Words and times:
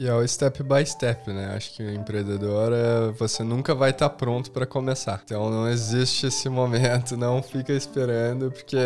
E 0.00 0.06
é 0.06 0.14
o 0.14 0.26
step 0.28 0.62
by 0.62 0.86
step, 0.86 1.28
né? 1.28 1.54
Acho 1.56 1.74
que 1.74 1.82
o 1.82 1.92
empreendedor, 1.92 2.72
é, 2.72 3.10
você 3.18 3.42
nunca 3.42 3.74
vai 3.74 3.90
estar 3.90 4.08
tá 4.08 4.14
pronto 4.14 4.48
para 4.52 4.64
começar. 4.64 5.20
Então 5.24 5.50
não 5.50 5.68
existe 5.68 6.28
esse 6.28 6.48
momento, 6.48 7.16
não 7.16 7.42
fica 7.42 7.72
esperando, 7.72 8.48
porque 8.52 8.76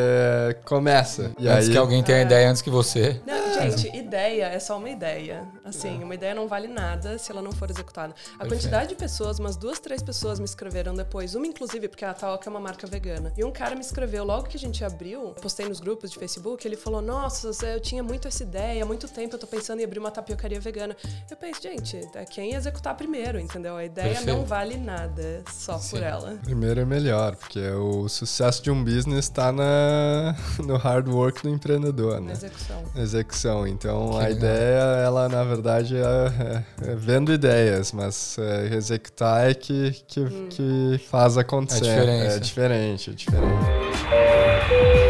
começa. 0.64 1.30
E 1.38 1.46
antes 1.46 1.66
aí... 1.66 1.72
que 1.72 1.76
alguém 1.76 2.02
tenha 2.02 2.20
a 2.20 2.22
ideia 2.22 2.48
antes 2.48 2.62
que 2.62 2.70
você. 2.70 3.20
Não, 3.26 3.42
gente, 3.52 3.94
ideia 3.94 4.46
é 4.46 4.58
só 4.58 4.78
uma 4.78 4.88
ideia. 4.88 5.46
Assim, 5.62 6.00
é. 6.00 6.04
uma 6.04 6.14
ideia 6.14 6.34
não 6.34 6.48
vale 6.48 6.66
nada 6.66 7.18
se 7.18 7.30
ela 7.30 7.42
não 7.42 7.52
for 7.52 7.68
executada. 7.68 8.14
A 8.14 8.38
Perfeito. 8.38 8.48
quantidade 8.48 8.88
de 8.88 8.94
pessoas, 8.94 9.38
umas 9.38 9.54
duas, 9.54 9.78
três 9.78 10.02
pessoas 10.02 10.38
me 10.38 10.46
escreveram 10.46 10.94
depois, 10.94 11.34
uma 11.34 11.46
inclusive, 11.46 11.88
porque 11.88 12.06
a 12.06 12.14
Taoca 12.14 12.48
é 12.48 12.50
uma 12.50 12.60
marca 12.60 12.86
vegana. 12.86 13.34
E 13.36 13.44
um 13.44 13.52
cara 13.52 13.74
me 13.74 13.82
escreveu 13.82 14.24
logo 14.24 14.48
que 14.48 14.56
a 14.56 14.60
gente 14.60 14.82
abriu, 14.82 15.34
postei 15.42 15.68
nos 15.68 15.78
grupos 15.78 16.10
de 16.10 16.18
Facebook, 16.18 16.66
ele 16.66 16.76
falou: 16.76 17.02
Nossa, 17.02 17.50
eu 17.66 17.80
tinha 17.80 18.02
muito 18.02 18.26
essa 18.26 18.42
ideia, 18.42 18.82
há 18.82 18.86
muito 18.86 19.06
tempo 19.08 19.34
eu 19.34 19.38
tô 19.38 19.46
pensando 19.46 19.80
em 19.80 19.84
abrir 19.84 19.98
uma 19.98 20.10
tapiocaria 20.10 20.58
vegana. 20.58 20.96
Eu 21.30 21.36
penso, 21.36 21.62
gente, 21.62 21.98
é 22.14 22.24
quem 22.24 22.54
executar 22.54 22.94
primeiro, 22.94 23.40
entendeu? 23.40 23.76
A 23.76 23.84
ideia 23.84 24.08
Perfeito. 24.08 24.36
não 24.36 24.44
vale 24.44 24.76
nada 24.76 25.42
só 25.50 25.78
Sim. 25.78 25.96
por 25.96 26.02
ela. 26.02 26.38
Primeiro 26.42 26.80
é 26.80 26.84
melhor, 26.84 27.36
porque 27.36 27.60
o 27.70 28.08
sucesso 28.08 28.62
de 28.62 28.70
um 28.70 28.84
business 28.84 29.24
está 29.24 29.50
na, 29.50 30.36
no 30.64 30.76
hard 30.76 31.08
work 31.08 31.42
do 31.42 31.48
empreendedor, 31.48 32.20
né? 32.20 32.26
Na 32.28 32.32
execução. 32.32 32.82
Execução. 32.94 33.66
Então 33.66 34.10
que 34.10 34.16
a 34.16 34.18
legal. 34.18 34.32
ideia, 34.32 34.80
ela 35.04 35.28
na 35.28 35.44
verdade 35.44 35.96
é, 35.96 36.00
é, 36.00 36.90
é 36.92 36.94
vendo 36.94 37.32
ideias, 37.32 37.92
mas 37.92 38.36
é, 38.38 38.74
executar 38.74 39.50
é 39.50 39.54
que, 39.54 39.92
que, 40.06 40.20
hum. 40.20 40.48
que 40.50 41.00
faz 41.08 41.38
acontecer. 41.38 41.86
É, 41.86 42.36
é 42.36 42.38
diferente, 42.38 43.10
é 43.10 43.12
diferente. 43.14 45.01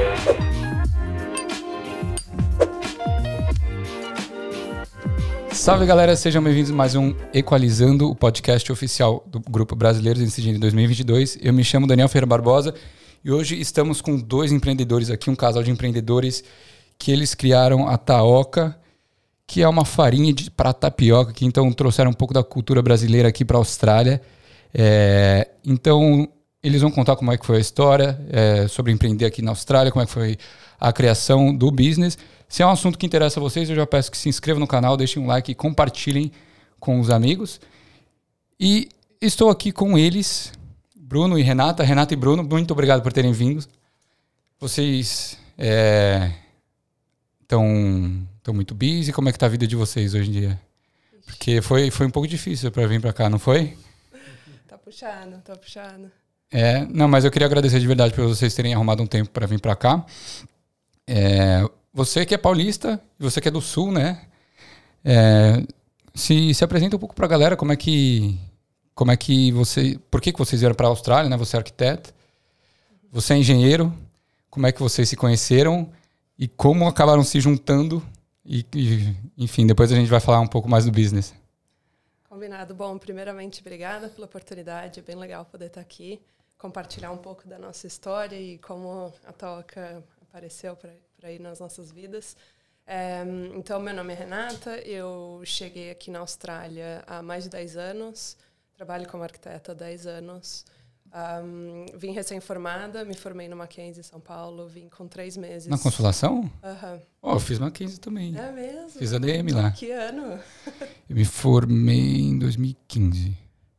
Salve 5.63 5.87
galera, 5.87 6.17
sejam 6.17 6.43
bem-vindos 6.43 6.73
a 6.73 6.75
mais 6.75 6.97
um 6.97 7.15
Equalizando, 7.33 8.11
o 8.11 8.17
podcast 8.17 8.73
oficial 8.73 9.25
do 9.29 9.39
Grupo 9.39 9.77
Brasileiros 9.77 10.21
em 10.21 10.29
Sigilo 10.29 10.59
2022. 10.59 11.39
Eu 11.41 11.53
me 11.53 11.63
chamo 11.63 11.87
Daniel 11.87 12.09
Ferreira 12.09 12.27
Barbosa 12.27 12.75
e 13.25 13.31
hoje 13.31 13.61
estamos 13.61 14.01
com 14.01 14.19
dois 14.19 14.51
empreendedores 14.51 15.09
aqui, 15.09 15.31
um 15.31 15.37
casal 15.37 15.63
de 15.63 15.71
empreendedores 15.71 16.43
que 16.99 17.13
eles 17.13 17.33
criaram 17.33 17.87
a 17.87 17.97
Taoca, 17.97 18.77
que 19.47 19.63
é 19.63 19.69
uma 19.69 19.85
farinha 19.85 20.35
para 20.57 20.73
tapioca, 20.73 21.33
que 21.33 21.45
então 21.45 21.73
trouxeram 21.73 22.11
um 22.11 22.15
pouco 22.15 22.35
da 22.35 22.43
cultura 22.43 22.83
brasileira 22.83 23.29
aqui 23.29 23.45
para 23.45 23.57
a 23.57 23.61
Austrália. 23.61 24.21
É, 24.75 25.49
então, 25.65 26.29
eles 26.61 26.83
vão 26.83 26.91
contar 26.91 27.15
como 27.15 27.31
é 27.31 27.39
que 27.39 27.47
foi 27.47 27.59
a 27.59 27.61
história, 27.61 28.21
é, 28.33 28.67
sobre 28.67 28.91
empreender 28.91 29.27
aqui 29.27 29.41
na 29.41 29.53
Austrália, 29.53 29.93
como 29.93 30.03
é 30.03 30.07
que 30.07 30.13
foi 30.13 30.37
a 30.81 30.93
criação 30.93 31.55
do 31.55 31.71
business 31.71 32.19
se 32.53 32.63
é 32.63 32.67
um 32.67 32.71
assunto 32.71 32.99
que 32.99 33.07
interessa 33.07 33.41
a 33.41 33.43
vocês, 33.43 33.71
eu 33.71 33.75
já 33.75 33.87
peço 33.87 34.11
que 34.11 34.19
se 34.19 34.29
inscrevam 34.29 34.61
no 34.61 34.67
canal, 34.67 34.95
deixem 34.95 35.23
um 35.23 35.27
like 35.27 35.51
e 35.51 35.55
compartilhem 35.55 36.31
com 36.79 37.01
os 37.01 37.09
amigos. 37.09 37.59
E 38.61 38.91
estou 39.23 39.49
aqui 39.49 39.73
com 39.73 39.97
eles, 39.97 40.53
Bruno 40.95 41.39
e 41.39 41.43
Renata. 41.43 41.83
Renata 41.83 42.13
e 42.13 42.17
Bruno, 42.17 42.45
muito 42.45 42.71
obrigado 42.73 43.03
por 43.03 43.11
terem 43.11 43.33
vindo. 43.33 43.67
Vocês 44.61 45.39
estão 47.41 47.65
é, 48.47 48.53
muito 48.53 48.75
busy. 48.75 49.15
Como 49.15 49.31
é 49.31 49.33
que 49.33 49.37
está 49.37 49.47
a 49.47 49.49
vida 49.49 49.67
de 49.67 49.75
vocês 49.75 50.13
hoje 50.13 50.29
em 50.29 50.33
dia? 50.33 50.61
Porque 51.25 51.63
foi, 51.63 51.91
foi 51.91 52.07
um 52.07 52.11
pouco 52.11 52.29
difícil 52.29 52.71
para 52.71 52.87
vir 52.87 53.01
para 53.01 53.15
cá, 53.15 53.31
não 53.31 53.39
foi? 53.39 53.79
Tá 54.69 54.77
puxando, 54.77 55.41
tá 55.43 55.57
puxando. 55.57 56.13
É, 56.51 56.85
não, 56.85 57.09
mas 57.09 57.25
eu 57.25 57.31
queria 57.31 57.47
agradecer 57.47 57.81
de 57.81 57.87
verdade 57.87 58.13
por 58.13 58.29
vocês 58.29 58.55
terem 58.55 58.75
arrumado 58.75 59.03
um 59.03 59.07
tempo 59.07 59.31
para 59.31 59.47
vir 59.47 59.59
para 59.59 59.75
cá. 59.75 60.05
É, 61.07 61.67
você 61.93 62.25
que 62.25 62.35
é 62.35 62.39
paulista, 62.39 63.01
você 63.19 63.41
que 63.41 63.49
é 63.49 63.51
do 63.51 63.61
sul, 63.61 63.93
né? 63.93 64.27
É, 65.05 65.63
se, 66.15 66.55
se 66.55 66.65
apresenta 66.65 66.97
um 66.97 66.99
pouco 66.99 67.15
para 67.15 67.27
a 67.27 67.29
galera 67.29 67.57
como 67.57 67.73
é 67.73 67.77
que 67.77 68.39
como 68.95 69.11
é 69.11 69.17
que 69.17 69.51
você, 69.53 69.99
por 70.11 70.21
que, 70.21 70.33
que 70.33 70.39
vocês 70.39 70.61
vieram 70.61 70.75
para 70.75 70.87
a 70.87 70.91
Austrália, 70.91 71.29
né? 71.29 71.37
Você 71.37 71.57
é 71.57 71.59
arquiteto, 71.59 72.13
você 73.11 73.35
é 73.35 73.39
engenheiro, 73.39 73.93
como 74.51 74.67
é 74.67 74.73
que 74.73 74.81
vocês 74.81 75.09
se 75.09 75.17
conheceram 75.17 75.91
e 76.39 76.47
como 76.47 76.87
acabaram 76.87 77.25
se 77.25 77.41
juntando 77.41 78.03
e, 78.45 78.67
e 78.75 79.17
enfim, 79.39 79.67
depois 79.67 79.91
a 79.93 79.97
gente 79.97 80.09
vai 80.09 80.21
falar 80.21 80.41
um 80.41 80.47
pouco 80.47 80.69
mais 80.69 80.85
do 80.85 80.93
business. 80.93 81.35
Combinado. 82.29 82.75
Bom, 82.75 82.99
primeiramente, 82.99 83.61
obrigada 83.61 84.09
pela 84.09 84.27
oportunidade. 84.27 85.01
É 85.01 85.03
bem 85.03 85.17
legal 85.17 85.45
poder 85.45 85.67
estar 85.67 85.81
aqui, 85.81 86.21
compartilhar 86.59 87.13
um 87.13 87.19
pouco 87.19 87.47
da 87.47 87.59
nossa 87.59 87.87
história 87.87 88.37
e 88.37 88.59
como 88.59 89.13
a 89.25 89.33
Toca 89.33 90.03
apareceu 90.23 90.77
para 90.77 90.91
para 91.23 91.31
ir 91.31 91.41
nas 91.41 91.61
nossas 91.61 91.93
vidas. 91.93 92.37
É, 92.85 93.23
então, 93.55 93.79
meu 93.79 93.95
nome 93.95 94.13
é 94.13 94.17
Renata, 94.17 94.77
eu 94.79 95.41
cheguei 95.45 95.93
aqui 95.93 96.11
na 96.11 96.19
Austrália 96.19 97.05
há 97.07 97.23
mais 97.23 97.45
de 97.45 97.51
10 97.51 97.77
anos, 97.77 98.37
trabalho 98.75 99.09
como 99.09 99.23
arquiteta 99.23 99.71
há 99.71 99.75
10 99.75 100.09
anos. 100.09 100.65
Um, 101.15 101.87
vim 101.97 102.11
recém-formada, 102.11 103.05
me 103.05 103.15
formei 103.15 103.47
no 103.47 103.55
Mackenzie 103.55 104.01
em 104.01 104.03
São 104.03 104.19
Paulo, 104.19 104.67
vim 104.67 104.89
com 104.89 105.07
três 105.07 105.37
meses. 105.37 105.69
Na 105.69 105.79
Consolação? 105.79 106.51
Aham. 106.61 106.95
Uhum. 106.95 107.01
Oh, 107.23 107.33
eu 107.35 107.41
fiz 107.41 107.61
Mackenzie 107.61 108.01
também. 108.01 108.37
É 108.37 108.51
mesmo? 108.51 108.99
Fiz 108.99 109.13
a 109.13 109.19
DM 109.19 109.53
lá. 109.53 109.71
Que 109.71 109.93
ano? 109.93 110.41
eu 111.09 111.15
me 111.15 111.25
formei 111.25 112.21
em 112.23 112.37
2015. 112.37 113.39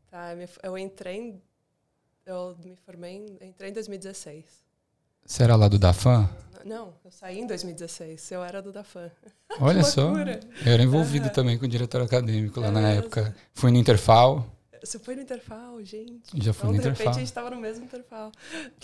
Tá, 0.09 0.29
eu 0.61 0.77
entrei, 0.77 1.41
eu 2.25 2.55
me 2.63 2.77
formei, 2.77 3.25
entrei 3.41 3.69
em 3.69 3.73
2016. 3.73 4.62
Você 5.25 5.43
era 5.43 5.55
lá 5.55 5.67
do 5.67 5.79
Dafan? 5.79 6.29
Não, 6.65 6.93
eu 7.03 7.11
saí 7.11 7.39
em 7.39 7.47
2016. 7.47 8.31
Eu 8.31 8.43
era 8.43 8.61
do 8.61 8.71
Dafan. 8.71 9.11
Olha 9.59 9.83
só. 9.83 10.13
Eu 10.13 10.71
era 10.71 10.83
envolvido 10.83 11.27
uhum. 11.27 11.33
também 11.33 11.57
com 11.57 11.65
o 11.65 11.67
diretor 11.67 12.01
acadêmico 12.01 12.59
lá 12.59 12.67
é 12.67 12.71
na 12.71 12.89
época. 12.89 13.35
Fui 13.53 13.71
no 13.71 13.77
Interfal. 13.77 14.45
Você 14.81 14.99
foi 14.99 15.15
no 15.15 15.21
Interfal, 15.21 15.81
gente? 15.83 16.29
Já 16.35 16.51
fui 16.51 16.69
então, 16.69 16.71
no 16.71 16.73
de 16.73 16.79
Interfal. 16.79 16.81
De 16.81 16.89
repente 16.89 17.09
a 17.09 17.19
gente 17.19 17.27
estava 17.27 17.49
no 17.49 17.57
mesmo 17.57 17.85
Interfal. 17.85 18.31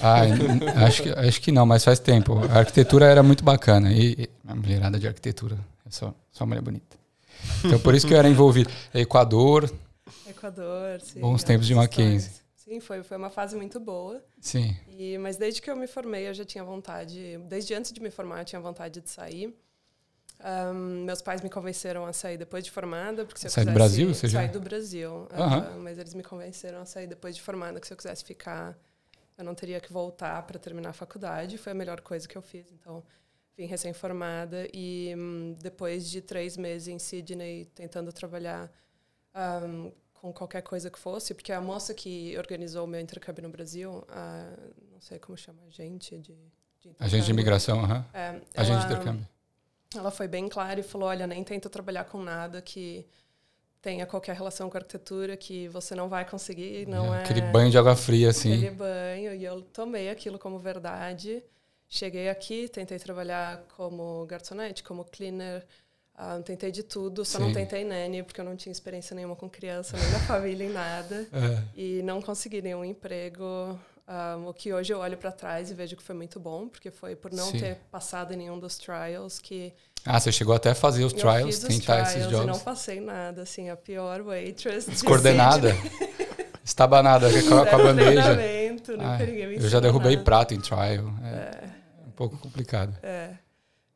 Ah, 0.01 0.22
acho 0.85 1.03
que, 1.03 1.09
acho 1.09 1.41
que 1.41 1.51
não, 1.51 1.66
mas 1.66 1.83
faz 1.83 1.99
tempo. 1.99 2.39
A 2.49 2.59
arquitetura 2.59 3.05
era 3.05 3.22
muito 3.22 3.44
bacana. 3.44 3.91
E, 3.91 4.13
e 4.13 4.29
a 4.47 4.55
mulherada 4.55 4.99
de 4.99 5.07
arquitetura. 5.07 5.57
É 5.85 5.91
só, 5.91 6.13
só 6.31 6.45
mulher 6.45 6.61
bonita. 6.61 6.97
Então 7.63 7.79
por 7.79 7.94
isso 7.95 8.07
que 8.07 8.13
eu 8.13 8.17
era 8.17 8.29
envolvido. 8.29 8.69
Equador. 8.94 9.69
Equador, 10.28 11.01
sim. 11.01 11.19
Bons 11.19 11.44
tempos 11.44 11.67
de 11.67 11.75
Mackenzie. 11.75 12.31
Sim, 12.69 12.80
foi, 12.80 13.02
foi 13.02 13.18
uma 13.18 13.31
fase 13.31 13.56
muito 13.56 13.80
boa. 13.80 14.24
Sim. 14.40 14.78
E, 14.88 15.18
mas 15.18 15.38
desde 15.38 15.59
que 15.59 15.72
eu 15.72 15.75
me 15.75 15.88
formei, 15.88 16.30
eu 16.30 16.34
já 16.35 16.46
tinha 16.46 16.63
vontade. 16.63 17.40
Desde 17.47 17.74
antes 17.74 17.91
de 17.91 18.00
me 18.00 18.12
formar, 18.12 18.41
eu 18.41 18.46
tinha 18.46 18.62
vontade 18.62 19.02
de 19.02 19.09
sair. 19.09 19.57
Um, 20.40 21.03
meus 21.03 21.19
pais 21.19 21.41
me 21.41 21.50
convenceram 21.50 22.06
a 22.06 22.13
sair 22.13 22.38
depois 22.38 22.63
de 22.63 22.69
formada, 22.69 23.25
porque 23.25 23.40
se 23.40 23.47
eu 23.47 23.50
quisesse 23.50 23.66
do 23.66 23.74
Brasil, 23.74 24.13
você 24.13 24.29
sair 24.29 24.52
do 24.52 24.59
Brasil, 24.62 25.12
uh, 25.12 25.79
mas 25.79 25.97
eles 25.97 26.13
me 26.13 26.24
convenceram 26.24 26.79
a 26.79 26.85
sair 26.85 27.08
depois 27.08 27.35
de 27.35 27.41
formada, 27.41 27.79
que 27.79 27.88
se 27.88 27.91
eu 27.91 27.97
quisesse 27.97 28.24
ficar, 28.24 28.78
eu 29.35 29.44
não 29.44 29.56
teria 29.56 29.79
que 29.81 29.91
voltar 29.91 30.44
para 30.44 30.59
terminar 30.59 30.91
a 30.91 30.94
faculdade. 30.94 31.58
Foi 31.58 31.72
a 31.72 31.75
melhor 31.75 32.02
coisa 32.02 32.28
que 32.28 32.38
eu 32.38 32.41
fiz. 32.41 32.72
Então, 32.72 33.03
vim 33.58 33.66
recém-formada 33.66 34.68
e 34.72 35.16
um, 35.18 35.58
depois 35.59 36.08
de 36.08 36.22
três 36.22 36.56
meses 36.56 36.88
em 36.88 37.00
Sydney 37.00 37.66
tentando 37.74 38.13
trabalhar 38.13 38.72
um, 39.66 39.91
com 40.22 40.34
qualquer 40.34 40.62
coisa 40.62 40.90
que 40.90 41.00
fosse, 41.00 41.34
porque 41.34 41.52
a 41.52 41.62
moça 41.62 41.94
que 41.94 42.38
organizou 42.38 42.84
o 42.84 42.88
meu 42.88 43.00
intercâmbio 43.00 43.44
no 43.44 43.50
Brasil, 43.50 44.03
a, 44.09 44.52
não 44.91 45.00
sei 45.00 45.18
como 45.18 45.38
chama, 45.38 45.59
agente 45.68 46.18
de, 46.18 46.35
de 46.81 46.96
Agente 47.00 47.25
de 47.25 47.31
imigração, 47.31 47.80
aham. 47.80 48.06
É, 48.13 48.41
agente 48.56 48.79
de 48.79 48.85
intercâmbio. 48.85 49.28
Ela 49.96 50.12
foi 50.12 50.28
bem 50.28 50.50
clara 50.50 50.79
e 50.79 50.84
falou, 50.84 51.08
olha, 51.08 51.25
nem 51.25 51.44
tenta 51.44 51.69
trabalhar 51.69 52.03
com 52.03 52.22
nada 52.22 52.62
que 52.62 53.08
tenha 53.81 54.06
qualquer 54.06 54.35
relação 54.35 54.69
com 54.69 54.78
a 54.78 54.79
arquitetura, 54.79 55.38
que 55.38 55.69
você 55.69 55.96
não 55.96 56.09
vai 56.09 56.29
conseguir, 56.29 56.85
não 56.85 57.16
é... 57.16 57.22
Aquele 57.22 57.41
banho 57.41 57.72
de 57.72 57.78
água 57.78 57.96
fria, 57.96 58.29
assim. 58.29 58.53
Aquele 58.53 58.72
banho, 58.72 59.34
e 59.34 59.46
eu 59.46 59.62
tomei 59.62 60.09
aquilo 60.09 60.38
como 60.38 60.59
verdade. 60.59 61.41
Cheguei 61.88 62.28
aqui, 62.29 62.68
tentei 62.68 63.00
trabalhar 63.00 63.63
como 63.78 64.25
garçonete, 64.25 64.84
como 64.84 65.06
cleaner, 65.06 65.66
ah, 66.22 66.38
tentei 66.44 66.69
de 66.69 66.84
tudo, 66.84 67.24
só 67.24 67.38
Sim. 67.38 67.46
não 67.46 67.53
tentei 67.53 67.85
nanny, 67.85 68.24
porque 68.24 68.41
eu 68.41 68.44
não 68.44 68.53
tinha 68.53 68.74
experiência 68.74 69.16
nenhuma 69.16 69.38
com 69.38 69.49
criança, 69.49 69.96
nem 69.96 70.11
da 70.11 70.20
família, 70.20 70.66
em 70.66 70.70
nada. 70.70 71.26
É. 71.32 71.64
E 71.73 72.02
não 72.03 72.22
consegui 72.22 72.61
nenhum 72.61 72.84
emprego. 72.84 73.46
Um, 73.46 73.78
ah, 74.05 74.38
o 74.47 74.53
que 74.53 74.73
hoje 74.73 74.91
eu 74.91 74.99
olho 74.99 75.16
para 75.16 75.32
trás 75.32 75.72
e 75.72 75.73
vejo 75.73 75.96
que 75.96 76.03
foi 76.03 76.14
muito 76.14 76.38
bom, 76.38 76.67
porque 76.67 76.91
foi 76.91 77.16
por 77.16 77.32
não 77.32 77.46
Sim. 77.52 77.59
ter 77.59 77.76
passado 77.90 78.34
em 78.34 78.38
nenhum 78.38 78.59
dos 78.59 78.78
trials 78.78 79.40
que. 79.40 79.72
Ah, 80.05 80.20
você 80.20 80.29
chegou 80.29 80.53
até 80.53 80.72
a 80.72 80.76
fazer 80.76 81.05
os 81.05 81.14
trials, 81.14 81.59
tentar 81.59 82.03
os 82.03 82.09
esses 82.09 82.23
jobs. 82.23 82.40
Eu 82.40 82.47
não 82.47 82.59
passei 82.59 82.99
nada, 82.99 83.43
assim, 83.43 83.70
a 83.70 83.78
pior 83.78 84.22
waitress. 84.22 84.90
Descoordenada. 84.90 85.73
Estabanada 86.66 87.29
com 87.43 87.58
a, 87.59 87.66
com 87.66 87.76
a 87.76 87.79
bandeja. 87.79 88.38
Ai, 88.99 89.55
eu 89.55 89.70
já 89.70 89.79
derrubei 89.79 90.16
nada. 90.16 90.26
prato 90.26 90.53
em 90.53 90.59
trial. 90.59 91.14
É, 91.23 91.29
é. 91.29 91.70
um 92.05 92.11
pouco 92.11 92.38
complicado. 92.38 92.93
É. 93.02 93.32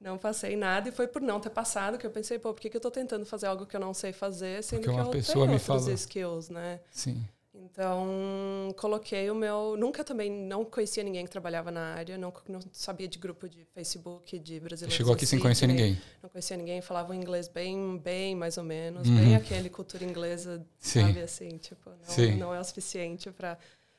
Não 0.04 0.18
passei 0.18 0.58
nada 0.58 0.90
e 0.90 0.92
foi 0.92 1.08
por 1.08 1.22
não 1.22 1.40
ter 1.40 1.50
passado 1.50 1.98
que 1.98 2.06
eu 2.06 2.12
pensei, 2.12 2.38
pô, 2.38 2.54
por 2.54 2.60
que, 2.60 2.70
que 2.70 2.76
eu 2.76 2.80
estou 2.80 2.92
tentando 2.92 3.26
fazer 3.26 3.48
algo 3.48 3.66
que 3.66 3.74
eu 3.74 3.80
não 3.80 3.94
sei 3.94 4.12
fazer, 4.12 4.62
sendo 4.62 4.82
Porque 4.82 4.94
que 4.94 5.02
eu 5.02 5.10
pessoa 5.10 5.34
tenho 5.34 5.48
me 5.48 5.54
outros 5.54 5.66
falou. 5.66 5.94
skills, 5.94 6.50
né? 6.50 6.82
Sim. 6.92 7.24
Então, 7.56 8.74
coloquei 8.76 9.32
o 9.32 9.36
meu. 9.36 9.78
Nunca 9.78 10.04
também 10.04 10.30
não 10.30 10.66
conhecia 10.66 11.04
ninguém 11.04 11.24
que 11.24 11.32
trabalhava 11.32 11.72
na 11.72 11.94
área, 11.94 12.18
não, 12.18 12.34
não 12.50 12.60
sabia 12.74 13.08
de 13.08 13.18
grupo 13.18 13.48
de 13.48 13.64
Facebook, 13.74 14.38
de 14.38 14.60
brasileiros. 14.60 14.96
Chegou 14.96 15.14
aqui 15.14 15.26
sem 15.26 15.40
conhecer 15.40 15.68
ninguém. 15.68 15.98
Não 16.22 16.30
conhecia 16.30 16.58
ninguém, 16.58 16.82
falava 16.82 17.16
inglês 17.16 17.48
bem, 17.48 17.98
bem, 17.98 18.36
mais 18.36 18.58
ou 18.58 18.64
menos, 18.64 19.08
uhum. 19.08 19.16
bem 19.16 19.36
aquele 19.38 19.70
cultura 19.70 20.04
inglesa, 20.04 20.66
Sim. 20.80 21.02
sabe 21.02 21.22
assim, 21.22 21.58
tipo, 21.58 21.90
não, 21.90 22.38
não 22.38 22.54
é 22.54 22.60
o 22.60 22.64
suficiente 22.64 23.32
para 23.32 23.58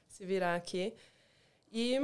se 0.09 0.27
virar 0.27 0.55
aqui. 0.55 0.93
E 1.73 1.99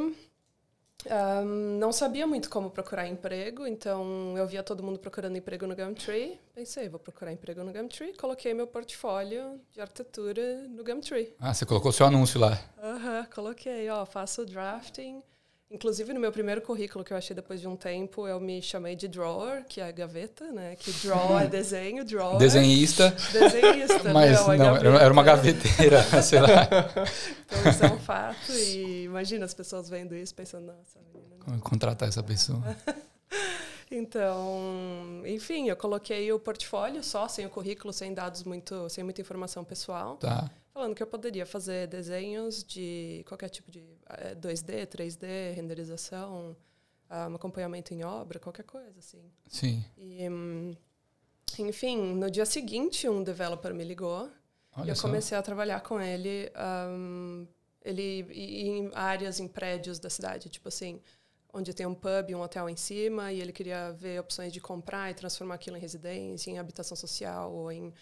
um, 1.07 1.79
não 1.79 1.93
sabia 1.93 2.27
muito 2.27 2.51
como 2.51 2.71
procurar 2.71 3.07
emprego, 3.07 3.67
então 3.67 4.37
eu 4.37 4.47
via 4.47 4.63
todo 4.63 4.83
mundo 4.83 4.99
procurando 4.99 5.37
emprego 5.37 5.67
no 5.67 5.75
Gumtree. 5.75 6.39
Pensei, 6.55 6.89
vou 6.89 7.01
procurar 7.01 7.33
emprego 7.33 7.65
no 7.65 7.73
Gumtree. 7.73 8.13
Coloquei 8.17 8.53
meu 8.53 8.67
portfólio 8.67 9.61
de 9.73 9.81
arquitetura 9.81 10.69
no 10.69 10.85
Gumtree. 10.85 11.35
Ah, 11.39 11.55
você 11.55 11.65
colocou 11.65 11.93
seu 11.93 12.07
anúncio 12.07 12.39
lá? 12.39 12.61
Aham, 12.83 13.21
uh 13.21 13.25
-huh, 13.25 13.35
coloquei. 13.35 13.89
Ó, 13.89 14.05
faço 14.05 14.45
drafting, 14.45 15.23
Inclusive, 15.73 16.13
no 16.13 16.19
meu 16.19 16.33
primeiro 16.33 16.61
currículo, 16.61 17.05
que 17.05 17.13
eu 17.13 17.17
achei 17.17 17.35
depois 17.35 17.61
de 17.61 17.69
um 17.69 17.77
tempo, 17.77 18.27
eu 18.27 18.41
me 18.41 18.61
chamei 18.61 18.97
de 18.97 19.07
drawer, 19.07 19.65
que 19.69 19.81
é 19.81 19.93
gaveta, 19.93 20.51
né? 20.51 20.75
Que 20.75 20.91
draw 20.91 21.39
é 21.39 21.47
desenho, 21.47 22.05
drawer. 22.05 22.39
Desenhista. 22.39 23.15
Desenhista. 23.33 24.03
Mas 24.13 24.45
não, 24.49 24.53
é 24.53 24.83
não 24.83 24.97
era 24.97 25.13
uma 25.13 25.23
gaveteira, 25.23 26.03
sei 26.25 26.41
lá. 26.41 26.69
Então, 27.47 27.71
isso 27.71 27.85
é 27.85 27.93
um 27.93 28.01
fato. 28.01 28.51
E 28.51 29.05
imagina 29.05 29.45
as 29.45 29.55
pessoas 29.55 29.89
vendo 29.89 30.17
isso, 30.17 30.35
pensando, 30.35 30.67
nossa, 30.67 30.99
menina... 31.15 31.37
Como 31.45 31.61
contratar 31.61 32.09
essa 32.09 32.23
pessoa? 32.23 32.61
Então, 33.93 35.21
enfim, 35.27 35.69
eu 35.69 35.75
coloquei 35.75 36.33
o 36.33 36.39
portfólio 36.39 37.03
só, 37.03 37.27
sem 37.27 37.45
o 37.45 37.51
currículo, 37.51 37.93
sem 37.93 38.15
dados 38.15 38.45
muito, 38.45 38.89
sem 38.89 39.03
muita 39.03 39.21
informação 39.21 39.65
pessoal. 39.65 40.15
Tá 40.15 40.49
falando 40.81 40.95
que 40.95 41.03
eu 41.03 41.07
poderia 41.07 41.45
fazer 41.45 41.87
desenhos 41.89 42.65
de 42.65 43.23
qualquer 43.29 43.51
tipo 43.51 43.71
de 43.71 43.85
2D, 44.41 44.71
eh, 44.71 44.87
3D, 44.87 45.55
renderização, 45.55 46.57
um 47.31 47.35
acompanhamento 47.35 47.93
em 47.93 48.03
obra, 48.03 48.39
qualquer 48.39 48.63
coisa, 48.63 48.99
assim. 48.99 49.31
Sim. 49.47 49.85
E, 49.99 50.23
enfim, 51.59 52.15
no 52.15 52.31
dia 52.31 52.47
seguinte, 52.47 53.07
um 53.07 53.23
developer 53.23 53.75
me 53.75 53.85
ligou 53.85 54.31
Olha 54.75 54.87
e 54.87 54.89
eu 54.89 54.97
só. 54.97 55.03
comecei 55.03 55.37
a 55.37 55.43
trabalhar 55.43 55.81
com 55.81 56.01
ele. 56.01 56.51
Um, 56.89 57.47
ele 57.83 58.27
em 58.33 58.91
áreas, 58.95 59.39
em 59.39 59.49
prédios 59.49 59.99
da 59.99 60.09
cidade, 60.09 60.49
tipo 60.49 60.69
assim, 60.69 60.99
onde 61.53 61.75
tem 61.75 61.85
um 61.85 61.95
pub, 61.95 62.31
um 62.35 62.41
hotel 62.41 62.71
em 62.71 62.77
cima, 62.77 63.33
e 63.33 63.41
ele 63.41 63.53
queria 63.53 63.93
ver 63.93 64.19
opções 64.19 64.51
de 64.51 64.61
comprar 64.61 65.11
e 65.11 65.15
transformar 65.15 65.57
aquilo 65.57 65.77
em 65.77 65.81
residência, 65.81 66.51
em 66.51 66.59
habitação 66.59 66.97
social 66.97 67.53
ou 67.53 67.71
em 67.71 67.93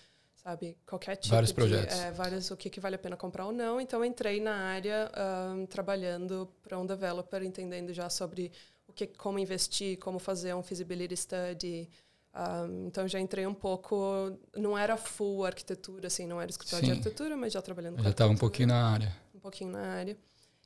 sabe? 0.48 0.76
Qualquer 0.86 1.16
tipo 1.16 1.34
vários 1.34 1.50
de, 1.50 1.54
projetos. 1.54 1.98
É, 1.98 2.10
vários 2.10 2.50
o 2.50 2.56
que, 2.56 2.70
que 2.70 2.80
vale 2.80 2.94
a 2.94 2.98
pena 2.98 3.16
comprar 3.16 3.44
ou 3.44 3.52
não. 3.52 3.80
Então 3.80 4.02
entrei 4.04 4.40
na 4.40 4.54
área 4.54 5.10
um, 5.54 5.66
trabalhando 5.66 6.48
para 6.62 6.78
um 6.78 6.86
developer, 6.86 7.42
entendendo 7.42 7.92
já 7.92 8.08
sobre 8.08 8.50
o 8.86 8.92
que, 8.92 9.06
como 9.06 9.38
investir, 9.38 9.98
como 9.98 10.18
fazer 10.18 10.54
um 10.54 10.62
feasibility 10.62 11.16
study. 11.16 11.88
Um, 12.34 12.86
então 12.86 13.06
já 13.06 13.20
entrei 13.20 13.46
um 13.46 13.54
pouco, 13.54 14.38
não 14.56 14.76
era 14.76 14.96
full 14.96 15.44
arquitetura, 15.44 16.06
assim, 16.06 16.26
não 16.26 16.40
era 16.40 16.50
escritório 16.50 16.84
Sim. 16.84 16.92
de 16.92 16.98
arquitetura, 16.98 17.36
mas 17.36 17.52
já 17.52 17.60
trabalhando 17.60 17.96
com 17.96 18.02
Já 18.02 18.10
estava 18.10 18.32
um 18.32 18.36
pouquinho 18.36 18.68
na 18.68 18.92
área. 18.92 19.16
Um 19.34 19.40
pouquinho 19.40 19.72
na 19.72 19.80
área. 19.80 20.16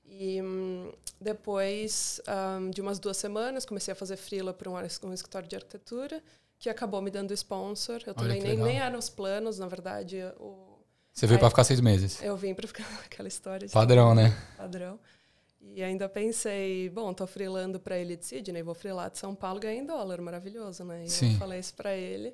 E 0.04 0.40
um, 0.42 0.92
depois 1.20 2.20
de 2.72 2.80
umas 2.80 2.98
duas 3.00 3.16
semanas, 3.16 3.64
comecei 3.64 3.92
a 3.92 3.94
fazer 3.94 4.16
freela 4.16 4.52
para 4.52 4.70
um, 4.70 4.74
um 4.76 5.12
escritório 5.12 5.48
de 5.48 5.56
arquitetura 5.56 6.22
que 6.62 6.70
acabou 6.70 7.02
me 7.02 7.10
dando 7.10 7.34
sponsor. 7.34 8.00
Eu 8.06 8.14
também 8.14 8.40
nem, 8.40 8.56
nem 8.56 8.78
eram 8.78 8.96
os 8.96 9.08
planos, 9.08 9.58
na 9.58 9.66
verdade. 9.66 10.18
O, 10.38 10.78
Você 11.12 11.26
veio 11.26 11.40
para 11.40 11.50
ficar 11.50 11.64
seis 11.64 11.80
meses? 11.80 12.22
Eu 12.22 12.36
vim 12.36 12.54
para 12.54 12.68
ficar 12.68 12.88
naquela 13.02 13.26
história. 13.26 13.68
Padrão, 13.68 14.14
né? 14.14 14.32
Padrão. 14.56 14.98
E 15.60 15.82
ainda 15.82 16.08
pensei, 16.08 16.88
bom, 16.88 17.12
tô 17.12 17.26
freelando 17.26 17.80
para 17.80 17.98
ele 17.98 18.16
de 18.16 18.24
Sydney, 18.24 18.62
vou 18.62 18.74
freelar 18.74 19.10
de 19.10 19.18
São 19.18 19.34
Paulo, 19.34 19.58
ganhar 19.58 19.80
em 19.80 19.84
dólar, 19.84 20.20
maravilhoso, 20.20 20.84
né? 20.84 21.04
E 21.04 21.10
Sim. 21.10 21.32
eu 21.32 21.38
falei 21.40 21.58
isso 21.58 21.74
para 21.74 21.96
ele. 21.96 22.32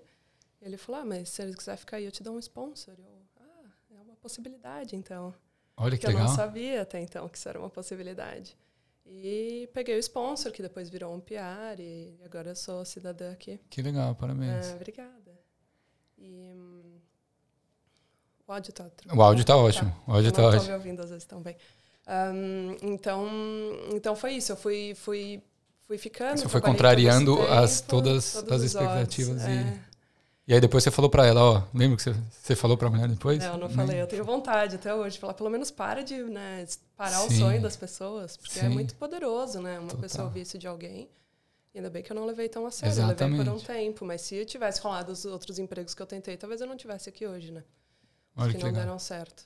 Ele 0.60 0.76
falou, 0.76 1.00
ah, 1.00 1.04
mas 1.06 1.30
se 1.30 1.40
ele 1.40 1.54
quiser 1.54 1.76
ficar 1.76 1.96
aí, 1.96 2.04
eu 2.04 2.12
te 2.12 2.22
dou 2.22 2.34
um 2.34 2.38
sponsor. 2.38 2.94
Eu, 2.98 3.22
ah, 3.40 3.96
é 3.98 4.02
uma 4.02 4.16
possibilidade, 4.16 4.94
então. 4.94 5.34
Olha 5.74 5.96
que, 5.96 6.00
que 6.00 6.06
legal. 6.06 6.22
eu 6.22 6.28
não 6.28 6.36
sabia 6.36 6.82
até 6.82 7.00
então 7.00 7.26
que 7.30 7.38
isso 7.38 7.48
era 7.48 7.58
uma 7.58 7.70
possibilidade. 7.70 8.58
E 9.10 9.68
peguei 9.72 9.96
o 9.96 9.98
sponsor, 9.98 10.52
que 10.52 10.62
depois 10.62 10.90
virou 10.90 11.14
um 11.14 11.20
PR, 11.20 11.80
e 11.80 12.20
agora 12.24 12.50
eu 12.50 12.56
sou 12.56 12.84
cidadã 12.84 13.32
aqui. 13.32 13.58
Que 13.70 13.80
legal, 13.80 14.14
parabéns. 14.14 14.68
Ah, 14.68 14.74
obrigada. 14.74 15.40
E, 16.18 16.52
hum, 16.54 16.98
o 18.46 18.52
áudio 18.52 18.70
está 18.70 18.90
O 19.14 19.22
áudio 19.22 19.40
está 19.42 19.56
ótimo. 19.56 19.90
Tá. 19.90 20.12
O 20.12 20.14
áudio 20.14 20.28
está 20.28 20.42
ótimo. 20.42 20.64
me 20.64 20.72
ouvindo 20.74 21.02
às 21.02 21.10
vezes 21.10 21.24
também. 21.24 21.56
Um, 22.06 22.76
então, 22.82 23.26
então 23.94 24.14
foi 24.14 24.34
isso. 24.34 24.52
Eu 24.52 24.56
fui, 24.56 24.94
fui, 24.94 25.42
fui 25.86 25.98
ficando. 25.98 26.38
Você 26.38 26.48
foi 26.48 26.60
contrariando 26.60 27.40
as, 27.42 27.80
todas, 27.80 28.34
todas 28.34 28.52
as 28.52 28.62
expectativas. 28.62 29.42
e... 29.42 29.50
É. 29.50 29.87
E 30.48 30.54
aí 30.54 30.60
depois 30.62 30.82
você 30.82 30.90
falou 30.90 31.10
para 31.10 31.26
ela, 31.26 31.42
ó, 31.42 31.62
lembra 31.74 31.98
que 31.98 32.02
você, 32.02 32.14
você 32.30 32.56
falou 32.56 32.74
para 32.74 32.88
a 32.88 32.90
mulher 32.90 33.06
depois? 33.06 33.38
Não, 33.38 33.58
não 33.58 33.68
falei. 33.68 34.00
Eu 34.00 34.06
tenho 34.06 34.24
vontade 34.24 34.76
até 34.76 34.94
hoje 34.94 35.18
falar, 35.18 35.34
pelo 35.34 35.50
menos 35.50 35.70
para 35.70 36.02
de 36.02 36.22
né, 36.22 36.66
parar 36.96 37.18
Sim. 37.18 37.26
o 37.26 37.38
sonho 37.38 37.60
das 37.60 37.76
pessoas, 37.76 38.34
porque 38.34 38.58
é 38.58 38.62
Sim. 38.62 38.66
é 38.66 38.70
muito 38.70 38.94
poderoso, 38.94 39.60
né? 39.60 39.78
Uma 39.78 39.88
Total. 39.88 40.00
pessoa 40.00 40.24
ouvir 40.24 40.40
isso 40.40 40.56
de 40.56 40.66
alguém. 40.66 41.10
Ainda 41.74 41.90
bem 41.90 42.02
que 42.02 42.10
eu 42.10 42.16
não 42.16 42.24
levei 42.24 42.48
tão 42.48 42.64
a 42.64 42.70
sério. 42.70 42.90
Exatamente. 42.90 43.20
Eu 43.20 43.28
levei 43.28 43.44
por 43.44 43.60
um 43.60 43.62
tempo, 43.62 44.06
mas 44.06 44.22
se 44.22 44.36
eu 44.36 44.46
tivesse 44.46 44.80
rolado 44.80 45.12
os 45.12 45.26
outros 45.26 45.58
empregos 45.58 45.92
que 45.92 46.00
eu 46.00 46.06
tentei, 46.06 46.34
talvez 46.38 46.62
eu 46.62 46.66
não 46.66 46.78
tivesse 46.78 47.10
aqui 47.10 47.26
hoje, 47.26 47.52
né? 47.52 47.62
Olha 48.34 48.50
que, 48.50 48.56
que 48.56 48.62
não 48.64 48.70
legal. 48.70 48.86
deram 48.86 48.98
certo. 48.98 49.44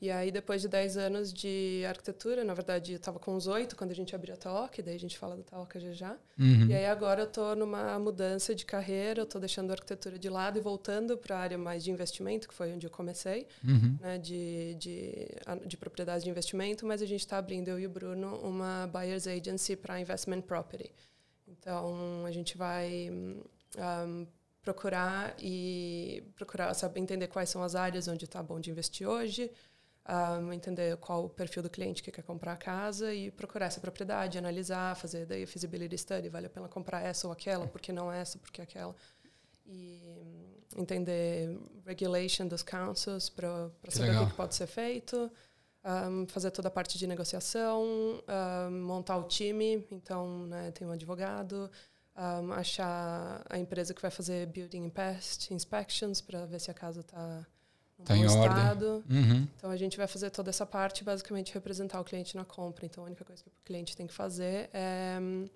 E 0.00 0.10
aí, 0.10 0.30
depois 0.30 0.60
de 0.60 0.68
10 0.68 0.96
anos 0.96 1.32
de 1.32 1.82
arquitetura, 1.88 2.44
na 2.44 2.52
verdade, 2.52 2.92
eu 2.92 2.96
estava 2.96 3.18
com 3.18 3.34
uns 3.34 3.46
8 3.46 3.76
quando 3.76 3.92
a 3.92 3.94
gente 3.94 4.14
abriu 4.14 4.34
a 4.34 4.36
Taoca, 4.36 4.82
daí 4.82 4.96
a 4.96 4.98
gente 4.98 5.16
fala 5.16 5.36
da 5.36 5.42
Taoca 5.42 5.78
já 5.80 5.92
já. 5.92 6.16
Uhum. 6.38 6.66
E 6.66 6.74
aí, 6.74 6.86
agora 6.86 7.22
eu 7.22 7.26
estou 7.26 7.56
numa 7.56 7.98
mudança 7.98 8.54
de 8.54 8.66
carreira, 8.66 9.20
eu 9.20 9.24
estou 9.24 9.40
deixando 9.40 9.70
a 9.70 9.74
arquitetura 9.74 10.18
de 10.18 10.28
lado 10.28 10.58
e 10.58 10.60
voltando 10.60 11.16
para 11.16 11.36
a 11.36 11.40
área 11.40 11.56
mais 11.56 11.84
de 11.84 11.90
investimento, 11.90 12.48
que 12.48 12.54
foi 12.54 12.72
onde 12.72 12.86
eu 12.86 12.90
comecei, 12.90 13.46
uhum. 13.64 13.96
né, 14.00 14.18
de, 14.18 14.74
de, 14.74 15.28
de 15.66 15.76
propriedades 15.76 16.24
de 16.24 16.30
investimento, 16.30 16.84
mas 16.84 17.00
a 17.00 17.06
gente 17.06 17.20
está 17.20 17.38
abrindo, 17.38 17.68
eu 17.68 17.78
e 17.78 17.86
o 17.86 17.90
Bruno, 17.90 18.36
uma 18.38 18.88
buyer's 18.92 19.26
agency 19.26 19.76
para 19.76 20.00
investment 20.00 20.42
property. 20.42 20.90
Então, 21.46 22.24
a 22.26 22.30
gente 22.30 22.56
vai 22.56 23.10
um, 23.78 24.26
procurar 24.62 25.34
e 25.38 26.22
procurar 26.34 26.72
saber 26.74 27.00
entender 27.00 27.28
quais 27.28 27.50
são 27.50 27.62
as 27.62 27.74
áreas 27.74 28.08
onde 28.08 28.24
está 28.24 28.42
bom 28.42 28.58
de 28.58 28.70
investir 28.70 29.06
hoje, 29.06 29.50
um, 30.06 30.52
entender 30.52 30.96
qual 30.98 31.24
o 31.24 31.28
perfil 31.28 31.62
do 31.62 31.70
cliente 31.70 32.02
que 32.02 32.10
quer 32.10 32.22
comprar 32.22 32.52
a 32.52 32.56
casa 32.56 33.12
e 33.14 33.30
procurar 33.30 33.66
essa 33.66 33.80
propriedade, 33.80 34.36
analisar, 34.36 34.94
fazer 34.96 35.24
daí 35.24 35.44
a 35.44 35.46
feasibility 35.46 35.96
study, 35.96 36.28
vale 36.28 36.46
a 36.46 36.50
pena 36.50 36.68
comprar 36.68 37.02
essa 37.02 37.26
ou 37.26 37.32
aquela, 37.32 37.66
por 37.66 37.80
que 37.80 37.92
não 37.92 38.12
essa, 38.12 38.38
por 38.38 38.50
que 38.50 38.60
aquela. 38.60 38.94
E 39.66 40.62
entender 40.76 41.58
regulation 41.86 42.46
dos 42.46 42.62
councils 42.62 43.30
para 43.30 43.70
saber 43.88 44.08
legal. 44.08 44.24
o 44.24 44.26
que 44.28 44.34
pode 44.34 44.54
ser 44.54 44.66
feito. 44.66 45.30
Um, 45.86 46.26
fazer 46.26 46.50
toda 46.50 46.68
a 46.68 46.70
parte 46.70 46.96
de 46.96 47.06
negociação, 47.06 47.84
um, 47.84 48.70
montar 48.70 49.18
o 49.18 49.24
time, 49.24 49.86
então 49.90 50.46
né, 50.46 50.70
tem 50.70 50.88
um 50.88 50.90
advogado, 50.90 51.70
um, 52.16 52.52
achar 52.54 53.44
a 53.50 53.58
empresa 53.58 53.92
que 53.92 54.00
vai 54.00 54.10
fazer 54.10 54.46
building 54.46 54.88
pest 54.88 55.50
inspections 55.50 56.22
para 56.22 56.46
ver 56.46 56.58
se 56.58 56.70
a 56.70 56.74
casa 56.74 57.00
está 57.00 57.46
Está 57.98 58.16
em 58.16 58.24
estado. 58.24 58.96
ordem. 58.96 59.16
Uhum. 59.16 59.48
Então 59.56 59.70
a 59.70 59.76
gente 59.76 59.96
vai 59.96 60.06
fazer 60.06 60.30
toda 60.30 60.50
essa 60.50 60.66
parte, 60.66 61.04
basicamente 61.04 61.52
representar 61.54 62.00
o 62.00 62.04
cliente 62.04 62.36
na 62.36 62.44
compra. 62.44 62.84
Então 62.86 63.04
a 63.04 63.06
única 63.06 63.24
coisa 63.24 63.42
que 63.42 63.48
o 63.48 63.64
cliente 63.64 63.96
tem 63.96 64.06
que 64.06 64.12
fazer 64.14 64.68
é 64.72 65.18
um, 65.20 65.48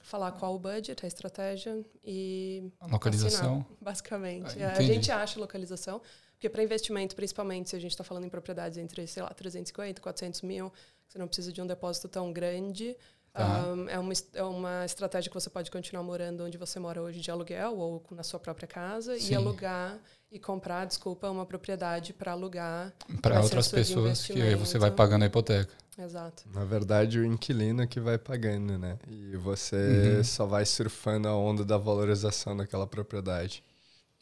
falar 0.00 0.32
qual 0.32 0.54
o 0.54 0.58
budget, 0.58 1.04
a 1.04 1.08
estratégia 1.08 1.84
e 2.04 2.70
a 2.78 2.86
localização, 2.86 3.60
assinar, 3.60 3.66
basicamente. 3.80 4.62
Ah, 4.62 4.74
a 4.76 4.82
gente 4.82 5.10
acha 5.10 5.40
localização, 5.40 6.00
porque 6.32 6.48
para 6.48 6.62
investimento, 6.62 7.16
principalmente 7.16 7.70
se 7.70 7.76
a 7.76 7.78
gente 7.78 7.92
está 7.92 8.04
falando 8.04 8.24
em 8.24 8.28
propriedades 8.28 8.78
entre, 8.78 9.06
sei 9.06 9.22
lá, 9.22 9.30
350, 9.30 10.00
400 10.00 10.42
mil, 10.42 10.72
você 11.08 11.18
não 11.18 11.26
precisa 11.26 11.52
de 11.52 11.62
um 11.62 11.66
depósito 11.66 12.08
tão 12.08 12.32
grande. 12.32 12.96
Um, 13.36 13.88
é, 13.88 13.98
uma, 13.98 14.12
é 14.34 14.42
uma 14.44 14.84
estratégia 14.84 15.28
que 15.28 15.34
você 15.34 15.50
pode 15.50 15.68
continuar 15.68 16.04
morando 16.04 16.44
onde 16.44 16.56
você 16.56 16.78
mora 16.78 17.02
hoje 17.02 17.20
de 17.20 17.30
aluguel 17.32 17.76
ou 17.76 18.04
na 18.12 18.22
sua 18.22 18.38
própria 18.38 18.68
casa 18.68 19.18
Sim. 19.18 19.32
e 19.32 19.34
alugar 19.34 19.98
e 20.30 20.38
comprar, 20.38 20.84
desculpa, 20.84 21.28
uma 21.28 21.44
propriedade 21.44 22.12
para 22.12 22.32
alugar 22.32 22.92
para 23.20 23.40
outras 23.40 23.68
pessoas 23.68 24.24
que 24.24 24.40
aí 24.40 24.54
você 24.54 24.78
vai 24.78 24.90
pagando 24.90 25.24
a 25.24 25.26
hipoteca. 25.26 25.72
Exato. 25.98 26.44
Na 26.52 26.64
verdade, 26.64 27.18
o 27.18 27.24
inquilino 27.24 27.82
é 27.82 27.86
que 27.86 28.00
vai 28.00 28.18
pagando, 28.18 28.78
né? 28.78 28.98
E 29.08 29.36
você 29.36 30.16
uhum. 30.16 30.24
só 30.24 30.44
vai 30.44 30.64
surfando 30.64 31.28
a 31.28 31.36
onda 31.36 31.64
da 31.64 31.76
valorização 31.76 32.56
daquela 32.56 32.86
propriedade. 32.86 33.62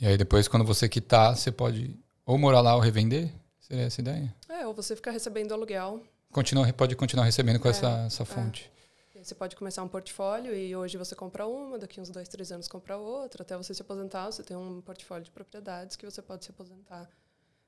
E 0.01 0.07
aí 0.07 0.17
depois, 0.17 0.49
quando 0.49 0.65
você 0.65 0.89
quitar, 0.89 1.37
você 1.37 1.51
pode 1.51 1.99
ou 2.25 2.39
morar 2.39 2.61
lá 2.61 2.75
ou 2.75 2.81
revender? 2.81 3.31
Seria 3.61 3.85
essa 3.85 4.01
ideia? 4.01 4.35
É, 4.49 4.67
ou 4.67 4.75
você 4.75 4.95
ficar 4.97 5.11
recebendo 5.11 5.53
aluguel. 5.53 6.03
Continua, 6.31 6.71
pode 6.73 6.97
continuar 6.97 7.25
recebendo 7.25 7.59
com 7.59 7.69
é, 7.69 7.71
essa, 7.71 8.05
essa 8.07 8.23
é. 8.23 8.27
fonte. 8.27 8.71
É. 8.79 8.82
Você 9.23 9.35
pode 9.35 9.55
começar 9.55 9.83
um 9.83 9.89
portfólio 9.89 10.55
e 10.55 10.75
hoje 10.75 10.99
você 10.99 11.15
compra 11.15 11.47
uma, 11.47 11.79
daqui 11.79 12.01
uns 12.01 12.11
dois, 12.11 12.29
três 12.29 12.51
anos 12.51 12.67
compra 12.67 12.97
outra, 12.97 13.43
até 13.43 13.57
você 13.57 13.73
se 13.73 13.81
aposentar, 13.81 14.27
você 14.27 14.43
tem 14.43 14.57
um 14.57 14.81
portfólio 14.81 15.25
de 15.25 15.31
propriedades 15.31 15.97
que 15.97 16.05
você 16.05 16.21
pode 16.21 16.45
se 16.45 16.51
aposentar 16.51 17.09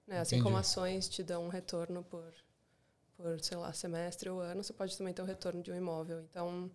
Né? 0.07 0.19
Assim 0.19 0.43
como 0.43 0.57
ações 0.57 1.09
te 1.09 1.23
dão 1.23 1.45
um 1.45 1.49
retorno 1.49 2.03
por, 2.03 2.33
por, 3.17 3.41
sei 3.41 3.57
lá, 3.57 3.73
semestre 3.73 4.29
ou 4.29 4.41
ano, 4.41 4.65
você 4.65 4.73
pode 4.73 4.97
também 4.99 5.15
ter 5.15 5.23
o 5.23 5.25
retorno 5.25 5.63
de 5.63 5.71
um 5.71 5.77
imóvel. 5.77 6.21
Então, 6.23 6.71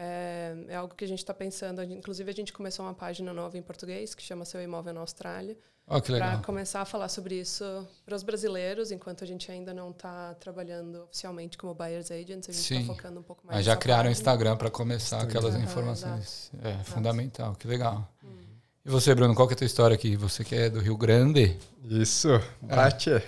é, 0.00 0.54
é 0.68 0.76
algo 0.76 0.94
que 0.94 1.04
a 1.04 1.08
gente 1.08 1.18
está 1.18 1.34
pensando. 1.34 1.82
Inclusive, 1.82 2.30
a 2.30 2.34
gente 2.34 2.52
começou 2.52 2.86
uma 2.86 2.94
página 2.94 3.32
nova 3.32 3.58
em 3.58 3.62
português 3.62 4.14
que 4.14 4.22
chama 4.22 4.44
Seu 4.44 4.62
Imóvel 4.62 4.94
na 4.94 5.00
Austrália. 5.00 5.58
Oh, 5.90 6.00
para 6.02 6.36
começar 6.38 6.82
a 6.82 6.84
falar 6.84 7.08
sobre 7.08 7.40
isso 7.40 7.64
para 8.04 8.14
os 8.14 8.22
brasileiros, 8.22 8.92
enquanto 8.92 9.24
a 9.24 9.26
gente 9.26 9.50
ainda 9.50 9.72
não 9.72 9.90
está 9.90 10.34
trabalhando 10.34 11.04
oficialmente 11.04 11.56
como 11.56 11.74
buyers 11.74 12.10
agents, 12.10 12.50
a 12.50 12.52
gente 12.52 12.74
está 12.74 12.94
focando 12.94 13.20
um 13.20 13.22
pouco 13.22 13.44
mais. 13.46 13.56
Mas 13.56 13.66
já 13.66 13.74
criaram 13.74 14.10
o 14.10 14.12
Instagram 14.12 14.56
para 14.56 14.70
começar 14.70 15.22
aquelas 15.22 15.56
informações. 15.56 16.52
é 16.62 16.84
fundamental, 16.84 17.54
que 17.54 17.66
legal. 17.66 18.06
Hum. 18.22 18.47
E 18.88 18.90
você, 18.90 19.14
Bruno, 19.14 19.34
qual 19.34 19.46
que 19.46 19.52
é 19.52 19.54
a 19.54 19.58
tua 19.58 19.66
história 19.66 19.94
aqui? 19.94 20.16
Você 20.16 20.42
que 20.42 20.54
é 20.54 20.70
do 20.70 20.80
Rio 20.80 20.96
Grande? 20.96 21.54
Isso, 21.90 22.40
bate. 22.62 23.10
É. 23.10 23.22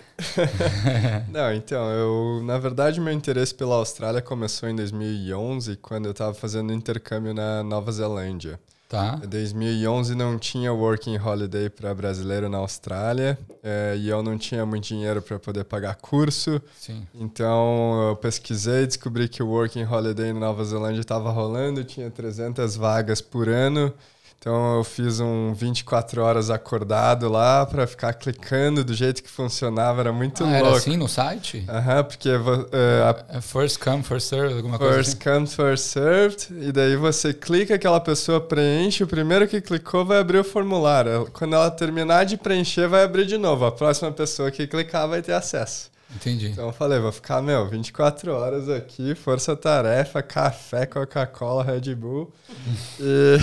Não, 1.29 1.53
então, 1.53 1.91
eu, 1.91 2.43
na 2.43 2.57
verdade, 2.57 2.99
meu 2.99 3.13
interesse 3.13 3.55
pela 3.55 3.75
Austrália 3.75 4.23
começou 4.23 4.71
em 4.71 4.75
2011, 4.75 5.77
quando 5.77 6.07
eu 6.07 6.13
estava 6.13 6.33
fazendo 6.33 6.73
intercâmbio 6.73 7.35
na 7.35 7.63
Nova 7.63 7.93
Zelândia. 7.93 8.59
Tá. 8.89 9.21
Em 9.23 9.29
2011 9.29 10.15
não 10.15 10.39
tinha 10.39 10.73
working 10.73 11.19
holiday 11.19 11.69
para 11.69 11.95
brasileiro 11.95 12.49
na 12.49 12.57
Austrália 12.59 13.39
é, 13.63 13.95
e 13.99 14.09
eu 14.09 14.21
não 14.21 14.39
tinha 14.39 14.65
muito 14.65 14.85
dinheiro 14.85 15.21
para 15.21 15.39
poder 15.39 15.65
pagar 15.65 15.95
curso. 15.97 16.61
Sim. 16.77 17.07
Então 17.15 18.09
eu 18.09 18.17
pesquisei, 18.17 18.87
descobri 18.87 19.29
que 19.29 19.43
o 19.43 19.49
working 19.49 19.85
holiday 19.85 20.33
na 20.33 20.41
Nova 20.41 20.65
Zelândia 20.65 21.03
estava 21.03 21.31
rolando, 21.31 21.85
tinha 21.85 22.11
300 22.11 22.77
vagas 22.77 23.21
por 23.21 23.47
ano. 23.47 23.93
Então 24.41 24.79
eu 24.79 24.85
fiz 24.85 25.21
um 25.21 25.53
24 25.53 26.23
horas 26.23 26.49
acordado 26.49 27.29
lá 27.29 27.67
para 27.67 27.87
ficar 27.87 28.15
clicando 28.15 28.83
do 28.83 28.95
jeito 28.95 29.23
que 29.23 29.29
funcionava, 29.29 30.01
era 30.01 30.15
muito 30.15 30.43
ah, 30.43 30.47
louco. 30.47 30.67
Era 30.67 30.77
assim 30.79 30.97
no 30.97 31.07
site? 31.07 31.63
Aham, 31.69 31.79
uh 31.79 31.99
-huh, 31.99 32.05
porque 32.05 32.31
uh, 32.31 33.37
a... 33.37 33.41
first 33.43 33.79
come, 33.79 34.03
first 34.03 34.29
served, 34.29 34.57
alguma 34.57 34.79
first 34.79 34.89
coisa. 34.89 34.97
First 34.97 35.29
assim? 35.29 35.31
come, 35.31 35.47
first 35.47 35.85
served, 35.85 36.49
e 36.59 36.73
daí 36.73 36.97
você 36.97 37.35
clica, 37.35 37.75
aquela 37.75 38.01
pessoa 38.01 38.41
preenche, 38.41 39.05
o 39.05 39.07
primeiro 39.07 39.47
que 39.47 39.61
clicou 39.61 40.07
vai 40.07 40.21
abrir 40.21 40.39
o 40.39 40.45
formulário. 40.45 41.29
Quando 41.35 41.55
ela 41.55 41.71
terminar 41.71 42.25
de 42.25 42.39
preencher, 42.39 42.89
vai 42.89 43.05
abrir 43.05 43.27
de 43.27 43.37
novo. 43.37 43.67
A 43.67 43.73
próxima 43.73 44.11
pessoa 44.11 44.51
que 44.51 44.67
clicar 44.67 45.07
vai 45.07 45.21
ter 45.21 45.35
acesso. 45.35 45.91
Entendi. 46.15 46.49
Então 46.49 46.67
eu 46.67 46.73
falei, 46.73 46.99
vou 46.99 47.13
ficar, 47.13 47.41
meu, 47.41 47.69
24 47.69 48.33
horas 48.33 48.69
aqui, 48.69 49.15
força-tarefa, 49.15 50.23
café, 50.23 50.87
Coca-Cola, 50.87 51.63
Red 51.63 51.95
Bull. 51.95 52.33
e, 53.01 53.39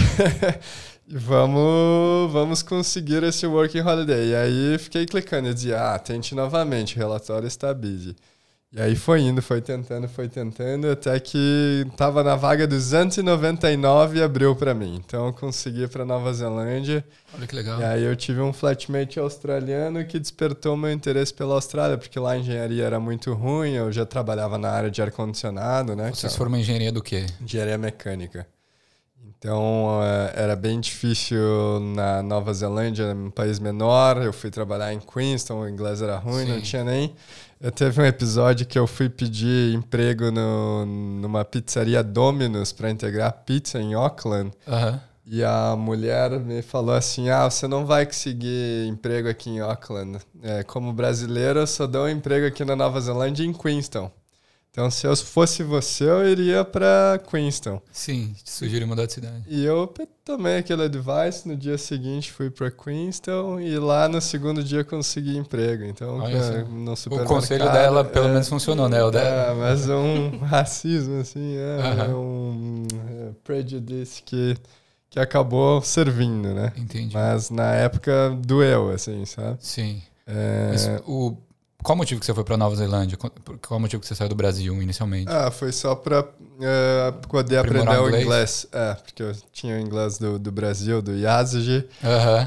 vamos, 1.08 2.32
vamos 2.32 2.62
conseguir 2.62 3.24
esse 3.24 3.48
working 3.48 3.82
holiday. 3.82 4.32
E 4.32 4.36
aí 4.36 4.78
fiquei 4.78 5.06
clicando 5.06 5.50
e 5.50 5.54
dizia, 5.54 5.94
ah, 5.94 6.00
tente 6.00 6.36
novamente, 6.36 6.96
o 6.96 7.00
relatório 7.00 7.48
está 7.48 7.74
busy. 7.74 8.16
E 8.78 8.82
aí 8.82 8.96
foi 8.96 9.22
indo, 9.22 9.42
foi 9.42 9.60
tentando, 9.60 10.08
foi 10.08 10.30
tentando, 10.30 10.92
até 10.92 11.20
que 11.20 11.84
tava 11.98 12.24
na 12.24 12.36
vaga 12.36 12.68
299 12.68 14.20
e 14.20 14.22
abriu 14.22 14.56
para 14.56 14.72
mim. 14.72 15.02
Então 15.04 15.26
eu 15.26 15.34
consegui 15.34 15.88
para 15.88 16.06
Nova 16.06 16.32
Zelândia. 16.32 17.04
Olha 17.34 17.48
que 17.48 17.56
legal. 17.56 17.82
E 17.82 17.84
aí 17.84 18.04
eu 18.04 18.16
tive 18.16 18.40
um 18.40 18.54
flatmate 18.54 19.20
australiano 19.20 20.06
que 20.06 20.20
despertou 20.20 20.78
meu 20.78 20.92
interesse 20.92 21.34
pela 21.34 21.56
Austrália, 21.56 21.98
porque 21.98 22.20
lá 22.20 22.34
a 22.34 22.38
engenharia 22.38 22.84
era 22.84 23.00
muito 23.00 23.34
ruim, 23.34 23.72
eu 23.72 23.92
já 23.92 24.06
trabalhava 24.06 24.60
na 24.60 24.70
área 24.70 24.92
de 24.92 25.02
ar-condicionado, 25.02 25.96
né? 25.96 26.12
Vocês 26.14 26.32
então, 26.32 26.38
foram 26.38 26.56
engenharia 26.56 26.92
do 26.92 27.02
quê? 27.02 27.26
Engenharia 27.42 27.80
mecânica. 27.80 28.46
Então 29.40 30.00
eh, 30.04 30.34
era 30.36 30.56
bem 30.56 30.80
difícil 30.80 31.40
na 31.96 32.22
Nova 32.22 32.54
Zelândia, 32.54 33.08
um 33.08 33.32
país 33.32 33.60
menor. 33.60 34.22
Eu 34.22 34.34
fui 34.34 34.52
trabalhar 34.52 34.94
em 34.94 35.00
Queenstown, 35.00 35.62
o 35.62 35.70
inglês 35.70 36.00
era 36.00 36.18
ruim, 36.18 36.46
Sim. 36.46 36.52
não 36.52 36.62
tinha 36.62 36.84
nem 36.84 37.16
eu 37.60 37.72
teve 37.72 38.02
um 38.02 38.06
episódio 38.06 38.66
que 38.66 38.78
eu 38.78 38.86
fui 38.86 39.10
pedir 39.10 39.74
emprego 39.74 40.32
no, 40.32 40.86
numa 40.86 41.44
pizzaria 41.44 42.04
Domino's 42.04 42.72
para 42.72 42.90
integrar 42.90 43.32
pizza 43.46 43.80
em 43.80 43.94
Auckland. 43.94 44.52
Uhum. 44.68 45.00
E 45.30 45.44
a 45.44 45.76
mulher 45.76 46.40
me 46.40 46.62
falou 46.62 46.96
assim: 46.96 47.30
Ah, 47.30 47.50
você 47.50 47.68
não 47.68 47.86
vai 47.86 48.06
conseguir 48.06 48.88
emprego 48.88 49.28
aqui 49.28 49.50
em 49.50 49.60
Auckland. 49.60 50.20
É, 50.42 50.64
como 50.64 50.94
brasileiro, 50.94 51.60
eu 51.60 51.68
só 51.68 51.86
dou 51.86 52.06
um 52.06 52.10
emprego 52.10 52.46
aqui 52.48 52.64
na 52.64 52.76
Nova 52.76 53.02
Zelândia 53.02 53.44
em 53.44 53.52
Queenstown. 53.52 54.10
Então, 54.78 54.92
se 54.92 55.08
eu 55.08 55.18
fosse 55.18 55.64
você, 55.64 56.04
eu 56.04 56.30
iria 56.30 56.64
para 56.64 57.20
Queenstown. 57.32 57.82
Sim, 57.92 58.36
te 58.44 58.52
sugiro 58.52 58.86
mudar 58.86 59.08
de 59.08 59.14
cidade. 59.14 59.44
E 59.48 59.66
eu 59.66 59.92
tomei 60.24 60.58
aquele 60.58 60.84
advice, 60.84 61.48
no 61.48 61.58
dia 61.58 61.80
seguinte 61.80 62.32
fui 62.32 62.52
para 62.52 62.70
Queenstown 62.70 63.60
e 63.60 63.76
lá 63.80 64.08
no 64.08 64.22
segundo 64.22 64.64
dia 64.64 64.84
consegui 64.84 65.36
emprego. 65.36 65.84
Então, 65.84 66.24
é, 66.28 66.64
no 66.64 66.94
O 66.94 67.26
conselho 67.26 67.72
dela 67.72 68.06
pelo 68.06 68.28
é, 68.28 68.34
menos 68.34 68.48
funcionou, 68.48 68.88
né? 68.88 69.04
O 69.04 69.10
dela. 69.10 69.52
É, 69.52 69.56
mas 69.56 69.90
é 69.90 69.96
um 69.96 70.38
racismo, 70.46 71.22
assim, 71.22 71.56
é, 71.58 71.78
uh 71.78 71.82
-huh. 71.82 72.12
é 72.12 72.16
um 72.16 72.88
é, 73.10 73.32
prejudice 73.44 74.22
que, 74.22 74.56
que 75.10 75.20
acabou 75.20 75.82
servindo, 75.82 76.54
né? 76.54 76.72
Entendi. 76.78 77.16
Mas 77.16 77.50
na 77.50 77.74
época 77.74 78.30
doeu, 78.46 78.92
assim, 78.92 79.26
sabe? 79.26 79.58
Sim. 79.60 80.04
É... 80.28 80.68
Mas 80.70 80.88
o 81.08 81.36
qual 81.84 81.96
o 81.96 81.98
motivo 81.98 82.20
que 82.20 82.26
você 82.26 82.34
foi 82.34 82.44
para 82.44 82.58
Nova 82.58 82.76
Zelândia? 82.76 83.18
Qual 83.18 83.78
o 83.78 83.80
motivo 83.80 84.02
que 84.02 84.08
você 84.08 84.16
saiu 84.16 84.30
do 84.30 84.36
Brasil 84.36 84.82
inicialmente? 84.82 85.32
Ah, 85.32 85.52
foi 85.52 85.72
só 85.72 85.96
para 85.96 86.22
uh, 86.22 86.26
é, 86.62 87.12
poder 87.30 87.58
Aprimorar 87.58 88.00
aprender 88.00 88.18
o 88.18 88.22
inglês. 88.22 88.68
É, 88.72 88.94
porque 88.96 89.24
eu 89.24 89.34
tinha 89.54 89.76
o 89.76 89.80
inglês 89.80 90.18
do, 90.18 90.40
do 90.40 90.52
Brasil, 90.52 91.02
do 91.02 91.16
Yazigi. 91.16 91.88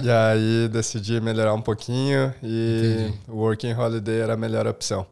E 0.03 0.11
aí 0.11 0.69
decidi 0.69 1.21
melhorar 1.21 1.55
um 1.55 1.63
pouquinho 1.63 2.35
e 2.43 3.13
o 3.29 3.37
Working 3.37 3.73
Holiday 3.73 4.21
era 4.21 4.35
a 4.35 4.37
melhor 4.37 4.67
opção. 4.67 5.07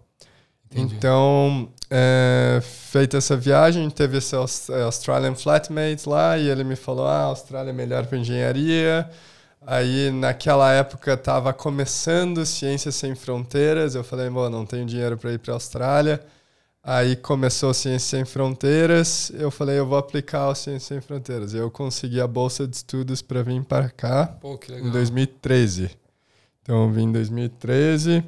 Entendi. 0.70 0.96
Então, 0.96 1.68
é, 1.90 2.60
feita 2.62 3.16
essa 3.16 3.36
viagem, 3.36 3.88
teve 3.88 4.18
esse 4.18 4.36
Australian 4.36 5.34
Flatmate 5.34 6.06
lá 6.06 6.36
e 6.36 6.48
ele 6.48 6.64
me 6.64 6.76
falou: 6.76 7.06
ah, 7.06 7.20
a 7.20 7.24
Austrália 7.24 7.70
é 7.70 7.72
melhor 7.72 8.04
para 8.04 8.18
engenharia. 8.18 9.08
Aí 9.70 10.10
naquela 10.10 10.72
época 10.72 11.12
estava 11.12 11.52
começando 11.52 12.46
Ciências 12.46 12.94
Sem 12.94 13.14
Fronteiras. 13.14 13.94
Eu 13.94 14.02
falei, 14.02 14.30
bom, 14.30 14.48
não 14.48 14.64
tenho 14.64 14.86
dinheiro 14.86 15.18
para 15.18 15.30
ir 15.30 15.38
para 15.38 15.52
a 15.52 15.56
Austrália. 15.56 16.24
Aí 16.82 17.14
começou 17.14 17.74
Ciências 17.74 18.04
Sem 18.04 18.24
Fronteiras. 18.24 19.30
Eu 19.34 19.50
falei, 19.50 19.78
eu 19.78 19.86
vou 19.86 19.98
aplicar 19.98 20.48
o 20.48 20.54
Ciências 20.54 20.84
Sem 20.84 21.02
Fronteiras. 21.02 21.52
Eu 21.52 21.70
consegui 21.70 22.18
a 22.18 22.26
bolsa 22.26 22.66
de 22.66 22.76
estudos 22.76 23.20
para 23.20 23.42
vir 23.42 23.62
para 23.62 23.90
cá 23.90 24.28
Pô, 24.40 24.58
em 24.70 24.90
2013. 24.90 25.90
Então 26.62 26.84
eu 26.84 26.90
vim 26.90 27.02
em 27.02 27.12
2013. 27.12 28.24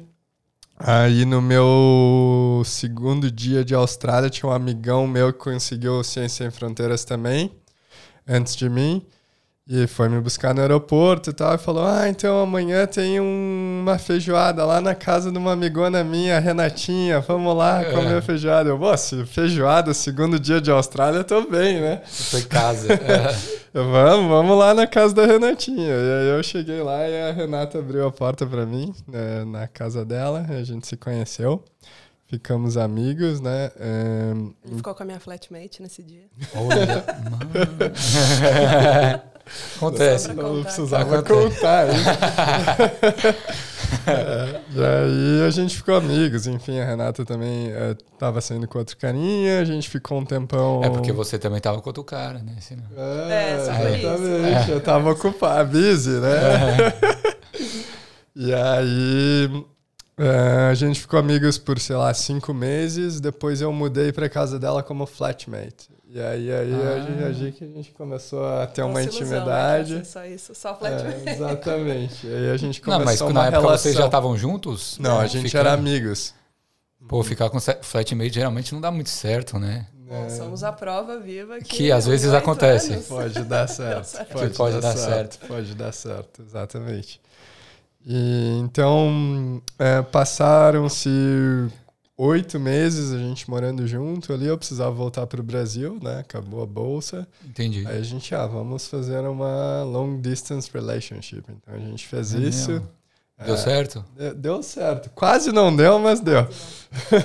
Aí 0.77 1.25
no 1.25 1.41
meu 1.41 2.61
segundo 2.67 3.31
dia 3.31 3.65
de 3.65 3.73
Austrália 3.73 4.29
tinha 4.29 4.47
um 4.47 4.53
amigão 4.53 5.07
meu 5.07 5.33
que 5.33 5.39
conseguiu 5.39 6.03
Ciências 6.03 6.33
Sem 6.33 6.51
Fronteiras 6.51 7.03
também, 7.03 7.51
antes 8.27 8.55
de 8.55 8.69
mim. 8.69 9.03
E 9.67 9.85
foi 9.85 10.09
me 10.09 10.19
buscar 10.19 10.55
no 10.55 10.61
aeroporto 10.61 11.29
e 11.29 11.33
tal, 11.33 11.53
e 11.53 11.57
falou: 11.57 11.85
Ah, 11.85 12.09
então 12.09 12.41
amanhã 12.41 12.87
tem 12.87 13.19
um, 13.21 13.81
uma 13.83 13.99
feijoada 13.99 14.65
lá 14.65 14.81
na 14.81 14.95
casa 14.95 15.31
de 15.31 15.37
uma 15.37 15.51
amigona 15.53 16.03
minha, 16.03 16.39
Renatinha, 16.39 17.19
vamos 17.19 17.55
lá 17.55 17.81
é. 17.81 17.91
comer 17.91 18.21
feijoada. 18.23 18.69
Eu, 18.69 18.77
moço, 18.79 19.23
feijoada, 19.27 19.93
segundo 19.93 20.39
dia 20.39 20.59
de 20.59 20.71
Austrália, 20.71 21.23
tô 21.23 21.43
bem, 21.47 21.79
né? 21.79 22.01
Foi 22.05 22.41
casa. 22.43 22.87
É. 23.01 23.35
eu, 23.73 23.89
vamos, 23.89 24.29
vamos 24.29 24.57
lá 24.57 24.73
na 24.73 24.87
casa 24.87 25.13
da 25.13 25.25
Renatinha. 25.25 25.93
E 25.93 26.19
aí 26.19 26.37
eu 26.37 26.43
cheguei 26.43 26.81
lá 26.81 27.07
e 27.07 27.29
a 27.29 27.31
Renata 27.31 27.79
abriu 27.79 28.05
a 28.05 28.11
porta 28.11 28.45
para 28.45 28.65
mim, 28.65 28.93
né, 29.07 29.43
na 29.45 29.67
casa 29.67 30.05
dela, 30.05 30.45
a 30.49 30.63
gente 30.63 30.87
se 30.87 30.95
conheceu. 30.97 31.63
Ficamos 32.27 32.77
amigos, 32.77 33.41
né? 33.41 33.71
Um... 33.79 34.53
Ele 34.65 34.75
ficou 34.77 34.95
com 34.95 35.03
a 35.03 35.05
minha 35.05 35.19
flatmate 35.19 35.81
nesse 35.81 36.01
dia. 36.01 36.23
Olha, 36.55 37.03
mano. 37.29 37.51
Acontece. 39.77 40.33
Não, 40.33 40.55
não 40.55 40.63
precisava 40.63 41.19
Acontece. 41.19 41.55
contar. 41.55 41.87
é, 44.07 44.61
e 44.73 44.83
aí 44.83 45.47
a 45.47 45.49
gente 45.49 45.75
ficou 45.75 45.95
amigos. 45.95 46.47
Enfim, 46.47 46.79
a 46.79 46.85
Renata 46.85 47.25
também 47.25 47.71
estava 48.11 48.37
é, 48.39 48.41
saindo 48.41 48.67
com 48.67 48.79
outro 48.79 48.95
carinha. 48.97 49.59
A 49.59 49.65
gente 49.65 49.89
ficou 49.89 50.19
um 50.19 50.25
tempão. 50.25 50.83
É 50.83 50.89
porque 50.89 51.11
você 51.11 51.39
também 51.39 51.57
estava 51.57 51.81
com 51.81 51.89
outro 51.89 52.03
cara, 52.03 52.39
né? 52.39 52.55
Senão... 52.61 52.85
É, 52.95 53.31
é 53.31 53.55
exatamente. 53.55 54.05
É. 54.05 54.73
Eu 54.73 54.77
estava 54.77 55.11
ocupado, 55.11 55.71
busy, 55.71 56.11
né? 56.11 56.93
e 58.35 58.53
aí 58.53 59.65
é, 60.17 60.69
a 60.69 60.73
gente 60.75 60.99
ficou 60.99 61.19
amigos 61.19 61.57
por, 61.57 61.79
sei 61.79 61.95
lá, 61.95 62.13
cinco 62.13 62.53
meses. 62.53 63.19
Depois 63.19 63.61
eu 63.61 63.71
mudei 63.73 64.11
para 64.11 64.29
casa 64.29 64.59
dela 64.59 64.83
como 64.83 65.05
flatmate. 65.05 65.89
E 66.13 66.19
aí, 66.19 66.51
aí 66.51 66.73
ah. 66.73 66.93
a, 66.93 66.99
gente, 66.99 67.23
a, 67.23 67.31
gente, 67.31 67.63
a 67.63 67.67
gente 67.67 67.91
começou 67.91 68.45
a 68.45 68.67
ter 68.67 68.81
Nossa 68.81 68.93
uma 68.93 69.01
intimidade. 69.01 69.93
Ilusão, 69.93 70.11
só 70.11 70.25
isso, 70.25 70.53
só 70.53 70.75
flatmate. 70.75 71.29
É, 71.29 71.31
exatamente. 71.31 72.27
E 72.27 72.35
aí 72.35 72.51
a 72.51 72.57
gente 72.57 72.81
começou 72.81 72.99
Não, 72.99 73.05
mas 73.05 73.21
uma 73.21 73.31
na 73.31 73.45
época 73.45 73.61
relação. 73.61 73.77
vocês 73.77 73.95
já 73.95 74.05
estavam 74.07 74.37
juntos? 74.37 74.97
Não, 74.99 75.17
a 75.17 75.25
gente 75.25 75.45
Ficando... 75.45 75.69
era 75.69 75.73
amigos. 75.73 76.33
Pô, 77.07 77.23
ficar 77.23 77.49
com 77.49 77.59
flatmate 77.61 78.33
geralmente 78.33 78.73
não 78.73 78.81
dá 78.81 78.91
muito 78.91 79.09
certo, 79.09 79.57
né? 79.57 79.87
É. 80.09 80.29
Somos 80.31 80.65
a 80.65 80.73
prova 80.73 81.17
viva 81.17 81.57
que, 81.59 81.77
que 81.77 81.91
às 81.93 82.05
vezes 82.05 82.33
acontece. 82.33 82.91
Anos. 82.91 83.07
Pode 83.07 83.43
dar 83.45 83.67
certo. 83.69 84.17
Pode, 84.33 84.53
pode 84.57 84.73
dar, 84.75 84.81
dar 84.81 84.97
certo. 84.97 85.35
certo. 85.35 85.47
Pode 85.47 85.75
dar 85.75 85.93
certo, 85.93 86.41
exatamente. 86.41 87.21
E, 88.05 88.59
então, 88.59 89.61
É, 89.79 90.01
Passaram-se 90.01 91.09
oito 92.21 92.59
meses 92.59 93.11
a 93.11 93.17
gente 93.17 93.49
morando 93.49 93.87
junto 93.87 94.31
ali. 94.31 94.45
Eu 94.45 94.57
precisava 94.57 94.91
voltar 94.91 95.25
para 95.25 95.41
o 95.41 95.43
Brasil, 95.43 95.97
né? 96.01 96.19
Acabou 96.19 96.61
a 96.61 96.65
bolsa. 96.65 97.27
Entendi. 97.43 97.85
Aí 97.87 97.97
a 97.97 98.03
gente, 98.03 98.33
ah, 98.35 98.45
vamos 98.45 98.87
fazer 98.87 99.19
uma 99.21 99.83
long 99.83 100.21
distance 100.21 100.69
relationship. 100.71 101.43
Então 101.49 101.73
a 101.73 101.79
gente 101.79 102.07
fez 102.07 102.35
é 102.35 102.39
isso. 102.39 102.71
Mesmo? 102.71 102.89
Deu 103.43 103.55
é, 103.55 103.57
certo? 103.57 104.05
Deu 104.35 104.61
certo. 104.61 105.09
Quase 105.15 105.51
não 105.51 105.75
deu, 105.75 105.97
mas 105.97 106.19
deu. 106.19 106.47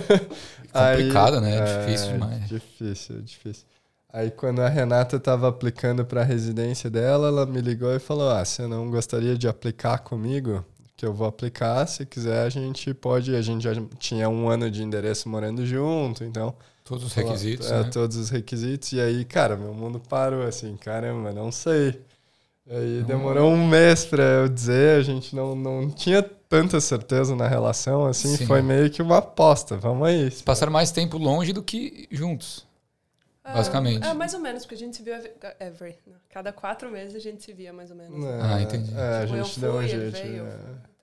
Complicado, 0.73 1.37
Aí, 1.37 1.41
né? 1.43 1.59
É 1.59 1.79
difícil 1.79 2.13
demais. 2.13 2.49
Difícil, 2.49 3.23
difícil. 3.23 3.65
Aí 4.11 4.31
quando 4.31 4.63
a 4.63 4.69
Renata 4.69 5.17
estava 5.17 5.47
aplicando 5.47 6.07
para 6.07 6.23
a 6.23 6.25
residência 6.25 6.89
dela, 6.89 7.29
ela 7.29 7.45
me 7.45 7.61
ligou 7.61 7.95
e 7.95 7.99
falou: 7.99 8.31
"Ah, 8.31 8.43
você 8.43 8.67
não 8.67 8.91
gostaria 8.91 9.37
de 9.37 9.47
aplicar 9.47 9.99
comigo? 9.99 10.65
Que 10.97 11.05
eu 11.05 11.13
vou 11.13 11.27
aplicar, 11.27 11.87
se 11.87 12.07
quiser 12.07 12.47
a 12.47 12.49
gente 12.49 12.95
pode, 12.95 13.35
a 13.37 13.43
gente 13.43 13.63
já 13.63 13.73
tinha 13.99 14.29
um 14.29 14.49
ano 14.49 14.71
de 14.71 14.83
endereço 14.83 15.29
morando 15.29 15.67
junto, 15.67 16.25
então 16.25 16.55
todos 16.83 17.05
os 17.05 17.13
requisitos, 17.13 17.71
é, 17.71 17.83
né? 17.83 17.91
todos 17.93 18.17
os 18.17 18.31
requisitos 18.31 18.93
e 18.93 19.01
aí, 19.01 19.25
cara, 19.25 19.57
meu 19.57 19.75
mundo 19.75 20.01
parou 20.01 20.43
assim, 20.43 20.75
caramba, 20.77 21.33
não 21.33 21.53
sei. 21.53 22.01
E 22.67 22.75
aí 22.75 23.05
demorou 23.05 23.53
um 23.53 23.69
mês 23.69 24.05
para 24.05 24.23
eu 24.23 24.49
dizer, 24.49 24.99
a 24.99 25.03
gente 25.03 25.37
não, 25.37 25.55
não 25.55 25.89
tinha 25.91 26.23
tanta 26.23 26.81
certeza 26.81 27.37
na 27.37 27.47
relação, 27.47 28.07
assim, 28.07 28.37
Sim. 28.37 28.47
foi 28.47 28.63
meio 28.63 28.91
que 28.91 29.03
uma 29.03 29.19
aposta, 29.19 29.77
vamos 29.77 30.09
aí. 30.09 30.31
Passaram 30.45 30.73
mais 30.73 30.91
tempo 30.91 31.19
longe 31.19 31.53
do 31.53 31.63
que 31.63 32.09
juntos. 32.11 32.66
Ah, 33.47 33.53
basicamente. 33.55 34.05
É, 34.05 34.13
mais 34.13 34.35
ou 34.35 34.41
menos, 34.41 34.65
porque 34.65 34.75
a 34.75 34.79
gente 34.79 34.97
se 34.97 35.03
viu 35.05 35.15
every. 35.61 35.97
Cada 36.29 36.53
quatro 36.53 36.91
meses 36.91 37.15
a 37.15 37.21
gente 37.21 37.45
se 37.45 37.53
via, 37.53 37.73
mais 37.73 37.93
ou 37.93 37.97
menos. 37.97 38.25
É, 38.25 38.41
ah, 38.43 38.61
entendi. 38.61 38.93
É, 38.93 39.23
a 39.23 39.27
tipo, 39.27 39.45
gente 39.45 39.61
deu 39.61 39.75
um 39.75 39.87
jeito. 39.87 40.17
É. 40.17 40.59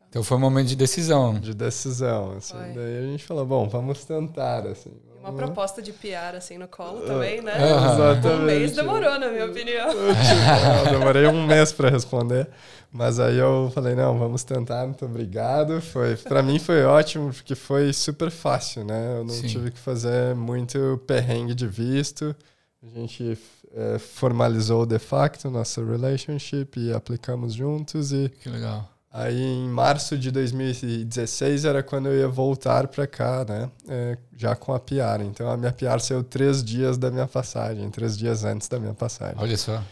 Então 0.09 0.21
foi 0.21 0.38
um 0.38 0.41
momento 0.41 0.67
de 0.67 0.75
decisão. 0.75 1.39
De 1.39 1.53
decisão, 1.53 2.33
assim. 2.33 2.57
Foi. 2.57 2.73
Daí 2.73 2.97
a 2.97 3.01
gente 3.03 3.23
falou, 3.23 3.45
bom, 3.45 3.69
vamos 3.69 4.03
tentar, 4.03 4.67
assim. 4.67 4.91
Uma 5.23 5.33
proposta 5.33 5.81
de 5.81 5.93
PR, 5.93 6.35
assim, 6.35 6.57
no 6.57 6.67
colo 6.67 6.99
uh, 6.99 7.05
também, 7.05 7.41
né? 7.41 7.53
Uh, 7.53 7.93
exatamente. 7.93 8.27
Um 8.27 8.45
mês 8.45 8.71
demorou, 8.73 9.19
na 9.19 9.29
minha 9.29 9.45
opinião. 9.45 9.87
Eu 10.85 10.91
demorei 10.91 11.27
um 11.27 11.45
mês 11.47 11.71
para 11.71 11.89
responder. 11.89 12.49
Mas 12.91 13.19
aí 13.19 13.39
eu 13.39 13.71
falei, 13.73 13.95
não, 13.95 14.19
vamos 14.19 14.43
tentar, 14.43 14.85
muito 14.85 15.03
obrigado. 15.03 15.81
Foi, 15.81 16.15
para 16.15 16.43
mim 16.43 16.59
foi 16.59 16.83
ótimo, 16.83 17.33
porque 17.33 17.55
foi 17.55 17.91
super 17.91 18.29
fácil, 18.29 18.85
né? 18.85 19.17
Eu 19.17 19.23
não 19.23 19.33
Sim. 19.33 19.47
tive 19.47 19.71
que 19.71 19.79
fazer 19.79 20.35
muito 20.35 21.01
perrengue 21.07 21.55
de 21.55 21.65
visto. 21.65 22.35
A 22.83 22.99
gente 22.99 23.35
é, 23.73 23.97
formalizou 23.97 24.85
de 24.85 24.99
facto 24.99 25.49
nossa 25.49 25.83
relationship 25.83 26.79
e 26.79 26.93
aplicamos 26.93 27.55
juntos 27.55 28.13
e 28.13 28.29
que 28.29 28.47
legal. 28.47 28.92
Aí 29.13 29.39
em 29.39 29.70
março 29.70 30.17
de 30.17 30.32
2016 30.32 31.65
era 31.65 31.84
quando 31.84 32.08
eu 32.08 32.17
ia 32.17 32.27
voltar 32.27 32.88
para 32.88 33.05
cá, 33.05 33.46
né? 33.48 33.70
É, 33.88 34.17
já 34.36 34.55
com 34.55 34.74
a 34.74 34.79
PR. 34.79 35.22
Então 35.24 35.48
a 35.51 35.55
minha 35.55 35.72
PR 35.72 36.00
saiu 36.00 36.24
três 36.24 36.63
dias 36.63 36.98
da 36.98 37.12
minha 37.12 37.27
passagem, 37.27 37.88
três 37.91 38.17
dias 38.17 38.43
antes 38.43 38.67
da 38.67 38.79
minha 38.79 38.96
passagem. 38.96 39.36
Olha 39.38 39.55
só. 39.55 39.84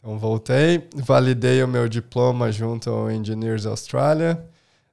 Então 0.00 0.18
voltei, 0.18 0.88
validei 0.96 1.62
o 1.62 1.68
meu 1.68 1.88
diploma 1.88 2.50
junto 2.50 2.90
ao 2.90 3.08
Engineers 3.08 3.64
Australia. 3.64 4.44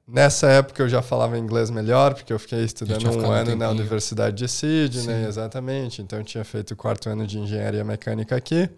Nessa 0.06 0.46
época 0.46 0.84
eu 0.84 0.88
já 0.88 1.02
falava 1.02 1.36
inglês 1.36 1.68
melhor, 1.68 2.14
porque 2.14 2.32
eu 2.32 2.38
fiquei 2.38 2.64
estudando 2.64 3.04
um 3.18 3.30
ano 3.32 3.56
na 3.56 3.68
Universidade 3.70 4.36
de 4.36 4.48
Sydney, 4.48 5.02
Sim. 5.02 5.26
exatamente. 5.26 6.00
Então 6.00 6.20
eu 6.20 6.24
tinha 6.24 6.44
feito 6.44 6.70
o 6.70 6.76
quarto 6.76 7.08
ano 7.08 7.26
de 7.26 7.36
engenharia 7.36 7.82
mecânica 7.82 8.36
aqui. 8.36 8.70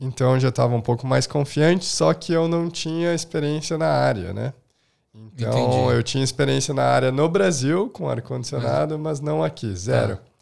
Então 0.00 0.34
eu 0.34 0.40
já 0.40 0.48
estava 0.48 0.74
um 0.74 0.80
pouco 0.80 1.06
mais 1.06 1.26
confiante, 1.26 1.84
só 1.84 2.12
que 2.12 2.32
eu 2.32 2.46
não 2.48 2.68
tinha 2.68 3.14
experiência 3.14 3.78
na 3.78 3.88
área, 3.88 4.32
né? 4.32 4.52
Então 5.14 5.48
Entendi. 5.48 5.94
eu 5.94 6.02
tinha 6.02 6.22
experiência 6.22 6.74
na 6.74 6.84
área 6.84 7.10
no 7.10 7.28
Brasil 7.28 7.88
com 7.88 8.08
ar-condicionado, 8.08 8.98
mas... 8.98 9.20
mas... 9.20 9.20
não 9.20 9.42
aqui, 9.42 9.74
zero. 9.74 10.18
Ah. 10.22 10.36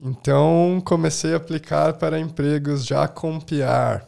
Então 0.00 0.82
comecei 0.84 1.32
a 1.32 1.36
aplicar 1.36 1.94
para 1.94 2.18
empregos 2.18 2.84
já 2.84 3.06
com 3.08 3.40
PR. 3.40 4.04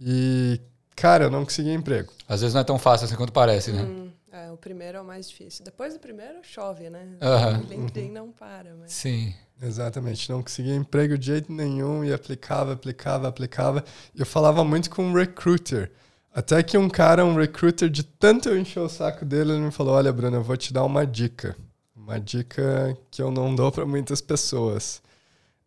E, 0.00 0.60
cara, 0.94 1.24
eu 1.24 1.30
não 1.30 1.44
consegui 1.44 1.72
emprego. 1.72 2.12
Às 2.28 2.40
vezes 2.40 2.54
não 2.54 2.60
é 2.60 2.64
tão 2.64 2.78
fácil 2.78 3.06
assim 3.06 3.16
quanto 3.16 3.32
parece, 3.32 3.72
né? 3.72 3.82
Hum, 3.82 4.07
é, 4.38 4.50
o 4.52 4.56
primeiro 4.56 4.98
é 4.98 5.00
o 5.00 5.04
mais 5.04 5.28
difícil. 5.28 5.64
Depois 5.64 5.94
do 5.94 6.00
primeiro, 6.00 6.38
chove, 6.42 6.88
né? 6.88 7.16
Uhum. 7.20 7.60
O 7.60 7.68
LinkedIn 7.68 8.10
não 8.10 8.30
para. 8.30 8.74
Mas... 8.74 8.92
Sim. 8.92 9.34
Exatamente, 9.60 10.30
não 10.30 10.40
conseguia 10.40 10.74
emprego 10.74 11.18
de 11.18 11.26
jeito 11.26 11.52
nenhum 11.52 12.04
e 12.04 12.12
aplicava, 12.12 12.72
aplicava, 12.72 13.26
aplicava. 13.26 13.84
Eu 14.16 14.24
falava 14.24 14.62
muito 14.62 14.88
com 14.88 15.02
um 15.02 15.12
recruiter. 15.12 15.90
Até 16.32 16.62
que 16.62 16.78
um 16.78 16.88
cara, 16.88 17.24
um 17.24 17.34
recruiter, 17.34 17.90
de 17.90 18.04
tanto 18.04 18.48
eu 18.48 18.56
encher 18.56 18.78
o 18.78 18.88
saco 18.88 19.24
dele, 19.24 19.52
ele 19.52 19.60
me 19.60 19.72
falou: 19.72 19.94
Olha, 19.94 20.12
Bruno, 20.12 20.36
eu 20.36 20.42
vou 20.42 20.56
te 20.56 20.72
dar 20.72 20.84
uma 20.84 21.04
dica. 21.04 21.56
Uma 21.96 22.20
dica 22.20 22.96
que 23.10 23.20
eu 23.20 23.30
não 23.30 23.52
dou 23.54 23.72
para 23.72 23.84
muitas 23.84 24.20
pessoas. 24.20 25.02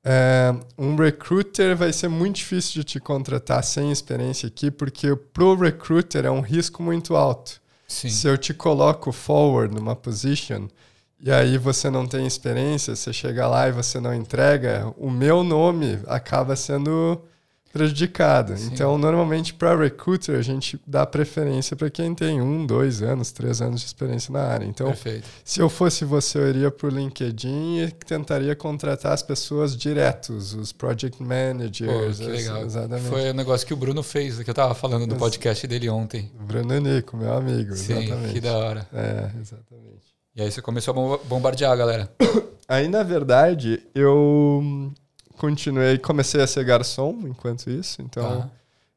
É, 0.03 0.55
um 0.77 0.95
recruiter 0.95 1.75
vai 1.75 1.93
ser 1.93 2.07
muito 2.07 2.37
difícil 2.37 2.73
de 2.75 2.83
te 2.83 2.99
contratar 2.99 3.63
sem 3.63 3.91
experiência 3.91 4.47
aqui, 4.47 4.71
porque 4.71 5.15
pro 5.15 5.55
recruiter 5.55 6.25
é 6.25 6.31
um 6.31 6.41
risco 6.41 6.81
muito 6.81 7.15
alto. 7.15 7.60
Sim. 7.91 8.09
Se 8.09 8.25
eu 8.25 8.37
te 8.37 8.53
coloco 8.53 9.11
forward 9.11 9.75
numa 9.75 9.97
position 9.97 10.69
e 11.19 11.29
aí 11.29 11.57
você 11.57 11.89
não 11.89 12.07
tem 12.07 12.25
experiência, 12.25 12.95
você 12.95 13.11
chega 13.11 13.47
lá 13.49 13.67
e 13.67 13.71
você 13.73 13.99
não 13.99 14.13
entrega, 14.13 14.91
o 14.97 15.11
meu 15.11 15.43
nome 15.43 15.99
acaba 16.07 16.55
sendo 16.55 17.21
prejudicado. 17.71 18.57
Sim. 18.57 18.69
Então, 18.73 18.97
normalmente, 18.97 19.53
para 19.53 19.75
recruiter, 19.75 20.37
a 20.37 20.41
gente 20.41 20.79
dá 20.85 21.05
preferência 21.05 21.75
para 21.75 21.89
quem 21.89 22.13
tem 22.13 22.41
um, 22.41 22.65
dois 22.65 23.01
anos, 23.01 23.31
três 23.31 23.61
anos 23.61 23.81
de 23.81 23.87
experiência 23.87 24.31
na 24.31 24.41
área. 24.41 24.65
Então, 24.65 24.87
Perfeito. 24.87 25.27
se 25.43 25.59
eu 25.59 25.69
fosse 25.69 26.05
você, 26.05 26.37
eu 26.37 26.49
iria 26.49 26.71
para 26.71 26.87
o 26.87 26.89
LinkedIn 26.89 27.79
e 27.79 27.91
tentaria 27.91 28.55
contratar 28.55 29.13
as 29.13 29.23
pessoas 29.23 29.75
diretos, 29.75 30.53
os 30.53 30.71
project 30.71 31.21
managers. 31.21 32.17
Pô, 32.17 32.25
que 32.25 32.29
legal. 32.29 32.63
Exatamente. 32.63 33.09
Foi 33.09 33.29
o 33.29 33.33
negócio 33.33 33.65
que 33.65 33.73
o 33.73 33.77
Bruno 33.77 34.03
fez, 34.03 34.39
que 34.39 34.49
eu 34.49 34.53
estava 34.53 34.75
falando 34.75 35.07
no 35.07 35.15
podcast 35.15 35.65
dele 35.67 35.89
ontem. 35.89 36.31
Bruno 36.39 36.79
Nico, 36.79 37.15
meu 37.17 37.33
amigo. 37.33 37.75
Sim, 37.75 37.99
exatamente. 37.99 38.33
que 38.33 38.41
da 38.41 38.57
hora. 38.57 38.87
É, 38.93 39.29
exatamente. 39.39 40.11
E 40.35 40.41
aí 40.41 40.51
você 40.51 40.61
começou 40.61 41.13
a 41.13 41.17
bombardear 41.27 41.71
a 41.71 41.75
galera. 41.75 42.11
Aí, 42.67 42.87
na 42.87 43.03
verdade, 43.03 43.83
eu 43.93 44.93
continuei, 45.41 45.97
comecei 45.97 46.39
a 46.39 46.45
ser 46.45 46.63
garçom 46.63 47.17
enquanto 47.23 47.67
isso, 47.67 47.99
então 47.99 48.47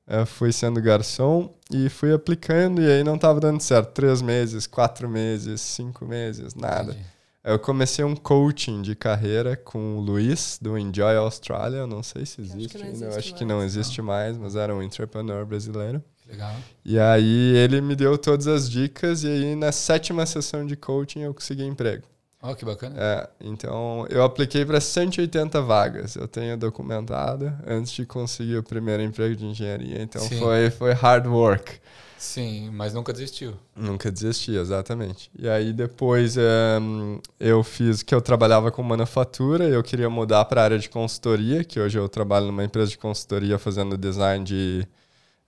tá. 0.07 0.27
fui 0.27 0.53
sendo 0.53 0.81
garçom 0.83 1.51
e 1.73 1.89
fui 1.89 2.13
aplicando 2.13 2.83
e 2.83 2.87
aí 2.87 3.03
não 3.03 3.15
estava 3.15 3.41
dando 3.41 3.63
certo. 3.63 3.93
Três 3.93 4.21
meses, 4.21 4.67
quatro 4.67 5.09
meses, 5.09 5.63
cinco 5.63 6.05
meses, 6.05 6.55
nada. 6.55 6.93
Entendi. 6.93 7.15
Eu 7.43 7.59
comecei 7.59 8.05
um 8.05 8.15
coaching 8.15 8.83
de 8.83 8.95
carreira 8.95 9.57
com 9.57 9.99
o 9.99 10.01
Luiz, 10.01 10.59
do 10.61 10.79
Enjoy 10.79 11.17
Australia. 11.17 11.87
não 11.87 12.03
sei 12.03 12.27
se 12.27 12.43
existe 12.43 12.77
ainda, 12.77 13.07
eu 13.07 13.17
acho 13.17 13.35
que 13.35 13.45
não 13.45 13.63
existe 13.63 14.03
mais, 14.03 14.37
mas 14.37 14.55
era 14.55 14.75
um 14.75 14.83
entrepreneur 14.83 15.47
brasileiro. 15.47 16.03
Legal. 16.27 16.55
E 16.85 16.99
aí 16.99 17.57
ele 17.57 17.81
me 17.81 17.97
deu 17.97 18.17
todas 18.19 18.47
as 18.47 18.69
dicas 18.69 19.25
e 19.25 19.29
aí 19.29 19.57
na 19.57 19.73
sétima 19.73 20.27
sessão 20.27 20.67
de 20.67 20.77
coaching 20.77 21.21
eu 21.21 21.35
consegui 21.35 21.65
emprego. 21.65 22.05
Oh, 22.47 22.55
que 22.55 22.63
bacana. 22.63 22.95
É, 22.99 23.29
então 23.41 24.07
eu 24.11 24.23
apliquei 24.23 24.67
para 24.67 24.79
180 24.79 25.63
vagas. 25.63 26.15
Eu 26.15 26.29
tenho 26.29 26.59
documentado 26.59 27.51
antes 27.67 27.91
de 27.93 28.05
conseguir 28.05 28.59
o 28.59 28.63
primeiro 28.63 29.03
emprego 29.03 29.35
de 29.35 29.47
engenharia. 29.47 30.03
Então 30.03 30.21
foi, 30.29 30.69
foi 30.71 30.93
hard 30.93 31.27
work. 31.27 31.81
Sim, 32.19 32.71
mas 32.71 32.93
nunca 32.93 33.15
desistiu. 33.15 33.55
Nunca 33.75 34.11
desisti, 34.11 34.53
exatamente. 34.57 35.31
E 35.39 35.49
aí 35.49 35.73
depois 35.73 36.37
um, 36.37 37.19
eu 37.41 37.63
fiz 37.65 38.03
que 38.03 38.15
eu 38.15 38.21
trabalhava 38.21 38.71
com 38.71 38.83
manufatura, 38.83 39.65
eu 39.65 39.83
queria 39.83 40.11
mudar 40.11 40.45
para 40.45 40.61
a 40.61 40.65
área 40.65 40.79
de 40.79 40.89
consultoria, 40.91 41.65
que 41.65 41.81
hoje 41.81 41.99
eu 41.99 42.09
trabalho 42.09 42.47
numa 42.47 42.65
empresa 42.65 42.91
de 42.91 42.99
consultoria 42.99 43.59
fazendo 43.59 43.97
design 43.97 44.45
de 44.45 44.87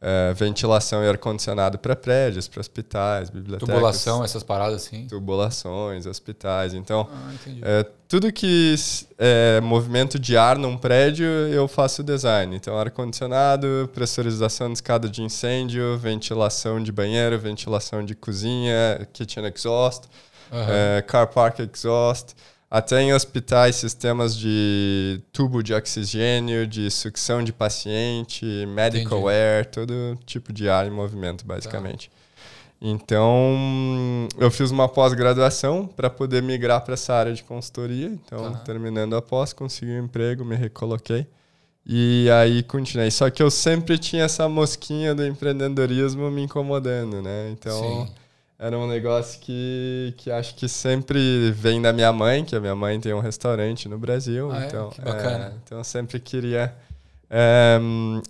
é, 0.01 0.35
ventilação 0.35 1.03
e 1.03 1.09
ar-condicionado 1.09 1.79
para 1.79 1.97
prédios, 1.97 2.47
para 2.47 2.61
hospitais, 2.61 3.31
bibliotecas. 3.31 3.75
Tubulação, 3.75 4.23
essas 4.23 4.43
paradas 4.43 4.83
assim? 4.83 5.07
Tubulações, 5.07 6.07
hospitais. 6.07 6.75
Então, 6.75 7.09
ah, 7.11 7.33
é, 7.63 7.87
tudo 8.07 8.31
que 8.31 8.75
é 9.19 9.61
movimento 9.63 10.19
de 10.19 10.37
ar 10.37 10.59
num 10.59 10.77
prédio, 10.77 11.27
eu 11.27 11.67
faço 11.67 12.03
design. 12.03 12.55
Então, 12.55 12.79
ar-condicionado, 12.79 13.91
pressurização 13.95 14.69
de 14.69 14.75
escada 14.75 15.09
de 15.09 15.23
incêndio, 15.23 15.97
ventilação 15.97 16.83
de 16.83 16.93
banheiro, 16.93 17.39
ventilação 17.39 18.05
de 18.05 18.15
cozinha, 18.15 19.09
kitchen 19.13 19.47
exhaust, 19.47 20.05
uhum. 20.53 21.03
car 21.07 21.27
park 21.29 21.61
exhaust. 21.61 22.35
Até 22.69 23.01
em 23.01 23.15
hospitais, 23.15 23.77
sistemas 23.77 24.37
de 24.37 25.21
tubo 25.33 25.63
de 25.63 25.73
oxigênio, 25.73 26.67
de 26.67 26.91
sucção 26.91 27.43
de 27.43 27.53
paciente, 27.53 28.45
medical 28.67 29.21
Entendi. 29.21 29.35
air, 29.35 29.67
todo 29.67 30.19
tipo 30.27 30.53
de 30.53 30.69
ar 30.69 30.85
em 30.85 30.91
movimento, 30.91 31.47
basicamente. 31.47 32.11
Tá. 32.11 32.17
Então, 32.81 34.29
eu 34.37 34.51
fiz 34.51 34.73
uma 34.73 34.89
pós-graduação 34.89 35.87
para 35.87 36.11
poder 36.11 36.43
migrar 36.43 36.85
para 36.85 36.95
essa 36.95 37.15
área 37.15 37.33
de 37.33 37.45
consultoria. 37.45 38.09
Então, 38.09 38.53
tá. 38.53 38.59
terminando 38.59 39.15
a 39.15 39.23
pós, 39.23 39.53
consegui 39.53 39.93
um 39.93 40.05
emprego, 40.05 40.45
me 40.45 40.57
recoloquei. 40.57 41.25
E 41.87 42.29
aí 42.31 42.65
continuei. 42.65 43.13
Só 43.13 43.31
que 43.31 43.41
eu 43.41 43.51
sempre 43.51 43.97
tinha 43.97 44.25
essa 44.25 44.49
mosquinha 44.49 45.15
do 45.15 45.25
empreendedorismo 45.25 46.29
me 46.33 46.43
incomodando, 46.43 47.23
né? 47.23 47.49
Então, 47.53 48.07
Sim 48.07 48.13
era 48.59 48.79
um 48.79 48.87
negócio 48.87 49.39
que, 49.41 50.15
que 50.17 50.31
acho 50.31 50.55
que 50.55 50.69
sempre 50.69 51.51
vem 51.53 51.81
da 51.81 51.93
minha 51.93 52.13
mãe, 52.13 52.45
que 52.45 52.57
a 52.57 52.61
minha 52.61 52.75
mãe 52.75 52.99
tem 52.99 53.13
um 53.13 53.21
restaurante 53.21 53.89
no 53.89 53.99
Brasil. 53.99 54.51
Ah, 54.51 54.65
é? 54.65 54.67
então, 54.67 54.89
é? 54.89 54.91
Que 54.93 55.01
bacana. 55.03 55.45
É, 55.47 55.53
então 55.63 55.79
eu 55.79 55.85
sempre 55.85 56.19
queria 56.19 56.75
é, 57.29 57.79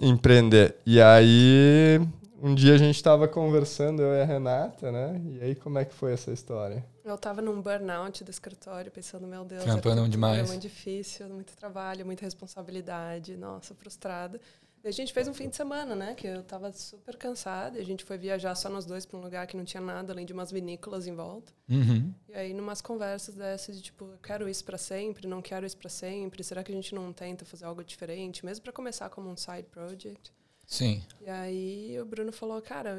empreender. 0.01 0.77
E 0.85 1.01
aí, 1.01 2.01
um 2.43 2.55
dia 2.55 2.75
a 2.75 2.79
gente 2.79 2.97
estava 2.97 3.29
conversando, 3.29 4.03
eu 4.03 4.15
e 4.15 4.21
a 4.21 4.25
Renata, 4.25 4.91
né? 4.91 5.21
E 5.25 5.45
aí, 5.45 5.55
como 5.55 5.79
é 5.79 5.85
que 5.85 5.95
foi 5.95 6.13
essa 6.13 6.33
história? 6.33 6.85
Eu 7.05 7.15
estava 7.15 7.41
num 7.41 7.63
burnout 7.63 8.25
do 8.25 8.31
escritório, 8.31 8.91
pensando, 8.91 9.29
meu 9.29 9.45
Deus, 9.45 9.63
Trampando 9.63 10.09
demais. 10.09 10.41
é 10.41 10.43
muito 10.43 10.63
difícil, 10.63 11.29
muito 11.29 11.55
trabalho, 11.55 12.05
muita 12.05 12.25
responsabilidade, 12.25 13.37
nossa, 13.37 13.77
frustrada. 13.77 14.41
A 14.87 14.91
gente 14.93 15.13
fez 15.13 15.27
um 15.27 15.35
fim 15.35 15.49
de 15.49 15.57
semana, 15.57 15.97
né? 15.97 16.15
Que 16.15 16.29
eu 16.29 16.45
tava 16.45 16.73
super 16.73 17.17
cansada. 17.17 17.77
A 17.77 17.83
gente 17.83 18.05
foi 18.05 18.17
viajar 18.17 18.55
só 18.55 18.69
nós 18.69 18.87
dois 18.87 19.05
para 19.05 19.19
um 19.19 19.23
lugar 19.23 19.45
que 19.49 19.57
não 19.57 19.65
tinha 19.65 19.81
nada, 19.81 20.13
além 20.13 20.25
de 20.25 20.33
umas 20.33 20.53
vinícolas 20.53 21.09
em 21.09 21.15
volta. 21.15 21.53
Uhum. 21.69 22.15
E 22.29 22.35
aí, 22.35 22.55
numas 22.55 22.81
conversas 22.81 23.35
dessas 23.35 23.77
de 23.77 23.83
tipo, 23.83 24.09
quero 24.23 24.49
isso 24.49 24.65
para 24.65 24.79
sempre, 24.79 25.27
não 25.27 25.43
quero 25.43 25.67
isso 25.67 25.77
para 25.77 25.91
sempre. 25.91 26.45
Será 26.45 26.63
que 26.63 26.71
a 26.71 26.75
gente 26.75 26.95
não 26.95 27.13
tenta 27.13 27.45
fazer 27.45 27.65
algo 27.65 27.83
diferente, 27.83 28.47
mesmo 28.47 28.63
para 28.63 28.73
começar 28.73 29.11
como 29.11 29.29
um 29.29 29.37
side 29.37 29.65
project? 29.65 30.33
Sim. 30.65 31.03
E 31.21 31.29
aí 31.29 32.01
o 32.01 32.05
Bruno 32.05 32.31
falou, 32.31 32.63
cara, 32.63 32.97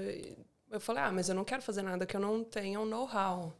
eu 0.69 0.79
falei, 0.81 1.03
ah, 1.03 1.11
mas 1.11 1.29
eu 1.29 1.35
não 1.35 1.45
quero 1.45 1.61
fazer 1.61 1.83
nada 1.83 2.05
que 2.05 2.17
eu 2.17 2.21
não 2.21 2.43
tenha 2.43 2.81
um 2.81 2.85
know-how 2.85 3.55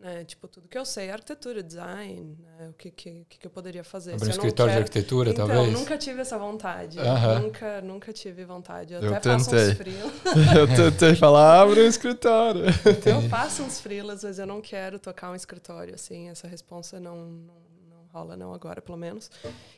né? 0.00 0.24
Tipo, 0.24 0.48
tudo 0.48 0.66
que 0.66 0.78
eu 0.78 0.84
sei, 0.84 1.10
arquitetura, 1.10 1.62
design, 1.62 2.36
né? 2.40 2.68
o 2.70 2.72
que, 2.72 2.90
que, 2.90 3.26
que 3.28 3.46
eu 3.46 3.50
poderia 3.50 3.84
fazer. 3.84 4.14
Abrir 4.14 4.28
um 4.28 4.30
escritório 4.30 4.72
quero... 4.72 4.84
de 4.84 4.88
arquitetura, 4.88 5.30
então, 5.30 5.46
talvez? 5.46 5.72
nunca 5.72 5.98
tive 5.98 6.22
essa 6.22 6.38
vontade. 6.38 6.98
Uh 6.98 7.02
-huh. 7.02 7.42
Nunca, 7.42 7.80
nunca 7.82 8.12
tive 8.12 8.44
vontade. 8.44 8.94
Eu, 8.94 9.02
eu 9.02 9.14
até 9.14 9.36
tentei. 9.36 9.36
faço 9.36 9.70
uns 9.70 9.76
frilas. 9.76 10.12
eu 10.58 10.90
tentei 10.90 11.14
falar, 11.14 11.60
abre 11.60 11.82
um 11.82 11.86
escritório. 11.86 12.64
Então, 12.86 13.22
eu 13.22 13.28
faço 13.28 13.62
uns 13.62 13.80
frilas, 13.80 14.24
mas 14.24 14.38
eu 14.38 14.46
não 14.46 14.60
quero 14.60 14.98
tocar 14.98 15.30
um 15.30 15.34
escritório, 15.34 15.94
assim. 15.94 16.30
Essa 16.30 16.48
resposta 16.48 16.98
não, 16.98 17.16
não, 17.16 17.54
não 17.88 18.06
rola, 18.10 18.36
não 18.36 18.54
agora, 18.54 18.80
pelo 18.80 18.98
menos. 18.98 19.30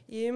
E... 0.08 0.30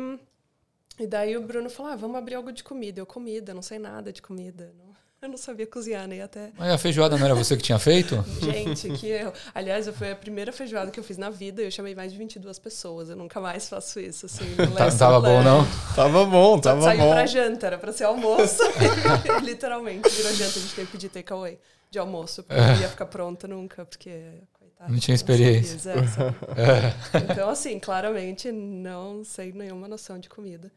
E 0.98 1.06
daí 1.06 1.36
o 1.36 1.42
Bruno 1.42 1.68
falou: 1.68 1.92
ah, 1.92 1.96
vamos 1.96 2.16
abrir 2.16 2.36
algo 2.36 2.50
de 2.50 2.64
comida. 2.64 2.98
Eu, 2.98 3.04
comida, 3.04 3.52
não 3.52 3.60
sei 3.60 3.78
nada 3.78 4.10
de 4.10 4.22
comida. 4.22 4.72
Não, 4.78 4.85
eu 5.26 5.30
não 5.30 5.36
sabia 5.36 5.66
cozinhar 5.66 6.06
nem 6.06 6.22
até. 6.22 6.50
Mas 6.56 6.70
a 6.70 6.78
feijoada 6.78 7.16
não 7.18 7.24
era 7.24 7.34
você 7.34 7.56
que 7.56 7.62
tinha 7.62 7.78
feito? 7.78 8.24
Gente, 8.40 8.88
que 8.90 9.08
erro. 9.08 9.32
Aliás, 9.54 9.88
foi 9.88 10.12
a 10.12 10.16
primeira 10.16 10.52
feijoada 10.52 10.90
que 10.90 10.98
eu 10.98 11.04
fiz 11.04 11.18
na 11.18 11.28
vida 11.28 11.62
e 11.62 11.66
eu 11.66 11.70
chamei 11.70 11.94
mais 11.94 12.12
de 12.12 12.18
22 12.18 12.58
pessoas. 12.58 13.10
Eu 13.10 13.16
nunca 13.16 13.40
mais 13.40 13.68
faço 13.68 14.00
isso, 14.00 14.26
assim. 14.26 14.46
Tá, 14.76 14.90
tava 14.90 15.20
bom, 15.20 15.42
não? 15.42 15.66
Tava 15.94 16.24
bom, 16.24 16.58
tava 16.58 16.82
Saiu 16.82 17.00
bom. 17.00 17.10
pra 17.10 17.26
janta, 17.26 17.66
era 17.66 17.78
pra 17.78 17.92
ser 17.92 18.04
almoço. 18.04 18.62
Literalmente, 19.42 20.08
virou 20.08 20.32
janta. 20.32 20.58
A 20.58 20.62
gente 20.62 20.74
teve 20.74 20.86
que 20.86 20.92
pedir 20.92 21.08
takeaway 21.08 21.58
de 21.90 21.98
almoço, 21.98 22.42
porque 22.42 22.60
não 22.60 22.80
ia 22.80 22.88
ficar 22.88 23.06
pronta 23.06 23.46
nunca, 23.48 23.84
porque... 23.84 24.10
Coitado, 24.52 24.92
não 24.92 24.98
tinha 24.98 25.14
experiência. 25.14 25.94
Não 25.94 26.02
é, 26.56 26.94
então, 27.30 27.48
assim, 27.48 27.78
claramente 27.78 28.50
não 28.52 29.24
sei 29.24 29.52
nenhuma 29.52 29.88
noção 29.88 30.18
de 30.18 30.28
comida. 30.28 30.70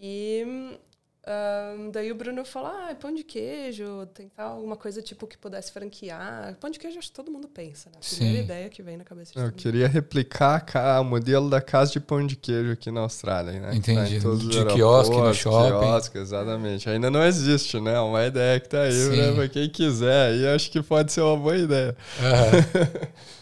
E 0.00 0.78
um, 1.24 1.90
daí 1.92 2.10
o 2.10 2.14
Bruno 2.16 2.44
falou: 2.44 2.68
ah, 2.68 2.94
pão 3.00 3.14
de 3.14 3.22
queijo, 3.22 4.06
tentar 4.12 4.42
alguma 4.44 4.76
coisa 4.76 5.00
tipo 5.00 5.26
que 5.26 5.38
pudesse 5.38 5.70
franquear. 5.70 6.56
Pão 6.60 6.68
de 6.68 6.80
queijo 6.80 6.98
acho 6.98 7.08
que 7.08 7.14
todo 7.14 7.30
mundo 7.30 7.46
pensa, 7.46 7.88
né? 7.90 7.96
A 8.02 8.14
primeira 8.16 8.38
Sim. 8.38 8.44
ideia 8.44 8.68
que 8.68 8.82
vem 8.82 8.96
na 8.96 9.04
cabeça 9.04 9.32
de 9.32 9.38
Eu 9.38 9.44
todo 9.44 9.52
mundo. 9.52 9.62
queria 9.62 9.86
replicar 9.86 11.00
o 11.00 11.04
modelo 11.04 11.48
da 11.48 11.60
casa 11.60 11.92
de 11.92 12.00
pão 12.00 12.26
de 12.26 12.34
queijo 12.34 12.72
aqui 12.72 12.90
na 12.90 13.00
Austrália, 13.02 13.52
né? 13.52 13.74
Entendi. 13.74 14.16
Tá 14.16 14.22
todos 14.22 14.44
os 14.44 14.50
De 14.50 14.64
quiosque 14.66 15.16
no 15.16 15.32
shopping. 15.32 15.78
Quiosque, 15.78 16.18
exatamente. 16.18 16.90
Ainda 16.90 17.08
não 17.10 17.22
existe, 17.24 17.80
né? 17.80 18.00
Uma 18.00 18.26
ideia 18.26 18.58
que 18.58 18.68
tá 18.68 18.82
aí, 18.82 18.92
Sim. 18.92 19.16
né? 19.16 19.32
Pra 19.32 19.48
quem 19.48 19.68
quiser. 19.70 20.34
E 20.34 20.46
acho 20.48 20.70
que 20.72 20.82
pode 20.82 21.12
ser 21.12 21.20
uma 21.20 21.36
boa 21.36 21.56
ideia. 21.56 21.96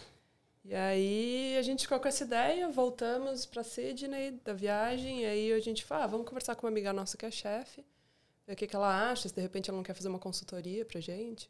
E 0.71 0.73
aí 0.73 1.57
a 1.57 1.61
gente 1.61 1.81
ficou 1.81 1.99
com 1.99 2.07
essa 2.07 2.23
ideia, 2.23 2.69
voltamos 2.69 3.45
para 3.45 3.61
Sydney 3.61 4.39
da 4.41 4.53
viagem, 4.53 5.23
e 5.23 5.25
aí 5.25 5.51
a 5.51 5.59
gente 5.59 5.83
falou, 5.83 6.05
ah, 6.05 6.07
vamos 6.07 6.25
conversar 6.25 6.55
com 6.55 6.65
uma 6.65 6.71
amiga 6.71 6.93
nossa 6.93 7.17
que 7.17 7.25
é 7.25 7.29
chefe, 7.29 7.83
ver 8.47 8.53
o 8.53 8.55
que, 8.55 8.65
que 8.65 8.73
ela 8.73 9.11
acha, 9.11 9.27
se 9.27 9.35
de 9.35 9.41
repente 9.41 9.69
ela 9.69 9.75
não 9.75 9.83
quer 9.83 9.93
fazer 9.93 10.07
uma 10.07 10.17
consultoria 10.17 10.85
pra 10.85 11.01
gente. 11.01 11.49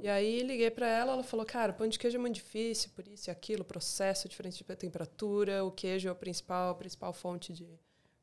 E 0.00 0.08
aí 0.08 0.44
liguei 0.44 0.70
para 0.70 0.86
ela, 0.86 1.14
ela 1.14 1.24
falou, 1.24 1.44
cara, 1.44 1.72
pão 1.72 1.88
de 1.88 1.98
queijo 1.98 2.16
é 2.16 2.20
muito 2.20 2.36
difícil, 2.36 2.90
por 2.94 3.08
isso 3.08 3.28
e 3.28 3.32
aquilo, 3.32 3.64
processo 3.64 4.28
diferente 4.28 4.62
de 4.64 4.76
temperatura, 4.76 5.64
o 5.64 5.72
queijo 5.72 6.08
é 6.08 6.12
o 6.12 6.14
principal, 6.14 6.70
a 6.70 6.74
principal 6.76 7.12
fonte 7.12 7.52
de... 7.52 7.66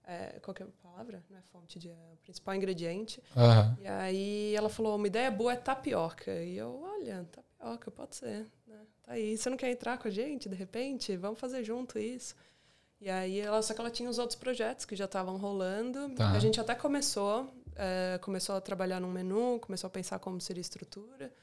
É, 0.05 0.39
qual 0.41 0.55
que 0.55 0.63
é 0.63 0.65
a 0.65 0.69
palavra? 0.81 1.21
Não 1.29 1.37
é 1.37 1.41
fonte 1.51 1.77
de... 1.77 1.89
É 1.89 2.13
o 2.13 2.17
principal 2.23 2.55
ingrediente. 2.55 3.21
Aham. 3.35 3.77
E 3.81 3.87
aí 3.87 4.55
ela 4.55 4.69
falou, 4.69 4.95
uma 4.95 5.05
ideia 5.05 5.29
boa 5.29 5.51
é 5.51 5.57
tapioca. 5.57 6.31
E 6.31 6.57
eu, 6.57 6.81
olha, 6.81 7.27
tapioca, 7.29 7.91
pode 7.91 8.15
ser, 8.15 8.47
aí, 9.09 9.37
você 9.37 9.49
não 9.49 9.57
quer 9.57 9.69
entrar 9.69 9.97
com 9.97 10.07
a 10.07 10.11
gente, 10.11 10.47
de 10.47 10.55
repente? 10.55 11.17
Vamos 11.17 11.39
fazer 11.39 11.63
junto 11.63 11.99
isso. 11.99 12.35
E 13.01 13.09
aí, 13.09 13.39
ela, 13.39 13.61
só 13.61 13.73
que 13.73 13.81
ela 13.81 13.89
tinha 13.89 14.09
os 14.09 14.19
outros 14.19 14.37
projetos 14.37 14.85
que 14.85 14.95
já 14.95 15.05
estavam 15.05 15.37
rolando. 15.37 16.09
Tá. 16.15 16.31
A 16.31 16.39
gente 16.39 16.59
até 16.59 16.75
começou, 16.75 17.51
é, 17.75 18.17
começou 18.21 18.55
a 18.55 18.61
trabalhar 18.61 18.99
num 18.99 19.11
menu, 19.11 19.59
começou 19.59 19.87
a 19.87 19.91
pensar 19.91 20.19
como 20.19 20.39
seria 20.39 20.59
a 20.59 20.61
estrutura. 20.61 21.33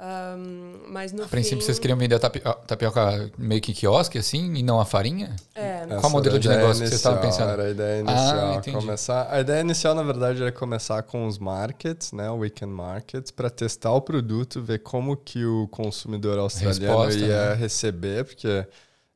Um, 0.00 0.78
mas 0.90 1.12
no 1.12 1.24
A 1.24 1.26
princípio, 1.26 1.58
fim, 1.58 1.66
vocês 1.66 1.78
queriam 1.80 1.98
vender 1.98 2.14
a 2.14 2.18
tapi- 2.20 2.40
a 2.44 2.52
tapioca 2.52 3.30
meio 3.36 3.60
que 3.60 3.72
quiosque, 3.74 4.16
assim, 4.16 4.54
e 4.54 4.62
não 4.62 4.80
a 4.80 4.84
farinha? 4.84 5.34
É, 5.56 5.84
Qual 5.88 5.98
Essa 5.98 6.08
modelo 6.08 6.38
de 6.38 6.48
negócio 6.48 6.82
que 6.82 6.88
vocês 6.88 6.92
estavam 6.92 7.20
inicial, 7.20 7.48
pensando? 7.48 7.60
Era 7.60 7.68
a 7.68 7.70
ideia 7.72 8.04
Ah, 8.06 8.10
inicial. 8.12 8.54
entendi. 8.54 8.76
começar, 8.76 9.26
a 9.28 9.40
ideia 9.40 9.60
inicial, 9.60 9.94
na 9.96 10.04
verdade, 10.04 10.40
era 10.40 10.52
começar 10.52 11.02
com 11.02 11.26
os 11.26 11.36
markets, 11.38 12.12
né? 12.12 12.30
O 12.30 12.36
weekend 12.36 12.72
markets, 12.72 13.32
para 13.32 13.50
testar 13.50 13.90
o 13.92 14.00
produto, 14.00 14.62
ver 14.62 14.78
como 14.80 15.16
que 15.16 15.44
o 15.44 15.66
consumidor 15.68 16.38
australiano 16.38 16.98
Resposta, 17.04 17.20
ia 17.26 17.48
né? 17.50 17.54
receber, 17.54 18.24
porque 18.24 18.66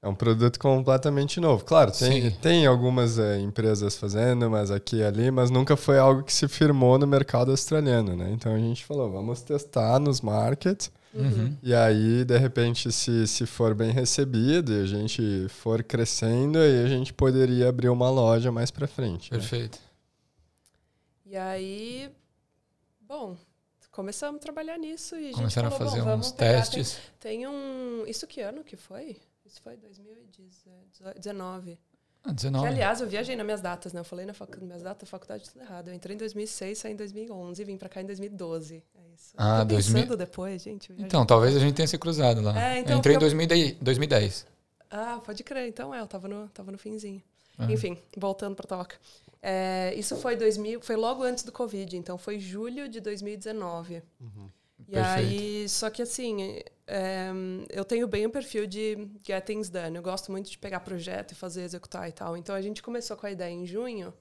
é 0.02 0.08
um 0.08 0.14
produto 0.16 0.58
completamente 0.58 1.38
novo. 1.38 1.64
Claro, 1.64 1.92
tem, 1.92 2.30
Sim. 2.30 2.36
tem 2.42 2.66
algumas 2.66 3.18
eh, 3.20 3.38
empresas 3.38 3.96
fazendo, 3.96 4.50
mas 4.50 4.70
aqui 4.70 4.96
e 4.96 5.04
ali, 5.04 5.30
mas 5.30 5.48
nunca 5.48 5.76
foi 5.76 5.96
algo 5.98 6.24
que 6.24 6.32
se 6.32 6.48
firmou 6.48 6.98
no 6.98 7.06
mercado 7.06 7.52
australiano, 7.52 8.16
né? 8.16 8.30
Então 8.32 8.52
a 8.52 8.58
gente 8.58 8.84
falou, 8.84 9.10
vamos 9.12 9.40
testar 9.42 10.00
nos 10.00 10.20
markets. 10.20 10.90
Uhum. 11.14 11.56
E 11.62 11.72
aí, 11.74 12.24
de 12.24 12.36
repente, 12.38 12.90
se, 12.90 13.26
se 13.28 13.46
for 13.46 13.74
bem 13.74 13.90
recebido 13.92 14.72
e 14.72 14.80
a 14.82 14.86
gente 14.86 15.46
for 15.50 15.82
crescendo, 15.84 16.58
aí 16.58 16.84
a 16.84 16.88
gente 16.88 17.12
poderia 17.12 17.68
abrir 17.68 17.90
uma 17.90 18.10
loja 18.10 18.50
mais 18.50 18.70
pra 18.70 18.88
frente. 18.88 19.30
né? 19.30 19.38
Perfeito. 19.38 19.78
E 21.26 21.36
aí, 21.36 22.10
bom, 23.00 23.36
começamos 23.90 24.38
a 24.38 24.42
trabalhar 24.42 24.78
nisso 24.78 25.14
e 25.16 25.30
a 25.30 25.32
Começaram 25.32 25.68
a 25.68 25.70
gente 25.70 25.78
falou, 25.78 25.90
fazer 25.92 26.02
bom, 26.02 26.10
vamos 26.10 26.26
uns 26.28 26.32
pegar- 26.32 26.52
testes. 26.60 26.98
Tem, 27.20 27.38
tem 27.40 27.46
um... 27.46 28.04
Isso 28.06 28.26
que 28.26 28.40
ano 28.40 28.64
que 28.64 28.76
foi? 28.76 29.16
Isso 29.52 29.60
foi 29.60 29.76
2019. 29.76 31.78
Ah, 32.24 32.28
Que, 32.28 32.34
19. 32.36 32.66
aliás, 32.66 33.00
eu 33.02 33.06
viajei 33.06 33.36
nas 33.36 33.44
minhas 33.44 33.60
datas, 33.60 33.92
né? 33.92 34.00
Eu 34.00 34.04
falei 34.04 34.24
na 34.24 34.32
nas 34.32 34.62
minhas 34.62 34.82
datas 34.82 35.02
da 35.02 35.06
faculdade 35.10 35.50
tudo 35.50 35.60
errado. 35.60 35.88
Eu 35.88 35.94
entrei 35.94 36.14
em 36.14 36.18
2006, 36.18 36.78
saí 36.78 36.92
em 36.92 36.96
2011 36.96 37.60
e 37.60 37.64
vim 37.64 37.76
pra 37.76 37.88
cá 37.88 38.00
em 38.00 38.06
2012. 38.06 38.82
É 38.94 39.14
isso. 39.14 39.34
Ah, 39.36 39.58
Tô 39.58 39.66
2000 39.66 40.02
pensando 40.02 40.16
depois, 40.16 40.62
gente. 40.62 40.90
eu 40.90 40.96
Então, 40.98 41.26
talvez 41.26 41.54
a 41.54 41.58
gente 41.58 41.74
tenha 41.74 41.86
se 41.86 41.98
cruzado 41.98 42.40
lá. 42.40 42.58
É, 42.58 42.78
então, 42.78 42.94
eu 42.94 42.98
entrei 42.98 43.16
em 43.16 43.18
porque 43.18 43.34
2010. 43.34 43.76
2010. 43.82 44.46
Ah, 44.90 45.20
pode 45.22 45.44
crer. 45.44 45.68
Então, 45.68 45.94
é, 45.94 46.00
eu 46.00 46.06
tava 46.06 46.28
no, 46.28 46.48
tava 46.48 46.72
no 46.72 46.78
finzinho. 46.78 47.22
Ah. 47.58 47.70
Enfim, 47.70 47.98
voltando 48.16 48.56
pra 48.56 48.66
toca. 48.66 48.96
É, 49.42 49.92
isso 49.96 50.16
foi 50.16 50.34
2000, 50.34 50.80
foi 50.80 50.96
logo 50.96 51.22
antes 51.22 51.44
do 51.44 51.52
Covid, 51.52 51.94
então 51.96 52.16
foi 52.16 52.38
julho 52.38 52.88
de 52.88 53.00
2019. 53.00 54.02
E 54.88 54.92
Perfeito. 54.92 55.28
aí, 55.30 55.68
só 55.68 55.88
que 55.90 56.02
assim, 56.02 56.60
é, 56.86 57.30
eu 57.70 57.84
tenho 57.84 58.06
bem 58.08 58.26
o 58.26 58.30
perfil 58.30 58.66
de 58.66 59.08
get 59.26 59.44
things 59.44 59.68
done. 59.70 59.96
Eu 59.96 60.02
gosto 60.02 60.30
muito 60.30 60.50
de 60.50 60.58
pegar 60.58 60.80
projeto 60.80 61.32
e 61.32 61.34
fazer, 61.34 61.62
executar 61.62 62.08
e 62.08 62.12
tal. 62.12 62.36
Então 62.36 62.54
a 62.54 62.60
gente 62.60 62.82
começou 62.82 63.16
com 63.16 63.26
a 63.26 63.30
ideia 63.30 63.52
em 63.52 63.66
junho. 63.66 64.12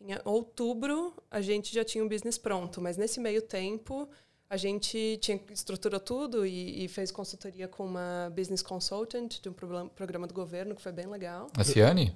Em 0.00 0.14
outubro, 0.24 1.14
a 1.30 1.40
gente 1.40 1.72
já 1.72 1.84
tinha 1.84 2.02
um 2.04 2.08
business 2.08 2.36
pronto, 2.36 2.80
mas 2.80 2.96
nesse 2.96 3.20
meio 3.20 3.40
tempo, 3.40 4.08
a 4.50 4.56
gente 4.56 5.16
tinha 5.22 5.40
estruturou 5.50 6.00
tudo 6.00 6.44
e, 6.44 6.84
e 6.84 6.88
fez 6.88 7.12
consultoria 7.12 7.68
com 7.68 7.86
uma 7.86 8.30
business 8.34 8.62
consultant 8.62 9.40
de 9.40 9.48
um 9.48 9.52
programa, 9.52 9.88
programa 9.90 10.26
do 10.26 10.34
governo, 10.34 10.74
que 10.74 10.82
foi 10.82 10.90
bem 10.92 11.06
legal. 11.06 11.46
A 11.56 11.62
Ciane? 11.62 12.12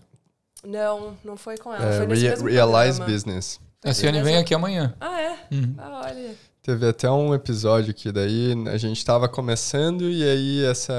Não, 0.65 1.17
não 1.23 1.37
foi 1.37 1.57
com 1.57 1.73
ela. 1.73 1.95
É, 1.95 1.97
foi 1.99 2.07
nesse 2.09 2.23
Rea- 2.23 2.31
mesmo 2.31 2.49
Realize 2.49 2.97
programa. 2.99 3.07
Business. 3.13 3.61
A 3.85 3.95
Ciane 3.95 4.21
vem 4.23 4.37
aqui 4.37 4.53
amanhã. 4.53 4.97
Ah, 4.99 5.21
é? 5.21 5.31
Uhum. 5.53 5.75
Ah, 5.79 6.03
olha. 6.07 6.35
Teve 6.67 6.89
até 6.89 7.09
um 7.09 7.33
episódio 7.33 7.95
que 7.95 8.11
daí 8.11 8.53
a 8.67 8.77
gente 8.77 9.05
tava 9.05 9.29
começando 9.29 10.11
e 10.11 10.25
aí 10.25 10.65
essa 10.65 10.93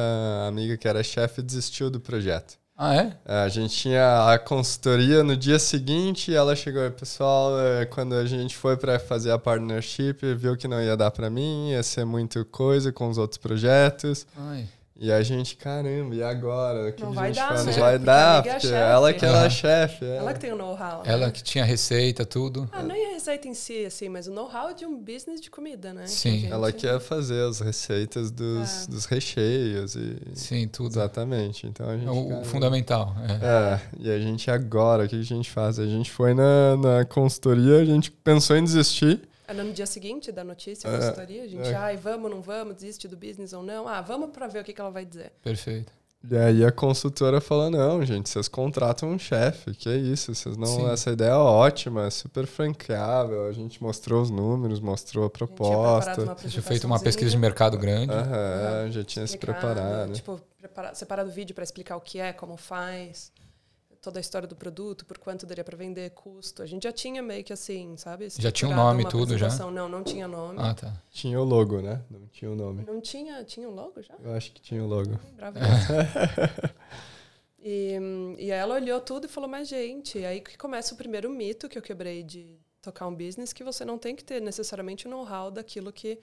amiga 0.47 0.77
que 0.77 0.87
era 0.87 1.03
chefe 1.03 1.41
desistiu 1.41 1.89
do 1.89 1.99
projeto. 1.99 2.57
Ah, 2.77 2.95
é? 2.95 3.17
É, 3.25 3.39
A 3.41 3.49
gente 3.49 3.75
tinha 3.75 4.31
a 4.31 4.39
consultoria 4.39 5.25
no 5.25 5.35
dia 5.35 5.59
seguinte 5.59 6.31
e 6.31 6.35
ela 6.35 6.55
chegou, 6.55 6.89
pessoal, 6.91 7.59
é, 7.59 7.85
quando 7.85 8.15
a 8.15 8.25
gente 8.25 8.55
foi 8.55 8.77
para 8.77 8.97
fazer 8.97 9.29
a 9.31 9.37
partnership, 9.37 10.35
viu 10.37 10.55
que 10.55 10.69
não 10.69 10.81
ia 10.81 10.95
dar 10.95 11.11
para 11.11 11.29
mim, 11.29 11.71
ia 11.71 11.83
ser 11.83 12.05
muito 12.05 12.45
coisa 12.45 12.93
com 12.93 13.09
os 13.09 13.17
outros 13.17 13.37
projetos. 13.37 14.25
Ai. 14.37 14.69
E 14.99 15.11
a 15.11 15.21
gente, 15.21 15.55
caramba, 15.55 16.15
e 16.15 16.23
agora? 16.23 16.89
O 16.89 16.93
que, 16.93 17.03
não 17.03 17.13
que 17.13 17.19
a 17.19 17.27
gente 17.27 17.35
dar, 17.35 17.47
faz? 17.49 17.65
Né? 17.65 17.71
Não 17.71 17.79
vai 17.79 17.99
dar, 17.99 18.43
porque, 18.43 18.59
porque 18.59 18.75
ela 18.75 19.13
que 19.13 19.25
era 19.25 19.41
a 19.43 19.49
chefe. 19.49 20.05
É. 20.05 20.17
Ela 20.17 20.33
que 20.33 20.39
tem 20.39 20.51
o 20.51 20.55
know-how. 20.55 21.03
Né? 21.03 21.11
Ela 21.11 21.31
que 21.31 21.43
tinha 21.43 21.63
receita, 21.63 22.25
tudo. 22.25 22.67
Ah, 22.71 22.81
nem 22.81 23.11
a 23.11 23.13
receita 23.13 23.47
em 23.47 23.53
si, 23.53 23.85
assim, 23.85 24.09
mas 24.09 24.27
o 24.27 24.33
know-how 24.33 24.73
de 24.73 24.85
um 24.85 24.97
business 24.97 25.39
de 25.39 25.51
comida, 25.51 25.93
né? 25.93 26.07
Sim. 26.07 26.41
Que 26.41 26.47
ela 26.47 26.71
quer 26.71 26.99
fazer 26.99 27.47
as 27.47 27.59
receitas 27.59 28.31
dos, 28.31 28.85
é. 28.85 28.91
dos 28.91 29.05
recheios 29.05 29.95
e... 29.95 30.17
Sim, 30.33 30.67
tudo. 30.67 30.89
Exatamente. 30.93 31.67
Então 31.67 31.87
a 31.87 31.95
gente... 31.95 32.07
É 32.07 32.11
o 32.11 32.29
cara, 32.29 32.43
fundamental. 32.45 33.15
É. 33.41 33.45
é. 33.45 33.81
e 33.99 34.09
a 34.09 34.19
gente 34.19 34.49
agora, 34.49 35.05
o 35.05 35.07
que 35.07 35.19
a 35.19 35.23
gente 35.23 35.51
faz? 35.51 35.77
A 35.77 35.85
gente 35.85 36.09
foi 36.09 36.33
na, 36.33 36.75
na 36.75 37.05
consultoria, 37.05 37.79
a 37.79 37.85
gente 37.85 38.09
pensou 38.09 38.55
em 38.57 38.63
desistir, 38.63 39.21
era 39.47 39.63
no 39.63 39.71
dia 39.71 39.85
seguinte 39.85 40.31
da 40.31 40.43
notícia, 40.43 40.89
da 40.89 40.97
é, 40.97 40.99
consultoria, 40.99 41.43
a 41.43 41.47
gente, 41.47 41.69
é. 41.69 41.75
ai, 41.75 41.95
vamos, 41.95 42.29
não 42.29 42.41
vamos, 42.41 42.75
desiste 42.75 43.07
do 43.07 43.15
business 43.15 43.53
ou 43.53 43.63
não. 43.63 43.87
Ah, 43.87 44.01
vamos 44.01 44.31
para 44.31 44.47
ver 44.47 44.61
o 44.61 44.63
que, 44.63 44.73
que 44.73 44.81
ela 44.81 44.91
vai 44.91 45.05
dizer. 45.05 45.31
Perfeito. 45.41 45.91
E 46.29 46.35
aí 46.35 46.65
a 46.65 46.71
consultora 46.71 47.39
falou, 47.39 47.69
não, 47.69 48.03
gente, 48.03 48.27
vocês 48.27 48.47
contratam 48.47 49.09
um 49.09 49.19
chefe, 49.19 49.73
que 49.73 49.87
é 49.87 49.95
isso, 49.95 50.33
vocês 50.35 50.57
não. 50.57 50.67
Sim. 50.67 50.89
Essa 50.89 51.11
ideia 51.11 51.29
é 51.29 51.35
ótima, 51.35 52.07
é 52.07 52.09
super 52.09 52.45
franqueável. 52.45 53.45
A 53.45 53.53
gente 53.53 53.81
mostrou 53.81 54.21
os 54.21 54.29
números, 54.29 54.79
mostrou 54.79 55.25
a 55.25 55.29
proposta. 55.29 56.23
A 56.23 56.47
gente 56.47 56.61
feito 56.61 56.85
uma 56.85 56.99
pesquisa 56.99 57.29
de 57.29 57.37
mercado 57.37 57.77
grande. 57.77 58.11
Aham, 58.11 58.83
uhum, 58.85 58.91
já 58.91 59.03
tinha 59.03 59.25
se 59.25 59.37
preparado. 59.37 60.11
Tipo, 60.11 60.41
preparar, 60.57 60.95
separado 60.95 61.29
o 61.29 61.31
vídeo 61.31 61.55
para 61.55 61.63
explicar 61.63 61.95
o 61.95 62.01
que 62.01 62.19
é, 62.19 62.33
como 62.33 62.57
faz 62.57 63.31
toda 64.07 64.19
a 64.19 64.21
história 64.21 64.47
do 64.47 64.55
produto, 64.55 65.05
por 65.05 65.17
quanto 65.17 65.45
daria 65.45 65.65
para 65.65 65.75
vender, 65.75 66.11
custo. 66.11 66.63
A 66.63 66.65
gente 66.65 66.83
já 66.83 66.93
tinha 66.93 67.21
meio 67.21 67.43
que 67.43 67.51
assim, 67.51 67.97
sabe? 67.97 68.29
Já 68.29 68.49
tinha 68.49 68.71
um 68.71 68.75
nome 68.75 69.03
e 69.03 69.09
tudo 69.09 69.37
já? 69.37 69.49
Não, 69.69 69.89
não 69.89 70.01
tinha 70.01 70.25
nome. 70.29 70.57
Ah, 70.61 70.73
tá. 70.73 70.93
Tinha 71.11 71.37
o 71.37 71.43
logo, 71.43 71.81
né? 71.81 72.01
Não 72.09 72.25
tinha 72.27 72.49
o 72.49 72.55
nome. 72.55 72.85
Não 72.85 73.01
tinha, 73.01 73.43
tinha 73.43 73.67
um 73.67 73.73
logo 73.73 74.01
já? 74.01 74.15
Eu 74.23 74.33
acho 74.33 74.53
que 74.53 74.61
tinha 74.61 74.81
o 74.81 74.87
logo. 74.87 75.19
Bravo. 75.35 75.59
e, 77.59 77.97
e 78.39 78.49
ela 78.49 78.75
olhou 78.75 79.01
tudo 79.01 79.25
e 79.25 79.27
falou, 79.27 79.49
mas 79.49 79.67
gente, 79.67 80.23
aí 80.23 80.39
que 80.39 80.57
começa 80.57 80.93
o 80.93 80.97
primeiro 80.97 81.29
mito 81.29 81.67
que 81.67 81.77
eu 81.77 81.81
quebrei 81.81 82.23
de 82.23 82.57
tocar 82.81 83.07
um 83.07 83.13
business, 83.13 83.51
que 83.51 83.63
você 83.63 83.83
não 83.83 83.97
tem 83.97 84.15
que 84.15 84.23
ter 84.23 84.41
necessariamente 84.41 85.05
o 85.05 85.09
know-how 85.09 85.51
daquilo 85.51 85.91
que 85.91 86.17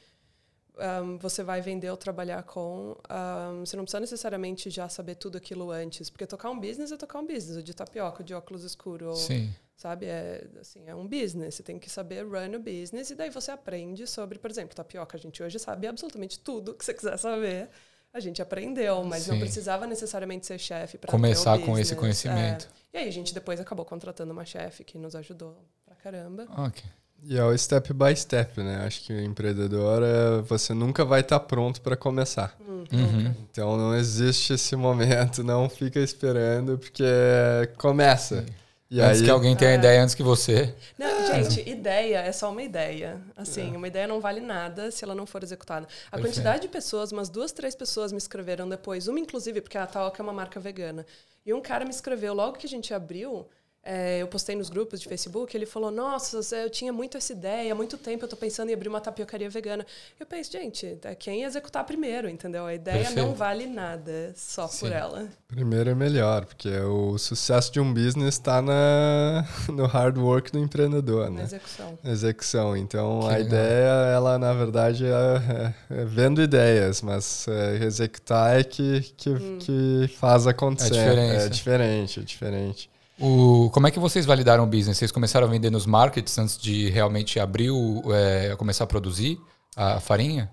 um, 0.76 1.18
você 1.18 1.42
vai 1.42 1.60
vender 1.60 1.90
ou 1.90 1.96
trabalhar 1.96 2.42
com, 2.42 2.96
um, 3.10 3.64
você 3.64 3.76
não 3.76 3.84
precisa 3.84 4.00
necessariamente 4.00 4.70
já 4.70 4.88
saber 4.88 5.14
tudo 5.14 5.38
aquilo 5.38 5.70
antes, 5.70 6.10
porque 6.10 6.26
tocar 6.26 6.50
um 6.50 6.58
business 6.58 6.90
é 6.92 6.96
tocar 6.96 7.18
um 7.18 7.26
business, 7.26 7.56
o 7.56 7.62
de 7.62 7.74
tapioca, 7.74 8.22
o 8.22 8.24
de 8.24 8.34
óculos 8.34 8.64
escuro, 8.64 9.14
Sim. 9.14 9.52
sabe? 9.76 10.06
É, 10.06 10.46
assim, 10.60 10.82
é 10.86 10.94
um 10.94 11.06
business, 11.06 11.56
você 11.56 11.62
tem 11.62 11.78
que 11.78 11.88
saber 11.88 12.24
run 12.24 12.56
o 12.56 12.60
business 12.60 13.10
e 13.10 13.14
daí 13.14 13.30
você 13.30 13.50
aprende 13.50 14.06
sobre, 14.06 14.38
por 14.38 14.50
exemplo, 14.50 14.74
tapioca. 14.74 15.16
A 15.16 15.20
gente 15.20 15.42
hoje 15.42 15.58
sabe 15.58 15.86
absolutamente 15.86 16.38
tudo 16.40 16.74
que 16.74 16.84
você 16.84 16.94
quiser 16.94 17.18
saber. 17.18 17.68
A 18.12 18.20
gente 18.20 18.40
aprendeu, 18.40 19.02
mas 19.02 19.24
Sim. 19.24 19.32
não 19.32 19.38
precisava 19.40 19.88
necessariamente 19.88 20.46
ser 20.46 20.58
chefe 20.58 20.96
para 20.96 21.10
começar 21.10 21.58
com 21.58 21.76
esse 21.76 21.96
conhecimento. 21.96 22.68
É. 22.92 22.98
E 22.98 23.02
aí 23.02 23.08
a 23.08 23.12
gente 23.12 23.34
depois 23.34 23.58
acabou 23.58 23.84
contratando 23.84 24.32
uma 24.32 24.44
chefe 24.44 24.84
que 24.84 24.96
nos 24.96 25.16
ajudou 25.16 25.58
pra 25.84 25.96
caramba. 25.96 26.46
Ok. 26.56 26.84
E 27.22 27.38
é 27.38 27.44
o 27.44 27.56
step 27.56 27.92
by 27.94 28.14
step, 28.14 28.60
né? 28.60 28.84
Acho 28.86 29.02
que 29.02 29.12
o 29.12 29.20
empreendedor, 29.20 30.02
é, 30.02 30.42
você 30.42 30.74
nunca 30.74 31.04
vai 31.04 31.20
estar 31.20 31.38
tá 31.38 31.44
pronto 31.44 31.80
para 31.80 31.96
começar. 31.96 32.54
Hum, 32.60 32.84
uhum. 32.92 33.34
Então 33.50 33.76
não 33.76 33.94
existe 33.94 34.52
esse 34.52 34.76
momento, 34.76 35.42
não 35.42 35.68
fica 35.70 36.00
esperando, 36.00 36.76
porque 36.76 37.04
começa. 37.78 38.42
Sim. 38.42 38.46
E 38.90 39.00
antes 39.00 39.20
aí... 39.20 39.24
que 39.24 39.30
alguém 39.30 39.56
tenha 39.56 39.72
é. 39.72 39.74
ideia 39.74 40.02
antes 40.02 40.14
que 40.14 40.22
você. 40.22 40.74
Não, 40.98 41.06
é. 41.06 41.42
gente, 41.42 41.68
ideia 41.68 42.18
é 42.18 42.30
só 42.30 42.50
uma 42.50 42.62
ideia. 42.62 43.20
Assim, 43.36 43.74
é. 43.74 43.76
uma 43.76 43.88
ideia 43.88 44.06
não 44.06 44.20
vale 44.20 44.40
nada 44.40 44.90
se 44.90 45.02
ela 45.02 45.14
não 45.14 45.26
for 45.26 45.42
executada. 45.42 45.86
A 45.86 46.10
Perfeito. 46.12 46.22
quantidade 46.22 46.62
de 46.62 46.68
pessoas, 46.68 47.10
umas 47.10 47.28
duas, 47.28 47.50
três 47.50 47.74
pessoas 47.74 48.12
me 48.12 48.18
escreveram 48.18 48.68
depois, 48.68 49.08
uma 49.08 49.18
inclusive, 49.18 49.60
porque 49.60 49.78
a 49.78 49.86
Taoca 49.86 50.20
é 50.20 50.22
uma 50.22 50.32
marca 50.32 50.60
vegana. 50.60 51.06
E 51.44 51.52
um 51.52 51.60
cara 51.60 51.84
me 51.84 51.90
escreveu 51.90 52.34
logo 52.34 52.56
que 52.56 52.66
a 52.66 52.70
gente 52.70 52.94
abriu 52.94 53.48
é, 53.84 54.22
eu 54.22 54.26
postei 54.26 54.56
nos 54.56 54.70
grupos 54.70 54.98
de 54.98 55.06
Facebook, 55.06 55.54
ele 55.54 55.66
falou, 55.66 55.90
nossa, 55.90 56.40
eu 56.56 56.70
tinha 56.70 56.90
muito 56.90 57.18
essa 57.18 57.34
ideia, 57.34 57.70
há 57.70 57.74
muito 57.74 57.98
tempo 57.98 58.24
eu 58.24 58.26
estou 58.26 58.38
pensando 58.38 58.70
em 58.70 58.72
abrir 58.72 58.88
uma 58.88 59.00
tapiocaria 59.00 59.50
vegana. 59.50 59.84
Eu 60.18 60.24
penso, 60.24 60.50
gente, 60.52 60.98
é 61.02 61.14
quem 61.14 61.42
executar 61.42 61.84
primeiro, 61.84 62.26
entendeu? 62.26 62.64
A 62.64 62.74
ideia 62.74 63.04
Perfeito. 63.04 63.20
não 63.20 63.34
vale 63.34 63.66
nada 63.66 64.32
só 64.34 64.66
Sim. 64.68 64.86
por 64.86 64.92
ela. 64.92 65.28
Primeiro 65.46 65.90
é 65.90 65.94
melhor, 65.94 66.46
porque 66.46 66.70
o 66.70 67.18
sucesso 67.18 67.70
de 67.70 67.78
um 67.78 67.92
business 67.92 68.36
está 68.36 68.62
no 69.68 69.86
hard 69.86 70.16
work 70.16 70.50
do 70.50 70.58
empreendedor, 70.58 71.28
né? 71.28 71.40
Na 71.40 71.42
execução. 71.42 71.98
Na 72.02 72.10
execução. 72.10 72.76
Então, 72.76 73.20
que 73.20 73.26
a 73.26 73.28
legal. 73.36 73.46
ideia, 73.46 73.88
ela, 74.14 74.38
na 74.38 74.54
verdade, 74.54 75.04
é, 75.04 75.10
é, 75.10 76.00
é 76.00 76.04
vendo 76.06 76.40
ideias, 76.40 77.02
mas 77.02 77.46
é, 77.48 77.84
executar 77.84 78.58
é 78.58 78.64
que, 78.64 79.12
que, 79.14 79.28
hum. 79.28 79.58
que 79.60 80.08
faz 80.18 80.46
acontecer. 80.46 80.96
É, 80.96 81.44
é 81.44 81.48
diferente, 81.50 82.20
é 82.20 82.22
diferente. 82.22 82.93
O, 83.18 83.70
como 83.70 83.86
é 83.86 83.90
que 83.90 83.98
vocês 83.98 84.26
validaram 84.26 84.64
o 84.64 84.66
business? 84.66 84.98
Vocês 84.98 85.12
começaram 85.12 85.46
a 85.46 85.50
vender 85.50 85.70
nos 85.70 85.86
markets 85.86 86.36
antes 86.38 86.58
de 86.58 86.90
realmente 86.90 87.38
abrir, 87.38 87.70
o, 87.70 88.02
é, 88.12 88.56
começar 88.56 88.84
a 88.84 88.86
produzir 88.86 89.38
a 89.76 90.00
farinha? 90.00 90.50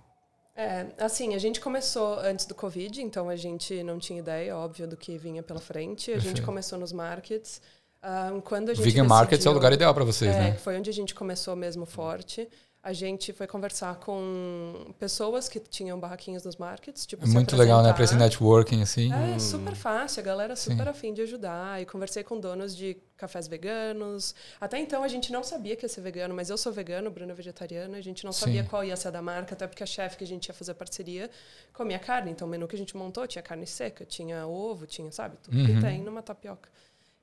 É, 0.56 0.86
assim, 1.00 1.34
a 1.34 1.40
gente 1.40 1.60
começou 1.60 2.20
antes 2.20 2.46
do 2.46 2.54
Covid, 2.54 3.02
então 3.02 3.30
a 3.30 3.36
gente 3.36 3.82
não 3.84 3.98
tinha 3.98 4.20
ideia, 4.20 4.56
óbvio, 4.56 4.88
do 4.88 4.96
que 4.96 5.18
vinha 5.18 5.42
pela 5.42 5.60
frente. 5.60 6.12
A 6.12 6.14
Perfeito. 6.14 6.38
gente 6.38 6.46
começou 6.46 6.78
nos 6.78 6.92
markets. 6.92 7.62
Um, 8.04 8.42
quando 8.42 8.70
a 8.70 8.74
gente 8.74 8.84
Vegan 8.84 9.04
decidiu, 9.04 9.06
Markets 9.06 9.46
é 9.46 9.50
o 9.50 9.54
lugar 9.54 9.74
ideal 9.74 9.94
para 9.94 10.04
vocês, 10.04 10.36
é, 10.36 10.40
né? 10.40 10.54
Foi 10.54 10.78
onde 10.78 10.90
a 10.90 10.94
gente 10.94 11.14
começou 11.14 11.56
mesmo 11.56 11.86
forte 11.86 12.48
a 12.84 12.94
gente 12.94 13.32
foi 13.32 13.46
conversar 13.46 13.96
com 13.98 14.92
pessoas 14.98 15.48
que 15.48 15.60
tinham 15.60 16.00
barraquinhos 16.00 16.44
nos 16.44 16.56
markets. 16.56 17.06
Tipo, 17.06 17.24
é 17.24 17.28
muito 17.28 17.56
legal, 17.56 17.84
né? 17.84 17.94
Para 17.94 18.04
esse 18.04 18.16
networking, 18.16 18.82
assim. 18.82 19.14
É, 19.14 19.36
hum. 19.36 19.40
super 19.40 19.76
fácil. 19.76 20.20
A 20.20 20.24
galera 20.24 20.56
super 20.56 20.86
Sim. 20.86 20.90
afim 20.90 21.14
de 21.14 21.22
ajudar. 21.22 21.80
E 21.80 21.86
conversei 21.86 22.24
com 22.24 22.40
donos 22.40 22.76
de 22.76 22.98
cafés 23.16 23.48
veganos. 23.48 24.34
Até 24.60 24.80
então, 24.80 25.04
a 25.04 25.08
gente 25.08 25.32
não 25.32 25.44
sabia 25.44 25.76
que 25.76 25.86
ia 25.86 25.90
ser 25.90 26.02
vegano, 26.02 26.34
mas 26.34 26.50
eu 26.50 26.58
sou 26.58 26.74
vegano, 26.74 27.12
Bruno 27.12 27.32
é 27.32 27.36
vegetariana. 27.36 27.98
A 27.98 28.02
gente 28.02 28.26
não 28.26 28.32
Sim. 28.32 28.46
sabia 28.46 28.64
qual 28.64 28.84
ia 28.84 28.98
ser 28.98 29.10
a 29.10 29.12
da 29.12 29.22
marca, 29.22 29.54
até 29.54 29.68
porque 29.68 29.84
a 29.84 29.88
chefe 29.88 30.18
que 30.18 30.24
a 30.24 30.28
gente 30.28 30.48
ia 30.48 30.54
fazer 30.54 30.74
parceria 30.74 31.30
comia 31.72 32.00
carne. 32.00 32.32
Então, 32.32 32.48
o 32.48 32.50
menu 32.50 32.68
que 32.68 32.76
a 32.76 32.80
gente 32.80 32.98
montou 32.98 33.28
tinha 33.28 33.44
carne 33.44 33.68
seca, 33.68 34.06
tinha 34.06 34.48
ovo, 34.48 34.88
tinha, 34.88 35.12
sabe? 35.12 35.38
Tudo 35.38 35.56
uhum. 35.56 35.68
que 35.68 35.82
tem 35.82 36.02
numa 36.02 36.24
tapioca. 36.24 36.68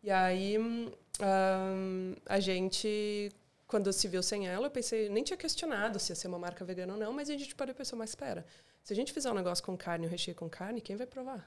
E 0.05 0.11
aí, 0.13 0.57
um, 0.57 2.15
a 2.27 2.39
gente 2.39 3.33
quando 3.69 3.93
se 3.93 4.09
viu 4.09 4.23
sem 4.23 4.49
ela, 4.49 4.67
eu 4.67 4.71
pensei, 4.71 5.11
nem 5.11 5.23
tinha 5.23 5.37
questionado 5.37 5.99
se 6.01 6.11
ia 6.11 6.17
ser 6.17 6.27
uma 6.27 6.39
marca 6.39 6.65
vegana 6.65 6.95
ou 6.95 6.99
não, 6.99 7.13
mas 7.13 7.29
a 7.29 7.37
gente 7.37 7.55
parou 7.55 7.73
e 7.73 7.77
pensou, 7.77 7.99
mas 7.99 8.11
espera, 8.11 8.45
se 8.83 8.95
a 8.95 8.97
gente 8.97 9.13
fizer 9.13 9.31
um 9.31 9.35
negócio 9.35 9.63
com 9.63 9.77
carne, 9.77 10.07
um 10.07 10.11
recheio 10.11 10.35
com 10.35 10.49
carne, 10.49 10.81
quem 10.81 10.97
vai 10.97 11.07
provar? 11.07 11.47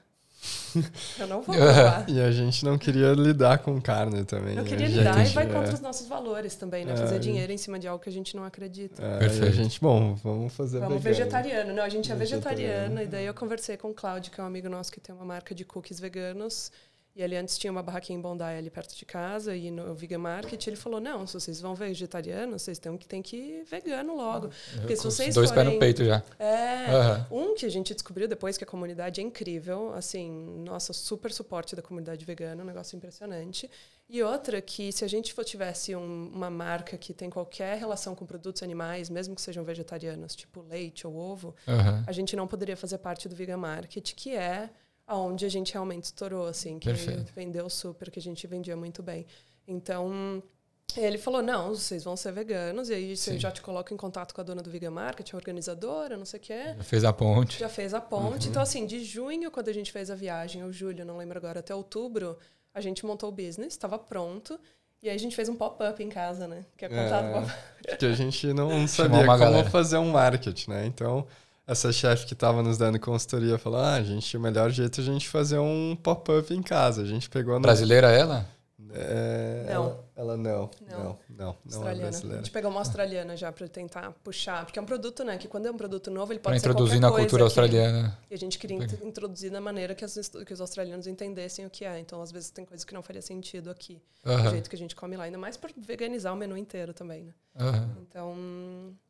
Eu 1.18 1.26
não 1.26 1.42
vou 1.42 1.54
provar. 1.54 2.08
e 2.08 2.20
a 2.20 2.30
gente 2.30 2.64
não 2.64 2.78
queria 2.78 3.12
lidar 3.12 3.58
com 3.58 3.80
carne 3.80 4.24
também. 4.24 4.54
Não 4.54 4.64
queria 4.64 4.88
lidar 4.88 5.18
gente, 5.18 5.30
e 5.30 5.34
vai 5.34 5.44
é. 5.44 5.48
contra 5.48 5.74
os 5.74 5.80
nossos 5.80 6.08
valores 6.08 6.54
também, 6.54 6.84
né? 6.84 6.94
É, 6.94 6.96
Fazer 6.96 7.18
dinheiro 7.18 7.52
em 7.52 7.58
cima 7.58 7.78
de 7.78 7.86
algo 7.86 8.02
que 8.02 8.08
a 8.08 8.12
gente 8.12 8.34
não 8.34 8.44
acredita. 8.44 9.02
É, 9.02 9.18
Perfeito. 9.18 9.46
a 9.46 9.50
gente, 9.50 9.80
bom, 9.80 10.14
vamos 10.14 10.52
fazer 10.52 10.80
Vamos 10.80 11.02
vegano. 11.02 11.16
vegetariano. 11.16 11.74
Não, 11.74 11.82
a 11.82 11.88
gente 11.88 12.10
é 12.10 12.14
vegetariano. 12.14 13.02
E 13.02 13.06
daí 13.06 13.26
eu 13.26 13.34
conversei 13.34 13.76
com 13.76 13.90
o 13.90 13.94
Cláudio, 13.94 14.32
que 14.32 14.40
é 14.40 14.44
um 14.44 14.46
amigo 14.46 14.68
nosso 14.68 14.90
que 14.90 15.00
tem 15.00 15.14
uma 15.14 15.24
marca 15.24 15.54
de 15.54 15.64
cookies 15.64 16.00
veganos. 16.00 16.72
E 17.14 17.22
ali 17.22 17.36
antes 17.36 17.58
tinha 17.58 17.70
uma 17.70 17.82
barraquinha 17.82 18.18
em 18.18 18.22
Bondi 18.22 18.42
ali 18.42 18.70
perto 18.70 18.96
de 18.96 19.04
casa 19.04 19.54
e 19.54 19.70
no 19.70 19.94
Vegan 19.94 20.18
Market 20.18 20.66
ele 20.66 20.76
falou: 20.76 20.98
"Não, 20.98 21.26
se 21.26 21.34
vocês 21.34 21.60
vão 21.60 21.74
vegetariano, 21.74 22.58
vocês 22.58 22.78
têm 22.78 22.96
que 22.96 23.06
tem 23.06 23.20
que 23.20 23.36
ir 23.36 23.64
vegano 23.64 24.16
logo". 24.16 24.50
Porque 24.76 24.96
se 24.96 25.04
vocês 25.04 25.34
dois 25.34 25.50
forem, 25.50 25.64
pés 25.64 25.74
no 25.74 25.80
peito 25.80 26.04
já. 26.04 26.22
É, 26.38 27.26
uhum. 27.30 27.50
um 27.50 27.54
que 27.54 27.66
a 27.66 27.68
gente 27.68 27.92
descobriu 27.92 28.26
depois 28.26 28.56
que 28.56 28.64
a 28.64 28.66
comunidade 28.66 29.20
é 29.20 29.24
incrível, 29.24 29.92
assim, 29.92 30.30
nossa, 30.64 30.94
super 30.94 31.30
suporte 31.32 31.76
da 31.76 31.82
comunidade 31.82 32.24
vegana, 32.24 32.62
um 32.62 32.66
negócio 32.66 32.96
impressionante. 32.96 33.70
E 34.08 34.22
outra 34.22 34.60
que 34.60 34.92
se 34.92 35.04
a 35.04 35.08
gente 35.08 35.32
for, 35.32 35.44
tivesse 35.44 35.94
um, 35.94 36.30
uma 36.34 36.50
marca 36.50 36.98
que 36.98 37.14
tem 37.14 37.30
qualquer 37.30 37.78
relação 37.78 38.14
com 38.14 38.26
produtos 38.26 38.62
animais, 38.62 39.08
mesmo 39.08 39.34
que 39.34 39.40
sejam 39.40 39.64
vegetarianos, 39.64 40.34
tipo 40.34 40.60
leite 40.62 41.06
ou 41.06 41.14
ovo, 41.14 41.54
uhum. 41.66 42.04
a 42.06 42.12
gente 42.12 42.36
não 42.36 42.46
poderia 42.46 42.76
fazer 42.76 42.98
parte 42.98 43.28
do 43.28 43.34
Vegan 43.34 43.56
Market, 43.56 44.12
que 44.14 44.34
é 44.34 44.68
aonde 45.12 45.44
a 45.44 45.48
gente 45.48 45.74
realmente 45.74 46.04
estourou, 46.04 46.46
assim, 46.46 46.78
que 46.78 46.88
Perfeito. 46.88 47.32
vendeu 47.34 47.68
super, 47.68 48.10
que 48.10 48.18
a 48.18 48.22
gente 48.22 48.46
vendia 48.46 48.74
muito 48.74 49.02
bem. 49.02 49.26
Então, 49.68 50.42
ele 50.96 51.18
falou, 51.18 51.42
não, 51.42 51.74
vocês 51.74 52.02
vão 52.02 52.16
ser 52.16 52.32
veganos, 52.32 52.88
e 52.88 52.94
aí 52.94 53.14
você 53.14 53.38
já 53.38 53.50
te 53.50 53.60
coloca 53.60 53.92
em 53.92 53.96
contato 53.96 54.34
com 54.34 54.40
a 54.40 54.44
dona 54.44 54.62
do 54.62 54.70
Vegan 54.70 54.90
Market, 54.90 55.34
a 55.34 55.36
organizadora, 55.36 56.16
não 56.16 56.24
sei 56.24 56.40
o 56.40 56.42
quê. 56.42 56.74
Já 56.78 56.84
fez 56.84 57.04
a 57.04 57.12
ponte. 57.12 57.60
Já 57.60 57.68
fez 57.68 57.92
a 57.92 58.00
ponte. 58.00 58.44
Uhum. 58.44 58.50
Então, 58.50 58.62
assim, 58.62 58.86
de 58.86 59.04
junho, 59.04 59.50
quando 59.50 59.68
a 59.68 59.74
gente 59.74 59.92
fez 59.92 60.10
a 60.10 60.14
viagem, 60.14 60.64
ou 60.64 60.72
julho, 60.72 61.04
não 61.04 61.18
lembro 61.18 61.36
agora, 61.36 61.60
até 61.60 61.74
outubro, 61.74 62.38
a 62.74 62.80
gente 62.80 63.04
montou 63.04 63.28
o 63.28 63.32
business, 63.32 63.74
estava 63.74 63.98
pronto. 63.98 64.58
E 65.02 65.10
aí 65.10 65.16
a 65.16 65.18
gente 65.18 65.36
fez 65.36 65.46
um 65.46 65.56
pop-up 65.56 66.02
em 66.02 66.08
casa, 66.08 66.48
né? 66.48 66.64
Que 66.74 66.86
é 66.86 66.88
contado 66.88 67.26
é, 67.84 67.90
Porque 67.90 68.06
a 68.06 68.14
gente 68.14 68.46
não 68.54 68.86
sabia 68.88 69.26
como 69.26 69.38
galera. 69.38 69.68
fazer 69.68 69.98
um 69.98 70.10
marketing, 70.10 70.70
né? 70.70 70.86
Então 70.86 71.26
essa 71.72 71.92
chefe 71.92 72.26
que 72.26 72.34
estava 72.34 72.62
nos 72.62 72.78
dando 72.78 72.98
consultoria 72.98 73.58
falou: 73.58 73.80
ah, 73.80 74.02
gente, 74.02 74.36
o 74.36 74.40
melhor 74.40 74.70
jeito 74.70 75.00
é 75.00 75.02
a 75.02 75.06
gente 75.06 75.28
fazer 75.28 75.58
um 75.58 75.96
pop-up 76.00 76.52
em 76.54 76.62
casa. 76.62 77.02
A 77.02 77.06
gente 77.06 77.28
pegou. 77.28 77.54
No... 77.54 77.60
Brasileira 77.60 78.10
ela? 78.10 78.46
É, 78.94 79.64
não. 79.72 79.72
Ela, 79.72 80.06
Ela 80.14 80.36
não, 80.36 80.70
não, 80.88 81.18
não, 81.28 81.56
não, 81.64 81.88
é 81.88 81.94
brasileira. 81.94 82.40
A 82.40 82.42
gente 82.42 82.50
pegou 82.50 82.70
uma 82.70 82.80
australiana 82.80 83.36
já 83.36 83.50
para 83.50 83.68
tentar 83.68 84.12
puxar, 84.22 84.64
porque 84.64 84.78
é 84.78 84.82
um 84.82 84.86
produto, 84.86 85.24
né, 85.24 85.38
que 85.38 85.48
quando 85.48 85.66
é 85.66 85.70
um 85.70 85.76
produto 85.76 86.10
novo, 86.10 86.32
ele 86.32 86.40
pode 86.40 86.54
pra 86.54 86.60
ser 86.60 86.68
introduzir 86.68 87.00
na 87.00 87.10
cultura 87.10 87.44
australiana. 87.44 88.18
E 88.30 88.34
a 88.34 88.38
gente 88.38 88.58
queria 88.58 88.76
introduzir 89.02 89.50
da 89.50 89.60
maneira 89.60 89.94
que, 89.94 90.04
as, 90.04 90.30
que 90.46 90.52
os 90.52 90.60
australianos 90.60 91.06
entendessem 91.06 91.66
o 91.66 91.70
que 91.70 91.84
é. 91.84 91.98
Então, 91.98 92.20
às 92.20 92.30
vezes 92.30 92.50
tem 92.50 92.64
coisas 92.64 92.84
que 92.84 92.94
não 92.94 93.02
faria 93.02 93.22
sentido 93.22 93.70
aqui, 93.70 94.00
do 94.24 94.50
jeito 94.50 94.68
que 94.68 94.76
a 94.76 94.78
gente 94.78 94.94
come 94.94 95.16
lá, 95.16 95.24
ainda 95.24 95.38
mais 95.38 95.56
por 95.56 95.70
veganizar 95.76 96.32
o 96.32 96.36
menu 96.36 96.56
inteiro 96.56 96.92
também, 96.92 97.24
né? 97.24 97.32
Então. 98.00 98.34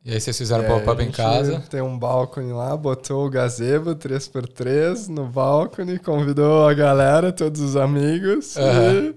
E 0.04 0.12
aí 0.12 0.20
vocês 0.20 0.36
fizeram 0.36 0.64
é, 0.64 0.68
pop-up 0.68 1.02
em 1.02 1.10
casa? 1.10 1.60
Tem 1.70 1.80
um 1.80 1.98
balcone 1.98 2.52
lá, 2.52 2.76
botou 2.76 3.26
o 3.26 3.30
gazebo 3.30 3.94
3x3 3.94 5.08
no 5.08 5.26
balcone, 5.26 5.98
convidou 5.98 6.68
a 6.68 6.74
galera, 6.74 7.32
todos 7.32 7.60
os 7.60 7.76
amigos. 7.76 8.56
E 8.56 9.14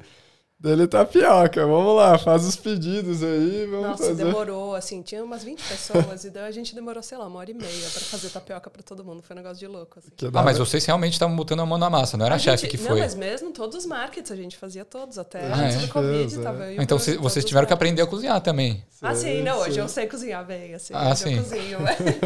dele 0.59 0.87
tapioca. 0.87 1.65
Vamos 1.65 1.95
lá, 1.95 2.17
faz 2.17 2.45
os 2.45 2.55
pedidos 2.55 3.21
aí. 3.21 3.67
Vamos 3.69 3.87
Nossa, 3.89 4.07
fazer. 4.07 4.25
demorou, 4.25 4.75
assim, 4.75 5.01
tinha 5.01 5.23
umas 5.23 5.43
20 5.43 5.61
pessoas 5.63 6.23
e 6.25 6.29
daí 6.29 6.47
a 6.47 6.51
gente 6.51 6.73
demorou, 6.73 7.03
sei 7.03 7.17
lá, 7.17 7.27
uma 7.27 7.39
hora 7.39 7.51
e 7.51 7.53
meia 7.53 7.89
para 7.91 8.01
fazer 8.01 8.29
tapioca 8.29 8.69
para 8.69 8.81
todo 8.81 9.03
mundo. 9.03 9.21
Foi 9.21 9.35
um 9.35 9.37
negócio 9.37 9.57
de 9.57 9.67
louco. 9.67 9.99
Assim. 9.99 10.09
Ah, 10.33 10.43
mas 10.43 10.57
vocês 10.57 10.85
realmente 10.85 11.13
estavam 11.13 11.35
botando 11.35 11.59
a 11.59 11.65
mão 11.65 11.77
na 11.77 11.89
massa, 11.89 12.17
não 12.17 12.25
era 12.25 12.35
a, 12.35 12.37
a 12.37 12.39
chefe 12.39 12.67
que 12.67 12.77
foi? 12.77 12.89
Não, 12.89 12.97
mas 12.97 13.15
mesmo 13.15 13.51
todos 13.51 13.75
os 13.75 13.85
markets 13.85 14.31
a 14.31 14.35
gente 14.35 14.57
fazia 14.57 14.85
todos, 14.85 15.17
até 15.17 15.45
ah, 15.51 15.55
antes 15.55 15.77
é? 15.77 15.79
do 15.79 15.87
Covid. 15.89 16.39
Tava 16.39 16.65
é. 16.65 16.75
Então 16.81 16.97
vocês, 16.97 17.17
vocês 17.17 17.45
tiveram 17.45 17.67
que 17.67 17.73
aprender 17.73 18.01
a 18.01 18.07
cozinhar 18.07 18.39
também. 18.41 18.83
ah, 19.01 19.13
sim, 19.13 19.43
não, 19.43 19.59
hoje 19.59 19.73
sim. 19.73 19.79
eu 19.79 19.87
sei 19.87 20.07
cozinhar 20.07 20.45
bem, 20.45 20.73
assim. 20.73 20.93
Ah, 20.93 21.11
hoje 21.11 21.23
sim. 21.23 21.35
eu 21.35 21.43
cozinho, 21.43 21.77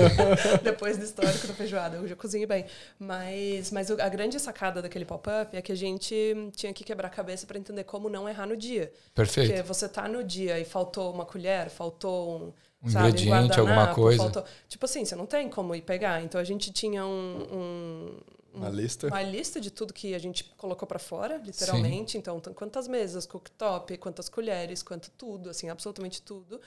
depois 0.64 0.98
do 0.98 1.04
histórico 1.04 1.48
da 1.48 1.54
feijoada, 1.54 2.00
hoje 2.00 2.14
eu 2.14 2.18
cozinho 2.18 2.48
bem. 2.48 2.66
Mas, 3.00 3.72
mas 3.72 3.92
a 3.92 4.10
grande 4.10 4.40
sacada 4.40 4.82
daquele 4.82 5.06
pop-up 5.06 5.56
é 5.56 5.62
que 5.62 5.72
a 5.72 5.76
gente 5.76 6.16
tinha 6.56 6.74
que 6.74 6.84
quebrar 6.84 7.08
a 7.08 7.12
cabeça 7.12 7.46
para 7.46 7.58
entender 7.58 7.84
como 7.84 8.10
não 8.10 8.19
errar 8.28 8.46
no 8.46 8.58
dia. 8.58 8.92
Perfeito. 9.14 9.52
Porque 9.52 9.64
você 9.64 9.88
tá 9.88 10.08
no 10.08 10.24
dia 10.24 10.60
e 10.60 10.66
faltou 10.66 11.14
uma 11.14 11.26
colher, 11.26 11.70
faltou 11.70 12.38
um, 12.38 12.54
um 12.84 12.90
sabe, 12.90 13.10
ingrediente, 13.10 13.60
um 13.60 13.62
alguma 13.62 13.94
coisa. 13.94 14.24
Faltou, 14.24 14.44
tipo 14.68 14.86
assim, 14.86 15.06
você 15.06 15.16
não 15.16 15.26
tem 15.26 15.50
como 15.50 15.76
ir 15.76 15.82
pegar. 15.82 16.22
Então 16.22 16.40
a 16.40 16.44
gente 16.44 16.72
tinha 16.74 17.06
um, 17.06 17.48
um 17.52 18.20
uma 18.54 18.70
lista. 18.70 19.08
Uma 19.08 19.22
lista 19.22 19.62
de 19.62 19.72
tudo 19.72 19.94
que 19.94 20.14
a 20.14 20.20
gente 20.20 20.44
colocou 20.58 20.88
para 20.88 21.00
fora, 21.00 21.38
literalmente. 21.38 22.14
Sim. 22.14 22.18
Então, 22.18 22.42
quantas 22.56 22.88
mesas, 22.88 23.26
cooktop, 23.26 23.98
quantas 23.98 24.28
colheres, 24.28 24.82
quanto 24.82 25.12
tudo, 25.12 25.50
assim, 25.50 25.70
absolutamente 25.70 26.22
tudo. 26.22 26.60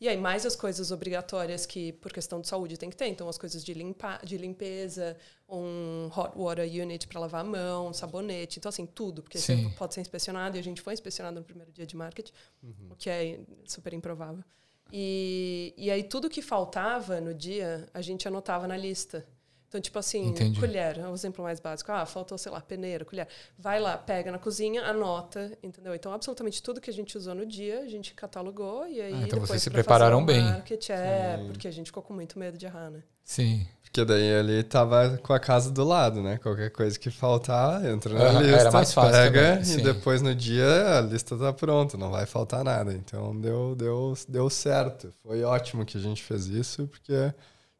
E 0.00 0.08
aí, 0.08 0.16
mais 0.16 0.46
as 0.46 0.56
coisas 0.56 0.90
obrigatórias 0.90 1.66
que, 1.66 1.92
por 1.92 2.10
questão 2.10 2.40
de 2.40 2.48
saúde, 2.48 2.78
tem 2.78 2.88
que 2.88 2.96
ter. 2.96 3.08
Então, 3.08 3.28
as 3.28 3.36
coisas 3.36 3.62
de, 3.62 3.74
limpa, 3.74 4.18
de 4.24 4.38
limpeza, 4.38 5.14
um 5.46 6.08
hot 6.16 6.32
water 6.34 6.64
unit 6.64 7.06
para 7.06 7.20
lavar 7.20 7.42
a 7.42 7.44
mão, 7.44 7.88
um 7.88 7.92
sabonete. 7.92 8.58
Então, 8.58 8.70
assim, 8.70 8.86
tudo. 8.86 9.22
Porque 9.22 9.38
Sim. 9.38 9.68
você 9.68 9.76
pode 9.76 9.92
ser 9.94 10.00
inspecionado. 10.00 10.56
E 10.56 10.60
a 10.60 10.62
gente 10.62 10.80
foi 10.80 10.94
inspecionado 10.94 11.38
no 11.38 11.44
primeiro 11.44 11.70
dia 11.70 11.86
de 11.86 11.94
marketing, 11.96 12.32
uhum. 12.62 12.92
o 12.92 12.96
que 12.96 13.10
é 13.10 13.40
super 13.66 13.92
improvável. 13.92 14.42
E, 14.90 15.74
e 15.76 15.90
aí, 15.90 16.02
tudo 16.02 16.30
que 16.30 16.40
faltava 16.40 17.20
no 17.20 17.34
dia, 17.34 17.86
a 17.92 18.00
gente 18.00 18.26
anotava 18.26 18.66
na 18.66 18.78
lista. 18.78 19.26
Então, 19.70 19.80
tipo 19.80 20.00
assim, 20.00 20.30
Entendi. 20.30 20.58
colher, 20.58 20.98
é 20.98 21.06
um 21.06 21.14
exemplo 21.14 21.44
mais 21.44 21.60
básico. 21.60 21.92
Ah, 21.92 22.04
faltou, 22.04 22.36
sei 22.36 22.50
lá, 22.50 22.60
peneira, 22.60 23.04
colher. 23.04 23.28
Vai 23.56 23.78
lá, 23.78 23.96
pega 23.96 24.32
na 24.32 24.38
cozinha, 24.38 24.82
anota, 24.82 25.56
entendeu? 25.62 25.94
Então, 25.94 26.12
absolutamente 26.12 26.60
tudo 26.60 26.80
que 26.80 26.90
a 26.90 26.92
gente 26.92 27.16
usou 27.16 27.36
no 27.36 27.46
dia, 27.46 27.78
a 27.78 27.86
gente 27.86 28.12
catalogou 28.12 28.88
e 28.88 29.00
aí. 29.00 29.14
Ah, 29.14 29.22
então 29.22 29.38
vocês 29.38 29.62
se 29.62 29.70
prepararam 29.70 30.26
bem. 30.26 30.42
Market, 30.42 30.90
é, 30.90 31.36
Sim. 31.38 31.46
porque 31.46 31.68
a 31.68 31.70
gente 31.70 31.86
ficou 31.86 32.02
com 32.02 32.12
muito 32.12 32.36
medo 32.36 32.58
de 32.58 32.66
errar, 32.66 32.90
né? 32.90 33.00
Sim. 33.22 33.64
Porque 33.84 34.04
daí 34.04 34.24
ele 34.24 34.64
tava 34.64 35.18
com 35.18 35.32
a 35.32 35.38
casa 35.38 35.70
do 35.70 35.84
lado, 35.84 36.20
né? 36.20 36.36
Qualquer 36.38 36.70
coisa 36.70 36.98
que 36.98 37.08
faltar, 37.08 37.84
entra 37.84 38.12
na 38.12 38.40
lista, 38.40 38.56
Era 38.56 38.72
mais 38.72 38.92
fácil 38.92 39.12
pega 39.12 39.62
e 39.64 39.82
depois 39.82 40.20
no 40.20 40.34
dia 40.34 40.98
a 40.98 41.00
lista 41.00 41.36
tá 41.36 41.52
pronta, 41.52 41.96
não 41.96 42.10
vai 42.10 42.26
faltar 42.26 42.64
nada. 42.64 42.92
Então 42.92 43.40
deu, 43.40 43.76
deu, 43.76 44.14
deu 44.28 44.50
certo. 44.50 45.12
Foi 45.22 45.44
ótimo 45.44 45.84
que 45.84 45.96
a 45.96 46.00
gente 46.00 46.24
fez 46.24 46.46
isso, 46.46 46.88
porque 46.88 47.32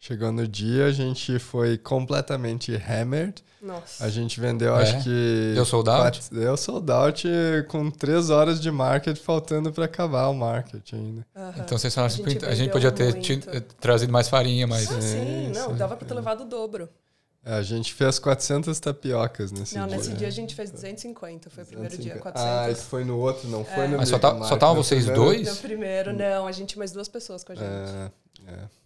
Chegou 0.02 0.32
no 0.32 0.48
dia, 0.48 0.86
a 0.86 0.90
gente 0.90 1.38
foi 1.38 1.76
completamente 1.76 2.74
hammered. 2.74 3.44
Nossa. 3.60 4.02
A 4.02 4.08
gente 4.08 4.40
vendeu, 4.40 4.74
é. 4.74 4.82
acho 4.82 5.04
que. 5.04 5.52
Deu 5.54 5.64
sold 5.66 5.90
out? 5.90 6.22
Deu 6.32 6.56
sold 6.56 6.90
out 6.90 7.28
com 7.68 7.90
três 7.90 8.30
horas 8.30 8.58
de 8.58 8.70
market 8.70 9.14
faltando 9.18 9.70
para 9.70 9.84
acabar 9.84 10.28
o 10.28 10.34
market 10.34 10.94
ainda. 10.94 11.26
Então 11.58 11.76
vocês 11.76 11.94
falaram 11.94 12.14
assim, 12.14 12.24
a 12.24 12.28
gente, 12.30 12.46
a 12.46 12.54
gente 12.54 12.70
podia 12.70 12.90
ter 12.90 13.12
trazido 13.78 14.10
mais 14.10 14.26
farinha, 14.26 14.66
mas. 14.66 14.90
Ah, 14.90 15.02
sim, 15.02 15.52
não, 15.54 15.76
dava 15.76 15.94
para 15.94 16.08
ter 16.08 16.14
levado 16.14 16.44
o 16.44 16.44
dobro. 16.46 16.88
É, 17.44 17.54
a 17.54 17.62
gente 17.62 17.92
fez 17.92 18.18
400 18.18 18.80
tapiocas 18.80 19.52
nesse 19.52 19.74
não, 19.76 19.86
dia. 19.86 19.96
Não, 19.96 20.02
nesse 20.02 20.14
dia 20.16 20.28
a 20.28 20.30
gente 20.30 20.54
fez 20.54 20.70
250, 20.70 21.50
foi 21.50 21.64
o 21.64 21.66
primeiro 21.66 21.96
250. 21.96 22.14
dia, 22.14 22.22
400. 22.22 22.42
Ah, 22.42 22.70
isso 22.70 22.88
foi 22.88 23.04
no 23.04 23.18
outro, 23.18 23.48
não 23.48 23.64
foi 23.64 23.84
é. 23.84 23.88
no 23.88 23.96
Mas 23.98 24.08
só, 24.08 24.18
tá, 24.18 24.38
estavam 24.40 24.76
vocês 24.76 25.04
primeiro. 25.04 25.30
dois? 25.30 25.48
No 25.48 25.56
primeiro, 25.56 26.12
não, 26.14 26.46
a 26.46 26.52
gente 26.52 26.78
mais 26.78 26.90
duas 26.90 27.08
pessoas 27.08 27.44
com 27.44 27.52
a 27.52 27.54
gente. 27.54 27.66
É, 27.66 28.10
é. 28.46 28.79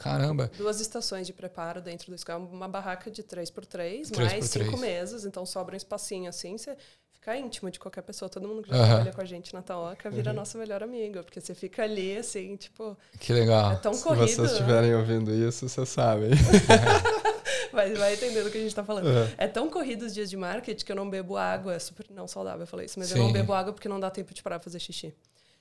Caramba. 0.00 0.50
Duas 0.56 0.80
estações 0.80 1.26
de 1.26 1.32
preparo 1.34 1.82
dentro 1.82 2.10
do 2.10 2.14
escola, 2.14 2.38
uma 2.38 2.66
barraca 2.66 3.10
de 3.10 3.22
3x3, 3.22 4.16
mais 4.16 4.32
por 4.32 4.64
cinco 4.64 4.76
mesas, 4.78 5.26
então 5.26 5.44
sobra 5.44 5.74
um 5.74 5.76
espacinho 5.76 6.28
assim, 6.30 6.56
você 6.56 6.74
fica 7.12 7.36
íntimo 7.36 7.70
de 7.70 7.78
qualquer 7.78 8.00
pessoa, 8.00 8.30
todo 8.30 8.48
mundo 8.48 8.62
que 8.62 8.70
já 8.70 8.76
uhum. 8.76 8.86
trabalha 8.86 9.12
com 9.12 9.20
a 9.20 9.24
gente 9.26 9.52
na 9.52 9.60
Taoca 9.60 10.08
vira 10.08 10.30
uhum. 10.30 10.36
nosso 10.36 10.56
melhor 10.56 10.82
amigo, 10.82 11.22
porque 11.22 11.38
você 11.38 11.54
fica 11.54 11.82
ali 11.82 12.16
assim, 12.16 12.56
tipo. 12.56 12.96
Que 13.18 13.34
legal. 13.34 13.72
É 13.72 13.76
tão 13.76 13.92
corrido. 13.98 14.26
Se 14.26 14.36
vocês 14.36 14.52
estiverem 14.52 14.94
ouvindo 14.94 15.30
isso, 15.30 15.68
vocês 15.68 15.88
sabem. 15.90 16.30
vai, 17.70 17.92
vai 17.92 18.14
entendendo 18.14 18.46
o 18.46 18.50
que 18.50 18.56
a 18.56 18.60
gente 18.60 18.70
está 18.70 18.82
falando. 18.82 19.06
Uhum. 19.06 19.28
É 19.36 19.46
tão 19.46 19.68
corrido 19.68 20.06
os 20.06 20.14
dias 20.14 20.30
de 20.30 20.36
marketing 20.38 20.82
que 20.82 20.90
eu 20.90 20.96
não 20.96 21.10
bebo 21.10 21.36
água, 21.36 21.74
é 21.74 21.78
super 21.78 22.06
não 22.08 22.26
saudável, 22.26 22.62
eu 22.62 22.66
falei 22.66 22.86
isso, 22.86 22.98
mas 22.98 23.08
Sim. 23.08 23.18
eu 23.18 23.24
não 23.24 23.32
bebo 23.32 23.52
água 23.52 23.74
porque 23.74 23.88
não 23.88 24.00
dá 24.00 24.10
tempo 24.10 24.32
de 24.32 24.42
parar 24.42 24.58
pra 24.58 24.64
fazer 24.64 24.80
xixi. 24.80 25.14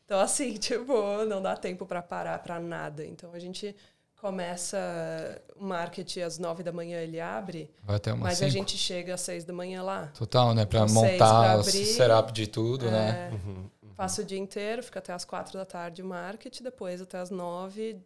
Então, 0.05 0.19
assim, 0.19 0.53
tipo, 0.57 1.25
não 1.25 1.41
dá 1.41 1.55
tempo 1.55 1.85
para 1.85 2.01
parar 2.01 2.39
para 2.39 2.59
nada. 2.59 3.05
Então, 3.05 3.31
a 3.31 3.37
gente 3.37 3.75
começa 4.21 5.41
o 5.55 5.63
marketing 5.63 6.21
às 6.21 6.37
nove 6.37 6.63
da 6.63 6.71
manhã, 6.71 6.99
ele 6.99 7.19
abre. 7.19 7.71
Vai 7.83 7.95
até 7.95 8.11
umas 8.11 8.23
Mas 8.23 8.37
cinco. 8.39 8.47
a 8.47 8.51
gente 8.51 8.77
chega 8.77 9.13
às 9.13 9.21
seis 9.21 9.43
da 9.43 9.53
manhã 9.53 9.81
lá. 9.81 10.07
Total, 10.07 10.53
né? 10.53 10.65
Para 10.65 10.85
montar 10.87 11.57
o 11.57 11.63
setup 11.63 12.31
de 12.31 12.47
tudo, 12.47 12.87
é, 12.87 12.91
né? 12.91 13.29
Uhum, 13.31 13.53
uhum. 13.55 13.69
Passa 13.95 14.21
o 14.21 14.25
dia 14.25 14.37
inteiro, 14.37 14.83
fica 14.83 14.99
até 14.99 15.13
às 15.13 15.25
quatro 15.25 15.57
da 15.57 15.65
tarde 15.65 16.01
o 16.01 16.05
marketing, 16.05 16.63
depois 16.63 17.01
até 17.01 17.17
às 17.17 17.29
nove 17.29 18.01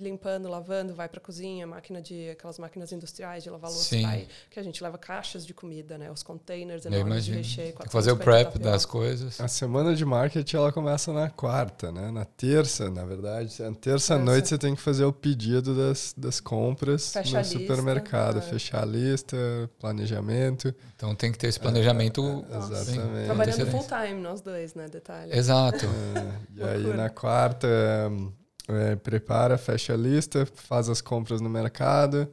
limpando, 0.00 0.48
lavando, 0.48 0.94
vai 0.94 1.08
para 1.08 1.18
a 1.18 1.22
cozinha, 1.22 1.66
máquina 1.66 2.00
de 2.00 2.30
aquelas 2.30 2.58
máquinas 2.58 2.92
industriais 2.92 3.44
de 3.44 3.50
lavar 3.50 3.70
louça, 3.70 4.00
vai, 4.00 4.26
que 4.50 4.58
a 4.58 4.62
gente 4.62 4.82
leva 4.82 4.98
caixas 4.98 5.46
de 5.46 5.54
comida, 5.54 5.98
né, 5.98 6.10
os 6.10 6.22
containers 6.22 6.86
enormes 6.86 7.24
de 7.24 7.32
recheio, 7.32 7.74
Tem 7.74 7.86
que 7.86 7.92
fazer 7.92 8.12
o 8.12 8.16
prep 8.16 8.58
das 8.58 8.84
coisas. 8.84 9.40
A 9.40 9.48
semana 9.48 9.94
de 9.94 10.04
marketing 10.04 10.56
ela 10.56 10.72
começa 10.72 11.12
na 11.12 11.28
quarta, 11.30 11.92
né? 11.92 12.10
Na 12.10 12.24
terça, 12.24 12.90
na 12.90 13.04
verdade, 13.04 13.62
na 13.62 13.74
terça 13.74 14.18
noite 14.18 14.48
você 14.48 14.58
tem 14.58 14.74
que 14.74 14.80
fazer 14.80 15.04
o 15.04 15.12
pedido 15.12 15.74
das, 15.74 16.14
das 16.16 16.40
compras 16.40 17.12
Fecha 17.12 17.38
no 17.38 17.44
supermercado, 17.44 18.36
lista, 18.36 18.50
fechar 18.50 18.82
a 18.82 18.86
lista, 18.86 19.36
planejamento. 19.78 20.74
Então 20.96 21.14
tem 21.14 21.32
que 21.32 21.38
ter 21.38 21.48
esse 21.48 21.60
planejamento. 21.60 22.44
É, 22.50 22.56
exatamente. 22.56 23.26
Trabalhando 23.26 23.66
full 23.66 23.86
time 23.86 24.20
nós 24.20 24.40
dois, 24.40 24.74
né, 24.74 24.88
detalhe. 24.88 25.36
Exato. 25.36 25.86
É, 25.86 26.56
e 26.56 26.62
aí 26.62 26.96
na 26.96 27.10
quarta 27.10 27.68
é, 28.70 28.96
prepara, 28.96 29.58
fecha 29.58 29.94
a 29.94 29.96
lista, 29.96 30.46
faz 30.54 30.88
as 30.88 31.00
compras 31.00 31.40
no 31.40 31.48
mercado. 31.48 32.28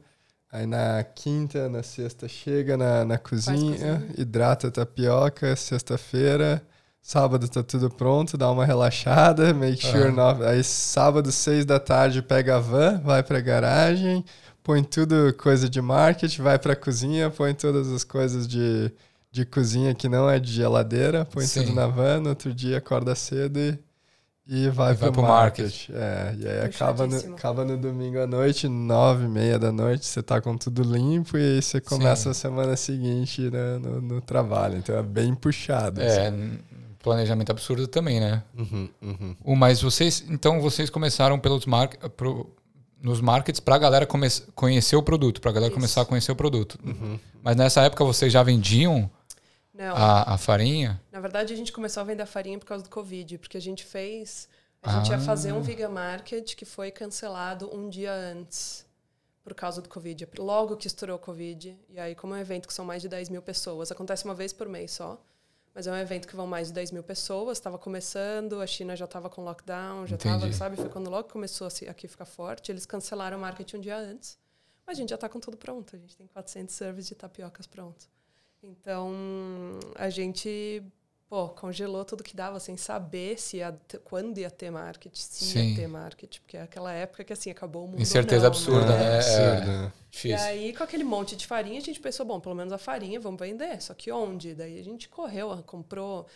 Aí 0.50 0.66
na 0.66 1.04
quinta, 1.04 1.68
na 1.68 1.82
sexta, 1.82 2.26
chega 2.26 2.76
na, 2.76 3.04
na 3.04 3.18
cozinha, 3.18 3.72
cozinha, 3.72 4.08
hidrata 4.16 4.68
a 4.68 4.70
tapioca, 4.70 5.54
sexta-feira. 5.54 6.62
Sábado 7.02 7.48
tá 7.48 7.62
tudo 7.62 7.90
pronto, 7.90 8.36
dá 8.36 8.50
uma 8.50 8.64
relaxada, 8.64 9.52
make 9.54 9.82
sure. 9.86 10.08
Uhum. 10.10 10.42
Aí 10.46 10.62
sábado, 10.64 11.30
seis 11.30 11.64
da 11.64 11.78
tarde, 11.78 12.22
pega 12.22 12.56
a 12.56 12.60
van, 12.60 13.00
vai 13.00 13.22
pra 13.22 13.40
garagem, 13.40 14.24
põe 14.62 14.82
tudo 14.82 15.34
coisa 15.34 15.68
de 15.68 15.80
marketing, 15.80 16.42
vai 16.42 16.58
pra 16.58 16.76
cozinha, 16.76 17.30
põe 17.30 17.54
todas 17.54 17.90
as 17.90 18.04
coisas 18.04 18.46
de, 18.46 18.92
de 19.30 19.46
cozinha 19.46 19.94
que 19.94 20.08
não 20.08 20.28
é 20.28 20.38
de 20.38 20.52
geladeira, 20.52 21.24
põe 21.24 21.46
Sim. 21.46 21.62
tudo 21.62 21.74
na 21.74 21.86
van, 21.86 22.20
no 22.20 22.30
outro 22.30 22.52
dia 22.52 22.78
acorda 22.78 23.14
cedo 23.14 23.58
e 23.58 23.78
e 24.50 24.70
vai, 24.70 24.94
para 24.94 25.10
o 25.10 25.22
market. 25.22 25.64
market. 25.66 25.90
É, 25.90 26.34
e 26.38 26.48
aí 26.48 26.60
acaba 26.64 27.06
no, 27.06 27.16
acaba 27.34 27.64
no 27.66 27.76
domingo 27.76 28.18
à 28.18 28.26
noite, 28.26 28.66
nove 28.66 29.26
e 29.26 29.28
meia 29.28 29.58
da 29.58 29.70
noite, 29.70 30.06
você 30.06 30.22
tá 30.22 30.40
com 30.40 30.56
tudo 30.56 30.82
limpo 30.82 31.36
e 31.36 31.56
aí 31.56 31.62
você 31.62 31.82
começa 31.82 32.22
Sim. 32.22 32.30
a 32.30 32.34
semana 32.34 32.74
seguinte 32.74 33.42
né, 33.42 33.76
no, 33.76 34.00
no, 34.00 34.20
trabalho. 34.22 34.78
Então 34.78 34.96
é 34.96 35.02
bem 35.02 35.34
puxado. 35.34 36.00
É, 36.00 36.28
assim. 36.28 36.58
planejamento 37.02 37.50
absurdo 37.50 37.86
também, 37.86 38.20
né? 38.20 38.42
Uhum, 38.56 38.88
uhum. 39.02 39.54
Mas 39.54 39.82
vocês, 39.82 40.24
então 40.30 40.62
vocês 40.62 40.88
começaram 40.88 41.38
pelos 41.38 41.66
mar, 41.66 41.90
pro, 42.16 42.50
nos 43.02 43.20
markets 43.20 43.60
para 43.60 43.74
a 43.74 43.78
galera 43.78 44.06
come, 44.06 44.28
conhecer 44.54 44.96
o 44.96 45.02
produto, 45.02 45.42
para 45.42 45.50
a 45.50 45.54
galera 45.54 45.70
Isso. 45.70 45.78
começar 45.78 46.00
a 46.00 46.04
conhecer 46.06 46.32
o 46.32 46.36
produto. 46.36 46.78
Uhum. 46.82 47.18
Mas 47.42 47.54
nessa 47.54 47.82
época 47.82 48.02
vocês 48.02 48.32
já 48.32 48.42
vendiam 48.42 49.10
não. 49.78 49.96
A, 49.96 50.34
a 50.34 50.36
farinha? 50.36 51.00
Na 51.12 51.20
verdade, 51.20 51.54
a 51.54 51.56
gente 51.56 51.72
começou 51.72 52.00
a 52.00 52.04
vender 52.04 52.24
a 52.24 52.26
farinha 52.26 52.58
por 52.58 52.66
causa 52.66 52.82
do 52.82 52.90
Covid, 52.90 53.38
porque 53.38 53.56
a 53.56 53.60
gente 53.60 53.84
fez. 53.84 54.48
A 54.82 54.90
gente 54.98 55.12
ah. 55.12 55.16
ia 55.16 55.22
fazer 55.22 55.52
um 55.52 55.60
Viga 55.60 55.88
Market 55.88 56.56
que 56.56 56.64
foi 56.64 56.90
cancelado 56.90 57.72
um 57.72 57.88
dia 57.88 58.12
antes 58.12 58.84
por 59.40 59.54
causa 59.54 59.80
do 59.80 59.88
Covid. 59.88 60.28
Logo 60.36 60.76
que 60.76 60.88
estourou 60.88 61.14
o 61.14 61.18
Covid. 61.18 61.78
E 61.88 62.00
aí, 62.00 62.16
como 62.16 62.34
é 62.34 62.38
um 62.38 62.40
evento 62.40 62.66
que 62.66 62.74
são 62.74 62.84
mais 62.84 63.02
de 63.02 63.08
10 63.08 63.28
mil 63.28 63.40
pessoas, 63.40 63.92
acontece 63.92 64.24
uma 64.24 64.34
vez 64.34 64.52
por 64.52 64.68
mês 64.68 64.90
só. 64.90 65.16
mas 65.72 65.86
é 65.86 65.92
um 65.92 65.96
evento 65.96 66.26
que 66.26 66.34
vão 66.34 66.46
mais 66.46 66.68
de 66.68 66.74
10 66.74 66.90
mil 66.90 67.04
pessoas, 67.04 67.58
estava 67.58 67.78
começando, 67.78 68.60
a 68.60 68.66
China 68.66 68.96
já 68.96 69.04
estava 69.04 69.30
com 69.30 69.44
lockdown, 69.44 70.08
já 70.08 70.16
estava, 70.16 70.52
sabe? 70.52 70.74
Foi 70.74 70.88
quando 70.88 71.08
logo 71.08 71.28
começou 71.28 71.68
a 71.68 71.90
aqui 71.90 72.08
ficar 72.08 72.24
forte, 72.24 72.72
eles 72.72 72.84
cancelaram 72.84 73.38
o 73.38 73.40
marketing 73.40 73.76
um 73.76 73.80
dia 73.80 73.96
antes. 73.96 74.36
Mas 74.84 74.98
a 74.98 75.00
gente 75.00 75.10
já 75.10 75.14
está 75.14 75.28
com 75.28 75.38
tudo 75.38 75.56
pronto, 75.56 75.94
a 75.94 75.98
gente 76.00 76.16
tem 76.16 76.26
400 76.26 76.74
servers 76.74 77.06
de 77.06 77.14
tapiocas 77.14 77.66
prontos. 77.68 78.08
Então, 78.62 79.12
a 79.94 80.10
gente 80.10 80.82
pô, 81.28 81.48
congelou 81.50 82.04
tudo 82.04 82.24
que 82.24 82.34
dava 82.34 82.58
sem 82.58 82.76
saber 82.76 83.38
se 83.38 83.58
ia 83.58 83.72
ter, 83.72 83.98
quando 83.98 84.38
ia 84.38 84.50
ter 84.50 84.70
marketing, 84.70 85.20
se 85.20 85.44
Sim. 85.44 85.68
ia 85.70 85.76
ter 85.76 85.86
marketing, 85.86 86.40
porque 86.40 86.56
é 86.56 86.62
aquela 86.62 86.92
época 86.92 87.22
que 87.22 87.32
assim 87.32 87.50
acabou 87.50 87.84
o 87.84 87.88
mundo. 87.88 88.00
Incerteza 88.00 88.42
não, 88.42 88.46
absurda, 88.48 88.86
né? 88.86 88.98
né? 88.98 89.14
É, 89.14 89.18
absurda. 89.18 89.92
É, 90.24 90.28
e 90.28 90.34
aí, 90.34 90.72
com 90.74 90.82
aquele 90.82 91.04
monte 91.04 91.36
de 91.36 91.46
farinha, 91.46 91.78
a 91.78 91.82
gente 91.82 92.00
pensou, 92.00 92.24
bom, 92.24 92.40
pelo 92.40 92.54
menos 92.54 92.72
a 92.72 92.78
farinha 92.78 93.20
vamos 93.20 93.38
vender. 93.38 93.80
Só 93.82 93.92
que 93.94 94.10
onde? 94.10 94.54
Daí 94.54 94.80
a 94.80 94.84
gente 94.84 95.08
correu, 95.08 95.62
comprou. 95.66 96.26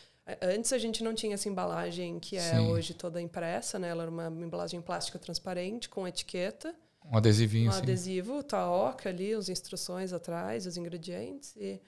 Antes 0.40 0.72
a 0.72 0.78
gente 0.78 1.02
não 1.02 1.14
tinha 1.14 1.34
essa 1.34 1.48
embalagem 1.48 2.20
que 2.20 2.36
é 2.36 2.54
Sim. 2.54 2.70
hoje 2.70 2.94
toda 2.94 3.20
impressa, 3.20 3.78
né? 3.78 3.88
Ela 3.88 4.02
era 4.02 4.10
uma 4.10 4.26
embalagem 4.26 4.80
plástica 4.80 5.18
transparente 5.18 5.88
com 5.88 6.06
etiqueta. 6.06 6.74
Um 7.04 7.16
adesivinho, 7.16 7.72
Um 7.72 7.74
adesivo, 7.74 8.42
taoca 8.44 9.08
ali, 9.08 9.32
as 9.32 9.48
instruções 9.48 10.12
atrás, 10.12 10.66
os 10.66 10.76
ingredientes. 10.76 11.56
E 11.56 11.80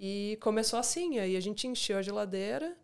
e 0.00 0.38
começou 0.40 0.78
assim, 0.78 1.18
aí 1.18 1.36
a 1.36 1.40
gente 1.40 1.66
encheu 1.66 1.98
a 1.98 2.02
geladeira 2.02 2.76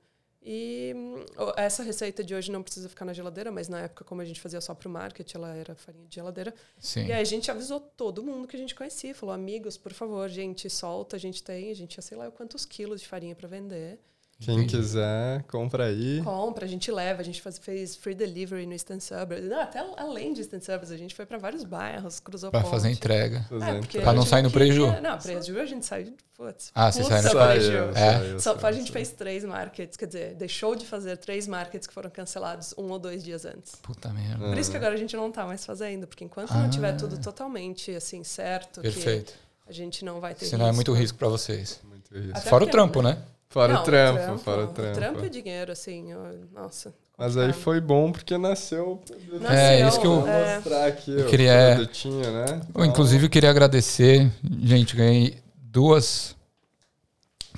e 0.46 0.92
hum, 0.94 1.24
essa 1.56 1.82
receita 1.82 2.22
de 2.22 2.34
hoje 2.34 2.52
não 2.52 2.62
precisa 2.62 2.86
ficar 2.86 3.06
na 3.06 3.14
geladeira, 3.14 3.50
mas 3.50 3.66
na 3.66 3.80
época, 3.80 4.04
como 4.04 4.20
a 4.20 4.24
gente 4.24 4.40
fazia 4.40 4.60
só 4.60 4.74
para 4.74 4.86
o 4.86 4.90
market, 4.90 5.34
ela 5.34 5.56
era 5.56 5.74
farinha 5.74 6.06
de 6.06 6.16
geladeira. 6.16 6.54
Sim. 6.78 7.06
E 7.06 7.12
aí 7.12 7.22
a 7.22 7.24
gente 7.24 7.50
avisou 7.50 7.80
todo 7.80 8.22
mundo 8.22 8.46
que 8.46 8.54
a 8.54 8.58
gente 8.58 8.74
conhecia, 8.74 9.14
falou, 9.14 9.34
amigos, 9.34 9.78
por 9.78 9.94
favor, 9.94 10.28
gente, 10.28 10.68
solta, 10.68 11.16
a 11.16 11.18
gente 11.18 11.42
tem, 11.42 11.70
a 11.70 11.74
gente 11.74 11.90
tinha 11.92 12.02
sei 12.02 12.18
lá 12.18 12.30
quantos 12.30 12.66
quilos 12.66 13.00
de 13.00 13.08
farinha 13.08 13.34
para 13.34 13.48
vender. 13.48 13.98
Quem 14.41 14.57
Entendi. 14.57 14.76
quiser, 14.76 15.43
compra 15.45 15.87
aí. 15.87 16.20
Compra, 16.22 16.64
a 16.64 16.68
gente 16.68 16.91
leva, 16.91 17.22
a 17.22 17.24
gente 17.24 17.41
faz, 17.41 17.57
fez 17.57 17.95
free 17.95 18.14
delivery 18.14 18.66
no 18.66 18.72
Eastern 18.72 19.01
Suburbs. 19.01 19.45
Não, 19.49 19.61
até 19.61 19.78
além 19.97 20.32
de 20.32 20.41
Eastern 20.41 20.62
Suburbs, 20.62 20.91
a 20.91 20.97
gente 20.97 21.14
foi 21.14 21.24
para 21.24 21.39
vários 21.39 21.62
bairros, 21.62 22.18
cruzou 22.20 22.51
Para 22.51 22.64
fazer 22.64 22.91
entrega. 22.91 23.47
É, 23.51 24.01
para 24.01 24.12
não 24.12 24.26
sair 24.26 24.43
no 24.43 24.51
prejuízo. 24.51 25.01
Não, 25.01 25.18
prejuízo 25.18 25.61
a 25.61 25.66
gente 25.66 25.87
sai, 25.87 26.12
putz, 26.37 26.70
Ah, 26.74 26.91
você 26.91 27.05
sai 27.05 27.22
no 27.22 27.30
prejuízo. 27.30 27.97
É. 27.97 28.39
Só 28.39 28.59
a 28.61 28.72
gente 28.72 28.91
fez 28.91 29.12
três 29.12 29.45
markets, 29.45 29.97
quer 29.97 30.07
dizer, 30.07 30.35
deixou 30.35 30.74
de 30.74 30.85
fazer 30.85 31.16
três 31.16 31.47
markets 31.47 31.87
que 31.87 31.95
foram 31.95 32.11
cancelados 32.11 32.74
um 32.76 32.91
ou 32.91 32.99
dois 32.99 33.22
dias 33.22 33.45
antes. 33.45 33.76
Puta 33.76 34.09
merda. 34.11 34.49
Por 34.49 34.59
isso 34.59 34.70
que 34.70 34.76
agora 34.76 34.95
a 34.95 34.99
gente 34.99 35.16
não 35.16 35.30
tá 35.30 35.47
mais 35.47 35.64
fazendo, 35.64 36.07
porque 36.07 36.24
enquanto 36.24 36.51
ah. 36.51 36.59
não 36.59 36.70
tiver 36.70 36.93
tudo 36.97 37.18
totalmente 37.18 37.93
assim 37.93 38.24
certo, 38.24 38.80
Perfeito. 38.80 39.32
a 39.66 39.72
gente 39.72 40.05
não 40.05 40.20
vai 40.20 40.35
ter 40.35 40.47
Senão 40.47 40.66
risco. 40.66 40.74
é 40.74 40.76
muito 40.76 40.93
risco 40.93 41.18
para 41.18 41.28
vocês. 41.28 41.80
Muito 41.85 42.12
risco. 42.12 42.49
Fora 42.49 42.64
o 42.64 42.66
trampo, 42.66 43.01
né? 43.01 43.16
Fora 43.55 43.72
não, 43.72 43.82
o 43.82 43.84
trampo, 43.84 44.18
trampo, 44.18 44.38
fora 44.38 44.64
o 44.64 44.66
trampo. 44.66 44.90
O 44.90 44.94
trampo 44.94 45.24
e 45.26 45.30
dinheiro, 45.30 45.70
assim, 45.70 46.12
nossa. 46.52 46.92
Mas 47.16 47.36
aí 47.36 47.52
foi 47.52 47.80
bom 47.80 48.11
porque 48.11 48.36
nasceu. 48.36 49.00
nasceu 49.40 49.57
é, 49.57 49.86
isso 49.86 50.00
que 50.00 50.07
eu, 50.09 50.26
é. 50.26 50.57
mostrar 50.57 50.86
aqui 50.86 51.12
eu 51.12 51.26
queria, 51.26 51.52
o 51.52 51.74
produtinho, 51.76 52.32
né? 52.32 52.61
Eu, 52.74 52.84
inclusive, 52.84 53.26
eu 53.26 53.30
queria 53.30 53.50
agradecer. 53.50 54.28
Gente, 54.61 54.96
ganhei 54.96 55.38
duas 55.57 56.34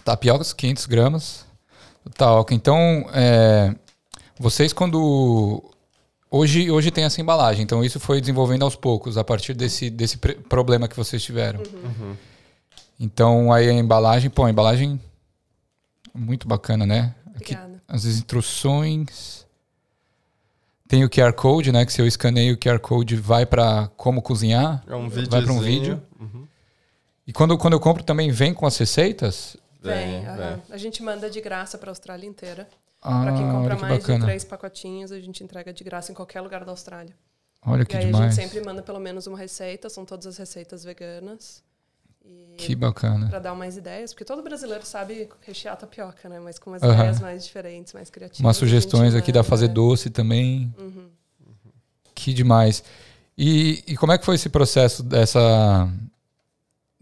tapiocas, 0.05 0.53
500 0.53 0.85
gramas 0.85 1.47
Taoca. 2.15 2.55
Então, 2.55 3.09
é, 3.15 3.75
vocês 4.39 4.75
quando... 4.75 5.65
Hoje, 6.31 6.71
hoje 6.71 6.91
tem 6.91 7.05
essa 7.05 7.23
embalagem, 7.23 7.63
então 7.63 7.83
isso 7.83 7.99
foi 7.99 8.21
desenvolvendo 8.21 8.65
aos 8.65 8.77
poucos, 8.77 9.17
a 9.17 9.25
partir 9.25 9.55
desse, 9.55 9.89
desse 9.89 10.19
problema 10.19 10.89
que 10.89 10.97
vocês 10.97 11.23
tiveram. 11.23 11.61
Uhum. 11.61 12.09
Uhum. 12.09 12.17
Então, 13.01 13.51
aí 13.51 13.71
a 13.71 13.73
embalagem, 13.73 14.29
pô, 14.29 14.45
a 14.45 14.51
embalagem 14.51 15.01
muito 16.17 16.49
bacana, 16.49 16.87
né? 16.87 17.15
Aqui, 17.35 17.57
as 17.87 18.05
instruções. 18.05 19.47
Tem 20.89 21.05
o 21.05 21.11
QR 21.11 21.33
Code, 21.33 21.73
né? 21.73 21.85
Que 21.85 21.93
se 21.93 22.01
eu 22.01 22.07
escaneio 22.07 22.55
o 22.55 22.59
QR 22.59 22.79
Code 22.79 23.17
vai 23.17 23.45
para 23.45 23.89
como 23.97 24.23
cozinhar. 24.23 24.85
É 24.87 24.95
um 24.95 25.09
vídeo. 25.09 25.31
Vai 25.31 25.43
para 25.43 25.53
um 25.53 25.61
vídeo. 25.61 26.03
Uhum. 26.19 26.47
E 27.27 27.33
quando, 27.33 27.59
quando 27.59 27.73
eu 27.73 27.81
compro 27.81 28.05
também 28.05 28.31
vem 28.31 28.55
com 28.55 28.67
as 28.67 28.77
receitas? 28.79 29.57
Vem. 29.83 30.21
vem. 30.21 30.63
A 30.71 30.77
gente 30.77 31.03
manda 31.03 31.29
de 31.29 31.41
graça 31.41 31.77
para 31.77 31.91
a 31.91 31.93
Austrália 31.93 32.27
inteira. 32.27 32.69
Ah, 33.03 33.23
para 33.23 33.33
quem 33.35 33.51
compra 33.51 33.77
que 33.77 33.83
mais 33.83 33.99
bacana. 33.99 34.19
de 34.21 34.25
três 34.27 34.45
pacotinhos, 34.45 35.13
a 35.13 35.21
gente 35.21 35.43
entrega 35.43 35.73
de 35.73 35.85
graça 35.85 36.11
em 36.13 36.15
qualquer 36.15 36.41
lugar 36.41 36.65
da 36.65 36.73
Austrália. 36.73 37.15
Olha 37.65 37.85
que 37.85 37.95
e 37.95 37.99
aí 37.99 38.07
demais. 38.07 38.25
a 38.25 38.31
gente 38.31 38.49
sempre 38.49 38.65
manda 38.65 38.83
pelo 38.83 39.01
menos 39.01 39.27
uma 39.27 39.37
receita, 39.37 39.89
são 39.89 40.05
todas 40.05 40.27
as 40.27 40.37
receitas 40.37 40.85
veganas. 40.85 41.63
E 42.27 42.55
que 42.57 42.75
bacana. 42.75 43.29
Para 43.29 43.39
dar 43.39 43.55
mais 43.55 43.77
ideias, 43.77 44.13
porque 44.13 44.25
todo 44.25 44.43
brasileiro 44.43 44.85
sabe 44.85 45.29
rechear 45.43 45.77
tapioca, 45.77 46.29
né? 46.29 46.41
Mas 46.41 46.59
com 46.59 46.71
umas 46.71 46.83
uhum. 46.83 46.93
ideias 46.93 47.21
mais 47.21 47.45
diferentes, 47.45 47.93
mais 47.93 48.11
criativas. 48.11 48.41
Umas 48.41 48.57
sugestões 48.57 49.15
aqui 49.15 49.31
da 49.31 49.43
fazer 49.43 49.69
doce 49.69 50.11
também. 50.11 50.75
Uhum. 50.79 51.09
Que 52.15 52.33
demais. 52.33 52.83
E, 53.37 53.85
e 53.87 53.97
como 53.97 54.13
é 54.13 54.19
que 54.19 54.25
foi 54.25 54.37
esse 54.37 54.49
processo 54.49 55.03
dessa 55.03 55.89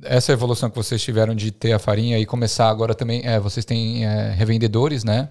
essa 0.03 0.33
evolução 0.33 0.68
que 0.68 0.77
vocês 0.77 1.01
tiveram 1.01 1.35
de 1.35 1.53
ter 1.53 1.72
a 1.72 1.79
farinha 1.79 2.18
e 2.18 2.27
começar 2.27 2.68
agora 2.68 2.95
também? 2.95 3.22
É, 3.25 3.39
vocês 3.39 3.64
têm 3.64 4.05
é, 4.05 4.31
revendedores, 4.31 5.05
né? 5.05 5.31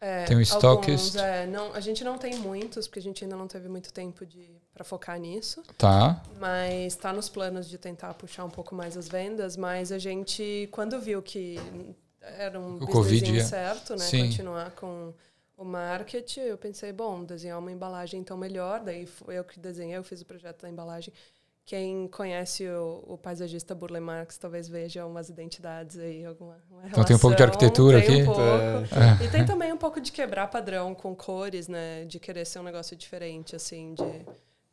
É, 0.00 0.24
tem 0.24 0.36
um 0.36 0.40
estoques. 0.40 1.14
É, 1.16 1.46
não, 1.46 1.74
a 1.74 1.80
gente 1.80 2.02
não 2.02 2.16
tem 2.16 2.36
muitos, 2.36 2.86
porque 2.86 3.00
a 3.00 3.02
gente 3.02 3.24
ainda 3.24 3.36
não 3.36 3.46
teve 3.46 3.68
muito 3.68 3.92
tempo 3.92 4.24
para 4.80 4.84
focar 4.84 5.18
nisso. 5.18 5.62
Tá. 5.76 6.22
Mas 6.38 6.94
está 6.94 7.12
nos 7.12 7.28
planos 7.28 7.68
de 7.68 7.76
tentar 7.76 8.14
puxar 8.14 8.46
um 8.46 8.50
pouco 8.50 8.74
mais 8.74 8.96
as 8.96 9.08
vendas. 9.08 9.54
Mas 9.54 9.92
a 9.92 9.98
gente, 9.98 10.68
quando 10.72 10.98
viu 10.98 11.20
que 11.20 11.58
era 12.22 12.58
um 12.58 12.76
o 12.76 12.86
COVID, 12.86 13.44
certo, 13.44 13.90
né? 13.90 13.98
Sim. 13.98 14.28
Continuar 14.28 14.70
com 14.70 15.12
o 15.58 15.64
marketing, 15.64 16.40
eu 16.40 16.56
pensei, 16.56 16.92
bom, 16.92 17.22
desenhar 17.22 17.58
uma 17.58 17.70
embalagem 17.70 18.20
então 18.20 18.38
melhor. 18.38 18.80
Daí 18.80 19.04
foi 19.04 19.38
eu 19.38 19.44
que 19.44 19.60
desenhei, 19.60 19.98
eu 19.98 20.04
fiz 20.04 20.22
o 20.22 20.24
projeto 20.24 20.62
da 20.62 20.70
embalagem. 20.70 21.12
Quem 21.66 22.08
conhece 22.08 22.66
o, 22.66 23.04
o, 23.06 23.18
paisagista 23.18 23.74
Burle 23.74 24.00
Marx 24.00 24.38
talvez 24.38 24.66
veja 24.66 25.04
umas 25.04 25.28
identidades 25.28 25.98
aí, 25.98 26.24
alguma 26.24 26.56
uma 26.70 26.80
relação. 26.80 26.88
Então 26.90 27.04
tem 27.04 27.16
um 27.16 27.18
pouco 27.18 27.36
de 27.36 27.42
arquitetura 27.42 28.00
tem 28.00 28.22
aqui? 28.22 28.22
Um 28.22 28.26
pouco. 28.26 28.40
É. 28.40 29.24
E 29.26 29.30
tem 29.30 29.44
também 29.44 29.72
um 29.72 29.76
pouco 29.76 30.00
de 30.00 30.10
quebrar 30.10 30.48
padrão 30.48 30.94
com 30.94 31.14
cores, 31.14 31.68
né? 31.68 32.06
De 32.06 32.18
querer 32.18 32.46
ser 32.46 32.60
um 32.60 32.62
negócio 32.62 32.96
diferente, 32.96 33.54
assim, 33.54 33.94
de... 33.94 34.02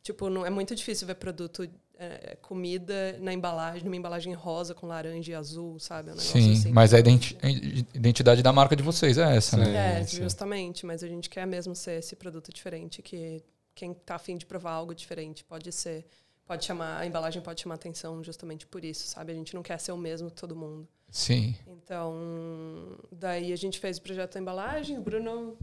Tipo, 0.02 0.30
não, 0.30 0.46
é 0.46 0.50
muito 0.50 0.74
difícil 0.74 1.06
ver 1.06 1.16
produto, 1.16 1.68
é, 1.98 2.36
comida 2.40 3.18
na 3.20 3.32
embalagem, 3.32 3.84
numa 3.84 3.96
embalagem 3.96 4.32
rosa 4.32 4.74
com 4.74 4.86
laranja 4.86 5.32
e 5.32 5.34
azul, 5.34 5.78
sabe? 5.78 6.12
Um 6.12 6.16
Sim, 6.16 6.52
assim, 6.52 6.72
mas 6.72 6.94
a 6.94 6.98
identidade 6.98 8.42
da 8.42 8.52
marca 8.52 8.76
de 8.76 8.82
vocês 8.82 9.18
é 9.18 9.36
essa, 9.36 9.56
né? 9.56 10.00
É, 10.00 10.06
justamente. 10.06 10.86
Mas 10.86 11.02
a 11.02 11.08
gente 11.08 11.28
quer 11.28 11.46
mesmo 11.46 11.74
ser 11.74 11.98
esse 11.98 12.14
produto 12.16 12.52
diferente, 12.52 13.02
que 13.02 13.42
quem 13.74 13.92
tá 13.92 14.14
afim 14.14 14.36
de 14.36 14.46
provar 14.46 14.72
algo 14.72 14.94
diferente 14.94 15.44
pode 15.44 15.70
ser 15.72 16.06
pode 16.48 16.64
chamar, 16.64 16.98
a 16.98 17.06
embalagem 17.06 17.42
pode 17.42 17.60
chamar 17.60 17.74
atenção 17.74 18.24
justamente 18.24 18.66
por 18.66 18.82
isso, 18.82 19.06
sabe? 19.06 19.30
A 19.30 19.34
gente 19.34 19.54
não 19.54 19.62
quer 19.62 19.78
ser 19.78 19.92
o 19.92 19.98
mesmo 19.98 20.30
que 20.30 20.36
todo 20.36 20.56
mundo. 20.56 20.88
Sim. 21.10 21.54
Então, 21.66 22.96
daí 23.12 23.52
a 23.52 23.56
gente 23.56 23.78
fez 23.78 23.98
o 23.98 24.02
projeto 24.02 24.34
da 24.34 24.40
embalagem, 24.40 24.96
o 24.96 25.02
Bruno 25.02 25.58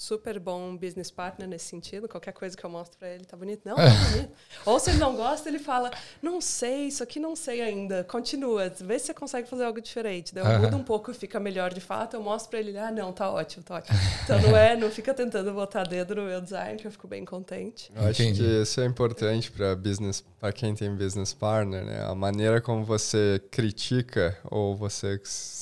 super 0.00 0.40
bom 0.40 0.74
business 0.78 1.10
partner 1.10 1.46
nesse 1.46 1.66
sentido. 1.66 2.08
Qualquer 2.08 2.32
coisa 2.32 2.56
que 2.56 2.64
eu 2.64 2.70
mostro 2.70 2.98
para 2.98 3.08
ele 3.10 3.26
tá 3.26 3.36
bonito. 3.36 3.60
Não, 3.66 3.76
tá 3.76 3.82
bonito. 4.10 4.30
Ou 4.64 4.80
se 4.80 4.90
ele 4.90 4.98
não 4.98 5.14
gosta, 5.14 5.46
ele 5.46 5.58
fala: 5.58 5.90
Não 6.22 6.40
sei, 6.40 6.86
isso 6.86 7.02
aqui 7.02 7.20
não 7.20 7.36
sei 7.36 7.60
ainda. 7.60 8.02
Continua, 8.04 8.72
vê 8.80 8.98
se 8.98 9.06
você 9.06 9.14
consegue 9.14 9.46
fazer 9.46 9.64
algo 9.64 9.78
diferente. 9.80 10.34
Daí 10.34 10.54
eu 10.54 10.60
mudo 10.60 10.76
um 10.78 10.82
pouco 10.82 11.10
e 11.10 11.14
fica 11.14 11.38
melhor 11.38 11.74
de 11.74 11.82
fato. 11.82 12.14
Eu 12.14 12.22
mostro 12.22 12.50
para 12.50 12.60
ele: 12.60 12.76
Ah, 12.78 12.90
não, 12.90 13.12
tá 13.12 13.30
ótimo, 13.30 13.62
tá 13.62 13.76
ótimo. 13.76 13.98
Então 14.24 14.40
não 14.40 14.56
é, 14.56 14.74
não 14.74 14.90
fica 14.90 15.12
tentando 15.12 15.52
botar 15.52 15.84
dedo 15.84 16.14
no 16.14 16.22
meu 16.22 16.40
design, 16.40 16.78
que 16.78 16.86
eu 16.86 16.90
fico 16.90 17.06
bem 17.06 17.24
contente. 17.26 17.92
Eu 17.94 18.08
acho 18.08 18.22
Entendi. 18.22 18.42
que 18.42 18.62
isso 18.62 18.80
é 18.80 18.86
importante 18.86 19.50
para 19.50 19.76
business, 19.76 20.24
para 20.40 20.50
quem 20.50 20.74
tem 20.74 20.94
business 20.94 21.34
partner, 21.34 21.84
né? 21.84 22.02
A 22.04 22.14
maneira 22.14 22.58
como 22.62 22.84
você 22.84 23.38
critica 23.50 24.38
ou 24.50 24.74
você 24.74 25.20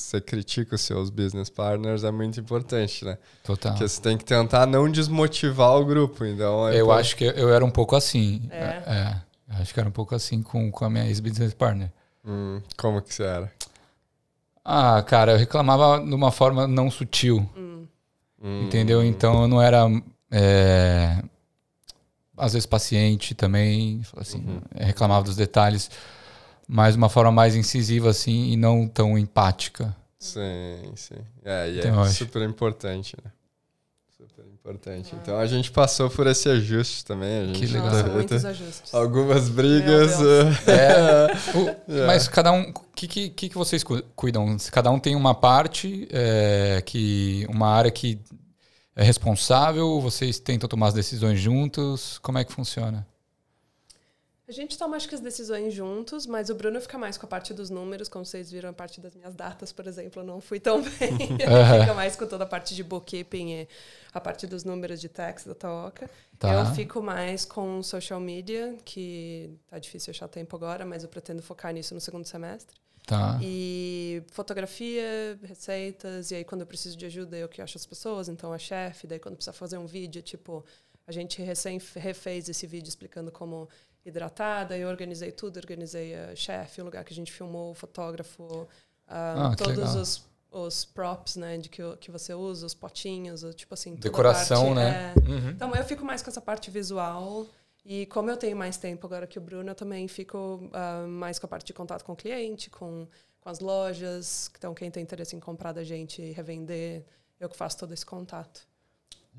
você 0.09 0.21
critica 0.23 0.75
os 0.75 0.81
seus 0.81 1.11
business 1.11 1.51
partners 1.51 2.03
é 2.03 2.11
muito 2.11 2.41
importante, 2.41 3.05
né? 3.05 3.19
Total. 3.45 3.73
Porque 3.73 3.87
você 3.87 4.01
tem 4.01 4.17
que 4.17 4.25
tentar 4.29 4.67
não 4.67 4.91
desmotivar 4.91 5.75
o 5.77 5.85
grupo. 5.85 6.25
Então, 6.25 6.69
é 6.69 6.81
eu 6.81 6.93
acho 6.93 7.17
que 7.17 7.25
eu 7.25 7.53
era 7.53 7.65
um 7.65 7.71
pouco 7.71 7.97
assim. 7.97 8.49
É. 8.51 8.83
é. 8.87 9.21
acho 9.61 9.73
que 9.73 9.81
era 9.81 9.89
um 9.89 9.93
pouco 9.93 10.15
assim 10.15 10.43
com, 10.43 10.71
com 10.71 10.85
a 10.85 10.91
minha 10.91 11.07
ex-business 11.07 11.55
partner. 11.55 11.91
Hum, 12.25 12.61
como 12.77 13.01
que 13.01 13.15
você 13.15 13.23
era? 13.23 13.53
Ah, 14.65 15.03
cara, 15.03 15.33
eu 15.33 15.39
reclamava 15.39 15.99
de 16.05 16.15
uma 16.15 16.31
forma 16.31 16.67
não 16.67 16.91
sutil. 16.91 17.49
Hum. 17.57 17.87
Entendeu? 18.65 19.03
Então 19.03 19.43
eu 19.43 19.49
não 19.49 19.61
era. 19.61 19.85
É, 20.31 21.23
às 22.37 22.53
vezes 22.53 22.67
paciente 22.67 23.35
também, 23.35 24.03
assim, 24.17 24.39
uhum. 24.39 24.61
reclamava 24.77 25.25
dos 25.25 25.35
detalhes 25.35 25.91
mas 26.69 26.95
uma 26.95 27.09
forma 27.09 27.33
mais 27.33 27.57
incisiva 27.57 28.11
assim 28.11 28.51
e 28.51 28.57
não 28.57 28.87
tão 28.87 29.17
empática. 29.17 29.97
Sim, 30.19 30.93
sim. 30.95 31.17
É, 31.43 31.71
e 31.71 31.79
então, 31.79 32.03
é 32.03 32.09
super 32.11 32.43
importante, 32.43 33.17
né? 33.25 33.33
Importante. 34.69 35.15
Ah. 35.15 35.19
Então 35.23 35.39
a 35.39 35.47
gente 35.47 35.71
passou 35.71 36.11
por 36.11 36.27
esse 36.27 36.47
ajuste 36.47 37.03
também. 37.03 37.41
A 37.41 37.47
gente 37.47 37.61
que 37.61 37.67
legal. 37.67 37.91
Nossa, 37.91 38.09
muitos 38.09 38.45
ajustes. 38.45 38.95
Algumas 38.95 39.49
brigas. 39.49 40.19
É, 40.69 41.33
o, 41.57 42.07
mas 42.07 42.29
cada 42.29 42.53
um. 42.53 42.71
O 42.71 42.75
que, 42.95 43.31
que, 43.31 43.49
que 43.49 43.55
vocês 43.55 43.83
cuidam? 44.15 44.57
Cada 44.71 44.91
um 44.91 44.99
tem 44.99 45.17
uma 45.17 45.35
parte, 45.35 46.07
é, 46.11 46.83
que 46.85 47.47
uma 47.49 47.69
área 47.69 47.91
que 47.91 48.21
é 48.95 49.03
responsável? 49.03 50.01
Vocês 50.01 50.39
tentam 50.39 50.69
tomar 50.69 50.89
as 50.89 50.95
decisões 50.95 51.41
juntos? 51.41 52.19
Como 52.19 52.37
é 52.39 52.45
que 52.45 52.53
funciona? 52.53 53.07
A 54.49 54.53
gente 54.53 54.79
toma, 54.79 54.97
acho 54.97 55.07
que, 55.07 55.15
as 55.15 55.21
decisões 55.21 55.75
juntos, 55.75 56.27
mas 56.27 56.49
o 56.49 56.55
Bruno 56.55 56.81
fica 56.81 56.97
mais 56.97 57.19
com 57.19 57.27
a 57.27 57.29
parte 57.29 57.53
dos 57.53 57.69
números, 57.69 58.09
como 58.09 58.25
vocês 58.25 58.51
viram 58.51 58.71
a 58.71 58.73
parte 58.73 58.99
das 58.99 59.15
minhas 59.15 59.35
datas, 59.35 59.73
por 59.73 59.87
exemplo, 59.87 60.23
eu 60.23 60.27
não 60.27 60.41
fui 60.41 60.59
tão 60.59 60.81
bem. 60.99 61.19
Ele 61.21 61.81
fica 61.81 61.93
mais 61.93 62.17
com 62.17 62.27
toda 62.27 62.45
a 62.45 62.47
parte 62.47 62.75
de 62.75 62.83
bookkeeping 62.83 63.53
e 63.53 63.69
a 64.11 64.19
parte 64.19 64.47
dos 64.47 64.65
números 64.65 65.03
de 65.03 65.09
tax 65.11 65.45
da 65.45 65.55
Taoca. 65.55 66.09
Tá. 66.39 66.55
Eu 66.55 66.75
fico 66.75 67.03
mais 67.03 67.45
com 67.45 67.83
social 67.83 68.19
media, 68.19 68.75
que 68.87 69.51
tá 69.69 69.79
difícil 69.79 70.13
achar 70.13 70.29
tempo 70.29 70.57
agora, 70.57 70.87
mas 70.87 71.03
eu 71.03 71.11
pretendo 71.11 71.43
focar 71.43 71.75
nisso 71.75 71.93
no 71.93 72.01
segundo 72.01 72.25
semestre. 72.25 72.75
Tá. 73.07 73.39
E 73.43 74.23
fotografia, 74.31 75.39
receitas, 75.43 76.31
e 76.31 76.37
aí 76.37 76.45
quando 76.45 76.63
eu 76.63 76.67
preciso 76.67 76.97
de 76.97 77.05
ajuda, 77.05 77.37
eu 77.37 77.51
que 77.51 77.61
acho 77.61 77.77
as 77.77 77.85
pessoas, 77.85 78.31
então 78.31 78.51
a 78.51 78.59
chefe, 78.59 79.07
daí 79.07 79.19
quando 79.19 79.35
precisa 79.35 79.53
fazer 79.53 79.77
um 79.77 79.87
vídeo, 79.87 80.23
tipo, 80.23 80.65
a 81.07 81.13
gente 81.13 81.41
recém 81.43 81.81
refez 81.97 82.51
esse 82.51 82.67
vídeo 82.67 82.89
explicando 82.89 83.33
como 83.33 83.67
hidratada. 84.09 84.77
Eu 84.77 84.89
organizei 84.89 85.33
tudo, 85.33 85.57
organizei 85.57 86.15
a 86.15 86.35
chefe, 86.35 86.81
o 86.81 86.85
lugar 86.85 87.05
que 87.05 87.13
a 87.13 87.17
gente 87.17 87.33
filmou, 87.33 87.71
o 87.71 87.75
fotógrafo, 87.75 88.43
uh, 88.43 88.69
ah, 89.07 89.55
todos 89.57 89.95
os, 89.95 90.27
os 90.51 90.85
props, 90.85 91.37
né, 91.37 91.59
de 91.59 91.69
que, 91.69 91.83
que 91.97 92.11
você 92.11 92.35
usa, 92.35 92.67
os 92.67 92.75
potinhos, 92.75 93.45
tipo 93.55 93.75
assim, 93.75 93.95
decoração, 93.95 94.75
né? 94.75 95.15
É. 95.15 95.31
Uhum. 95.31 95.51
Então 95.51 95.75
eu 95.75 95.85
fico 95.85 96.05
mais 96.05 96.23
com 96.23 96.31
essa 96.31 96.41
parte 96.41 96.71
visual. 96.71 97.47
E 97.85 98.05
como 98.07 98.29
eu 98.31 98.37
tenho 98.37 98.57
mais 98.57 98.77
tempo 98.77 99.07
agora 99.07 99.27
que 99.27 99.39
o 99.39 99.41
Bruno, 99.41 99.71
eu 99.71 99.75
também 99.75 100.07
fico 100.09 100.61
uh, 100.63 101.09
mais 101.09 101.39
com 101.39 101.47
a 101.47 101.49
parte 101.49 101.67
de 101.67 101.73
contato 101.73 102.05
com 102.05 102.13
o 102.13 102.17
cliente, 102.17 102.69
com, 102.69 103.07
com 103.41 103.49
as 103.49 103.61
lojas. 103.61 104.51
Então, 104.59 104.75
quem 104.75 104.91
tem 104.91 105.03
interesse 105.03 105.35
em 105.35 105.41
comprar 105.41 105.73
da 105.73 105.83
gente 105.83 106.21
e 106.21 106.33
revender, 106.33 107.07
eu 107.41 107.49
que 107.49 107.57
faço 107.57 107.79
todo 107.79 107.95
esse 107.95 108.05
contato. 108.05 108.69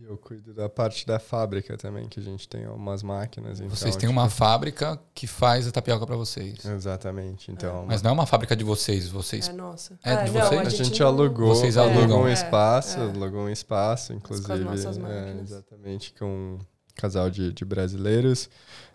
Eu 0.02 0.18
cuido 0.18 0.54
da 0.54 0.70
parte 0.70 1.06
da 1.06 1.20
fábrica 1.20 1.78
também, 1.78 2.08
que 2.08 2.20
a 2.20 2.24
gente 2.24 2.48
tem 2.48 2.68
umas 2.68 3.04
máquinas. 3.04 3.60
Então, 3.60 3.76
vocês 3.76 3.96
têm 3.96 4.08
tipo... 4.08 4.12
uma 4.12 4.30
fábrica 4.30 5.00
que 5.14 5.28
faz 5.28 5.68
a 5.68 5.72
tapioca 5.72 6.06
para 6.06 6.16
vocês. 6.16 6.64
Exatamente. 6.66 7.52
Então, 7.52 7.84
é. 7.84 7.86
Mas 7.86 8.02
não 8.02 8.12
é 8.12 8.14
uma 8.14 8.26
fábrica 8.26 8.56
de 8.56 8.64
vocês, 8.64 9.08
vocês. 9.08 9.50
É 9.50 9.54
nossa. 9.54 10.00
É 10.04 10.24
de 10.24 10.32
não, 10.32 10.42
vocês? 10.42 10.62
A 10.62 10.70
gente, 10.70 10.82
a 10.82 10.86
gente 10.86 11.04
alugou. 11.04 11.50
Vocês 11.50 11.78
alugam 11.78 12.22
um 12.22 12.28
é, 12.28 12.34
espaço, 12.34 12.98
é. 12.98 13.02
alugou 13.02 13.42
um 13.42 13.50
espaço, 13.50 14.14
inclusive. 14.14 14.48
Com 14.48 14.54
as 14.54 14.62
nossas 14.62 14.98
é, 14.98 15.02
máquinas. 15.02 15.52
exatamente 15.52 16.14
com 16.14 16.60
casal 17.00 17.30
de, 17.30 17.54
de 17.54 17.64
brasileiros 17.64 18.50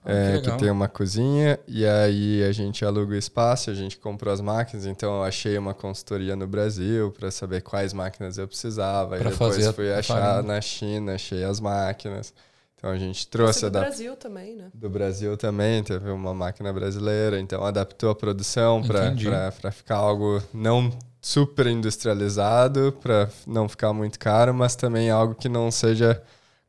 ah, 0.05 0.13
é, 0.13 0.41
que, 0.41 0.51
que, 0.51 0.59
tem 0.59 0.71
uma 0.71 0.87
cozinha 0.89 1.59
e 1.67 1.87
aí 1.87 2.45
a 2.45 2.53
gente 2.53 2.85
aluga 2.85 3.15
o 3.15 3.17
espaço, 3.17 3.71
a 3.71 3.75
gente 3.75 3.97
comprou 3.97 4.33
as 4.33 4.41
máquinas, 4.41 4.85
então 4.85 5.17
eu 5.17 5.23
achei 5.23 5.57
uma 5.57 5.73
consultoria 5.73 6.37
no 6.37 6.47
Brasil 6.47 7.11
para 7.11 7.31
saber 7.31 7.63
quais 7.63 7.95
máquinas 7.95 8.37
eu 8.37 8.47
precisava. 8.47 9.17
Pra 9.17 9.31
e 9.31 9.33
depois 9.33 9.67
fui 9.69 9.93
achar 9.93 10.43
na 10.43 10.61
China, 10.61 11.15
achei 11.15 11.43
as 11.43 11.59
máquinas. 11.59 12.35
Então 12.77 12.91
a 12.91 12.99
gente 12.99 13.27
trouxe 13.27 13.65
do 13.65 13.71
Brasil 13.71 14.15
também, 14.15 14.55
né? 14.55 14.69
Do 14.75 14.91
Brasil 14.91 15.39
também, 15.39 15.83
teve 15.83 16.11
uma 16.11 16.35
máquina 16.35 16.71
brasileira, 16.71 17.41
então 17.41 17.65
adaptou 17.65 18.11
a 18.11 18.15
produção 18.15 18.83
para 18.83 19.73
ficar 19.73 19.97
algo 19.97 20.43
não 20.53 20.93
super 21.19 21.67
industrializado, 21.67 22.95
para 23.01 23.31
não 23.47 23.67
ficar 23.71 23.95
muito 23.95 24.19
caro, 24.19 24.53
mas 24.53 24.77
também 24.77 25.09
algo 25.09 25.35
que 25.35 25.49
não 25.49 25.71
seja 25.71 26.23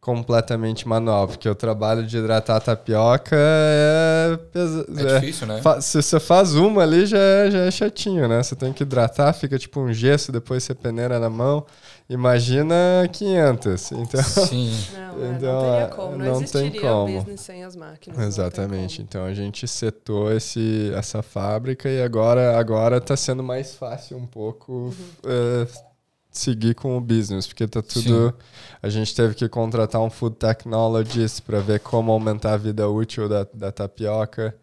completamente 0.05 0.87
manual, 0.87 1.27
porque 1.27 1.49
o 1.49 1.55
trabalho 1.55 2.05
de 2.05 2.15
hidratar 2.15 2.57
a 2.57 2.59
tapioca 2.59 3.35
é, 3.35 4.37
é, 4.53 5.01
é 5.01 5.19
difícil, 5.19 5.47
né? 5.47 5.59
Se 5.81 5.99
você 5.99 6.19
faz 6.19 6.53
uma 6.53 6.83
ali, 6.83 7.07
já 7.07 7.17
é, 7.17 7.49
já 7.49 7.59
é 7.65 7.71
chatinho, 7.71 8.27
né? 8.27 8.43
Você 8.43 8.55
tem 8.55 8.71
que 8.71 8.83
hidratar, 8.83 9.33
fica 9.33 9.57
tipo 9.57 9.79
um 9.79 9.91
gesso, 9.91 10.31
depois 10.31 10.63
você 10.63 10.75
peneira 10.75 11.17
na 11.17 11.27
mão. 11.27 11.65
Imagina 12.07 12.75
500. 13.11 13.91
Então, 13.93 14.23
Sim. 14.23 14.71
Não, 14.95 15.33
então, 15.33 15.53
não 15.53 15.71
teria 15.71 15.87
como. 15.87 16.17
Não, 16.17 16.39
não 16.39 16.43
tem 16.43 16.71
como. 16.79 17.17
business 17.17 17.41
sem 17.41 17.63
as 17.63 17.75
máquinas. 17.75 18.19
Exatamente. 18.19 19.01
Então 19.01 19.25
a 19.25 19.33
gente 19.33 19.67
setou 19.67 20.31
esse, 20.31 20.91
essa 20.93 21.23
fábrica 21.23 21.89
e 21.89 22.03
agora 22.03 22.59
agora 22.59 22.97
está 22.97 23.15
sendo 23.15 23.41
mais 23.41 23.73
fácil 23.73 24.17
um 24.17 24.27
pouco 24.27 24.71
uhum. 24.71 24.91
uh, 25.23 25.94
seguir 26.37 26.75
com 26.75 26.97
o 26.97 27.01
business, 27.01 27.47
porque 27.47 27.67
tá 27.67 27.81
tudo. 27.81 28.29
Sim. 28.29 28.33
A 28.81 28.89
gente 28.89 29.15
teve 29.15 29.35
que 29.35 29.47
contratar 29.49 30.01
um 30.01 30.09
food 30.09 30.35
technologist 30.35 31.41
para 31.41 31.59
ver 31.59 31.79
como 31.79 32.11
aumentar 32.11 32.53
a 32.53 32.57
vida 32.57 32.87
útil 32.89 33.27
da, 33.27 33.47
da 33.53 33.71
tapioca. 33.71 34.55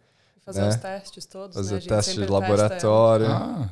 Fazer 0.45 0.61
né? 0.61 0.69
os 0.69 0.75
testes 0.75 1.25
todos. 1.25 1.55
Fazer 1.55 1.75
né? 1.75 1.81
testes 1.81 2.15
de 2.15 2.25
laboratório. 2.25 3.27
Ah. 3.27 3.69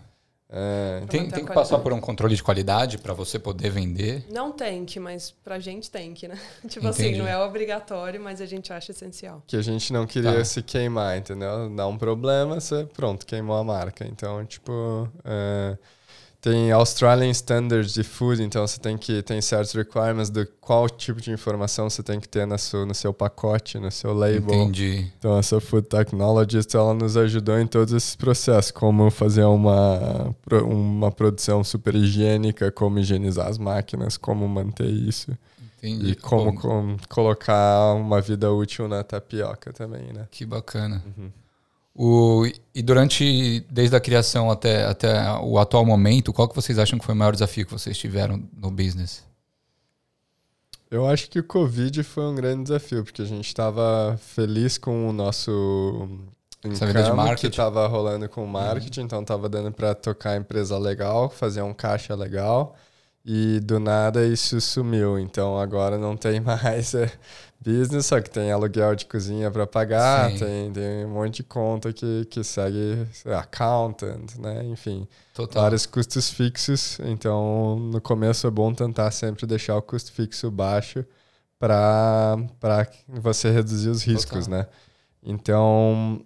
É. 0.54 1.06
Tem, 1.08 1.30
tem 1.30 1.46
que 1.46 1.54
passar 1.54 1.80
por 1.80 1.94
um 1.94 2.02
controle 2.02 2.36
de 2.36 2.44
qualidade 2.44 2.98
para 2.98 3.14
você 3.14 3.40
poder 3.40 3.70
vender? 3.70 4.26
Não 4.30 4.52
tem 4.52 4.84
que, 4.84 5.00
mas 5.00 5.32
pra 5.32 5.60
gente 5.60 5.90
tem 5.90 6.14
que, 6.14 6.28
né? 6.28 6.38
tipo 6.68 6.86
assim, 6.90 7.04
Entendi. 7.04 7.22
assim, 7.22 7.24
não 7.24 7.28
é 7.28 7.38
obrigatório, 7.38 8.20
mas 8.20 8.42
a 8.42 8.46
gente 8.46 8.74
acha 8.74 8.92
essencial. 8.92 9.42
Que 9.48 9.56
a 9.56 9.62
gente 9.62 9.94
não 9.94 10.06
queria 10.06 10.36
tá. 10.36 10.44
se 10.44 10.62
queimar, 10.62 11.18
entendeu? 11.18 11.74
Dá 11.74 11.88
um 11.88 11.98
problema, 11.98 12.60
você, 12.60 12.84
pronto, 12.84 13.26
queimou 13.26 13.56
a 13.56 13.64
marca. 13.64 14.06
Então, 14.06 14.46
tipo. 14.46 15.10
É, 15.24 15.78
tem 16.42 16.72
Australian 16.72 17.30
Standards 17.30 17.94
de 17.94 18.04
Food, 18.04 18.42
então 18.42 18.66
você 18.66 18.80
tem 18.80 18.98
que 18.98 19.22
tem 19.22 19.40
certos 19.40 19.74
requirements 19.74 20.32
do 20.32 20.46
qual 20.60 20.90
tipo 20.90 21.22
de 21.22 21.32
informação 21.32 21.88
você 21.88 22.02
tem 22.02 22.20
que 22.20 22.28
ter 22.28 22.48
no 22.48 22.58
seu, 22.58 22.84
no 22.84 22.96
seu 22.96 23.14
pacote, 23.14 23.78
no 23.78 23.92
seu 23.92 24.12
label. 24.12 24.56
Entendi. 24.56 25.12
Então 25.20 25.38
essa 25.38 25.62
Food 25.62 25.88
Technologist 25.88 26.74
ela 26.74 26.96
nos 26.96 27.16
ajudou 27.16 27.60
em 27.60 27.68
todos 27.68 27.94
esses 27.94 28.16
processos, 28.16 28.72
como 28.72 29.12
fazer 29.12 29.44
uma 29.44 30.36
uma 30.64 31.12
produção 31.12 31.64
super 31.64 31.94
higiênica, 31.94 32.72
como 32.72 32.98
higienizar 32.98 33.48
as 33.48 33.60
máquinas, 33.60 34.18
como 34.18 34.48
manter 34.48 34.90
isso. 34.90 35.38
Entendi. 35.78 36.12
E 36.12 36.16
como, 36.16 36.56
como 36.56 36.98
colocar 37.08 37.94
uma 37.94 38.20
vida 38.20 38.52
útil 38.52 38.88
na 38.88 39.04
tapioca 39.04 39.72
também, 39.74 40.14
né? 40.14 40.28
Que 40.32 40.46
bacana. 40.46 41.04
Uhum. 41.18 41.32
O, 41.94 42.46
e 42.74 42.82
durante, 42.82 43.66
desde 43.70 43.96
a 43.96 44.00
criação 44.00 44.50
até, 44.50 44.86
até 44.86 45.32
o 45.42 45.60
atual 45.60 45.86
momento, 45.86 46.32
qual 46.32 46.48
que 46.48 46.56
vocês 46.56 46.80
acham 46.80 46.98
que 46.98 47.06
foi 47.06 47.14
o 47.14 47.18
maior 47.18 47.34
desafio 47.34 47.66
que 47.66 47.72
vocês 47.72 47.98
tiveram 47.98 48.42
no 48.56 48.72
business? 48.72 49.24
Eu 50.90 51.08
acho 51.08 51.30
que 51.30 51.40
o 51.40 51.44
Covid 51.44 52.04
foi 52.04 52.24
um 52.24 52.36
grande 52.36 52.64
desafio, 52.64 53.04
porque 53.04 53.22
a 53.22 53.26
gente 53.26 53.48
estava 53.48 54.18
feliz 54.22 54.78
com 54.78 55.08
o 55.08 55.14
nosso 55.14 56.10
income 56.64 57.36
que 57.38 57.48
estava 57.48 57.88
rolando 57.88 58.28
com 58.28 58.44
o 58.44 58.48
marketing, 58.48 59.00
uhum. 59.00 59.06
então 59.06 59.22
estava 59.22 59.48
dando 59.48 59.72
para 59.72 59.96
tocar 59.96 60.32
a 60.32 60.38
empresa 60.38 60.78
legal, 60.78 61.30
fazer 61.30 61.62
um 61.62 61.74
caixa 61.74 62.14
legal, 62.14 62.76
e 63.26 63.60
do 63.60 63.80
nada 63.80 64.26
isso 64.26 64.60
sumiu. 64.60 65.20
Então 65.20 65.58
agora 65.60 65.98
não 65.98 66.18
tem 66.18 66.40
mais 66.42 66.94
é, 66.94 67.12
business, 67.60 68.08
só 68.08 68.20
que 68.20 68.30
tem 68.30 68.52
aluguel 68.52 68.96
de 68.96 69.06
cozinha 69.06 69.52
para 69.52 69.68
pagar, 69.68 70.32
tem, 70.38 70.72
tem 70.72 71.06
um 71.06 71.10
monte 71.10 71.38
de 71.38 71.44
conta 71.44 71.94
que, 71.94 72.26
que 72.26 72.44
segue 72.44 73.08
accountant, 73.38 74.36
né? 74.38 74.64
Enfim, 74.66 75.08
Total. 75.34 75.64
vários 75.64 75.86
custos 75.86 76.30
fixos. 76.30 77.00
Então, 77.02 77.78
no 77.80 78.02
começo 78.02 78.48
é 78.48 78.50
bom 78.50 78.74
tentar 78.74 79.12
sempre 79.12 79.46
deixar 79.46 79.78
o 79.78 79.82
custo 79.82 80.12
fixo 80.12 80.50
baixo 80.50 81.06
para 81.60 82.38
você 83.08 83.52
reduzir 83.52 83.90
os 83.90 84.04
riscos, 84.04 84.48
Total. 84.48 84.60
né? 84.62 84.68
Então, 85.24 86.26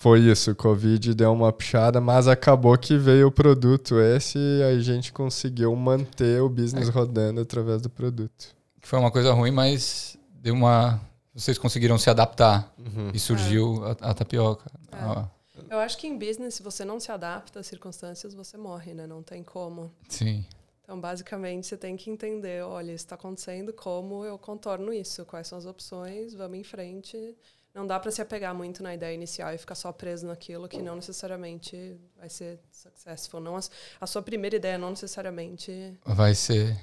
foi 0.00 0.20
isso. 0.20 0.52
O 0.52 0.56
Covid 0.56 1.14
deu 1.14 1.30
uma 1.30 1.52
puxada, 1.52 2.00
mas 2.00 2.26
acabou 2.26 2.76
que 2.78 2.96
veio 2.96 3.26
o 3.26 3.30
produto 3.30 4.00
esse 4.00 4.38
e 4.38 4.62
a 4.62 4.80
gente 4.80 5.12
conseguiu 5.12 5.76
manter 5.76 6.40
o 6.40 6.48
business 6.48 6.88
é. 6.88 6.90
rodando 6.90 7.42
através 7.42 7.82
do 7.82 7.90
produto. 7.90 8.56
Foi 8.80 8.98
uma 8.98 9.10
coisa 9.10 9.30
ruim, 9.34 9.50
mas 9.50 10.16
deu 10.32 10.54
uma. 10.54 10.98
Vocês 11.34 11.58
conseguiram 11.58 11.98
se 11.98 12.08
adaptar 12.08 12.72
uhum. 12.78 13.10
e 13.12 13.18
surgiu 13.18 13.84
é. 13.84 13.90
a, 14.00 14.10
a, 14.10 14.14
tapioca. 14.14 14.72
É. 14.90 14.96
Ah. 14.96 15.28
Eu 15.68 15.78
acho 15.78 15.98
que 15.98 16.06
em 16.06 16.18
business, 16.18 16.54
se 16.54 16.62
você 16.62 16.82
não 16.82 16.98
se 16.98 17.12
adapta 17.12 17.60
às 17.60 17.66
circunstâncias, 17.66 18.32
você 18.32 18.56
morre, 18.56 18.94
né? 18.94 19.06
Não 19.06 19.22
tem 19.22 19.42
como. 19.42 19.92
Sim. 20.08 20.46
Então, 20.90 21.00
basicamente, 21.00 21.68
você 21.68 21.76
tem 21.76 21.96
que 21.96 22.10
entender: 22.10 22.64
olha, 22.64 22.90
isso 22.90 23.04
está 23.04 23.14
acontecendo, 23.14 23.72
como 23.72 24.24
eu 24.24 24.36
contorno 24.36 24.92
isso? 24.92 25.24
Quais 25.24 25.46
são 25.46 25.56
as 25.56 25.64
opções? 25.64 26.34
Vamos 26.34 26.58
em 26.58 26.64
frente. 26.64 27.36
Não 27.72 27.86
dá 27.86 28.00
para 28.00 28.10
se 28.10 28.20
apegar 28.20 28.52
muito 28.52 28.82
na 28.82 28.92
ideia 28.92 29.14
inicial 29.14 29.54
e 29.54 29.58
ficar 29.58 29.76
só 29.76 29.92
preso 29.92 30.26
naquilo 30.26 30.68
que 30.68 30.82
não 30.82 30.96
necessariamente 30.96 31.96
vai 32.16 32.28
ser 32.28 32.58
successful. 32.72 33.38
Não 33.38 33.56
a, 34.00 34.06
sua 34.08 34.20
primeira 34.20 34.56
ideia 34.56 34.76
não 34.76 34.90
necessariamente 34.90 35.96
vai 36.04 36.34
ser. 36.34 36.76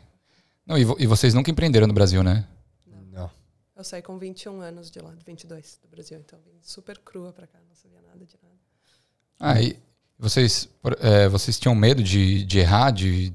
Não, 0.65 0.77
e, 0.77 0.85
vo, 0.85 0.95
e 0.97 1.05
vocês 1.05 1.33
nunca 1.33 1.51
empreenderam 1.51 1.85
no 1.85 1.93
Brasil, 1.93 2.23
né? 2.23 2.47
Eu 3.75 3.83
saí 3.83 4.01
com 4.01 4.17
21 4.17 4.61
anos 4.61 4.89
de 4.89 4.99
lá, 4.99 5.13
22 5.25 5.79
do 5.83 5.89
Brasil, 5.89 6.17
então 6.17 6.39
vim 6.45 6.57
super 6.61 6.97
crua 6.99 7.33
para 7.33 7.45
cá, 7.45 7.59
não 7.67 7.75
sabia 7.75 8.01
nada 8.01 8.25
de 8.25 8.37
nada. 8.41 8.55
Ah, 9.37 9.61
e 9.61 9.77
vocês, 10.17 10.69
é, 11.01 11.27
vocês 11.27 11.59
tinham 11.59 11.75
medo 11.75 12.01
de, 12.01 12.45
de 12.45 12.59
errar, 12.59 12.91
de 12.91 13.33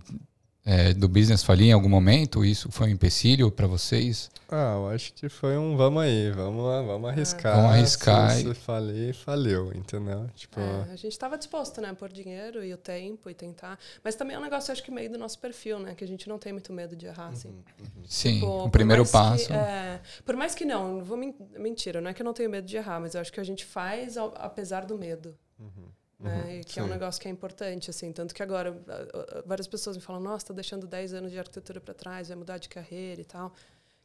é, 0.65 0.93
do 0.93 1.09
business 1.09 1.43
falir 1.43 1.69
em 1.69 1.73
algum 1.73 1.89
momento? 1.89 2.45
Isso 2.45 2.71
foi 2.71 2.89
um 2.89 2.91
empecilho 2.91 3.51
para 3.51 3.67
vocês? 3.67 4.31
Ah, 4.49 4.75
eu 4.77 4.89
acho 4.89 5.13
que 5.15 5.29
foi 5.29 5.57
um 5.57 5.77
vamos 5.77 6.03
aí, 6.03 6.31
vamos 6.31 6.65
lá, 6.65 6.83
vamos 6.83 7.11
arriscar. 7.11 7.57
Vamos 7.57 7.73
arriscar. 7.73 8.31
Se, 8.33 8.43
se 8.43 8.55
falir, 8.55 9.15
faliu, 9.15 9.73
entendeu? 9.75 10.29
Tipo... 10.35 10.61
É, 10.61 10.93
a 10.93 10.97
gente 10.97 11.13
estava 11.13 11.37
disposto, 11.37 11.81
né, 11.81 11.93
por 11.95 12.13
dinheiro 12.13 12.63
e 12.63 12.73
o 12.73 12.77
tempo 12.77 13.31
e 13.31 13.35
tentar. 13.35 13.79
Mas 14.05 14.15
também 14.15 14.37
é 14.37 14.39
um 14.39 14.43
negócio, 14.43 14.71
acho 14.71 14.83
que 14.83 14.91
meio 14.91 15.11
do 15.11 15.19
nosso 15.19 15.39
perfil, 15.39 15.79
né, 15.79 15.95
que 15.95 16.05
a 16.05 16.09
gente 16.09 16.29
não 16.29 16.39
tem 16.39 16.53
muito 16.53 16.73
medo 16.73 16.95
de 16.95 17.07
errar, 17.07 17.29
assim. 17.29 17.49
Uhum, 17.49 17.65
uhum. 17.81 18.03
Sim, 18.07 18.35
tipo, 18.35 18.65
o 18.65 18.71
primeiro 18.71 19.07
passo. 19.07 19.47
Que, 19.47 19.53
é, 19.55 20.01
por 20.25 20.37
mais 20.37 20.55
que 20.55 20.65
não, 20.65 20.97
não 20.97 21.05
vou 21.05 21.17
mentira, 21.17 22.01
não 22.01 22.11
é 22.11 22.15
que 22.15 22.23
eu 22.23 22.27
não 22.27 22.35
tenho 22.35 22.51
medo 22.51 22.67
de 22.67 22.77
errar, 22.77 23.01
mas 23.01 23.15
eu 23.15 23.21
acho 23.21 23.33
que 23.33 23.41
a 23.41 23.45
gente 23.45 23.65
faz 23.65 24.17
ao, 24.17 24.33
apesar 24.37 24.85
do 24.85 24.97
medo. 24.99 25.35
Uhum. 25.59 25.89
Né? 26.23 26.57
Uhum, 26.57 26.61
que 26.63 26.75
sim. 26.75 26.81
é 26.81 26.83
um 26.83 26.87
negócio 26.87 27.21
que 27.21 27.27
é 27.27 27.31
importante, 27.31 27.91
assim. 27.91 28.13
Tanto 28.13 28.35
que 28.35 28.43
agora 28.43 28.81
várias 29.45 29.67
pessoas 29.67 29.97
me 29.97 30.03
falam, 30.03 30.23
nossa, 30.23 30.47
tá 30.47 30.55
deixando 30.55 30.87
10 30.87 31.15
anos 31.15 31.33
de 31.33 31.39
arquitetura 31.39 31.81
para 31.81 31.93
trás, 31.93 32.29
vai 32.29 32.37
mudar 32.37 32.59
de 32.59 32.69
carreira 32.69 33.21
e 33.21 33.25
tal. 33.25 33.53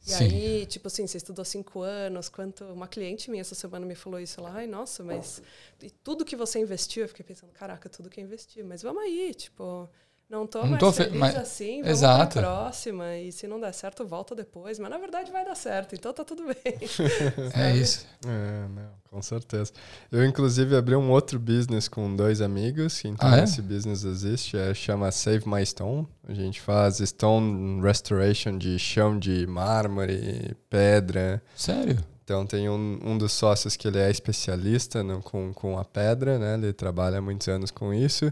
E 0.06 0.10
sim. 0.10 0.24
aí, 0.24 0.66
tipo 0.66 0.86
assim, 0.86 1.06
você 1.06 1.16
estudou 1.16 1.44
cinco 1.44 1.82
anos, 1.82 2.28
quanto... 2.28 2.64
Uma 2.64 2.86
cliente 2.86 3.30
minha 3.30 3.40
essa 3.40 3.54
semana 3.54 3.84
me 3.84 3.94
falou 3.94 4.20
isso 4.20 4.40
lá, 4.40 4.52
ai, 4.54 4.66
nossa, 4.66 5.02
mas... 5.02 5.42
E 5.82 5.90
tudo 5.90 6.24
que 6.24 6.36
você 6.36 6.60
investiu, 6.60 7.02
eu 7.02 7.08
fiquei 7.08 7.24
pensando, 7.24 7.52
caraca, 7.52 7.88
tudo 7.88 8.08
que 8.08 8.20
eu 8.20 8.24
investi, 8.24 8.62
mas 8.62 8.82
vamos 8.82 9.02
aí, 9.02 9.34
tipo... 9.34 9.88
Não 10.28 10.46
tô 10.46 10.60
não 10.60 10.68
mais 10.68 10.80
tô 10.80 10.92
feliz 10.92 11.18
mas... 11.18 11.36
assim, 11.36 11.80
vamos 11.80 11.88
Exato. 11.88 12.38
pra 12.38 12.42
próxima. 12.42 13.16
E 13.16 13.32
se 13.32 13.46
não 13.46 13.58
der 13.58 13.72
certo, 13.72 14.06
volta 14.06 14.34
depois. 14.34 14.78
Mas 14.78 14.90
na 14.90 14.98
verdade 14.98 15.32
vai 15.32 15.42
dar 15.42 15.54
certo, 15.54 15.94
então 15.94 16.12
tá 16.12 16.22
tudo 16.22 16.44
bem. 16.44 16.56
é 17.56 17.74
isso. 17.74 18.06
É, 18.26 18.68
não, 18.68 18.90
com 19.10 19.22
certeza. 19.22 19.72
Eu, 20.12 20.22
inclusive, 20.26 20.76
abri 20.76 20.94
um 20.94 21.10
outro 21.10 21.38
business 21.38 21.88
com 21.88 22.14
dois 22.14 22.42
amigos. 22.42 23.02
Então, 23.06 23.26
ah, 23.26 23.40
é? 23.40 23.44
esse 23.44 23.62
business 23.62 24.04
existe. 24.04 24.58
É, 24.58 24.74
chama 24.74 25.10
Save 25.10 25.48
My 25.48 25.64
Stone. 25.64 26.06
A 26.28 26.34
gente 26.34 26.60
faz 26.60 26.98
stone 26.98 27.80
restoration 27.80 28.58
de 28.58 28.78
chão 28.78 29.18
de 29.18 29.46
mármore, 29.46 30.54
pedra. 30.68 31.42
Sério? 31.56 31.96
Então 32.22 32.44
tem 32.44 32.68
um, 32.68 32.98
um 33.02 33.16
dos 33.16 33.32
sócios 33.32 33.76
que 33.76 33.88
ele 33.88 33.98
é 33.98 34.10
especialista 34.10 35.02
no, 35.02 35.22
com, 35.22 35.54
com 35.54 35.78
a 35.78 35.84
pedra, 35.86 36.38
né? 36.38 36.52
Ele 36.52 36.74
trabalha 36.74 37.16
há 37.16 37.22
muitos 37.22 37.48
anos 37.48 37.70
com 37.70 37.94
isso 37.94 38.30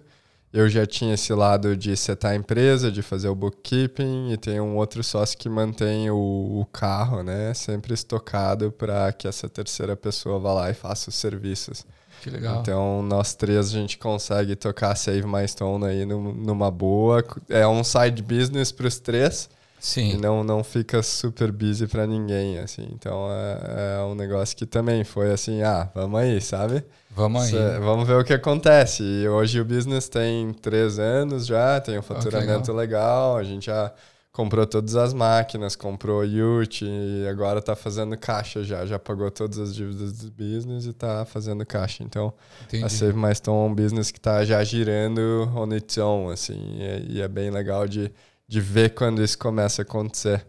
eu 0.52 0.68
já 0.68 0.86
tinha 0.86 1.14
esse 1.14 1.32
lado 1.32 1.76
de 1.76 1.96
setar 1.96 2.32
a 2.32 2.36
empresa, 2.36 2.90
de 2.90 3.02
fazer 3.02 3.28
o 3.28 3.34
bookkeeping, 3.34 4.30
e 4.32 4.36
tem 4.36 4.60
um 4.60 4.76
outro 4.76 5.02
sócio 5.04 5.36
que 5.36 5.48
mantém 5.48 6.10
o, 6.10 6.16
o 6.16 6.66
carro, 6.72 7.22
né? 7.22 7.52
Sempre 7.54 7.92
estocado 7.92 8.72
para 8.72 9.12
que 9.12 9.28
essa 9.28 9.48
terceira 9.48 9.96
pessoa 9.96 10.38
vá 10.38 10.52
lá 10.52 10.70
e 10.70 10.74
faça 10.74 11.10
os 11.10 11.16
serviços. 11.16 11.84
Que 12.22 12.30
legal. 12.30 12.60
Então, 12.60 13.02
nós 13.02 13.34
três 13.34 13.68
a 13.68 13.70
gente 13.70 13.98
consegue 13.98 14.56
tocar 14.56 14.94
Save 14.96 15.26
My 15.26 15.46
Stone 15.46 15.84
aí 15.84 16.04
numa 16.04 16.70
boa. 16.70 17.24
É 17.48 17.66
um 17.68 17.84
side 17.84 18.22
business 18.22 18.72
para 18.72 18.86
os 18.86 18.98
três. 18.98 19.48
Sim. 19.78 20.14
E 20.14 20.16
não, 20.16 20.42
não 20.42 20.64
fica 20.64 21.02
super 21.02 21.52
busy 21.52 21.86
para 21.86 22.06
ninguém, 22.06 22.58
assim. 22.58 22.88
Então, 22.92 23.28
é, 23.30 23.98
é 23.98 24.02
um 24.02 24.14
negócio 24.14 24.56
que 24.56 24.66
também 24.66 25.04
foi 25.04 25.32
assim, 25.32 25.62
ah, 25.62 25.90
vamos 25.94 26.20
aí, 26.20 26.40
sabe? 26.40 26.84
Vamos 27.10 27.44
aí. 27.44 27.50
Cê, 27.50 27.78
vamos 27.78 28.06
ver 28.06 28.16
o 28.16 28.24
que 28.24 28.34
acontece. 28.34 29.02
E 29.02 29.28
hoje 29.28 29.60
o 29.60 29.64
business 29.64 30.08
tem 30.08 30.52
três 30.52 30.98
anos 30.98 31.46
já, 31.46 31.80
tem 31.80 31.98
um 31.98 32.02
faturamento 32.02 32.70
oh, 32.70 32.74
legal. 32.74 33.32
legal. 33.32 33.36
A 33.36 33.42
gente 33.42 33.66
já 33.66 33.92
comprou 34.36 34.66
todas 34.66 34.94
as 34.96 35.14
máquinas, 35.14 35.74
comprou 35.74 36.22
Yurt 36.22 36.82
e 36.82 37.26
agora 37.26 37.60
está 37.60 37.74
fazendo 37.74 38.18
caixa 38.18 38.62
já. 38.62 38.84
Já 38.84 38.98
pagou 38.98 39.30
todas 39.30 39.58
as 39.58 39.74
dívidas 39.74 40.18
do 40.18 40.30
business 40.30 40.84
e 40.84 40.90
está 40.90 41.24
fazendo 41.24 41.64
caixa. 41.64 42.04
Então, 42.04 42.34
Entendi. 42.64 42.84
a 42.84 42.88
Save 42.90 43.16
My 43.16 43.34
Stone 43.34 43.66
é 43.66 43.70
um 43.70 43.74
business 43.74 44.10
que 44.10 44.18
está 44.18 44.44
já 44.44 44.62
girando 44.62 45.50
on 45.56 45.74
its 45.74 45.96
own, 45.96 46.28
assim. 46.28 46.76
E, 46.78 47.14
e 47.14 47.20
é 47.22 47.28
bem 47.28 47.50
legal 47.50 47.88
de, 47.88 48.12
de 48.48 48.60
ver 48.60 48.94
quando 48.94 49.22
isso 49.22 49.38
começa 49.38 49.82
a 49.82 49.84
acontecer. 49.84 50.46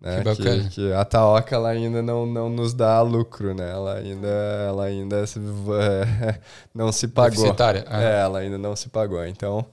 Né? 0.00 0.22
Que, 0.22 0.36
que, 0.36 0.68
que, 0.68 0.92
a 0.92 1.04
Taoca 1.04 1.56
ela 1.56 1.70
ainda 1.70 2.00
não, 2.00 2.24
não 2.24 2.48
nos 2.48 2.72
dá 2.72 3.02
lucro, 3.02 3.52
né? 3.52 3.68
Ela 3.68 3.94
ainda, 3.94 4.28
ela 4.28 4.84
ainda 4.84 5.16
é, 5.16 6.40
não 6.72 6.92
se 6.92 7.08
pagou. 7.08 7.46
É. 7.46 8.04
é, 8.04 8.20
ela 8.20 8.38
ainda 8.38 8.58
não 8.58 8.76
se 8.76 8.88
pagou. 8.88 9.24
Então. 9.26 9.66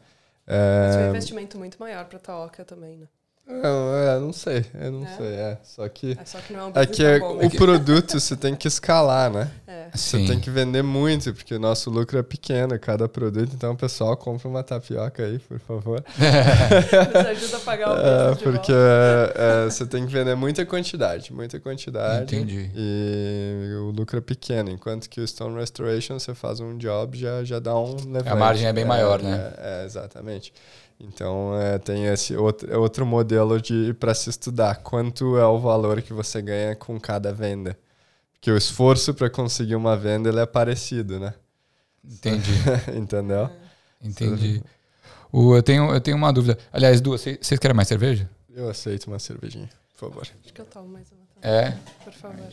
É... 0.47 0.85
Mas 0.85 0.95
foi 0.95 1.03
um 1.03 1.09
investimento 1.09 1.57
muito 1.57 1.79
maior 1.79 2.05
para 2.05 2.17
a 2.17 2.21
Taoca 2.21 2.65
também, 2.65 2.97
né? 2.97 3.07
Não, 3.47 3.95
é, 3.95 4.19
não 4.19 4.33
sei, 4.33 4.65
eu 4.73 4.91
não 4.91 5.05
é? 5.05 5.17
sei, 5.17 5.27
é. 5.27 5.57
Só 5.63 5.87
que. 5.87 6.17
É, 6.19 6.25
só 6.25 6.39
que 6.39 6.51
não 6.51 6.61
é 6.61 6.63
um 6.65 6.71
é 6.73 6.85
que 6.87 7.19
bom, 7.19 7.45
o 7.45 7.51
produto 7.51 8.19
você 8.19 8.35
tem 8.35 8.55
que 8.55 8.67
escalar, 8.67 9.31
né? 9.31 9.51
É. 9.67 9.89
Você 9.93 10.19
Sim. 10.19 10.27
tem 10.27 10.39
que 10.39 10.49
vender 10.49 10.83
muito, 10.83 11.33
porque 11.33 11.53
o 11.55 11.59
nosso 11.59 11.89
lucro 11.89 12.17
é 12.17 12.23
pequeno, 12.23 12.77
cada 12.79 13.09
produto. 13.09 13.51
Então, 13.53 13.73
o 13.73 13.75
pessoal 13.75 14.15
compra 14.15 14.47
uma 14.47 14.63
tapioca 14.63 15.23
aí, 15.23 15.39
por 15.39 15.59
favor. 15.59 16.03
Nos 16.15 17.25
ajuda 17.25 17.57
a 17.57 17.59
pagar 17.59 17.89
o 17.89 17.93
é, 17.97 18.35
Porque 18.35 18.71
é, 18.71 19.65
você 19.65 19.85
tem 19.85 20.05
que 20.05 20.13
vender 20.13 20.35
muita 20.35 20.65
quantidade, 20.65 21.33
muita 21.33 21.59
quantidade. 21.59 22.35
Entendi. 22.35 22.69
E 22.75 23.75
o 23.79 23.89
lucro 23.89 24.19
é 24.19 24.21
pequeno. 24.21 24.69
Enquanto 24.69 25.09
que 25.09 25.19
o 25.19 25.27
Stone 25.27 25.57
Restoration, 25.59 26.19
você 26.19 26.33
faz 26.33 26.59
um 26.59 26.77
job, 26.77 27.17
já, 27.17 27.43
já 27.43 27.59
dá 27.59 27.75
um 27.77 27.95
levante. 27.95 28.29
A 28.29 28.35
margem 28.35 28.67
é 28.67 28.73
bem 28.73 28.85
maior, 28.85 29.21
né? 29.21 29.53
É, 29.57 29.85
exatamente. 29.85 30.53
Então 30.99 31.59
é, 31.59 31.77
tem 31.77 32.05
esse 32.05 32.35
outro, 32.35 32.71
é 32.71 32.77
outro 32.77 33.05
modelo 33.05 33.61
de 33.61 33.93
para 33.95 34.13
se 34.13 34.29
estudar 34.29 34.75
quanto 34.75 35.37
é 35.37 35.45
o 35.45 35.59
valor 35.59 36.01
que 36.01 36.13
você 36.13 36.41
ganha 36.41 36.75
com 36.75 36.99
cada 36.99 37.33
venda. 37.33 37.77
Porque 38.33 38.49
o 38.51 38.57
esforço 38.57 39.13
para 39.13 39.29
conseguir 39.29 39.75
uma 39.75 39.97
venda 39.97 40.29
ele 40.29 40.39
é 40.39 40.45
parecido, 40.45 41.19
né? 41.19 41.33
Entendi. 42.03 42.51
Entendeu? 42.95 43.49
Entendi. 44.01 44.63
O, 45.31 45.55
eu, 45.55 45.63
tenho, 45.63 45.91
eu 45.91 45.99
tenho 45.99 46.15
uma 46.15 46.31
dúvida. 46.31 46.57
Aliás, 46.71 47.01
duas, 47.01 47.21
vocês 47.21 47.59
querem 47.59 47.75
mais 47.75 47.87
cerveja? 47.87 48.29
Eu 48.53 48.69
aceito 48.69 49.07
uma 49.07 49.19
cervejinha, 49.19 49.69
por 49.93 50.09
favor. 50.09 50.21
Acho 50.21 50.53
que 50.53 50.61
eu 50.61 50.65
tomo 50.65 50.87
mais 50.87 51.11
uma. 51.11 51.25
Também. 51.41 51.59
É? 51.59 51.77
Por 52.03 52.13
favor. 52.13 52.47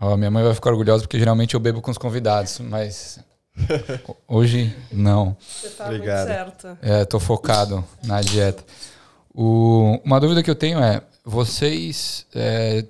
Ó, 0.00 0.16
minha 0.16 0.30
mãe 0.30 0.44
vai 0.44 0.54
ficar 0.54 0.70
orgulhosa 0.70 1.02
porque 1.02 1.18
geralmente 1.18 1.54
eu 1.54 1.60
bebo 1.60 1.80
com 1.80 1.90
os 1.90 1.98
convidados, 1.98 2.60
mas 2.60 3.18
Hoje, 4.28 4.74
não. 4.92 5.36
Você 5.40 5.70
tá 5.70 5.86
Obrigado. 5.86 6.28
muito 6.28 6.62
certo. 6.62 6.78
É, 6.82 7.04
tô 7.04 7.18
focado 7.18 7.84
na 8.04 8.20
dieta. 8.20 8.64
O, 9.34 10.00
uma 10.04 10.20
dúvida 10.20 10.42
que 10.42 10.50
eu 10.50 10.54
tenho 10.54 10.78
é, 10.78 11.02
vocês 11.24 12.26
é, 12.34 12.84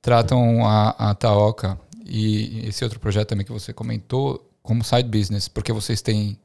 tratam 0.00 0.66
a, 0.66 1.10
a 1.10 1.14
Taoca 1.14 1.78
e 2.04 2.66
esse 2.66 2.82
outro 2.82 2.98
projeto 2.98 3.28
também 3.28 3.46
que 3.46 3.52
você 3.52 3.72
comentou 3.72 4.48
como 4.62 4.84
side 4.84 5.08
business, 5.08 5.48
porque 5.48 5.72
vocês 5.72 6.02
têm... 6.02 6.38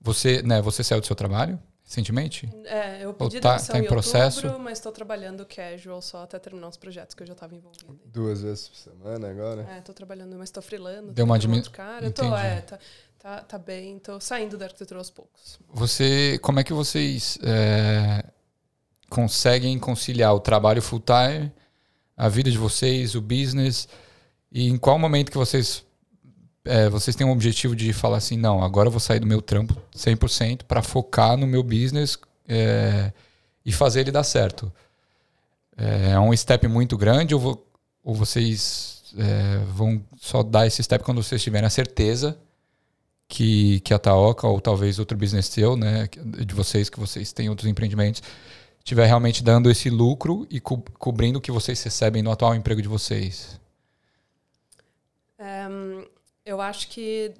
Você, 0.00 0.42
né, 0.42 0.60
você 0.60 0.82
saiu 0.82 1.00
do 1.00 1.06
seu 1.06 1.14
trabalho? 1.14 1.58
Recentemente? 1.92 2.48
É, 2.64 3.04
eu 3.04 3.12
pedi 3.12 3.38
tá, 3.38 3.58
tá 3.58 3.78
em, 3.78 3.82
em 3.82 3.86
processo? 3.86 4.46
Outubro, 4.46 4.64
mas 4.64 4.78
estou 4.78 4.90
trabalhando 4.90 5.44
casual 5.44 6.00
só 6.00 6.22
até 6.22 6.38
terminar 6.38 6.68
os 6.68 6.78
projetos 6.78 7.14
que 7.14 7.22
eu 7.22 7.26
já 7.26 7.34
estava 7.34 7.54
envolvido. 7.54 8.00
Duas 8.06 8.40
vezes 8.40 8.68
por 8.68 8.76
semana 8.76 9.30
agora? 9.30 9.68
É, 9.70 9.78
estou 9.78 9.94
trabalhando, 9.94 10.34
mas 10.38 10.48
estou 10.48 10.62
freelando. 10.62 11.12
Deu 11.12 11.26
uma 11.26 11.38
diminuição? 11.38 11.72
cara. 11.72 12.06
Eu 12.06 12.12
tô, 12.12 12.34
é, 12.34 12.62
tá, 12.62 12.78
tá, 13.18 13.40
tá 13.42 13.58
bem, 13.58 13.98
estou 13.98 14.18
saindo 14.20 14.56
da 14.56 14.64
arquitetura 14.64 14.98
aos 14.98 15.10
poucos. 15.10 15.58
Você, 15.68 16.38
como 16.40 16.60
é 16.60 16.64
que 16.64 16.72
vocês 16.72 17.38
é, 17.42 18.24
conseguem 19.10 19.78
conciliar 19.78 20.34
o 20.34 20.40
trabalho 20.40 20.80
full-time, 20.80 21.52
a 22.16 22.28
vida 22.28 22.50
de 22.50 22.56
vocês, 22.56 23.14
o 23.14 23.20
business, 23.20 23.86
e 24.50 24.66
em 24.68 24.78
qual 24.78 24.98
momento 24.98 25.30
que 25.30 25.38
vocês 25.38 25.84
é, 26.64 26.88
vocês 26.88 27.16
têm 27.16 27.26
um 27.26 27.32
objetivo 27.32 27.74
de 27.74 27.92
falar 27.92 28.18
assim, 28.18 28.36
não, 28.36 28.62
agora 28.62 28.86
eu 28.86 28.90
vou 28.90 29.00
sair 29.00 29.18
do 29.18 29.26
meu 29.26 29.42
trampo 29.42 29.76
100% 29.96 30.62
para 30.64 30.82
focar 30.82 31.36
no 31.36 31.46
meu 31.46 31.62
business 31.62 32.18
é, 32.48 33.12
e 33.64 33.72
fazer 33.72 34.00
ele 34.00 34.12
dar 34.12 34.24
certo. 34.24 34.72
É, 35.76 36.10
é 36.12 36.20
um 36.20 36.36
step 36.36 36.68
muito 36.68 36.96
grande 36.96 37.34
ou, 37.34 37.66
ou 38.04 38.14
vocês 38.14 39.12
é, 39.18 39.58
vão 39.74 40.02
só 40.20 40.42
dar 40.42 40.66
esse 40.66 40.82
step 40.82 41.04
quando 41.04 41.22
vocês 41.22 41.42
tiverem 41.42 41.66
a 41.66 41.70
certeza 41.70 42.38
que, 43.26 43.80
que 43.80 43.94
a 43.94 43.98
Taoca 43.98 44.46
ou 44.46 44.60
talvez 44.60 44.98
outro 44.98 45.16
business 45.16 45.46
seu, 45.46 45.76
né, 45.76 46.08
de 46.46 46.54
vocês, 46.54 46.88
que 46.88 47.00
vocês 47.00 47.32
têm 47.32 47.48
outros 47.48 47.68
empreendimentos, 47.68 48.22
estiver 48.78 49.06
realmente 49.06 49.42
dando 49.42 49.70
esse 49.70 49.88
lucro 49.90 50.46
e 50.50 50.60
co 50.60 50.78
cobrindo 50.98 51.38
o 51.38 51.42
que 51.42 51.50
vocês 51.50 51.82
recebem 51.82 52.22
no 52.22 52.30
atual 52.30 52.54
emprego 52.54 52.82
de 52.82 52.88
vocês? 52.88 53.58
Eu 56.44 56.60
acho 56.60 56.88
que 56.88 57.34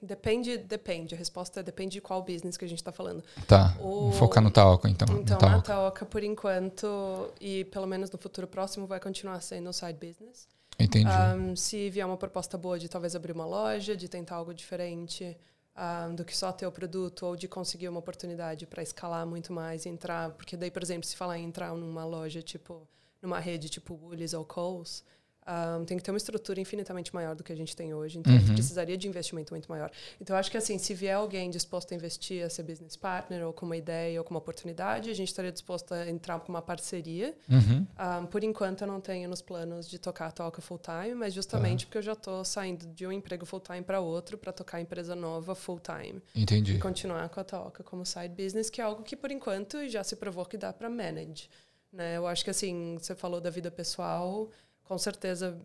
depende, 0.00 0.58
depende. 0.58 1.14
A 1.14 1.18
resposta 1.18 1.60
é 1.60 1.62
depende 1.62 1.92
de 1.92 2.00
qual 2.00 2.22
business 2.22 2.56
que 2.56 2.64
a 2.64 2.68
gente 2.68 2.78
está 2.78 2.92
falando. 2.92 3.22
Tá. 3.46 3.76
O... 3.80 4.10
Vou 4.10 4.12
focar 4.12 4.42
no 4.42 4.50
Taoca, 4.50 4.88
então. 4.88 5.06
Então, 5.16 5.38
Taoca. 5.38 5.56
na 5.56 5.62
Taoca, 5.62 6.04
por 6.04 6.22
enquanto, 6.22 7.32
e 7.40 7.64
pelo 7.66 7.86
menos 7.86 8.10
no 8.10 8.18
futuro 8.18 8.46
próximo, 8.46 8.86
vai 8.86 8.98
continuar 8.98 9.40
sendo 9.40 9.70
o 9.70 9.72
side 9.72 9.94
business. 9.94 10.48
Entendi. 10.78 11.08
Um, 11.08 11.54
se 11.54 11.90
vier 11.90 12.04
uma 12.04 12.16
proposta 12.16 12.58
boa 12.58 12.78
de 12.78 12.88
talvez 12.88 13.14
abrir 13.14 13.32
uma 13.32 13.46
loja, 13.46 13.96
de 13.96 14.08
tentar 14.08 14.36
algo 14.36 14.52
diferente 14.52 15.36
um, 15.76 16.14
do 16.14 16.24
que 16.24 16.36
só 16.36 16.50
ter 16.50 16.66
o 16.66 16.72
produto, 16.72 17.26
ou 17.26 17.36
de 17.36 17.46
conseguir 17.46 17.88
uma 17.88 18.00
oportunidade 18.00 18.66
para 18.66 18.82
escalar 18.82 19.24
muito 19.26 19.52
mais, 19.52 19.86
entrar. 19.86 20.30
Porque 20.30 20.56
daí, 20.56 20.70
por 20.70 20.82
exemplo, 20.82 21.06
se 21.06 21.16
falar 21.16 21.38
em 21.38 21.44
entrar 21.44 21.72
numa 21.74 22.04
loja, 22.04 22.42
tipo, 22.42 22.88
numa 23.20 23.38
rede 23.38 23.68
tipo 23.68 23.94
Woolies 23.94 24.34
ou 24.34 24.44
Coles, 24.44 25.04
um, 25.46 25.84
tem 25.84 25.96
que 25.96 26.02
ter 26.04 26.10
uma 26.10 26.16
estrutura 26.16 26.60
infinitamente 26.60 27.12
maior 27.14 27.34
do 27.34 27.42
que 27.42 27.52
a 27.52 27.56
gente 27.56 27.74
tem 27.74 27.92
hoje, 27.92 28.18
então 28.18 28.32
uhum. 28.32 28.54
precisaria 28.54 28.96
de 28.96 29.08
investimento 29.08 29.52
muito 29.52 29.68
maior. 29.68 29.90
Então, 30.20 30.36
acho 30.36 30.50
que 30.50 30.56
assim, 30.56 30.78
se 30.78 30.94
vier 30.94 31.16
alguém 31.16 31.50
disposto 31.50 31.92
a 31.92 31.94
investir, 31.96 32.44
a 32.44 32.48
ser 32.48 32.62
business 32.62 32.96
partner, 32.96 33.44
ou 33.46 33.52
com 33.52 33.66
uma 33.66 33.76
ideia, 33.76 34.20
ou 34.20 34.24
com 34.24 34.30
uma 34.30 34.38
oportunidade, 34.38 35.10
a 35.10 35.14
gente 35.14 35.28
estaria 35.28 35.50
disposto 35.50 35.92
a 35.92 36.08
entrar 36.08 36.38
com 36.40 36.48
uma 36.50 36.62
parceria. 36.62 37.34
Uhum. 37.48 37.86
Um, 38.22 38.26
por 38.26 38.44
enquanto, 38.44 38.82
eu 38.82 38.86
não 38.86 39.00
tenho 39.00 39.28
nos 39.28 39.42
planos 39.42 39.88
de 39.88 39.98
tocar 39.98 40.26
a 40.26 40.30
Toca 40.30 40.62
full 40.62 40.78
time, 40.78 41.14
mas 41.14 41.34
justamente 41.34 41.84
uhum. 41.84 41.86
porque 41.86 41.98
eu 41.98 42.02
já 42.02 42.12
estou 42.12 42.44
saindo 42.44 42.86
de 42.86 43.06
um 43.06 43.12
emprego 43.12 43.44
full 43.44 43.60
time 43.60 43.82
para 43.82 44.00
outro 44.00 44.38
para 44.38 44.52
tocar 44.52 44.78
a 44.78 44.80
empresa 44.80 45.16
nova 45.16 45.54
full 45.54 45.80
time. 45.80 46.22
Entendi. 46.34 46.74
E 46.74 46.78
continuar 46.78 47.28
com 47.28 47.40
a 47.40 47.44
Toca 47.44 47.82
como 47.82 48.06
side 48.06 48.34
business, 48.34 48.70
que 48.70 48.80
é 48.80 48.84
algo 48.84 49.02
que, 49.02 49.16
por 49.16 49.30
enquanto, 49.32 49.88
já 49.88 50.04
se 50.04 50.14
provou 50.14 50.44
que 50.44 50.56
dá 50.56 50.72
para 50.72 50.88
manage. 50.88 51.48
Né? 51.92 52.16
Eu 52.16 52.26
acho 52.26 52.44
que 52.44 52.50
assim, 52.50 52.96
você 52.98 53.14
falou 53.14 53.40
da 53.40 53.50
vida 53.50 53.70
pessoal 53.70 54.48
com 54.84 54.98
certeza, 54.98 55.58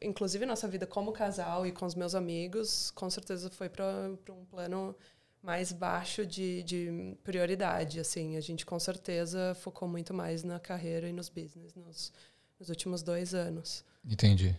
inclusive 0.00 0.46
nossa 0.46 0.68
vida 0.68 0.86
como 0.86 1.12
casal 1.12 1.66
e 1.66 1.72
com 1.72 1.86
os 1.86 1.94
meus 1.94 2.14
amigos, 2.14 2.90
com 2.92 3.08
certeza 3.10 3.50
foi 3.50 3.68
para 3.68 4.10
um 4.30 4.44
plano 4.44 4.96
mais 5.42 5.72
baixo 5.72 6.26
de, 6.26 6.62
de 6.62 7.16
prioridade. 7.22 8.00
Assim, 8.00 8.36
a 8.36 8.40
gente 8.40 8.66
com 8.66 8.78
certeza 8.78 9.54
focou 9.54 9.88
muito 9.88 10.12
mais 10.12 10.42
na 10.42 10.58
carreira 10.58 11.08
e 11.08 11.12
nos 11.12 11.28
business 11.28 11.74
nos, 11.74 12.12
nos 12.58 12.68
últimos 12.68 13.02
dois 13.02 13.34
anos. 13.34 13.84
Entendi. 14.04 14.58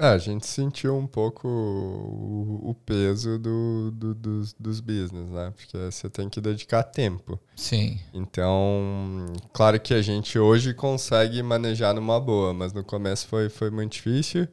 É, 0.00 0.06
a 0.06 0.16
gente 0.16 0.46
sentiu 0.46 0.96
um 0.96 1.06
pouco 1.06 1.46
o, 1.46 2.70
o 2.70 2.74
peso 2.74 3.38
do, 3.38 3.90
do, 3.90 4.14
dos, 4.14 4.54
dos 4.54 4.80
business, 4.80 5.28
né? 5.28 5.52
Porque 5.54 5.76
você 5.76 6.08
tem 6.08 6.26
que 6.26 6.40
dedicar 6.40 6.82
tempo. 6.82 7.38
Sim. 7.54 8.00
Então, 8.14 9.26
claro 9.52 9.78
que 9.78 9.92
a 9.92 10.00
gente 10.00 10.38
hoje 10.38 10.72
consegue 10.72 11.42
manejar 11.42 11.92
numa 11.92 12.18
boa, 12.18 12.54
mas 12.54 12.72
no 12.72 12.82
começo 12.82 13.28
foi, 13.28 13.50
foi 13.50 13.70
muito 13.70 13.92
difícil. 13.92 14.48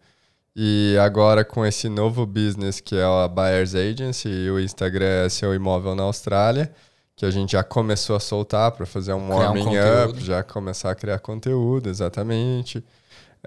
E 0.54 0.98
agora 1.00 1.46
com 1.46 1.66
esse 1.66 1.88
novo 1.88 2.26
business 2.26 2.82
que 2.82 2.98
é 2.98 3.04
a 3.06 3.26
Buyer's 3.30 3.74
Agency 3.74 4.28
e 4.28 4.52
o 4.52 4.60
Instagram 4.60 5.06
é 5.06 5.30
seu 5.30 5.56
imóvel 5.56 5.96
na 5.96 6.04
Austrália, 6.04 6.74
que 7.16 7.26
a 7.26 7.32
gente 7.32 7.54
já 7.54 7.64
começou 7.64 8.18
a 8.18 8.20
soltar 8.20 8.74
para 8.74 8.86
fazer 8.86 9.14
um 9.14 9.30
warming 9.30 9.66
um 9.66 10.10
up, 10.10 10.20
já 10.20 10.44
começar 10.44 10.92
a 10.92 10.96
criar 10.96 11.20
conteúdo, 11.20 11.88
exatamente. 11.88 12.84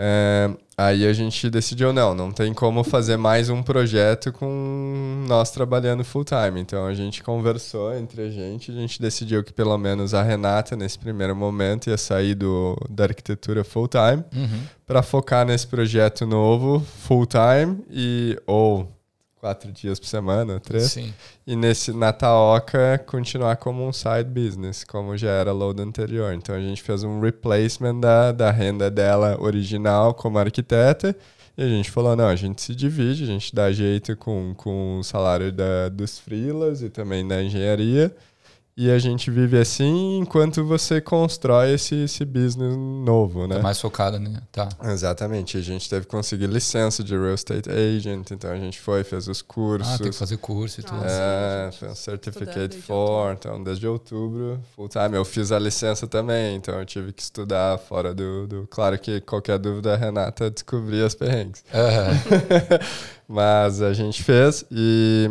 É, 0.03 0.49
aí 0.79 1.07
a 1.07 1.13
gente 1.13 1.51
decidiu, 1.51 1.93
não, 1.93 2.15
não 2.15 2.33
tem 2.33 2.55
como 2.55 2.83
fazer 2.83 3.19
mais 3.19 3.51
um 3.51 3.63
projeto 3.63 4.33
com 4.33 5.27
nós 5.29 5.51
trabalhando 5.51 6.03
full 6.03 6.25
time. 6.25 6.59
Então 6.59 6.87
a 6.87 6.95
gente 6.95 7.23
conversou 7.23 7.95
entre 7.95 8.23
a 8.23 8.31
gente, 8.31 8.71
a 8.71 8.75
gente 8.75 8.99
decidiu 8.99 9.45
que 9.45 9.53
pelo 9.53 9.77
menos 9.77 10.15
a 10.15 10.23
Renata, 10.23 10.75
nesse 10.75 10.99
primeiro 10.99 11.37
momento, 11.37 11.91
ia 11.91 11.99
sair 11.99 12.35
do, 12.35 12.79
da 12.89 13.05
arquitetura 13.05 13.63
full 13.63 13.89
time 13.89 14.25
uhum. 14.35 14.63
para 14.87 15.03
focar 15.03 15.45
nesse 15.45 15.67
projeto 15.67 16.27
novo 16.27 16.81
full 16.81 17.27
time 17.27 17.85
e 17.91 18.41
ou 18.47 18.89
quatro 19.41 19.73
dias 19.73 19.99
por 19.99 20.07
semana, 20.07 20.61
três. 20.61 20.93
Sim. 20.93 21.15
E 21.47 21.57
nesse 21.57 21.93
na 21.93 22.13
Taoca 22.13 22.99
continuar 23.07 23.57
como 23.57 23.87
um 23.87 23.93
side 23.93 24.29
business, 24.29 24.85
como 24.85 25.17
já 25.17 25.31
era 25.31 25.51
load 25.51 25.81
anterior. 25.81 26.35
Então 26.35 26.55
a 26.55 26.61
gente 26.61 26.83
fez 26.83 27.03
um 27.03 27.21
replacement 27.21 27.99
da, 27.99 28.33
da 28.33 28.51
renda 28.51 28.91
dela 28.91 29.41
original 29.41 30.13
como 30.13 30.39
arquiteta. 30.39 31.17
E 31.57 31.63
a 31.63 31.69
gente 31.69 31.91
falou, 31.91 32.15
não, 32.15 32.27
a 32.27 32.37
gente 32.37 32.63
se 32.63 32.75
divide, 32.75 33.25
a 33.25 33.27
gente 33.27 33.55
dá 33.55 33.73
jeito 33.73 34.17
com, 34.17 34.55
com 34.57 34.99
o 34.99 35.03
salário 35.03 35.51
da, 35.51 35.89
dos 35.89 36.19
freelas 36.19 36.83
e 36.83 36.89
também 36.89 37.27
da 37.27 37.43
engenharia. 37.43 38.15
E 38.77 38.91
a 38.91 38.99
gente 38.99 39.31
vive 39.31 39.59
assim 39.59 40.19
enquanto 40.19 40.65
você 40.65 41.01
constrói 41.01 41.75
esse, 41.75 41.95
esse 42.05 42.25
business 42.25 42.75
novo, 42.77 43.47
né? 43.47 43.57
Tá 43.57 43.63
mais 43.63 43.81
focada, 43.81 44.19
né? 44.19 44.41
Tá. 44.51 44.69
Exatamente. 44.85 45.59
A 45.59 45.61
gente 45.61 45.89
teve 45.89 46.07
que 46.07 46.11
conseguir 46.11 46.47
licença 46.47 47.05
de 47.05 47.15
real 47.15 47.35
estate 47.35 47.69
agent, 47.69 48.31
então 48.31 48.51
a 48.51 48.57
gente 48.57 48.81
foi, 48.81 49.05
fez 49.05 49.29
os 49.29 49.43
cursos. 49.43 49.93
Ah, 49.93 49.99
tem 49.99 50.11
que 50.11 50.17
fazer 50.17 50.37
curso 50.39 50.81
e 50.81 50.85
tudo. 50.85 51.01
é, 51.05 51.71
fez 51.73 51.93
um 51.93 51.95
certificate 51.95 52.77
for, 52.79 53.33
então 53.33 53.63
desde 53.63 53.87
outubro, 53.87 54.61
full 54.75 54.89
time. 54.89 55.15
Eu 55.15 55.25
fiz 55.25 55.53
a 55.53 55.59
licença 55.59 56.07
também, 56.07 56.57
então 56.57 56.79
eu 56.79 56.87
tive 56.87 57.13
que 57.13 57.23
estudar 57.23 57.79
fora 57.79 58.15
do... 58.15 58.47
do... 58.47 58.67
Claro 58.71 58.99
que 58.99 59.21
qualquer 59.21 59.59
dúvida, 59.59 59.95
a 59.95 59.97
Renata 59.97 60.51
descobria 60.51 61.05
as 61.05 61.15
perrengues. 61.15 61.65
Uhum. 61.75 62.79
Mas 63.29 63.83
a 63.83 63.93
gente 63.93 64.23
fez 64.23 64.65
e 64.71 65.31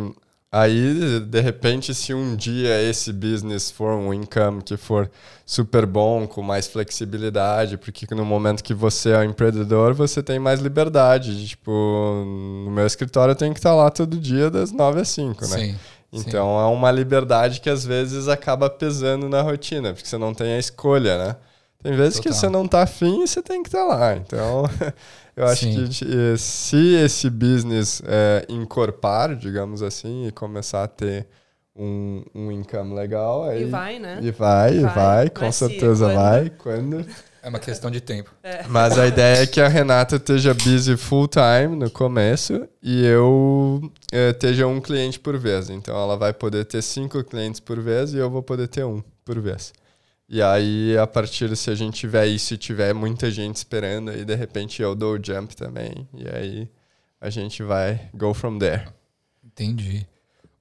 Aí, 0.52 1.20
de 1.20 1.40
repente, 1.40 1.94
se 1.94 2.12
um 2.12 2.34
dia 2.34 2.82
esse 2.82 3.12
business 3.12 3.70
for 3.70 3.92
um 3.92 4.12
income 4.12 4.60
que 4.62 4.76
for 4.76 5.08
super 5.46 5.86
bom, 5.86 6.26
com 6.26 6.42
mais 6.42 6.66
flexibilidade, 6.66 7.76
porque 7.76 8.12
no 8.12 8.24
momento 8.24 8.64
que 8.64 8.74
você 8.74 9.10
é 9.10 9.18
um 9.18 9.24
empreendedor, 9.24 9.94
você 9.94 10.20
tem 10.22 10.40
mais 10.40 10.58
liberdade. 10.58 11.46
Tipo, 11.46 11.70
no 12.64 12.70
meu 12.72 12.84
escritório 12.84 13.30
eu 13.30 13.36
tenho 13.36 13.52
que 13.52 13.60
estar 13.60 13.74
lá 13.76 13.90
todo 13.90 14.18
dia 14.18 14.50
das 14.50 14.72
9 14.72 15.00
às 15.00 15.08
5, 15.10 15.40
né? 15.42 15.56
Sim. 15.56 15.76
Então 16.12 16.48
sim. 16.48 16.64
é 16.64 16.76
uma 16.76 16.90
liberdade 16.90 17.60
que 17.60 17.70
às 17.70 17.84
vezes 17.84 18.26
acaba 18.26 18.68
pesando 18.68 19.28
na 19.28 19.42
rotina, 19.42 19.92
porque 19.92 20.08
você 20.08 20.18
não 20.18 20.34
tem 20.34 20.54
a 20.54 20.58
escolha, 20.58 21.16
né? 21.16 21.36
Tem 21.82 21.94
vezes 21.94 22.16
Total. 22.16 22.32
que 22.32 22.38
você 22.38 22.48
não 22.48 22.66
tá 22.66 22.82
afim 22.82 23.22
e 23.22 23.28
você 23.28 23.40
tem 23.40 23.62
que 23.62 23.68
estar 23.68 23.84
lá. 23.84 24.14
Então, 24.16 24.64
eu 25.40 25.46
acho 25.46 25.64
Sim. 25.64 25.88
que 25.88 26.04
eh, 26.04 26.36
se 26.36 26.94
esse 26.96 27.30
business 27.30 28.02
é, 28.04 28.44
encorpar, 28.48 29.34
digamos 29.34 29.82
assim, 29.82 30.26
e 30.26 30.30
começar 30.30 30.84
a 30.84 30.88
ter 30.88 31.26
um, 31.74 32.22
um 32.34 32.52
income 32.52 32.94
legal. 32.94 33.44
Aí, 33.44 33.62
e 33.62 33.64
vai, 33.64 33.98
né? 33.98 34.18
E 34.20 34.30
vai, 34.30 34.76
e 34.76 34.80
vai, 34.80 34.94
vai 34.94 35.30
com 35.30 35.50
certeza 35.50 36.06
quando? 36.06 36.14
vai. 36.14 36.50
Quando. 36.50 37.06
É 37.42 37.48
uma 37.48 37.58
questão 37.58 37.90
de 37.90 38.02
tempo. 38.02 38.30
É. 38.42 38.64
Mas 38.68 38.98
a 38.98 39.06
ideia 39.06 39.42
é 39.42 39.46
que 39.46 39.62
a 39.62 39.68
Renata 39.68 40.16
esteja 40.16 40.52
busy 40.52 40.94
full 40.98 41.26
time 41.26 41.74
no 41.74 41.90
começo 41.90 42.68
e 42.82 43.06
eu 43.06 43.80
é, 44.12 44.28
esteja 44.28 44.66
um 44.66 44.78
cliente 44.78 45.18
por 45.18 45.38
vez. 45.38 45.70
Então 45.70 45.96
ela 45.96 46.18
vai 46.18 46.34
poder 46.34 46.66
ter 46.66 46.82
cinco 46.82 47.24
clientes 47.24 47.58
por 47.58 47.80
vez 47.80 48.12
e 48.12 48.18
eu 48.18 48.28
vou 48.28 48.42
poder 48.42 48.68
ter 48.68 48.84
um 48.84 49.02
por 49.24 49.40
vez. 49.40 49.72
E 50.32 50.40
aí, 50.40 50.96
a 50.96 51.08
partir 51.08 51.56
se 51.56 51.70
a 51.70 51.74
gente 51.74 51.98
tiver 51.98 52.24
isso 52.28 52.54
e 52.54 52.56
tiver 52.56 52.94
muita 52.94 53.28
gente 53.32 53.56
esperando, 53.56 54.12
aí 54.12 54.24
de 54.24 54.36
repente 54.36 54.80
eu 54.80 54.94
dou 54.94 55.14
o 55.14 55.20
jump 55.20 55.56
também. 55.56 56.08
E 56.14 56.28
aí 56.28 56.70
a 57.20 57.28
gente 57.28 57.64
vai 57.64 58.08
go 58.14 58.32
from 58.32 58.56
there. 58.56 58.86
Entendi. 59.44 60.06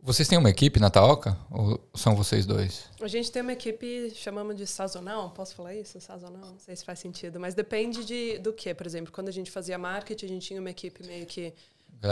Vocês 0.01 0.27
têm 0.27 0.39
uma 0.39 0.49
equipe 0.49 0.79
na 0.79 0.89
Taoca? 0.89 1.37
Ou 1.51 1.79
são 1.93 2.15
vocês 2.15 2.47
dois? 2.47 2.85
A 2.99 3.07
gente 3.07 3.31
tem 3.31 3.43
uma 3.43 3.53
equipe, 3.53 4.11
chamamos 4.15 4.55
de 4.55 4.65
sazonal, 4.65 5.29
posso 5.29 5.53
falar 5.53 5.75
isso? 5.75 6.01
Sazonal? 6.01 6.49
Não 6.49 6.57
sei 6.57 6.75
se 6.75 6.83
faz 6.83 6.97
sentido, 6.97 7.39
mas 7.39 7.53
depende 7.53 8.03
de, 8.03 8.39
do 8.39 8.51
que. 8.51 8.73
Por 8.73 8.87
exemplo, 8.87 9.13
quando 9.13 9.27
a 9.27 9.31
gente 9.31 9.51
fazia 9.51 9.77
marketing, 9.77 10.25
a 10.25 10.29
gente 10.29 10.47
tinha 10.47 10.59
uma 10.59 10.71
equipe 10.71 11.05
meio 11.05 11.27
que 11.27 11.53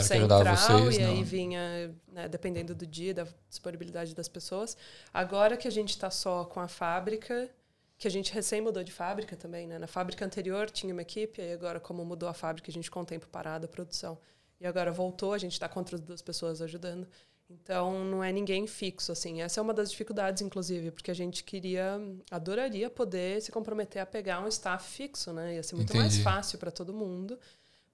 central 0.02 0.44
vocês, 0.44 0.98
e 0.98 1.02
aí 1.02 1.24
vinha, 1.24 1.96
né, 2.12 2.28
dependendo 2.28 2.76
do 2.76 2.86
dia, 2.86 3.14
da 3.14 3.28
disponibilidade 3.50 4.14
das 4.14 4.28
pessoas. 4.28 4.76
Agora 5.14 5.56
que 5.56 5.68
a 5.68 5.72
gente 5.72 5.90
está 5.90 6.10
só 6.10 6.46
com 6.46 6.60
a 6.60 6.68
fábrica, 6.68 7.50
que 7.98 8.08
a 8.08 8.12
gente 8.12 8.34
recém 8.34 8.62
mudou 8.62 8.84
de 8.84 8.92
fábrica 8.92 9.36
também, 9.36 9.66
né? 9.66 9.80
Na 9.80 9.88
fábrica 9.88 10.24
anterior 10.24 10.70
tinha 10.70 10.94
uma 10.94 11.02
equipe, 11.02 11.42
e 11.42 11.54
agora 11.54 11.80
como 11.80 12.06
mudou 12.06 12.30
a 12.30 12.34
fábrica, 12.34 12.70
a 12.70 12.74
gente 12.74 12.92
com 12.92 13.02
o 13.02 13.06
tempo 13.06 13.28
parado 13.28 13.66
a 13.66 13.70
produção. 13.70 14.18
E 14.60 14.68
agora 14.68 14.92
voltou, 14.92 15.34
a 15.34 15.38
gente 15.38 15.54
está 15.54 15.68
com 15.70 15.80
outras 15.80 16.02
duas 16.02 16.22
pessoas 16.22 16.62
ajudando. 16.62 17.08
Então 17.50 18.04
não 18.04 18.24
é 18.24 18.32
ninguém 18.32 18.68
fixo 18.68 19.12
assim. 19.12 19.42
Essa 19.42 19.60
é 19.60 19.64
uma 19.64 19.74
das 19.74 19.90
dificuldades 19.90 20.42
inclusive, 20.42 20.92
porque 20.92 21.10
a 21.10 21.14
gente 21.14 21.44
queria, 21.44 22.00
adoraria 22.30 22.90
poder 22.90 23.42
se 23.42 23.52
comprometer 23.52 24.02
a 24.02 24.06
pegar 24.06 24.42
um 24.42 24.48
staff 24.48 24.90
fixo, 24.90 25.32
né? 25.32 25.56
Ia 25.56 25.64
ser 25.64 25.76
muito 25.76 25.90
Entendi. 25.90 26.04
mais 26.04 26.18
fácil 26.18 26.60
para 26.60 26.72
todo 26.72 26.94
mundo. 26.94 27.40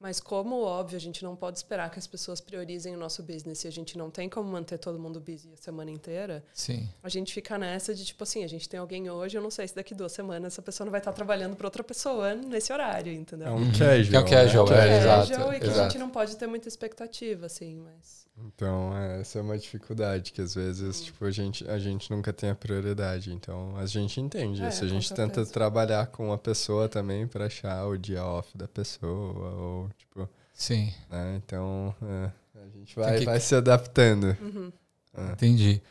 Mas 0.03 0.19
como 0.19 0.61
óbvio, 0.63 0.97
a 0.97 0.99
gente 0.99 1.23
não 1.23 1.33
pode 1.33 1.57
esperar 1.57 1.89
que 1.89 1.97
as 1.97 2.05
pessoas 2.05 2.41
priorizem 2.41 2.93
o 2.93 2.99
nosso 2.99 3.23
business 3.23 3.63
e 3.63 3.69
a 3.69 3.71
gente 3.71 3.97
não 3.97 4.11
tem 4.11 4.27
como 4.27 4.51
manter 4.51 4.77
todo 4.77 4.99
mundo 4.99 5.17
busy 5.17 5.49
a 5.53 5.55
semana 5.55 5.89
inteira. 5.89 6.43
Sim. 6.53 6.89
A 7.01 7.07
gente 7.07 7.33
fica 7.33 7.57
nessa 7.57 7.95
de 7.95 8.03
tipo 8.03 8.21
assim, 8.21 8.43
a 8.43 8.49
gente 8.49 8.67
tem 8.67 8.81
alguém 8.81 9.09
hoje, 9.09 9.37
eu 9.37 9.41
não 9.41 9.49
sei 9.49 9.65
se 9.65 9.73
daqui 9.73 9.95
duas 9.95 10.11
semanas 10.11 10.55
essa 10.55 10.61
pessoa 10.61 10.83
não 10.83 10.91
vai 10.91 10.99
estar 10.99 11.13
trabalhando 11.13 11.55
para 11.55 11.65
outra 11.65 11.85
pessoa 11.85 12.35
nesse 12.35 12.73
horário, 12.73 13.13
entendeu? 13.13 13.47
É 13.47 13.51
um 13.51 13.71
casual. 13.71 13.91
É 13.93 14.19
um 14.19 14.29
casual, 14.29 14.69
né? 14.69 14.75
é, 14.75 14.91
é, 14.91 14.97
exato. 14.97 15.31
E 15.31 15.59
que 15.61 15.65
exato. 15.67 15.79
a 15.79 15.83
gente 15.83 15.97
não 15.97 16.09
pode 16.09 16.35
ter 16.35 16.47
muita 16.47 16.67
expectativa, 16.67 17.45
assim, 17.45 17.77
mas 17.77 18.27
então, 18.37 18.95
é, 18.97 19.21
essa 19.21 19.39
é 19.39 19.41
uma 19.41 19.57
dificuldade 19.57 20.31
que 20.31 20.41
às 20.41 20.55
vezes, 20.55 21.01
tipo, 21.01 21.23
a 21.23 21.31
gente, 21.31 21.67
a 21.69 21.77
gente 21.77 22.09
nunca 22.09 22.33
tem 22.33 22.49
a 22.49 22.55
prioridade. 22.55 23.31
Então, 23.31 23.75
a 23.77 23.85
gente 23.85 24.19
entende. 24.19 24.61
É, 24.63 24.71
Se 24.71 24.83
a 24.83 24.87
gente 24.87 25.13
tenta 25.13 25.45
trabalhar 25.45 26.07
com 26.07 26.33
a 26.33 26.37
pessoa 26.37 26.89
também 26.89 27.27
para 27.27 27.45
achar 27.45 27.85
o 27.85 27.97
dia 27.97 28.23
off 28.23 28.57
da 28.57 28.67
pessoa, 28.67 29.49
ou, 29.53 29.89
tipo... 29.97 30.27
Sim. 30.53 30.91
Né? 31.09 31.41
Então, 31.45 31.95
é, 32.01 32.31
a 32.59 32.69
gente 32.77 32.95
vai, 32.95 33.19
que... 33.19 33.25
vai 33.25 33.39
se 33.39 33.55
adaptando. 33.55 34.35
Uhum. 34.41 34.71
É. 35.15 35.31
Entendi. 35.33 35.81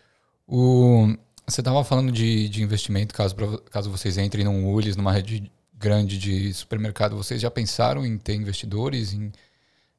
O, 0.47 1.15
você 1.47 1.61
estava 1.61 1.85
falando 1.85 2.11
de, 2.11 2.49
de 2.49 2.63
investimento, 2.63 3.15
caso, 3.15 3.37
caso 3.71 3.91
vocês 3.91 4.19
entrem 4.19 4.45
num 4.45 4.69
Ulis, 4.73 4.97
numa 4.97 5.13
rede 5.13 5.51
grande 5.75 6.19
de 6.19 6.53
supermercado, 6.53 7.17
vocês 7.17 7.41
já 7.41 7.51
pensaram 7.51 8.05
em 8.05 8.19
ter 8.19 8.35
investidores, 8.35 9.13
em... 9.13 9.33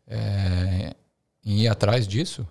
É, 0.05 0.93
em 1.45 1.61
ir 1.61 1.67
atrás 1.67 2.07
disso? 2.07 2.47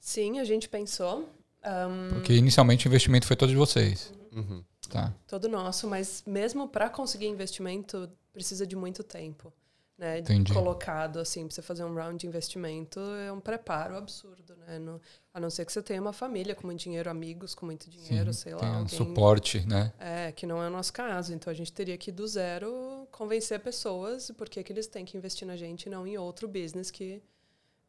Sim, 0.00 0.38
a 0.38 0.44
gente 0.44 0.68
pensou. 0.68 1.28
Um... 1.64 2.08
Porque 2.10 2.34
inicialmente 2.34 2.86
o 2.86 2.88
investimento 2.88 3.26
foi 3.26 3.36
todo 3.36 3.50
de 3.50 3.56
vocês. 3.56 4.12
Uhum. 4.32 4.62
Tá. 4.88 5.14
Todo 5.26 5.48
nosso, 5.48 5.88
mas 5.88 6.22
mesmo 6.26 6.68
para 6.68 6.90
conseguir 6.90 7.26
investimento 7.26 8.10
precisa 8.32 8.66
de 8.66 8.76
muito 8.76 9.02
tempo. 9.02 9.52
né, 9.96 10.22
colocado 10.52 11.20
assim 11.20 11.46
para 11.46 11.54
você 11.54 11.62
fazer 11.62 11.84
um 11.84 11.94
round 11.94 12.18
de 12.18 12.26
investimento 12.26 12.98
é 13.00 13.32
um 13.32 13.38
preparo 13.38 13.96
absurdo, 13.96 14.56
né? 14.56 14.78
No, 14.78 15.00
a 15.32 15.38
não 15.38 15.48
ser 15.48 15.64
que 15.64 15.72
você 15.72 15.80
tenha 15.80 16.00
uma 16.00 16.12
família 16.12 16.54
com 16.54 16.66
muito 16.66 16.80
dinheiro, 16.80 17.08
amigos 17.08 17.54
com 17.54 17.64
muito 17.64 17.88
dinheiro, 17.88 18.32
Sim, 18.32 18.40
sei 18.40 18.54
lá, 18.54 18.72
um 18.72 18.78
alguém, 18.78 18.88
suporte, 18.88 19.64
né? 19.66 19.92
É, 19.98 20.32
que 20.32 20.46
não 20.46 20.60
é 20.60 20.66
o 20.66 20.70
nosso 20.70 20.92
caso. 20.92 21.32
Então 21.32 21.50
a 21.50 21.54
gente 21.54 21.72
teria 21.72 21.96
que 21.96 22.10
do 22.10 22.26
zero 22.26 23.06
convencer 23.12 23.60
pessoas 23.60 24.30
por 24.36 24.48
que 24.48 24.60
eles 24.70 24.88
têm 24.88 25.04
que 25.04 25.16
investir 25.16 25.46
na 25.46 25.56
gente 25.56 25.86
e 25.86 25.90
não 25.90 26.06
em 26.06 26.18
outro 26.18 26.48
business 26.48 26.90
que 26.90 27.22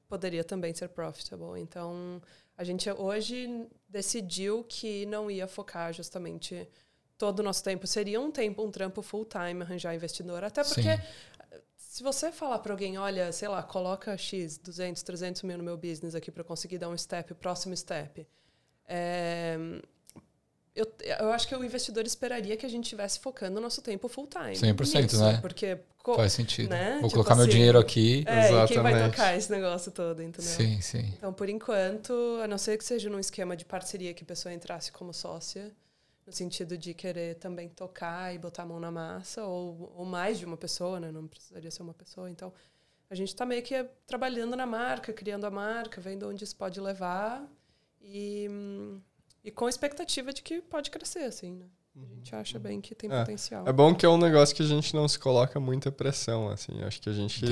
poderia 0.08 0.44
também 0.44 0.74
ser 0.74 0.90
profitable. 0.90 1.60
Então 1.60 2.22
a 2.58 2.64
gente 2.64 2.90
hoje 2.90 3.68
decidiu 3.88 4.64
que 4.64 5.06
não 5.06 5.30
ia 5.30 5.48
focar 5.48 5.94
justamente 5.94 6.68
todo 7.18 7.40
o 7.40 7.44
nosso 7.44 7.64
tempo 7.64 7.88
seria 7.88 8.20
um 8.20 8.30
tempo 8.30 8.62
um 8.62 8.70
trampo 8.70 9.02
full 9.02 9.24
time 9.26 9.62
arranjar 9.62 9.96
investidor 9.96 10.44
até 10.44 10.64
porque 10.64 10.98
Sim 10.98 11.04
se 11.96 12.04
você 12.04 12.30
falar 12.30 12.60
para 12.60 12.74
alguém, 12.74 12.98
olha, 12.98 13.32
sei 13.32 13.48
lá, 13.48 13.64
coloca 13.64 14.18
X, 14.18 14.58
200, 14.58 15.02
300 15.02 15.44
mil 15.44 15.58
no 15.58 15.64
meu 15.64 15.78
business 15.78 16.14
aqui 16.14 16.30
para 16.30 16.44
conseguir 16.44 16.78
dar 16.78 16.90
um 16.90 16.98
step, 16.98 17.34
próximo 17.36 17.74
step. 17.74 18.28
É, 18.86 19.58
eu, 20.76 20.92
eu 21.20 21.32
acho 21.32 21.48
que 21.48 21.56
o 21.56 21.64
investidor 21.64 22.06
esperaria 22.06 22.58
que 22.58 22.66
a 22.66 22.70
gente 22.70 22.84
estivesse 22.84 23.20
focando 23.20 23.60
o 23.60 23.62
nosso 23.62 23.82
tempo 23.82 24.10
full 24.10 24.28
time. 24.28 24.54
100%, 24.54 25.04
nisso, 25.04 25.20
né? 25.20 25.40
Porque 25.42 25.80
faz 26.16 26.34
sentido. 26.34 26.70
Né? 26.70 27.00
Vou 27.00 27.10
tipo 27.10 27.14
colocar 27.14 27.34
assim, 27.34 27.42
meu 27.44 27.50
dinheiro 27.50 27.80
aqui. 27.80 28.26
É, 28.28 28.40
Exatamente. 28.40 28.72
e 28.72 28.74
quem 28.74 28.84
vai 28.84 29.10
tocar 29.10 29.38
esse 29.38 29.50
negócio 29.52 29.92
todo, 29.92 30.22
entendeu? 30.22 30.52
Sim, 30.52 30.82
sim. 30.82 31.14
Então, 31.18 31.32
por 31.32 31.48
enquanto, 31.48 32.14
a 32.44 32.48
não 32.48 32.58
ser 32.58 32.78
que 32.78 32.84
seja 32.84 33.10
num 33.10 33.20
esquema 33.20 33.56
de 33.56 33.64
parceria 33.64 34.14
que 34.14 34.24
a 34.24 34.28
pessoa 34.28 34.54
entrasse 34.54 34.92
como 34.92 35.14
sócia, 35.14 35.72
no 36.28 36.34
sentido 36.34 36.78
de 36.78 36.94
querer 36.94 37.36
também 37.36 37.70
tocar 37.70 38.36
e 38.36 38.38
botar 38.38 38.64
a 38.64 38.66
mão 38.66 38.80
na 38.80 38.92
massa, 38.92 39.46
ou, 39.46 39.94
ou 39.96 40.06
mais 40.06 40.38
de 40.38 40.46
uma 40.46 40.58
pessoa, 40.58 41.00
né? 41.00 41.10
Não 41.10 41.26
precisaria 41.26 41.72
ser 41.72 41.84
uma 41.84 41.94
pessoa. 41.94 42.30
Então, 42.30 42.52
a 43.10 43.16
gente 43.16 43.30
está 43.30 43.46
meio 43.46 43.64
que 43.64 43.82
trabalhando 44.06 44.56
na 44.56 44.66
marca, 44.66 45.14
criando 45.14 45.46
a 45.46 45.52
marca, 45.52 46.02
vendo 46.02 46.28
onde 46.28 46.44
isso 46.44 46.56
pode 46.56 46.82
levar 46.82 47.48
e, 48.02 48.50
e 49.46 49.52
com 49.52 49.68
a 49.68 49.70
expectativa 49.70 50.34
de 50.34 50.42
que 50.42 50.60
pode 50.60 50.90
crescer, 50.90 51.20
assim, 51.20 51.54
né? 51.54 51.66
A 51.96 52.16
gente 52.16 52.36
acha 52.36 52.60
bem 52.60 52.82
que 52.82 52.94
tem 52.94 53.10
é, 53.10 53.20
potencial. 53.20 53.66
É 53.66 53.72
bom 53.72 53.96
que 53.96 54.06
é 54.06 54.10
um 54.10 54.18
negócio 54.18 54.54
que 54.54 54.62
a 54.62 54.66
gente 54.66 54.94
não 54.94 55.08
se 55.08 55.18
coloca 55.18 55.60
muita 55.62 55.90
pressão, 55.92 56.50
assim. 56.50 56.84
Acho 56.84 57.00
que 57.00 57.10
a 57.10 57.14
gente 57.14 57.46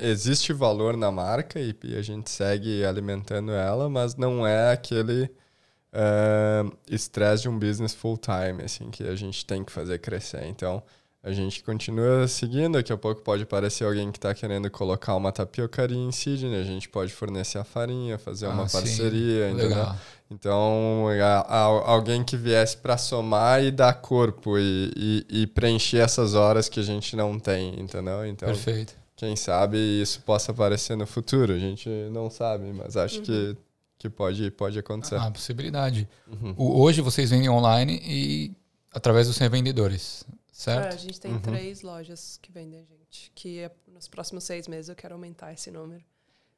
existe 0.00 0.52
valor 0.52 0.96
na 0.96 1.12
marca 1.12 1.60
e, 1.60 1.76
e 1.84 1.94
a 1.94 2.02
gente 2.02 2.28
segue 2.28 2.84
alimentando 2.84 3.52
ela, 3.52 3.88
mas 3.88 4.16
não 4.16 4.44
é 4.44 4.72
aquele 4.72 5.30
estresse 6.90 7.46
uh, 7.46 7.50
de 7.50 7.56
um 7.56 7.58
business 7.58 7.94
full 7.94 8.18
time, 8.18 8.64
assim, 8.64 8.90
que 8.90 9.04
a 9.04 9.14
gente 9.14 9.46
tem 9.46 9.62
que 9.62 9.70
fazer 9.70 10.00
crescer. 10.00 10.44
Então, 10.46 10.82
a 11.24 11.32
gente 11.32 11.64
continua 11.64 12.28
seguindo. 12.28 12.74
Daqui 12.74 12.92
a 12.92 12.98
pouco 12.98 13.22
pode 13.22 13.44
aparecer 13.44 13.84
alguém 13.84 14.12
que 14.12 14.18
está 14.18 14.34
querendo 14.34 14.70
colocar 14.70 15.16
uma 15.16 15.32
tapiocaria 15.32 15.96
em 15.96 16.12
Sydney. 16.12 16.60
A 16.60 16.64
gente 16.64 16.86
pode 16.86 17.14
fornecer 17.14 17.56
a 17.56 17.64
farinha, 17.64 18.18
fazer 18.18 18.44
ah, 18.44 18.50
uma 18.50 18.68
parceria, 18.68 19.48
sim. 19.48 19.54
entendeu? 19.54 19.70
Legal. 19.70 19.96
Então, 20.30 21.06
a, 21.22 21.40
a, 21.40 21.60
alguém 21.90 22.22
que 22.22 22.36
viesse 22.36 22.76
para 22.76 22.98
somar 22.98 23.64
e 23.64 23.70
dar 23.70 23.94
corpo 23.94 24.58
e, 24.58 24.92
e, 24.94 25.26
e, 25.42 25.46
preencher 25.46 25.98
essas 25.98 26.34
horas 26.34 26.68
que 26.68 26.78
a 26.78 26.82
gente 26.82 27.16
não 27.16 27.38
tem, 27.38 27.80
entendeu? 27.80 28.26
Então, 28.26 28.48
Perfeito. 28.48 28.94
Quem 29.16 29.34
sabe 29.34 29.78
isso 29.78 30.20
possa 30.22 30.52
aparecer 30.52 30.96
no 30.96 31.06
futuro. 31.06 31.54
A 31.54 31.58
gente 31.58 31.88
não 32.10 32.28
sabe, 32.28 32.70
mas 32.72 32.96
acho 32.96 33.18
uhum. 33.18 33.24
que 33.24 33.56
que 33.96 34.10
pode, 34.10 34.50
pode 34.50 34.78
acontecer. 34.78 35.16
Ah, 35.16 35.30
possibilidade. 35.30 36.06
Uhum. 36.28 36.54
O, 36.58 36.82
hoje 36.82 37.00
vocês 37.00 37.30
vendem 37.30 37.48
online 37.48 38.02
e 38.04 38.52
através 38.92 39.28
dos 39.28 39.38
revendedores, 39.38 40.26
certo? 40.54 40.92
É, 40.92 40.94
a 40.94 40.96
gente 40.96 41.20
tem 41.20 41.32
uhum. 41.32 41.40
três 41.40 41.82
lojas 41.82 42.38
que 42.40 42.52
vendem 42.52 42.80
a 42.80 42.84
gente, 42.84 43.32
que 43.34 43.58
é, 43.58 43.70
nos 43.92 44.06
próximos 44.06 44.44
seis 44.44 44.68
meses 44.68 44.88
eu 44.88 44.94
quero 44.94 45.14
aumentar 45.14 45.52
esse 45.52 45.70
número. 45.70 46.02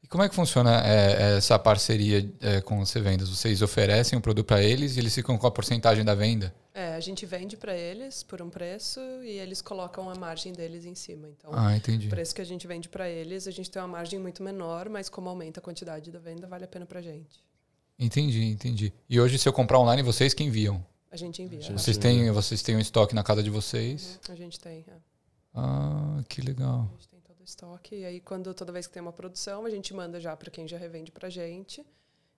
E 0.02 0.06
como 0.06 0.22
é 0.22 0.28
que 0.28 0.34
funciona 0.34 0.86
é, 0.86 1.36
essa 1.38 1.58
parceria 1.58 2.30
é, 2.40 2.60
com 2.60 2.78
os 2.78 2.92
revendas? 2.92 3.28
Vocês 3.28 3.62
oferecem 3.62 4.14
o 4.16 4.18
um 4.18 4.22
produto 4.22 4.46
para 4.46 4.62
eles 4.62 4.96
e 4.96 5.00
eles 5.00 5.14
ficam 5.14 5.36
com 5.38 5.46
a 5.46 5.50
porcentagem 5.50 6.04
da 6.04 6.14
venda? 6.14 6.54
É, 6.74 6.94
a 6.94 7.00
gente 7.00 7.24
vende 7.24 7.56
para 7.56 7.74
eles 7.74 8.22
por 8.22 8.42
um 8.42 8.50
preço 8.50 9.00
e 9.24 9.30
eles 9.30 9.62
colocam 9.62 10.10
a 10.10 10.14
margem 10.14 10.52
deles 10.52 10.84
em 10.84 10.94
cima. 10.94 11.26
Então, 11.28 11.50
ah, 11.54 11.74
entendi. 11.74 12.06
o 12.06 12.10
preço 12.10 12.34
que 12.34 12.42
a 12.42 12.44
gente 12.44 12.66
vende 12.66 12.88
para 12.88 13.08
eles, 13.08 13.48
a 13.48 13.50
gente 13.50 13.70
tem 13.70 13.80
uma 13.80 13.88
margem 13.88 14.18
muito 14.18 14.42
menor, 14.42 14.90
mas 14.90 15.08
como 15.08 15.28
aumenta 15.30 15.58
a 15.58 15.62
quantidade 15.62 16.12
da 16.12 16.18
venda, 16.18 16.46
vale 16.46 16.64
a 16.64 16.68
pena 16.68 16.84
para 16.84 17.00
gente. 17.00 17.42
Entendi, 17.98 18.44
entendi. 18.44 18.92
E 19.08 19.18
hoje, 19.18 19.38
se 19.38 19.48
eu 19.48 19.54
comprar 19.54 19.78
online, 19.78 20.02
vocês 20.02 20.34
que 20.34 20.44
enviam? 20.44 20.84
A 21.16 21.18
gente 21.18 21.42
envia. 21.42 21.62
Vocês 21.72 21.96
têm, 21.96 22.30
vocês 22.30 22.60
têm 22.60 22.76
um 22.76 22.78
estoque 22.78 23.14
na 23.14 23.22
casa 23.22 23.42
de 23.42 23.48
vocês? 23.48 24.20
Uhum, 24.28 24.34
a 24.34 24.36
gente 24.36 24.60
tem. 24.60 24.84
É. 24.86 24.96
Ah, 25.54 26.22
que 26.28 26.42
legal. 26.42 26.90
A 26.90 26.92
gente 26.92 27.08
tem 27.08 27.20
todo 27.20 27.40
o 27.40 27.42
estoque. 27.42 27.96
E 27.96 28.04
aí, 28.04 28.20
quando 28.20 28.52
toda 28.52 28.70
vez 28.70 28.86
que 28.86 28.92
tem 28.92 29.00
uma 29.00 29.14
produção, 29.14 29.64
a 29.64 29.70
gente 29.70 29.94
manda 29.94 30.20
já 30.20 30.36
para 30.36 30.50
quem 30.50 30.68
já 30.68 30.76
revende 30.76 31.10
para 31.10 31.28
a 31.28 31.30
gente. 31.30 31.80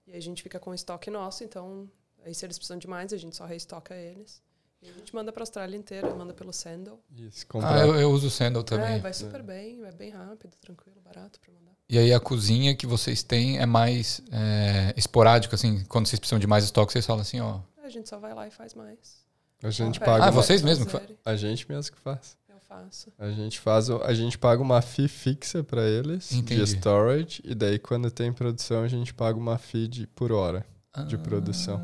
E 0.06 0.12
aí 0.12 0.16
a 0.16 0.22
gente 0.22 0.44
fica 0.44 0.60
com 0.60 0.70
o 0.70 0.74
estoque 0.74 1.10
nosso. 1.10 1.42
Então, 1.42 1.90
aí 2.24 2.32
se 2.32 2.46
eles 2.46 2.56
precisam 2.56 2.78
de 2.78 2.86
mais, 2.86 3.12
a 3.12 3.16
gente 3.16 3.34
só 3.34 3.46
reestoca 3.46 3.96
eles. 3.96 4.40
E 4.80 4.88
a 4.88 4.92
gente 4.92 5.12
manda 5.12 5.32
para 5.32 5.42
a 5.42 5.44
Austrália 5.44 5.76
inteira, 5.76 6.14
manda 6.14 6.32
pelo 6.32 6.52
Sandal. 6.52 7.00
Isso, 7.16 7.44
Ah, 7.60 7.80
eu, 7.80 7.96
eu 7.96 8.10
uso 8.12 8.28
o 8.28 8.30
Sandal 8.30 8.62
também. 8.62 8.94
É, 8.94 8.98
vai 9.00 9.12
super 9.12 9.40
é. 9.40 9.42
bem, 9.42 9.84
é 9.84 9.90
bem 9.90 10.10
rápido, 10.10 10.52
tranquilo, 10.60 11.00
barato 11.04 11.40
para 11.40 11.52
mandar. 11.52 11.72
E 11.88 11.98
aí 11.98 12.12
a 12.12 12.20
cozinha 12.20 12.76
que 12.76 12.86
vocês 12.86 13.24
têm 13.24 13.58
é 13.58 13.66
mais 13.66 14.22
é, 14.30 14.94
esporádica, 14.96 15.56
assim, 15.56 15.84
quando 15.86 16.06
vocês 16.06 16.20
precisam 16.20 16.38
de 16.38 16.46
mais 16.46 16.62
estoque, 16.62 16.92
vocês 16.92 17.04
falam 17.04 17.22
assim, 17.22 17.40
ó. 17.40 17.58
A 17.88 17.90
gente 17.90 18.06
só 18.06 18.18
vai 18.18 18.34
lá 18.34 18.46
e 18.46 18.50
faz 18.50 18.74
mais. 18.74 19.26
A 19.62 19.70
gente 19.70 19.98
paga. 19.98 20.26
Ah, 20.26 20.30
vocês 20.30 20.62
mesmo 20.62 20.84
que 20.84 20.96
A 21.24 21.34
gente 21.34 21.66
mesmo 21.66 21.96
que 21.96 21.98
faz. 21.98 22.36
Eu 22.48 22.60
faço. 22.60 23.10
A 23.18 23.30
gente 23.30 23.58
faz, 23.58 23.88
a 23.88 24.12
gente 24.12 24.38
paga 24.38 24.60
uma 24.60 24.82
fee 24.82 25.08
fixa 25.08 25.64
para 25.64 25.82
eles 25.88 26.30
Entendi. 26.32 26.62
de 26.62 26.76
storage 26.76 27.42
e 27.44 27.54
daí 27.54 27.78
quando 27.78 28.10
tem 28.10 28.30
produção 28.30 28.82
a 28.82 28.88
gente 28.88 29.14
paga 29.14 29.38
uma 29.38 29.56
fee 29.56 29.88
de, 29.88 30.06
por 30.06 30.32
hora 30.32 30.66
ah, 30.92 31.02
de 31.02 31.16
produção. 31.16 31.80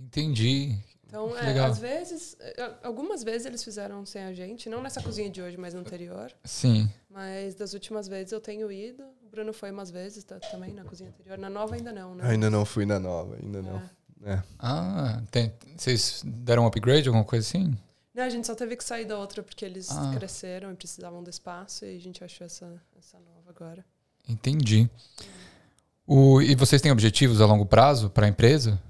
Entendi. 0.00 0.78
Então, 1.06 1.36
é, 1.38 1.60
às 1.60 1.78
vezes, 1.78 2.36
é, 2.40 2.72
algumas 2.82 3.22
vezes 3.22 3.46
eles 3.46 3.62
fizeram 3.62 4.04
sem 4.04 4.24
a 4.24 4.32
gente, 4.32 4.68
não 4.68 4.82
nessa 4.82 5.00
cozinha 5.00 5.30
de 5.30 5.40
hoje, 5.40 5.56
mas 5.56 5.72
no 5.72 5.80
anterior. 5.80 6.32
Sim. 6.42 6.90
Mas 7.08 7.54
das 7.54 7.72
últimas 7.72 8.08
vezes 8.08 8.32
eu 8.32 8.40
tenho 8.40 8.72
ido. 8.72 9.04
O 9.22 9.28
Bruno 9.30 9.52
foi 9.52 9.70
umas 9.70 9.92
vezes 9.92 10.24
tá, 10.24 10.40
também 10.40 10.72
na 10.72 10.82
cozinha 10.82 11.10
anterior. 11.10 11.38
Na 11.38 11.48
nova 11.48 11.76
ainda 11.76 11.92
não, 11.92 12.16
né? 12.16 12.24
Ainda 12.26 12.50
não 12.50 12.64
fui 12.64 12.84
na 12.84 12.98
nova, 12.98 13.36
ainda 13.40 13.62
não. 13.62 13.80
É. 14.24 14.42
Ah, 14.58 15.22
tem, 15.30 15.52
vocês 15.76 16.22
deram 16.24 16.64
um 16.64 16.66
upgrade, 16.66 17.08
alguma 17.08 17.24
coisa 17.24 17.46
assim? 17.46 17.76
Não, 18.14 18.22
a 18.22 18.30
gente 18.30 18.46
só 18.46 18.54
teve 18.54 18.76
que 18.76 18.84
sair 18.84 19.04
da 19.04 19.18
outra 19.18 19.42
porque 19.42 19.64
eles 19.64 19.90
ah. 19.90 20.12
cresceram 20.14 20.72
e 20.72 20.74
precisavam 20.74 21.22
do 21.22 21.28
espaço 21.28 21.84
e 21.84 21.96
a 21.96 22.00
gente 22.00 22.22
achou 22.22 22.46
essa, 22.46 22.80
essa 22.98 23.18
nova 23.18 23.50
agora. 23.50 23.84
Entendi. 24.28 24.88
O, 26.06 26.40
e 26.40 26.54
vocês 26.54 26.80
têm 26.80 26.92
objetivos 26.92 27.40
a 27.40 27.46
longo 27.46 27.66
prazo 27.66 28.08
para 28.08 28.26
a 28.26 28.28
empresa? 28.28 28.80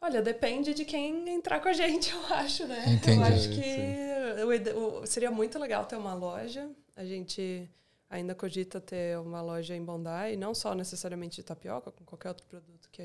Olha, 0.00 0.22
depende 0.22 0.72
de 0.72 0.84
quem 0.84 1.28
entrar 1.28 1.60
com 1.60 1.68
a 1.68 1.72
gente, 1.72 2.10
eu 2.14 2.34
acho, 2.34 2.66
né? 2.66 2.84
Entendi. 2.88 3.18
Eu 3.18 3.24
acho 3.24 3.48
que 3.50 4.70
o, 4.74 5.00
o, 5.02 5.06
seria 5.06 5.30
muito 5.30 5.58
legal 5.58 5.84
ter 5.84 5.96
uma 5.96 6.14
loja. 6.14 6.68
A 6.96 7.04
gente 7.04 7.68
ainda 8.08 8.34
cogita 8.34 8.80
ter 8.80 9.18
uma 9.18 9.40
loja 9.40 9.74
em 9.74 9.82
Bondi, 9.82 10.36
não 10.38 10.54
só 10.54 10.74
necessariamente 10.74 11.36
de 11.36 11.42
tapioca, 11.42 11.90
com 11.90 12.04
qualquer 12.04 12.28
outro 12.28 12.46
produto 12.46 12.88
que 12.90 13.00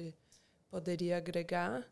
poderia 0.69 1.17
agregar. 1.17 1.87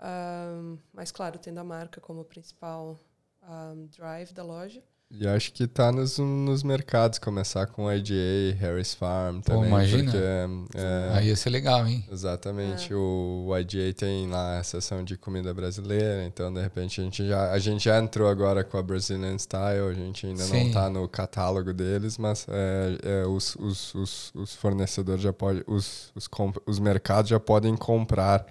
Um, 0.00 0.78
mas, 0.92 1.10
claro, 1.10 1.38
tendo 1.38 1.58
a 1.58 1.64
marca 1.64 2.00
como 2.00 2.24
principal 2.24 3.00
um, 3.42 3.86
drive 3.86 4.32
da 4.32 4.42
loja. 4.42 4.82
E 5.08 5.26
acho 5.26 5.52
que 5.52 5.68
tá 5.68 5.92
nos, 5.92 6.18
nos 6.18 6.64
mercados, 6.64 7.20
começar 7.20 7.66
com 7.68 7.90
IGA, 7.90 8.56
Harris 8.58 8.92
Farm 8.92 9.40
também. 9.40 9.62
Pô, 9.62 9.66
imagina. 9.68 10.10
Porque, 10.10 10.78
é, 10.78 11.10
Aí 11.14 11.28
ia 11.28 11.36
ser 11.36 11.50
legal, 11.50 11.86
hein? 11.86 12.04
Exatamente. 12.10 12.92
É. 12.92 12.96
O, 12.96 13.46
o 13.46 13.56
IGA 13.56 13.94
tem 13.94 14.28
lá 14.28 14.58
a 14.58 14.64
seção 14.64 15.04
de 15.04 15.16
comida 15.16 15.54
brasileira, 15.54 16.24
então 16.24 16.52
de 16.52 16.60
repente 16.60 17.00
a 17.00 17.04
gente 17.04 17.26
já, 17.26 17.52
a 17.52 17.58
gente 17.58 17.84
já 17.84 17.98
entrou 17.98 18.28
agora 18.28 18.64
com 18.64 18.76
a 18.76 18.82
Brazilian 18.82 19.38
Style, 19.38 19.88
a 19.88 19.94
gente 19.94 20.26
ainda 20.26 20.42
Sim. 20.42 20.64
não 20.64 20.72
tá 20.72 20.90
no 20.90 21.08
catálogo 21.08 21.72
deles, 21.72 22.18
mas 22.18 22.44
é, 22.48 22.98
é, 23.22 23.26
os, 23.26 23.54
os, 23.56 23.94
os, 23.94 24.32
os 24.34 24.54
fornecedores 24.56 25.22
já 25.22 25.32
podem, 25.32 25.62
os, 25.68 26.10
os, 26.16 26.28
os 26.66 26.78
mercados 26.80 27.30
já 27.30 27.38
podem 27.38 27.76
comprar 27.76 28.44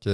que 0.00 0.08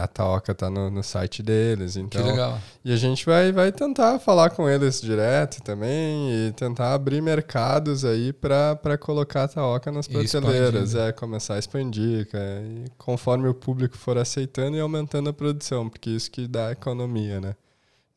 a 0.00 0.06
Taoca 0.06 0.54
tá 0.54 0.70
no, 0.70 0.88
no, 0.88 1.02
site 1.02 1.42
deles, 1.42 1.96
então. 1.96 2.22
Que 2.22 2.30
legal. 2.30 2.60
E 2.84 2.92
a 2.92 2.96
gente 2.96 3.26
vai, 3.26 3.50
vai 3.50 3.72
tentar 3.72 4.20
falar 4.20 4.50
com 4.50 4.68
eles 4.68 5.00
direto 5.00 5.60
também 5.60 6.30
e 6.30 6.52
tentar 6.52 6.94
abrir 6.94 7.20
mercados 7.20 8.04
aí 8.04 8.32
para 8.32 8.96
colocar 8.96 9.44
a 9.44 9.48
Taoca 9.48 9.90
nas 9.90 10.06
prateleiras, 10.06 10.94
é, 10.94 11.10
começar 11.10 11.54
a 11.54 11.58
expandir, 11.58 12.30
cara, 12.30 12.62
e 12.62 12.84
conforme 12.96 13.48
o 13.48 13.54
público 13.54 13.96
for 13.96 14.16
aceitando 14.16 14.76
e 14.76 14.80
aumentando 14.80 15.28
a 15.30 15.32
produção, 15.32 15.88
porque 15.88 16.10
isso 16.10 16.30
que 16.30 16.46
dá 16.46 16.70
economia, 16.70 17.40
né? 17.40 17.56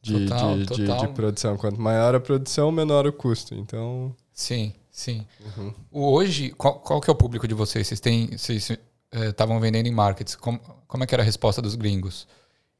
De, 0.04 0.28
total, 0.28 0.58
de, 0.58 0.66
total. 0.68 0.98
de, 1.00 1.08
de 1.08 1.14
produção. 1.14 1.58
Quanto 1.58 1.82
maior 1.82 2.14
a 2.14 2.20
produção, 2.20 2.72
menor 2.72 3.08
o 3.08 3.14
custo. 3.14 3.56
Então. 3.56 4.16
Sim, 4.34 4.74
sim. 4.92 5.26
Uhum. 5.58 5.74
Hoje, 5.92 6.52
qual, 6.52 6.80
qual 6.80 7.02
que 7.02 7.10
é 7.10 7.14
o 7.14 7.16
público 7.16 7.48
de 7.48 7.54
vocês? 7.54 7.88
Vocês 7.88 8.00
têm. 8.00 8.28
Vocês 8.36 8.72
estavam 9.12 9.60
vendendo 9.60 9.88
em 9.88 9.92
markets. 9.92 10.36
Como, 10.36 10.60
como 10.88 11.04
é 11.04 11.08
que 11.08 11.14
era 11.14 11.24
a 11.24 11.26
resposta 11.26 11.62
dos 11.62 11.76
gringos? 11.76 12.28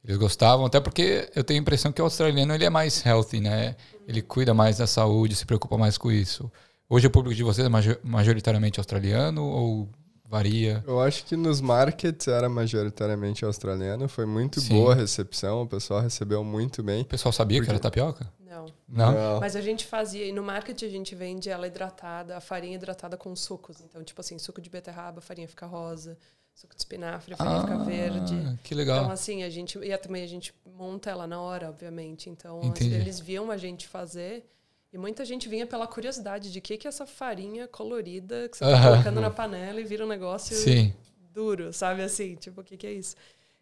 Eles 0.04 0.18
gostavam, 0.18 0.66
até 0.66 0.80
porque 0.80 1.30
eu 1.36 1.44
tenho 1.44 1.60
a 1.60 1.62
impressão 1.62 1.92
que 1.92 2.02
o 2.02 2.06
australiano 2.06 2.54
ele 2.54 2.66
é 2.66 2.70
mais 2.70 3.06
healthy, 3.06 3.40
né? 3.40 3.76
Ele 4.08 4.22
cuida 4.22 4.54
mais 4.54 4.78
da 4.78 4.88
saúde, 4.88 5.36
se 5.36 5.46
preocupa 5.46 5.78
mais 5.78 5.98
com 5.98 6.12
isso. 6.12 6.52
Hoje 6.90 7.08
o 7.08 7.12
público 7.12 7.36
de 7.36 7.44
vocês 7.44 7.68
é 7.68 7.70
majoritariamente 8.04 8.80
australiano 8.80 9.44
ou 9.44 9.90
varia? 10.32 10.84
Eu 10.88 11.02
acho 11.02 11.26
que 11.26 11.36
nos 11.36 11.60
markets 11.60 12.28
era 12.28 12.48
majoritariamente 12.48 13.44
australiano. 13.44 14.08
Foi 14.08 14.26
muito 14.26 14.62
Sim. 14.62 14.76
boa 14.76 14.94
a 14.94 14.96
recepção, 14.96 15.64
o 15.64 15.68
pessoal 15.68 16.00
recebeu 16.00 16.44
muito 16.44 16.82
bem. 16.82 17.02
O 17.02 17.06
pessoal 17.06 17.34
sabia 17.34 17.58
porque... 17.58 17.68
que 17.68 17.72
era 17.72 17.80
tapioca? 17.80 18.32
Não. 18.40 18.66
Não? 18.88 19.12
Não. 19.12 19.40
Mas 19.42 19.56
a 19.56 19.62
gente 19.62 19.86
fazia, 19.86 20.26
e 20.26 20.32
no 20.32 20.42
market 20.42 20.82
a 20.84 20.90
gente 20.90 21.14
vende 21.14 21.50
ela 21.50 21.68
hidratada, 21.68 22.38
a 22.38 22.42
farinha 22.42 22.76
hidratada 22.76 23.18
com 23.18 23.36
sucos. 23.36 23.82
Então, 23.82 24.02
tipo 24.04 24.22
assim, 24.22 24.40
suco 24.40 24.62
de 24.62 24.70
beterraba, 24.70 25.20
a 25.20 25.22
farinha 25.22 25.48
fica 25.48 25.66
rosa 25.66 26.18
suco 26.54 26.76
de 26.76 26.82
espinafre, 26.82 27.34
a 27.34 27.38
farinha 27.38 27.58
ah, 27.58 27.62
fica 27.62 27.78
verde. 27.84 28.60
Que 28.64 28.76
legal. 28.76 29.00
Então, 29.00 29.12
assim, 29.12 29.44
a 29.44 29.50
gente. 29.50 29.80
E 29.80 29.98
também 29.98 30.24
a 30.24 30.28
gente 30.28 30.54
monta 30.66 31.10
ela 31.10 31.26
na 31.26 31.40
hora, 31.42 31.70
obviamente. 31.70 32.30
Então, 32.30 32.60
assim, 32.72 32.94
eles 32.94 33.20
viam 33.20 33.50
a 33.50 33.58
gente 33.58 33.88
fazer. 33.88 34.46
E 34.94 34.98
muita 34.98 35.24
gente 35.24 35.48
vinha 35.48 35.66
pela 35.66 35.88
curiosidade 35.88 36.52
de 36.52 36.60
que 36.60 36.78
que 36.78 36.88
é 36.88 36.90
essa 36.90 37.06
farinha 37.06 37.68
colorida 37.68 38.50
que 38.50 38.58
você 38.58 38.66
tá 38.66 38.90
colocando 38.90 39.22
na 39.22 39.30
panela 39.30 39.80
e 39.80 39.84
vira 39.84 40.04
um 40.06 40.08
negócio 40.08 40.56
Sim. 40.56 40.94
duro, 41.34 41.72
sabe 41.72 42.02
assim? 42.02 42.36
Tipo, 42.36 42.62
o 42.62 42.64
que 42.64 42.76
que 42.76 42.88
é 42.88 42.92
isso? 42.92 43.16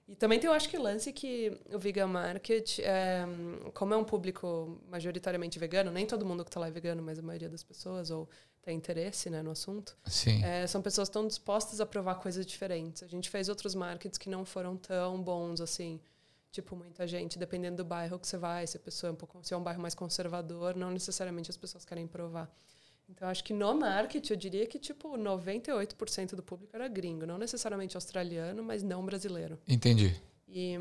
E 0.08 0.16
também 0.16 0.40
tem, 0.40 0.48
eu 0.48 0.54
acho 0.54 0.68
que 0.68 0.76
lance 0.76 1.14
que 1.14 1.56
o 1.72 1.78
vegan 1.78 2.08
market, 2.08 2.80
é, 2.80 3.28
como 3.76 3.94
é 3.94 3.98
um 3.98 4.04
público 4.04 4.82
majoritariamente 4.90 5.60
vegano, 5.60 5.92
nem 5.92 6.04
todo 6.04 6.26
mundo 6.26 6.44
que 6.44 6.50
está 6.50 6.60
lá 6.60 6.68
é 6.68 6.72
vegano, 6.72 7.04
mas 7.04 7.20
a 7.20 7.22
maioria 7.22 7.48
das 7.48 7.62
pessoas, 7.62 8.10
ou 8.10 8.28
tem 8.64 8.76
interesse 8.76 9.30
né, 9.30 9.44
no 9.44 9.52
assunto, 9.52 9.96
é, 10.44 10.66
são 10.66 10.82
pessoas 10.82 11.10
que 11.10 11.12
estão 11.12 11.28
dispostas 11.28 11.80
a 11.80 11.86
provar 11.86 12.16
coisas 12.16 12.44
diferentes. 12.44 13.04
A 13.04 13.08
gente 13.08 13.30
fez 13.30 13.50
outros 13.50 13.76
markets 13.76 14.18
que 14.18 14.30
não 14.30 14.44
foram 14.44 14.76
tão 14.76 15.22
bons 15.22 15.62
assim. 15.62 16.02
Tipo, 16.52 16.76
muita 16.76 17.06
gente, 17.06 17.38
dependendo 17.38 17.78
do 17.78 17.86
bairro 17.86 18.18
que 18.18 18.28
você 18.28 18.38
vai, 18.38 18.66
se 18.66 18.78
a 18.78 18.80
pessoa 18.80 19.10
é 19.10 19.14
um 19.14 19.16
pouco, 19.16 19.44
se 19.44 19.54
é 19.54 19.58
um 19.58 19.62
bairro 19.62 19.82
mais 19.82 19.94
conservador, 19.94 20.76
não 20.76 20.92
necessariamente 20.92 21.50
as 21.52 21.58
pessoas 21.58 21.86
querem 21.86 22.08
provar. 22.08 22.52
Então, 23.08 23.28
acho 23.28 23.44
que 23.44 23.54
no 23.54 23.76
marketing, 23.76 24.34
eu 24.34 24.38
diria 24.38 24.68
que, 24.68 24.78
tipo, 24.78 25.18
98% 25.18 26.36
do 26.36 26.44
público 26.44 26.76
era 26.76 26.88
gringo. 26.88 27.26
Não 27.26 27.38
necessariamente 27.38 27.98
australiano, 27.98 28.64
mas 28.64 28.84
não 28.84 29.04
brasileiro. 29.04 29.60
Entendi. 29.68 30.16
E, 30.48 30.76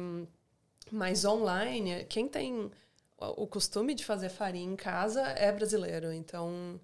mas 0.90 1.24
online, 1.24 2.04
quem 2.04 2.28
tem 2.28 2.70
o 3.16 3.46
costume 3.46 3.94
de 3.94 4.04
fazer 4.04 4.28
farinha 4.28 4.70
em 4.70 4.76
casa 4.76 5.22
é 5.22 5.50
brasileiro. 5.50 6.12
Então, 6.12 6.80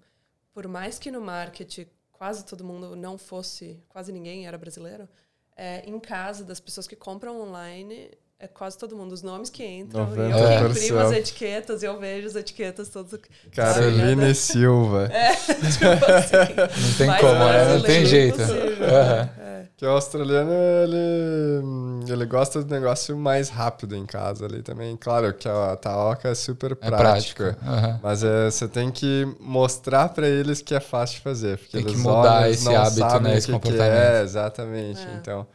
por 0.51 0.67
mais 0.67 0.97
que 0.97 1.11
no 1.11 1.21
marketing 1.21 1.87
quase 2.11 2.45
todo 2.45 2.63
mundo 2.63 2.95
não 2.95 3.17
fosse, 3.17 3.79
quase 3.87 4.11
ninguém 4.11 4.47
era 4.47 4.57
brasileiro, 4.57 5.07
é, 5.55 5.87
em 5.87 5.99
casa, 5.99 6.43
das 6.43 6.59
pessoas 6.59 6.87
que 6.87 6.95
compram 6.95 7.41
online, 7.41 8.09
é 8.39 8.47
quase 8.47 8.77
todo 8.77 8.95
mundo. 8.95 9.13
Os 9.13 9.21
nomes 9.21 9.49
que 9.49 9.65
entram. 9.65 10.09
E 10.15 10.31
eu 10.31 10.69
imprimo 10.69 10.99
as 10.99 11.11
etiquetas 11.13 11.81
e 11.81 11.85
eu 11.85 11.97
vejo 11.99 12.27
as 12.27 12.35
etiquetas 12.35 12.89
todas. 12.89 13.19
Carolina 13.51 14.29
e 14.29 14.35
Silva. 14.35 15.09
É, 15.11 15.35
tipo 15.39 15.85
assim. 16.13 16.87
Não 16.87 16.97
tem 16.97 17.19
como, 17.19 17.39
né? 17.45 17.73
Não 17.73 17.81
tem 17.81 18.05
jeito. 18.05 18.41
Uhum. 18.41 18.85
É. 18.85 19.65
Que 19.77 19.85
o 19.85 19.89
australiano, 19.89 20.51
ele, 20.51 22.11
ele 22.11 22.25
gosta 22.25 22.63
do 22.63 22.73
negócio 22.73 23.15
mais 23.17 23.49
rápido 23.49 23.93
em 23.95 24.05
casa 24.05 24.45
ali 24.45 24.61
também. 24.61 24.95
Claro 24.95 25.33
que 25.33 25.49
a 25.49 25.75
taoca 25.75 26.29
é 26.29 26.35
super 26.35 26.71
é 26.71 26.75
prática. 26.75 27.57
Uhum. 27.61 27.99
Mas 28.01 28.23
é, 28.23 28.49
você 28.49 28.69
tem 28.69 28.89
que 28.89 29.27
mostrar 29.39 30.09
para 30.09 30.27
eles 30.27 30.61
que 30.61 30.73
é 30.73 30.79
fácil 30.79 31.17
de 31.17 31.21
fazer. 31.23 31.57
Porque 31.57 31.77
tem 31.77 31.85
que 31.85 31.97
mudar 31.97 32.49
esse 32.49 32.73
hábito, 32.73 33.19
né? 33.19 33.37
Esse 33.37 33.51
comportamento. 33.51 33.91
Que 33.91 33.97
é, 33.97 34.21
exatamente. 34.21 35.01
É. 35.01 35.15
Então... 35.15 35.47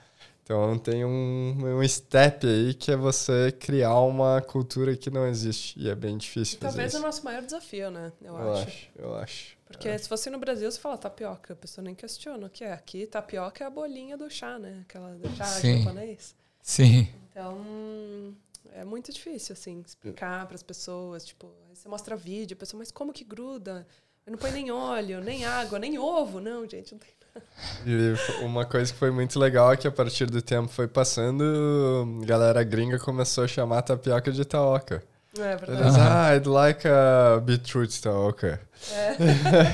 Então 0.50 0.76
tem 0.76 1.04
um, 1.04 1.54
um 1.60 1.88
step 1.88 2.44
aí 2.44 2.74
que 2.74 2.90
é 2.90 2.96
você 2.96 3.52
criar 3.52 4.00
uma 4.00 4.42
cultura 4.42 4.96
que 4.96 5.08
não 5.08 5.24
existe. 5.28 5.78
E 5.78 5.88
é 5.88 5.94
bem 5.94 6.18
difícil 6.18 6.58
fazer 6.58 6.72
Talvez 6.72 6.88
isso. 6.88 6.96
é 6.96 7.00
o 7.00 7.02
nosso 7.04 7.24
maior 7.24 7.42
desafio, 7.42 7.88
né? 7.88 8.12
Eu, 8.20 8.36
eu 8.36 8.52
acho. 8.54 8.62
acho. 8.62 8.88
Eu 8.98 9.14
acho. 9.14 9.56
Porque 9.68 9.88
é. 9.88 9.96
se 9.96 10.08
fosse 10.08 10.28
no 10.28 10.40
Brasil, 10.40 10.68
você 10.68 10.80
fala 10.80 10.98
tapioca, 10.98 11.52
a 11.52 11.56
pessoa 11.56 11.84
nem 11.84 11.94
questiona 11.94 12.48
o 12.48 12.50
que 12.50 12.64
é. 12.64 12.72
Aqui, 12.72 13.06
tapioca 13.06 13.62
é 13.62 13.66
a 13.68 13.70
bolinha 13.70 14.18
do 14.18 14.28
chá, 14.28 14.58
né? 14.58 14.80
Aquela 14.88 15.14
do 15.14 15.30
chá 15.36 15.44
Sim. 15.44 15.84
japonês. 15.84 16.34
Sim. 16.60 17.08
Então, 17.30 18.34
é 18.72 18.84
muito 18.84 19.12
difícil, 19.12 19.52
assim, 19.52 19.80
explicar 19.86 20.46
para 20.46 20.56
as 20.56 20.64
pessoas. 20.64 21.24
Tipo, 21.24 21.48
você 21.72 21.88
mostra 21.88 22.16
vídeo, 22.16 22.56
a 22.56 22.58
pessoa, 22.58 22.80
mas 22.80 22.90
como 22.90 23.12
que 23.12 23.22
gruda? 23.22 23.86
Não 24.26 24.36
põe 24.36 24.50
nem 24.50 24.72
óleo, 24.72 25.20
nem 25.20 25.44
água, 25.44 25.78
nem 25.78 25.96
ovo. 25.96 26.40
Não, 26.40 26.68
gente, 26.68 26.90
não 26.90 26.98
tem 26.98 27.10
e 27.86 28.14
uma 28.44 28.64
coisa 28.64 28.92
que 28.92 28.98
foi 28.98 29.10
muito 29.10 29.38
legal 29.38 29.72
é 29.72 29.76
que 29.76 29.86
a 29.86 29.90
partir 29.90 30.26
do 30.26 30.40
tempo 30.40 30.68
foi 30.68 30.88
passando, 30.88 31.42
a 32.22 32.26
galera 32.26 32.62
gringa 32.62 32.98
começou 32.98 33.44
a 33.44 33.48
chamar 33.48 33.78
a 33.78 33.82
tapioca 33.82 34.32
de 34.32 34.44
taoca. 34.44 35.02
É 35.38 35.56
verdade. 35.56 35.82
Eles, 35.82 35.94
ah, 35.96 36.34
I'd 36.34 36.48
like 36.48 36.88
a 36.88 37.40
beetroot 37.40 38.02
taoca. 38.02 38.60
É. 38.92 39.14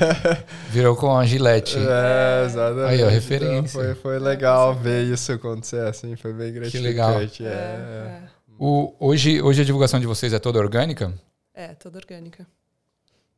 Virou 0.69 0.95
com 0.95 1.17
a 1.17 1.25
gilete. 1.25 1.79
É, 1.79 2.45
exatamente. 2.45 2.91
Aí, 2.91 3.03
ó, 3.03 3.09
referência. 3.09 3.59
Então 3.59 3.69
foi, 3.69 3.95
foi 3.95 4.19
legal 4.19 4.75
ver 4.75 5.05
isso 5.05 5.33
acontecer 5.33 5.81
assim, 5.87 6.15
foi 6.15 6.33
bem 6.35 6.53
gratificante. 6.53 6.83
Que 6.83 6.89
legal. 6.89 7.21
É, 7.21 7.25
é, 7.25 7.47
é. 7.49 8.23
O, 8.59 8.95
hoje, 8.99 9.41
hoje 9.41 9.63
a 9.63 9.65
divulgação 9.65 9.99
de 9.99 10.07
vocês 10.07 10.33
é 10.33 10.39
toda 10.39 10.59
orgânica? 10.59 11.13
É, 11.55 11.69
toda 11.69 11.99
orgânica. 11.99 12.47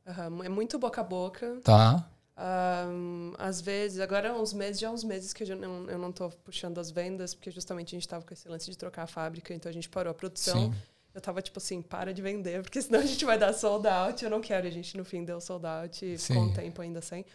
Uhum, 0.06 0.42
é 0.42 0.48
muito 0.48 0.78
boca 0.78 1.00
a 1.00 1.04
boca. 1.04 1.58
Tá. 1.62 2.04
Um, 2.38 3.32
às 3.36 3.60
vezes, 3.60 3.98
agora 3.98 4.32
uns 4.32 4.52
meses, 4.52 4.80
já 4.80 4.88
uns 4.90 5.02
meses 5.02 5.32
que 5.32 5.42
eu 5.42 5.56
não, 5.56 5.90
eu 5.90 5.98
não 5.98 6.12
tô 6.12 6.30
puxando 6.30 6.78
as 6.78 6.88
vendas, 6.88 7.34
porque 7.34 7.50
justamente 7.50 7.88
a 7.88 7.96
gente 7.96 8.06
estava 8.06 8.24
com 8.24 8.32
esse 8.32 8.48
lance 8.48 8.70
de 8.70 8.78
trocar 8.78 9.02
a 9.02 9.06
fábrica, 9.08 9.52
então 9.52 9.68
a 9.68 9.72
gente 9.72 9.88
parou 9.88 10.12
a 10.12 10.14
produção. 10.14 10.72
Sim. 10.72 10.74
Eu 11.12 11.20
tava 11.20 11.42
tipo 11.42 11.58
assim, 11.58 11.82
para 11.82 12.14
de 12.14 12.22
vender, 12.22 12.62
porque 12.62 12.80
senão 12.80 13.00
a 13.00 13.06
gente 13.06 13.24
vai 13.24 13.36
dar 13.36 13.52
sold 13.52 13.88
out. 13.88 14.22
Eu 14.22 14.30
não 14.30 14.40
quero, 14.40 14.68
a 14.68 14.70
gente 14.70 14.96
no 14.96 15.04
fim 15.04 15.24
deu 15.24 15.40
sold 15.40 15.66
out 15.66 16.06
e 16.06 16.16
com 16.32 16.44
o 16.44 16.52
tempo 16.52 16.80
ainda 16.80 17.00
sem. 17.00 17.26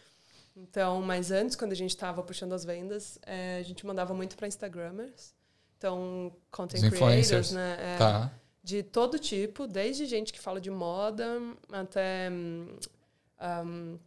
Então, 0.55 1.01
mas 1.01 1.31
antes, 1.31 1.55
quando 1.57 1.73
a 1.73 1.75
gente 1.75 1.89
estava 1.89 2.23
puxando 2.23 2.53
as 2.53 2.63
vendas, 2.63 3.19
é, 3.25 3.57
a 3.57 3.63
gente 3.63 3.85
mandava 3.85 4.13
muito 4.13 4.37
para 4.37 4.47
Instagramers. 4.47 5.33
Então, 5.77 6.31
content 6.49 6.89
creators, 6.89 7.51
né? 7.51 7.95
É, 7.95 7.97
tá. 7.97 8.31
De 8.63 8.81
todo 8.81 9.19
tipo, 9.19 9.67
desde 9.67 10.05
gente 10.05 10.31
que 10.31 10.39
fala 10.39 10.61
de 10.61 10.71
moda 10.71 11.41
até. 11.69 12.29
Um, 12.31 13.99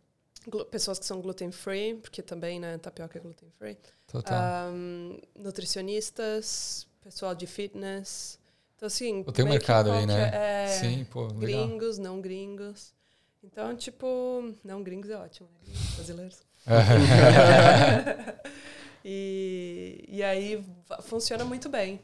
pessoas 0.70 0.98
que 0.98 1.04
são 1.04 1.20
gluten 1.20 1.50
free, 1.50 1.94
porque 1.94 2.22
também, 2.22 2.60
né, 2.60 2.78
tapioca 2.78 3.18
é 3.18 3.20
gluten 3.20 3.50
free. 3.50 3.76
Total. 4.06 4.70
Um, 4.70 5.18
nutricionistas, 5.34 6.86
pessoal 7.02 7.34
de 7.34 7.46
fitness. 7.46 8.38
Então, 8.76 8.86
assim. 8.86 9.22
Tem 9.24 9.44
um 9.44 9.48
mercado 9.48 9.90
aí, 9.90 10.06
né? 10.06 10.30
É, 10.32 10.68
Sim, 10.68 11.04
pô. 11.04 11.22
Legal. 11.22 11.38
Gringos, 11.38 11.98
não 11.98 12.20
gringos. 12.20 12.94
Então, 13.42 13.74
tipo, 13.76 14.54
não 14.64 14.82
gringos 14.82 15.10
é 15.10 15.16
ótimo, 15.16 15.48
né? 15.48 15.72
brasileiros. 15.94 16.42
e, 19.04 20.04
e 20.08 20.22
aí 20.22 20.64
funciona 21.02 21.44
muito 21.44 21.68
bem. 21.68 22.00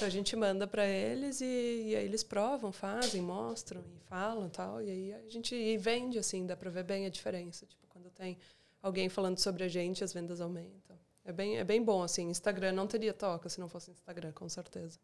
Então 0.00 0.08
a 0.08 0.10
gente 0.10 0.34
manda 0.34 0.66
para 0.66 0.86
eles 0.86 1.42
e, 1.42 1.44
e, 1.88 1.94
aí 1.94 2.06
eles 2.06 2.22
provam, 2.22 2.72
fazem, 2.72 3.20
mostram 3.20 3.82
e 3.94 4.00
falam 4.08 4.48
tal. 4.48 4.80
E 4.80 4.90
aí 4.90 5.12
a 5.12 5.28
gente 5.28 5.54
e 5.54 5.76
vende, 5.76 6.18
assim, 6.18 6.46
dá 6.46 6.56
para 6.56 6.70
ver 6.70 6.84
bem 6.84 7.04
a 7.04 7.10
diferença. 7.10 7.66
Tipo, 7.66 7.86
quando 7.86 8.08
tem 8.08 8.38
alguém 8.82 9.10
falando 9.10 9.38
sobre 9.38 9.62
a 9.62 9.68
gente, 9.68 10.02
as 10.02 10.14
vendas 10.14 10.40
aumentam. 10.40 10.96
É 11.22 11.30
bem, 11.30 11.58
é 11.58 11.64
bem 11.64 11.84
bom, 11.84 12.02
assim. 12.02 12.30
Instagram 12.30 12.72
não 12.72 12.86
teria 12.86 13.12
toca 13.12 13.50
se 13.50 13.60
não 13.60 13.68
fosse 13.68 13.90
Instagram, 13.90 14.32
com 14.32 14.48
certeza. 14.48 14.98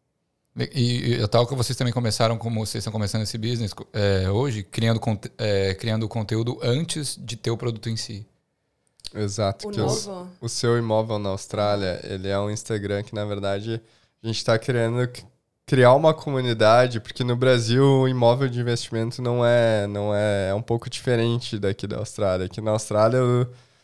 E, 0.73 1.17
e 1.17 1.21
a 1.21 1.27
Talca, 1.27 1.55
vocês 1.55 1.77
também 1.77 1.93
começaram, 1.93 2.35
como 2.35 2.65
vocês 2.65 2.81
estão 2.81 2.91
começando 2.91 3.21
esse 3.21 3.37
business 3.37 3.75
é, 3.93 4.27
hoje, 4.31 4.63
criando, 4.63 4.99
é, 5.37 5.75
criando 5.75 6.09
conteúdo 6.09 6.57
antes 6.63 7.15
de 7.21 7.37
ter 7.37 7.51
o 7.51 7.57
produto 7.57 7.87
em 7.87 7.95
si. 7.95 8.25
Exato. 9.13 9.67
O, 9.67 9.71
que 9.71 9.77
novo. 9.77 10.27
O, 10.41 10.47
o 10.47 10.49
seu 10.49 10.75
imóvel 10.75 11.19
na 11.19 11.29
Austrália, 11.29 12.01
ele 12.03 12.29
é 12.29 12.39
um 12.39 12.49
Instagram 12.49 13.03
que, 13.03 13.13
na 13.13 13.25
verdade 13.25 13.79
a 14.23 14.27
gente 14.27 14.37
está 14.37 14.57
querendo 14.57 15.07
criar 15.65 15.93
uma 15.93 16.13
comunidade, 16.13 16.99
porque 16.99 17.23
no 17.23 17.35
Brasil 17.35 17.83
o 17.83 18.07
imóvel 18.07 18.47
de 18.47 18.59
investimento 18.59 19.21
não 19.21 19.45
é, 19.45 19.85
não 19.87 20.15
é, 20.15 20.49
é 20.49 20.53
um 20.53 20.61
pouco 20.61 20.89
diferente 20.89 21.59
daqui 21.59 21.85
da 21.85 21.97
Austrália. 21.97 22.45
Aqui 22.45 22.61
na 22.61 22.71
Austrália, 22.71 23.19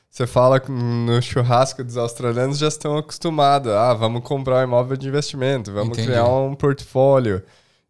você 0.09 0.25
fala 0.25 0.61
no 0.69 1.21
churrasco 1.21 1.83
dos 1.83 1.97
australianos 1.97 2.57
já 2.57 2.69
estão 2.69 2.97
acostumados. 2.97 3.71
Ah, 3.71 3.93
vamos 3.93 4.23
comprar 4.23 4.61
um 4.61 4.63
imóvel 4.63 4.95
de 4.95 5.07
investimento, 5.07 5.73
vamos 5.73 5.97
Entendi. 5.97 6.07
criar 6.07 6.25
um 6.25 6.55
portfólio. 6.55 7.43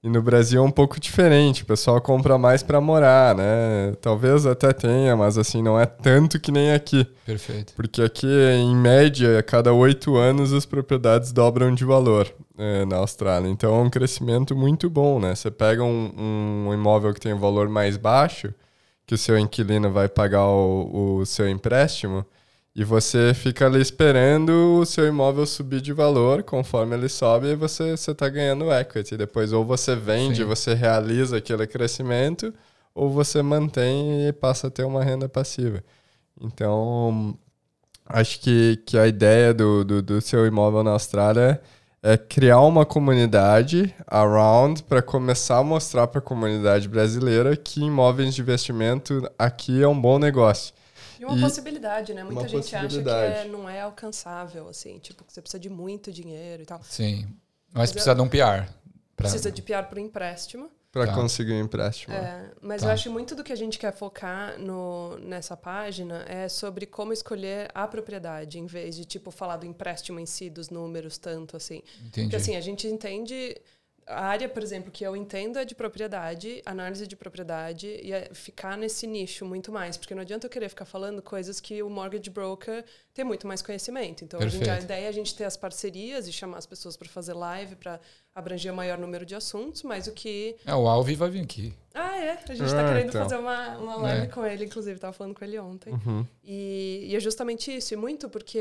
E 0.04 0.10
no 0.10 0.22
Brasil 0.22 0.62
é 0.62 0.66
um 0.66 0.70
pouco 0.70 1.00
diferente, 1.00 1.64
o 1.64 1.66
pessoal 1.66 2.02
compra 2.02 2.38
mais 2.38 2.62
para 2.62 2.82
morar, 2.82 3.34
né? 3.34 3.94
Talvez 4.02 4.46
até 4.46 4.74
tenha, 4.74 5.16
mas 5.16 5.38
assim, 5.38 5.62
não 5.62 5.80
é 5.80 5.86
tanto 5.86 6.42
que 6.42 6.52
nem 6.52 6.74
aqui. 6.74 7.08
Perfeito. 7.26 7.72
Porque 7.74 8.02
aqui, 8.02 8.28
em 8.28 8.76
média, 8.76 9.40
a 9.40 9.44
cada 9.44 9.72
oito 9.72 10.18
anos 10.18 10.52
as 10.52 10.66
propriedades 10.66 11.32
dobram 11.32 11.74
de 11.74 11.86
valor 11.86 12.30
é, 12.58 12.84
na 12.84 12.98
Austrália. 12.98 13.48
Então 13.48 13.74
é 13.74 13.80
um 13.80 13.90
crescimento 13.90 14.54
muito 14.54 14.90
bom, 14.90 15.22
né? 15.22 15.36
Você 15.36 15.50
pega 15.50 15.82
um, 15.86 16.12
um 16.68 16.74
imóvel 16.74 17.14
que 17.14 17.22
tem 17.22 17.34
um 17.34 17.40
valor 17.40 17.70
mais 17.70 17.96
baixo, 17.96 18.54
que 19.08 19.16
o 19.16 19.18
seu 19.18 19.40
inquilino 19.40 19.90
vai 19.90 20.10
pagar 20.10 20.46
o, 20.46 21.20
o 21.20 21.26
seu 21.26 21.48
empréstimo, 21.48 22.26
E 22.76 22.84
você 22.84 23.34
fica 23.36 23.68
ali 23.68 23.80
esperando 23.80 24.80
o 24.80 24.86
seu 24.86 25.08
imóvel 25.08 25.46
subir 25.46 25.80
de 25.80 25.94
valor, 25.94 26.42
conforme 26.42 26.96
ele 26.96 27.08
sobe, 27.08 27.48
e 27.48 27.56
você 27.56 27.94
está 27.94 28.28
ganhando 28.28 28.74
equity. 28.74 29.16
Depois, 29.16 29.54
ou 29.54 29.64
você 29.64 29.96
vende, 29.96 30.38
Sim. 30.38 30.46
você 30.46 30.74
realiza 30.74 31.38
aquele 31.38 31.68
crescimento, 31.68 32.52
ou 32.96 33.12
você 33.12 33.44
mantém 33.44 34.28
e 34.28 34.34
passa 34.34 34.68
a 34.68 34.72
ter 34.72 34.84
uma 34.86 35.04
renda 35.04 35.30
passiva. 35.30 35.84
Então, 36.42 37.38
acho 38.08 38.40
que, 38.40 38.78
que 38.86 38.98
a 38.98 39.06
ideia 39.06 39.54
do, 39.54 39.84
do, 39.84 40.02
do 40.02 40.20
seu 40.20 40.48
imóvel 40.48 40.84
na 40.84 40.92
Austrália 40.92 41.62
é 42.02 42.18
criar 42.18 42.60
uma 42.62 42.86
comunidade 42.86 43.94
around 44.08 44.84
para 44.84 45.02
começar 45.02 45.60
a 45.60 45.64
mostrar 45.64 46.08
para 46.08 46.20
a 46.20 46.22
comunidade 46.22 46.90
brasileira 46.90 47.56
que 47.56 47.82
imóveis 47.82 48.34
de 48.34 48.42
investimento 48.42 49.30
aqui 49.38 49.82
é 49.82 49.88
um 49.88 50.00
bom 50.00 50.18
negócio. 50.18 50.74
E 51.24 51.26
uma 51.26 51.38
e 51.38 51.42
possibilidade, 51.42 52.14
né? 52.14 52.24
Muita 52.24 52.48
gente 52.48 52.76
acha 52.76 53.02
que 53.02 53.10
é, 53.10 53.46
não 53.46 53.70
é 53.70 53.82
alcançável, 53.82 54.68
assim, 54.68 55.00
tipo, 55.00 55.24
que 55.24 55.32
você 55.32 55.42
precisa 55.42 55.60
de 55.60 55.70
muito 55.70 56.12
dinheiro 56.12 56.64
e 56.64 56.66
tal. 56.66 56.82
Sim. 56.84 57.26
Mas, 57.72 57.90
mas 57.90 57.92
precisa 57.92 58.12
eu, 58.12 58.16
de 58.16 58.22
um 58.22 58.28
PR. 58.28 58.38
Pra... 59.16 59.30
Precisa 59.30 59.52
de 59.52 59.62
PR 59.62 59.84
para 59.90 59.96
o 59.96 60.00
empréstimo. 60.00 60.70
Para 60.92 61.08
tá. 61.08 61.14
conseguir 61.14 61.54
um 61.54 61.62
empréstimo. 61.62 62.14
É, 62.14 62.52
mas 62.62 62.82
tá. 62.82 62.88
eu 62.88 62.92
acho 62.92 63.10
muito 63.10 63.34
do 63.36 63.44
que 63.44 63.52
a 63.52 63.56
gente 63.56 63.80
quer 63.80 63.94
focar 63.94 64.60
no, 64.60 65.18
nessa 65.18 65.58
página 65.58 66.24
é 66.28 66.48
sobre 66.48 66.86
como 66.86 67.12
escolher 67.14 67.68
a 67.74 67.88
propriedade, 67.88 68.60
em 68.60 68.68
vez 68.68 68.96
de, 68.96 69.06
tipo, 69.06 69.32
falar 69.32 69.58
do 69.58 69.66
empréstimo 69.66 70.20
em 70.20 70.26
si, 70.26 70.50
dos 70.50 70.70
números, 70.70 71.18
tanto 71.18 71.58
assim. 71.58 71.82
Entendi. 72.06 72.28
Porque, 72.28 72.36
assim, 72.36 72.56
a 72.56 72.62
gente 72.62 72.86
entende 72.86 73.56
a 74.08 74.26
área, 74.26 74.50
por 74.50 74.62
exemplo, 74.62 74.92
que 74.92 75.04
eu 75.04 75.16
entendo 75.16 75.58
é 75.58 75.66
de 75.66 75.76
propriedade, 75.76 76.62
análise 76.66 77.08
de 77.08 77.16
propriedade, 77.16 77.88
e 78.02 78.12
é 78.12 78.30
ficar 78.34 78.78
nesse 78.78 79.08
nicho 79.08 79.46
muito 79.46 79.72
mais. 79.72 79.98
Porque 79.98 80.14
não 80.14 80.22
adianta 80.22 80.48
eu 80.48 80.50
querer 80.50 80.70
ficar 80.70 80.86
falando 80.86 81.22
coisas 81.22 81.60
que 81.60 81.82
o 81.82 81.90
mortgage 81.90 82.30
broker 82.30 82.84
tem 83.14 83.24
muito 83.24 83.48
mais 83.48 83.62
conhecimento. 83.62 84.24
Então, 84.24 84.40
a, 84.40 84.48
gente, 84.48 84.70
a, 84.70 84.80
ideia 84.80 85.06
é 85.06 85.08
a 85.08 85.12
gente 85.12 85.36
ter 85.36 85.46
as 85.46 85.56
parcerias 85.56 86.28
e 86.28 86.34
chamar 86.34 86.58
as 86.58 86.66
pessoas 86.66 86.98
para 86.98 87.08
fazer 87.08 87.34
live, 87.34 87.76
para 87.76 88.00
abranger 88.34 88.74
o 88.74 88.76
maior 88.76 88.98
número 88.98 89.26
de 89.26 89.36
assuntos, 89.36 89.84
mas 89.84 90.08
o 90.08 90.12
que. 90.12 90.56
É, 90.66 90.74
o 90.76 90.88
Alvi 90.88 91.16
vai 91.16 91.30
vir 91.30 91.44
aqui. 91.44 91.74
Ah, 91.94 92.18
é? 92.18 92.32
A 92.32 92.54
gente 92.54 92.66
está 92.66 92.86
ah, 92.86 92.88
querendo 92.90 93.10
então. 93.10 93.22
fazer 93.22 93.38
uma, 93.38 93.78
uma 93.78 93.96
live 93.98 94.24
é. 94.24 94.28
com 94.28 94.46
ele, 94.46 94.66
inclusive, 94.66 94.96
estava 94.96 95.14
falando 95.14 95.36
com 95.36 95.46
ele 95.46 95.60
ontem. 95.60 95.94
Uhum. 95.94 96.26
E, 96.44 97.08
e 97.10 97.16
é 97.16 97.20
justamente 97.20 97.76
isso, 97.76 97.94
e 97.94 97.98
muito 97.98 98.28
porque 98.30 98.60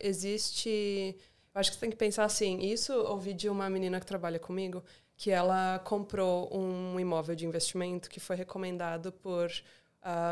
existe 0.00 1.16
Acho 1.58 1.70
que 1.70 1.76
você 1.76 1.80
tem 1.80 1.90
que 1.90 1.96
pensar 1.96 2.24
assim. 2.24 2.60
Isso 2.60 2.92
ouvi 2.92 3.34
de 3.34 3.48
uma 3.48 3.68
menina 3.68 3.98
que 3.98 4.06
trabalha 4.06 4.38
comigo, 4.38 4.82
que 5.16 5.30
ela 5.30 5.80
comprou 5.80 6.48
um 6.56 7.00
imóvel 7.00 7.34
de 7.34 7.44
investimento 7.44 8.08
que 8.08 8.20
foi 8.20 8.36
recomendado 8.36 9.10
por 9.10 9.50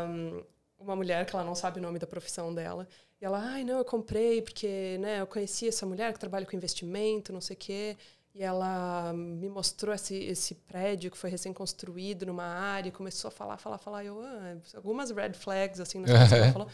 um, 0.09 0.41
uma 0.79 0.95
mulher 0.95 1.25
que 1.25 1.35
ela 1.35 1.43
não 1.43 1.53
sabe 1.53 1.79
o 1.79 1.81
nome 1.81 1.99
da 1.99 2.07
profissão 2.07 2.53
dela. 2.53 2.87
E 3.19 3.25
ela, 3.25 3.39
ai, 3.39 3.65
não, 3.65 3.79
eu 3.79 3.85
comprei 3.85 4.41
porque 4.41 4.97
né, 5.01 5.19
eu 5.19 5.27
conheci 5.27 5.67
essa 5.67 5.85
mulher 5.85 6.13
que 6.13 6.19
trabalha 6.19 6.45
com 6.45 6.55
investimento, 6.55 7.33
não 7.33 7.41
sei 7.41 7.55
o 7.55 7.59
quê. 7.59 7.97
E 8.33 8.43
ela 8.43 9.11
me 9.13 9.49
mostrou 9.49 9.93
esse, 9.93 10.15
esse 10.15 10.55
prédio 10.55 11.09
que 11.11 11.17
foi 11.17 11.29
recém-construído 11.29 12.25
numa 12.25 12.45
área, 12.45 12.91
começou 12.91 13.29
a 13.29 13.31
falar, 13.31 13.57
falar, 13.57 13.79
falar. 13.79 14.03
E 14.03 14.07
eu, 14.07 14.21
ah, 14.21 14.55
algumas 14.75 15.09
red 15.09 15.33
flags, 15.33 15.79
assim, 15.79 15.99
nas 15.99 16.11
coisas 16.11 16.29
que 16.29 16.35
ela 16.35 16.53
falou. 16.53 16.69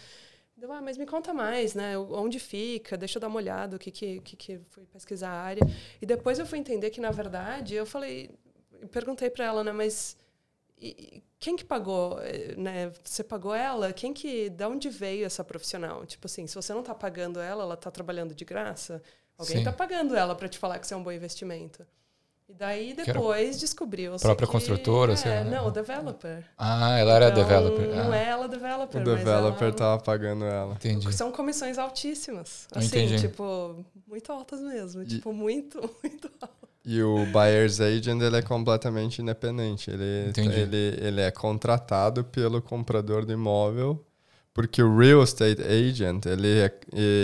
Eu, 0.62 0.72
ah, 0.72 0.82
mas 0.82 0.98
me 0.98 1.06
conta 1.06 1.34
mais, 1.34 1.76
né? 1.76 1.98
Onde 1.98 2.40
fica? 2.40 2.96
Deixa 2.96 3.18
eu 3.18 3.22
dar 3.22 3.28
uma 3.28 3.38
olhada, 3.38 3.76
o 3.76 3.80
que 3.80 3.92
que, 3.92 4.22
que, 4.22 4.36
que 4.36 4.60
fui 4.70 4.86
pesquisar 4.86 5.30
a 5.30 5.42
área. 5.42 5.62
E 6.02 6.06
depois 6.06 6.40
eu 6.40 6.46
fui 6.46 6.58
entender 6.60 6.90
que, 6.90 7.02
na 7.02 7.12
verdade, 7.12 7.76
eu 7.76 7.86
falei, 7.86 8.32
perguntei 8.92 9.30
para 9.30 9.46
ela, 9.46 9.64
né? 9.64 9.72
Mas 9.72 10.16
e, 10.80 11.24
quem 11.40 11.56
que 11.56 11.66
pagou, 11.66 12.20
eh, 12.22 12.56
né? 12.56 12.92
Você 13.04 13.24
pagou 13.24 13.54
ela? 13.54 13.92
Quem 13.94 14.14
que, 14.14 14.50
da 14.50 14.70
onde 14.70 14.90
veio 14.90 15.26
essa 15.26 15.44
profissional? 15.44 16.06
Tipo 16.06 16.28
assim, 16.28 16.48
se 16.48 16.56
você 16.56 16.74
não 16.74 16.82
está 16.82 16.94
pagando 16.96 17.40
ela, 17.40 17.64
ela 17.64 17.74
está 17.74 17.92
trabalhando 17.92 18.34
de 18.34 18.46
graça. 18.46 19.02
Alguém 19.38 19.58
está 19.58 19.72
pagando 19.72 20.16
ela 20.16 20.36
para 20.36 20.48
te 20.48 20.58
falar 20.58 20.80
que 20.80 20.86
isso 20.86 20.94
é 20.94 20.98
um 20.98 21.04
bom 21.04 21.12
investimento. 21.12 21.86
E 22.54 22.56
daí 22.56 22.94
depois 22.94 23.60
descobriu. 23.60 24.16
Própria 24.18 24.46
que, 24.46 24.52
construtora? 24.52 25.14
É, 25.14 25.44
né? 25.44 25.56
não, 25.56 25.68
o 25.68 25.72
developer. 25.72 26.44
Ah, 26.56 27.00
ela 27.00 27.16
era 27.16 27.30
então, 27.30 27.44
developer. 27.44 27.88
Não 27.88 28.12
ah. 28.12 28.18
é 28.18 28.30
ela 28.30 28.48
developer. 28.48 29.02
O 29.02 29.04
developer 29.04 29.64
ela... 29.64 29.74
tava 29.74 30.04
pagando 30.04 30.46
ela. 30.46 30.76
Entendi. 30.76 31.12
São 31.14 31.32
comissões 31.32 31.80
altíssimas. 31.80 32.68
Assim, 32.72 32.86
Entendi. 32.86 33.20
tipo, 33.20 33.84
muito 34.08 34.32
altas 34.32 34.62
mesmo. 34.62 35.02
E... 35.02 35.08
Tipo, 35.08 35.34
muito, 35.34 35.78
muito 36.04 36.30
altas. 36.40 36.70
E 36.86 37.02
o 37.02 37.26
buyer's 37.32 37.82
agent 37.82 38.22
ele 38.22 38.38
é 38.38 38.42
completamente 38.42 39.22
independente. 39.22 39.90
Ele, 39.90 40.32
ele, 40.38 41.00
ele 41.02 41.22
é 41.22 41.32
contratado 41.32 42.24
pelo 42.24 42.62
comprador 42.62 43.26
do 43.26 43.34
imóvel 43.34 44.06
porque 44.54 44.84
o 44.84 44.96
real 44.96 45.24
estate 45.24 45.64
agent, 45.64 46.28
ele 46.28 46.60
é, 46.60 46.72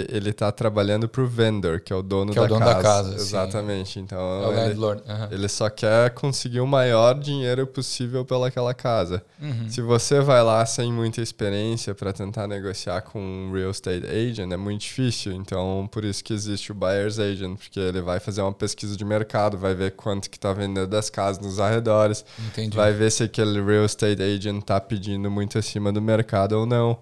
ele 0.10 0.34
tá 0.34 0.52
trabalhando 0.52 1.08
para 1.08 1.22
o 1.22 1.28
vendor, 1.28 1.80
que 1.80 1.94
é 1.94 1.96
o 1.96 2.02
dono, 2.02 2.32
que 2.32 2.40
da, 2.40 2.42
é 2.42 2.46
o 2.46 2.48
dono 2.48 2.66
casa. 2.66 2.76
da 2.76 2.84
casa. 2.84 3.16
Exatamente. 3.16 3.94
Sim. 3.94 4.00
Então, 4.00 4.20
é 4.20 4.48
o 4.48 4.52
ele, 4.52 4.70
landlord. 4.70 5.04
Uhum. 5.08 5.28
ele 5.30 5.48
só 5.48 5.70
quer 5.70 6.10
conseguir 6.10 6.60
o 6.60 6.66
maior 6.66 7.14
dinheiro 7.20 7.68
possível 7.68 8.26
pelaquela 8.26 8.74
casa. 8.74 9.24
Uhum. 9.40 9.70
Se 9.70 9.80
você 9.80 10.20
vai 10.22 10.42
lá 10.42 10.66
sem 10.66 10.92
muita 10.92 11.22
experiência 11.22 11.94
para 11.94 12.12
tentar 12.12 12.48
negociar 12.48 13.02
com 13.02 13.22
um 13.22 13.52
real 13.54 13.70
estate 13.70 14.08
agent, 14.08 14.52
é 14.52 14.58
muito 14.58 14.82
difícil. 14.82 15.32
Então, 15.34 15.88
por 15.92 16.04
isso 16.04 16.24
que 16.24 16.34
existe 16.34 16.72
o 16.72 16.76
buyer's 16.76 17.20
agent, 17.20 17.60
porque 17.60 17.80
ele 17.80 18.02
vai 18.02 18.20
fazer 18.20 18.42
uma 18.42 18.54
pesquisa 18.54 18.98
de 18.98 19.06
mercado, 19.06 19.56
vai 19.56 19.76
ver 19.76 19.92
quanto 19.92 20.32
que 20.32 20.38
está 20.38 20.52
vendendo 20.52 20.88
das 20.88 21.12
casas 21.12 21.40
nos 21.40 21.60
arredores, 21.60 22.26
Entendi. 22.48 22.76
vai 22.76 22.92
ver 22.92 23.12
se 23.12 23.22
aquele 23.22 23.62
real 23.62 23.86
estate 23.86 24.20
agent 24.20 24.62
está 24.62 24.82
pedindo 24.82 25.30
muito 25.30 25.60
acima 25.60 25.92
do 25.92 26.02
mercado 26.02 26.54
ou 26.54 26.66
não. 26.66 26.98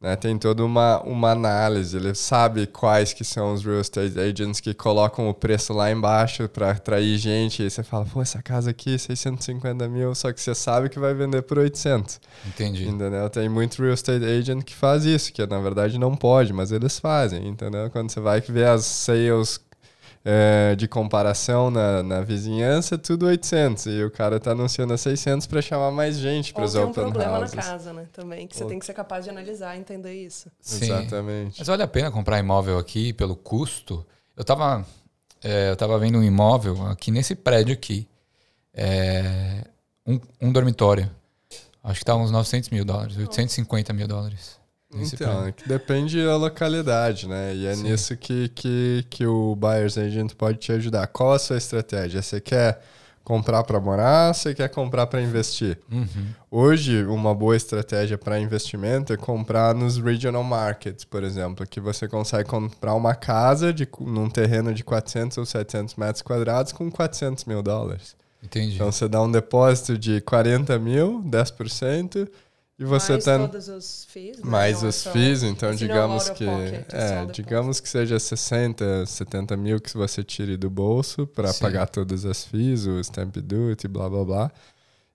Né? 0.00 0.14
Tem 0.14 0.38
toda 0.38 0.64
uma, 0.64 1.02
uma 1.02 1.32
análise, 1.32 1.96
ele 1.96 2.14
sabe 2.14 2.68
quais 2.68 3.12
que 3.12 3.24
são 3.24 3.52
os 3.52 3.64
real 3.64 3.80
estate 3.80 4.18
agents 4.18 4.60
que 4.60 4.72
colocam 4.72 5.28
o 5.28 5.34
preço 5.34 5.72
lá 5.72 5.90
embaixo 5.90 6.48
para 6.48 6.70
atrair 6.70 7.18
gente, 7.18 7.64
e 7.64 7.70
você 7.70 7.82
fala, 7.82 8.04
pô, 8.04 8.22
essa 8.22 8.40
casa 8.40 8.70
aqui, 8.70 8.96
650 8.96 9.88
mil, 9.88 10.14
só 10.14 10.32
que 10.32 10.40
você 10.40 10.54
sabe 10.54 10.88
que 10.88 11.00
vai 11.00 11.14
vender 11.14 11.42
por 11.42 11.58
800. 11.58 12.20
Entendi. 12.46 12.86
Entendeu? 12.88 13.28
Tem 13.28 13.48
muito 13.48 13.82
real 13.82 13.94
estate 13.94 14.24
agent 14.24 14.62
que 14.62 14.74
faz 14.74 15.04
isso, 15.04 15.32
que 15.32 15.44
na 15.44 15.58
verdade 15.58 15.98
não 15.98 16.14
pode, 16.14 16.52
mas 16.52 16.70
eles 16.70 16.98
fazem, 16.98 17.48
entendeu? 17.48 17.90
Quando 17.90 18.10
você 18.10 18.20
vai 18.20 18.40
ver 18.40 18.68
as 18.68 18.84
sales 18.84 19.60
é, 20.30 20.76
de 20.76 20.86
comparação 20.86 21.70
na, 21.70 22.02
na 22.02 22.20
vizinhança, 22.20 22.98
tudo 22.98 23.24
800. 23.24 23.86
E 23.86 24.04
o 24.04 24.10
cara 24.10 24.38
tá 24.38 24.50
anunciando 24.50 24.92
a 24.92 24.98
600 24.98 25.46
para 25.46 25.62
chamar 25.62 25.90
mais 25.90 26.18
gente 26.18 26.52
para 26.52 26.64
os 26.64 26.74
open 26.74 26.88
houses. 26.88 26.94
tem 26.96 27.04
um 27.06 27.12
problema 27.12 27.38
houses. 27.38 27.54
na 27.54 27.62
casa, 27.62 27.92
né? 27.94 28.06
Também, 28.12 28.46
que 28.46 28.54
você 28.54 28.62
Ou... 28.62 28.68
tem 28.68 28.78
que 28.78 28.84
ser 28.84 28.92
capaz 28.92 29.24
de 29.24 29.30
analisar 29.30 29.74
e 29.74 29.80
entender 29.80 30.12
isso. 30.12 30.50
Sim. 30.60 30.84
Exatamente. 30.84 31.54
Mas 31.58 31.66
vale 31.66 31.82
a 31.82 31.88
pena 31.88 32.10
comprar 32.10 32.38
imóvel 32.38 32.76
aqui 32.76 33.14
pelo 33.14 33.34
custo? 33.34 34.04
Eu 34.36 34.44
tava, 34.44 34.84
é, 35.42 35.70
eu 35.70 35.76
tava 35.76 35.98
vendo 35.98 36.18
um 36.18 36.22
imóvel 36.22 36.86
aqui 36.88 37.10
nesse 37.10 37.34
prédio 37.34 37.72
aqui. 37.72 38.06
É, 38.74 39.64
um, 40.06 40.20
um 40.42 40.52
dormitório. 40.52 41.10
Acho 41.82 42.00
que 42.00 42.04
tá 42.04 42.14
uns 42.14 42.30
900 42.30 42.68
mil 42.68 42.84
dólares, 42.84 43.16
850 43.16 43.94
mil 43.94 44.06
dólares. 44.06 44.57
Então, 44.92 45.46
é 45.46 45.52
que 45.52 45.68
depende 45.68 46.24
da 46.24 46.36
localidade, 46.36 47.28
né? 47.28 47.54
E 47.54 47.66
é 47.66 47.74
Sim. 47.74 47.82
nisso 47.82 48.16
que, 48.16 48.48
que, 48.48 49.04
que 49.10 49.26
o 49.26 49.54
Buyer's 49.54 49.98
Agent 49.98 50.32
pode 50.34 50.58
te 50.58 50.72
ajudar. 50.72 51.06
Qual 51.08 51.32
a 51.32 51.38
sua 51.38 51.58
estratégia? 51.58 52.22
Você 52.22 52.40
quer 52.40 52.80
comprar 53.22 53.62
para 53.64 53.78
morar, 53.78 54.32
você 54.32 54.54
quer 54.54 54.70
comprar 54.70 55.06
para 55.06 55.20
investir? 55.20 55.78
Uhum. 55.92 56.06
Hoje, 56.50 57.04
uma 57.04 57.34
boa 57.34 57.54
estratégia 57.54 58.16
para 58.16 58.40
investimento 58.40 59.12
é 59.12 59.18
comprar 59.18 59.74
nos 59.74 59.98
regional 59.98 60.42
markets, 60.42 61.04
por 61.04 61.22
exemplo, 61.22 61.66
que 61.66 61.78
você 61.78 62.08
consegue 62.08 62.48
comprar 62.48 62.94
uma 62.94 63.14
casa 63.14 63.70
de, 63.70 63.86
num 64.00 64.30
terreno 64.30 64.72
de 64.72 64.82
400 64.82 65.36
ou 65.36 65.44
700 65.44 65.96
metros 65.96 66.22
quadrados 66.22 66.72
com 66.72 66.90
400 66.90 67.44
mil 67.44 67.62
dólares. 67.62 68.16
Entendi. 68.42 68.76
Então, 68.76 68.90
você 68.90 69.06
dá 69.06 69.20
um 69.22 69.30
depósito 69.30 69.98
de 69.98 70.22
40 70.22 70.78
mil, 70.78 71.22
10%, 71.24 72.26
e 72.78 72.84
você 72.84 73.14
mais 73.14 73.24
tá 73.24 73.38
todos 73.38 73.68
os 73.68 74.04
FIIs, 74.04 74.38
né? 74.38 74.42
mais 74.44 74.82
os 74.84 75.04
FIIs, 75.04 75.42
então 75.42 75.74
digamos 75.74 76.30
que 76.30 76.44
é, 76.44 77.26
digamos 77.32 77.80
que 77.80 77.88
seja 77.88 78.20
60, 78.20 79.04
70 79.04 79.56
mil 79.56 79.80
que 79.80 79.96
você 79.96 80.22
tire 80.22 80.56
do 80.56 80.70
bolso 80.70 81.26
para 81.26 81.52
pagar 81.54 81.88
todas 81.88 82.24
as 82.24 82.44
FIIs, 82.44 82.86
o 82.86 83.00
stamp 83.00 83.36
duty, 83.36 83.88
blá 83.88 84.08
blá 84.08 84.24
blá. 84.24 84.52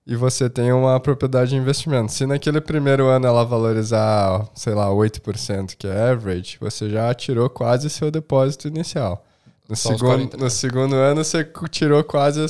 E 0.06 0.14
você 0.14 0.50
tem 0.50 0.70
uma 0.70 1.00
propriedade 1.00 1.52
de 1.52 1.56
investimento. 1.56 2.12
Se 2.12 2.26
naquele 2.26 2.60
primeiro 2.60 3.06
ano 3.06 3.26
ela 3.26 3.42
valorizar, 3.42 4.46
sei 4.54 4.74
lá, 4.74 4.88
8%, 4.90 5.76
que 5.78 5.86
é 5.86 6.10
average, 6.10 6.58
você 6.60 6.90
já 6.90 7.14
tirou 7.14 7.48
quase 7.48 7.88
seu 7.88 8.10
depósito 8.10 8.68
inicial. 8.68 9.24
No, 9.66 9.74
segundo, 9.74 10.36
no 10.36 10.50
segundo 10.50 10.94
ano 10.94 11.24
você 11.24 11.42
tirou 11.70 12.04
quase 12.04 12.44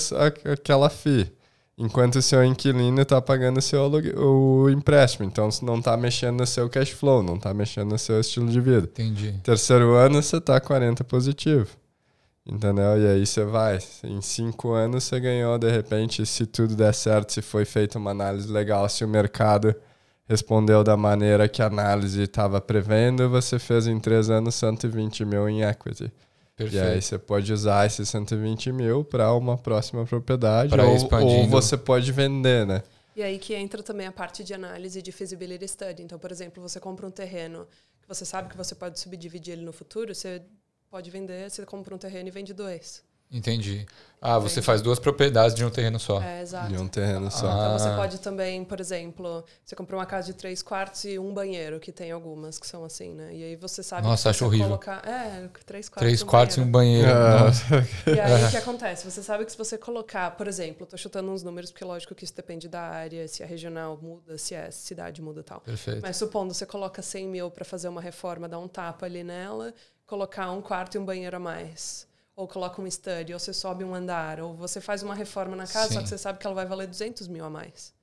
aquela 0.53 0.91
FII 0.91 1.33
enquanto 1.77 2.17
o 2.17 2.23
seu 2.23 2.45
inquilino 2.45 3.03
está 3.03 3.21
pagando 3.21 3.59
o 3.59 3.63
seu 3.63 3.91
o 4.17 4.71
empréstimo. 4.71 5.27
Então, 5.27 5.51
você 5.51 5.65
não 5.65 5.79
está 5.79 5.97
mexendo 5.97 6.39
no 6.41 6.47
seu 6.47 6.69
cash 6.69 6.91
flow, 6.91 7.23
não 7.23 7.37
está 7.37 7.53
mexendo 7.53 7.91
no 7.91 7.99
seu 7.99 8.21
estilo 8.21 8.49
de 8.49 8.61
vida. 8.61 8.87
Entendi. 8.87 9.35
Terceiro 9.43 9.95
ano, 9.95 10.23
você 10.23 10.37
está 10.37 10.61
40 10.61 11.05
positivo. 11.05 11.69
Entendeu? 12.47 13.01
E 13.01 13.07
aí 13.07 13.27
você 13.27 13.43
vai. 13.45 13.79
Em 14.03 14.21
cinco 14.21 14.73
anos 14.73 15.05
você 15.05 15.19
ganhou, 15.19 15.59
de 15.59 15.71
repente, 15.71 16.27
se 16.27 16.45
tudo 16.45 16.77
der 16.77 16.93
certo, 16.93 17.33
se 17.33 17.41
foi 17.41 17.65
feita 17.65 17.99
uma 17.99 18.11
análise 18.11 18.53
legal, 18.53 18.87
se 18.89 19.03
o 19.03 19.09
mercado 19.09 19.75
respondeu 20.29 20.85
da 20.85 20.97
maneira 20.97 21.49
que 21.49 21.63
a 21.63 21.67
análise 21.67 22.23
estava 22.23 22.61
prevendo, 22.61 23.31
você 23.31 23.59
fez 23.59 23.87
em 23.87 23.99
três 23.99 24.29
anos 24.29 24.55
120 24.57 25.25
mil 25.25 25.49
em 25.49 25.63
equity. 25.63 26.13
Perfeito. 26.57 26.85
E 26.85 26.89
aí 26.89 27.03
você 27.03 27.19
pode 27.19 27.53
usar 27.53 27.87
esses 27.87 28.09
120 28.09 28.71
mil 28.71 29.05
para 29.05 29.33
uma 29.35 29.59
próxima 29.59 30.05
propriedade 30.07 30.73
ou, 30.79 31.23
ou 31.23 31.49
você 31.49 31.77
pode 31.77 32.13
vender, 32.13 32.65
né? 32.65 32.83
E 33.17 33.23
aí 33.23 33.39
que 33.39 33.55
entra 33.55 33.83
também 33.83 34.07
a 34.07 34.13
parte 34.13 34.45
de 34.45 34.55
análise 34.55 35.01
de 35.03 35.11
feasibility 35.11 35.67
study. 35.67 36.03
Então, 36.03 36.19
por 36.19 36.31
exemplo, 36.31 36.63
você 36.63 36.79
compra 36.79 37.07
um 37.07 37.11
terreno 37.11 37.67
que 38.01 38.09
você 38.09 38.25
sabe 38.25 38.49
que 38.49 38.57
você 38.57 38.75
pode 38.75 39.01
subdividir 39.01 39.55
ele 39.55 39.63
no 39.63 39.73
futuro, 39.73 40.15
você 40.15 40.43
pode 40.91 41.11
vender, 41.11 41.51
você 41.51 41.65
compra 41.65 41.95
um 41.95 41.99
terreno 41.99 42.29
e 42.29 42.31
vende 42.31 42.53
dois. 42.53 43.03
Entendi. 43.35 43.85
Ah, 44.27 44.39
você 44.39 44.63
faz 44.63 44.81
duas 44.81 44.99
propriedades 44.99 45.55
de 45.55 45.63
um 45.63 45.69
terreno 45.69 46.01
só. 46.01 46.23
É, 46.23 46.41
exato. 46.41 46.69
De 46.69 46.79
um 46.79 46.89
terreno 46.89 47.31
só. 47.31 47.47
Ah. 47.47 47.53
Então 47.53 47.79
você 47.79 47.95
pode 47.95 48.21
também, 48.21 48.65
por 48.65 48.81
exemplo, 48.81 49.45
você 49.63 49.77
comprou 49.77 50.01
uma 50.01 50.07
casa 50.07 50.29
de 50.29 50.33
três 50.33 50.63
quartos 50.63 51.05
e 51.05 51.19
um 51.19 51.35
banheiro, 51.35 51.79
que 51.79 51.93
tem 51.93 52.11
algumas 52.11 52.59
que 52.59 52.67
são 52.67 52.87
assim, 52.87 53.13
né? 53.13 53.35
E 53.35 53.45
aí 53.45 53.57
você 53.57 53.83
sabe 53.83 54.07
Nossa, 54.07 54.31
acho 54.31 54.47
horrível. 54.47 54.69
colocar. 54.69 55.07
É, 55.07 55.47
três 55.67 55.91
quartos. 55.91 56.07
Três 56.07 56.23
um 56.23 56.27
quartos 56.27 56.57
banheiro. 56.57 57.07
e 57.07 57.13
um 57.13 57.13
banheiro. 57.13 57.13
Ah. 57.13 58.11
E 58.11 58.19
aí 58.19 58.45
o 58.45 58.51
que 58.51 58.57
acontece? 58.57 59.05
Você 59.05 59.23
sabe 59.23 59.45
que 59.45 59.53
se 59.53 59.59
você 59.59 59.77
colocar, 59.77 60.31
por 60.31 60.49
exemplo, 60.49 60.87
tô 60.87 60.97
chutando 60.97 61.31
uns 61.31 61.43
números, 61.43 61.71
porque 61.71 61.85
lógico 61.85 62.15
que 62.15 62.25
isso 62.25 62.35
depende 62.35 62.67
da 62.67 62.81
área, 62.81 63.29
se 63.29 63.43
a 63.43 63.47
regional 63.47 63.99
muda, 64.01 64.39
se 64.39 64.55
a 64.55 64.71
cidade 64.71 65.21
muda 65.21 65.41
e 65.41 65.45
tal. 65.45 65.61
Perfeito. 65.61 66.01
Mas 66.01 66.17
supondo 66.17 66.55
você 66.55 66.65
coloca 66.65 67.03
100 67.03 67.29
mil 67.29 67.51
para 67.51 67.65
fazer 67.67 67.89
uma 67.89 68.01
reforma, 68.01 68.49
dá 68.49 68.59
um 68.59 68.69
tapa 68.69 69.05
ali 69.05 69.23
nela, 69.23 69.75
colocar 70.07 70.51
um 70.51 70.63
quarto 70.63 70.95
e 70.95 70.99
um 70.99 71.05
banheiro 71.05 71.37
a 71.37 71.41
mais 71.41 72.07
ou 72.37 72.49
coloca 72.49 72.81
um 72.81 72.91
study, 72.91 73.33
ou 73.33 73.39
você 73.39 73.53
sobe 73.53 73.85
um 73.85 73.95
andar, 73.95 74.41
ou 74.41 74.55
você 74.55 74.81
faz 74.81 75.03
uma 75.03 75.15
reforma 75.15 75.55
na 75.55 75.67
casa, 75.67 75.89
Sim. 75.89 75.95
só 75.95 76.03
que 76.03 76.09
você 76.09 76.19
sabe 76.19 76.39
que 76.39 76.47
ela 76.47 76.55
vai 76.55 76.67
valer 76.67 76.87
200 76.87 77.29
mil 77.29 77.45
a 77.45 77.51
mais. 77.51 77.95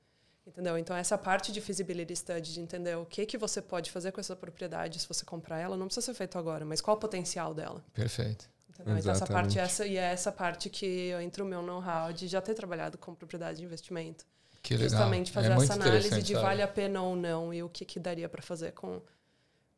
Entendeu? 0.45 0.77
Então, 0.77 0.95
essa 0.95 1.17
parte 1.17 1.51
de 1.51 1.61
feasibility 1.61 2.15
study, 2.15 2.53
de 2.53 2.59
entender 2.59 2.97
o 2.97 3.05
que, 3.05 3.25
que 3.25 3.37
você 3.37 3.61
pode 3.61 3.91
fazer 3.91 4.11
com 4.11 4.19
essa 4.19 4.35
propriedade 4.35 4.99
se 4.99 5.07
você 5.07 5.23
comprar 5.23 5.59
ela, 5.59 5.77
não 5.77 5.85
precisa 5.85 6.05
ser 6.05 6.13
feito 6.13 6.37
agora, 6.37 6.65
mas 6.65 6.81
qual 6.81 6.97
o 6.97 6.99
potencial 6.99 7.53
dela. 7.53 7.83
Perfeito. 7.93 8.49
Entendeu? 8.69 8.97
Então, 8.97 9.11
essa 9.11 9.27
parte 9.27 9.59
essa, 9.59 9.85
e 9.85 9.97
é 9.97 10.11
essa 10.11 10.31
parte 10.31 10.69
que 10.69 11.11
entra 11.21 11.43
o 11.43 11.47
meu 11.47 11.61
know-how 11.61 12.11
de 12.11 12.27
já 12.27 12.41
ter 12.41 12.53
trabalhado 12.53 12.97
com 12.97 13.13
propriedade 13.13 13.59
de 13.59 13.65
investimento. 13.65 14.25
Que 14.61 14.75
legal. 14.75 14.89
Justamente 14.89 15.31
fazer 15.31 15.51
é 15.51 15.55
essa 15.55 15.73
análise 15.73 16.21
de 16.21 16.33
vale 16.33 16.61
a 16.61 16.67
pena 16.67 17.01
ou 17.01 17.15
não 17.15 17.53
e 17.53 17.61
o 17.61 17.69
que, 17.69 17.83
que 17.83 17.99
daria 17.99 18.29
para 18.29 18.41
fazer 18.41 18.71
com 18.71 19.01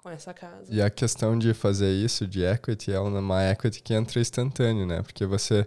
com 0.04 0.10
essa 0.10 0.34
casa. 0.34 0.66
E 0.70 0.82
a 0.82 0.90
questão 0.90 1.40
de 1.40 1.54
fazer 1.54 1.90
isso 1.92 2.28
de 2.28 2.44
equity 2.44 2.92
é 2.92 3.00
uma 3.00 3.50
equity 3.50 3.82
que 3.82 3.94
entra 3.94 4.20
instantâneo, 4.20 4.86
né? 4.86 5.02
Porque 5.02 5.26
você 5.26 5.66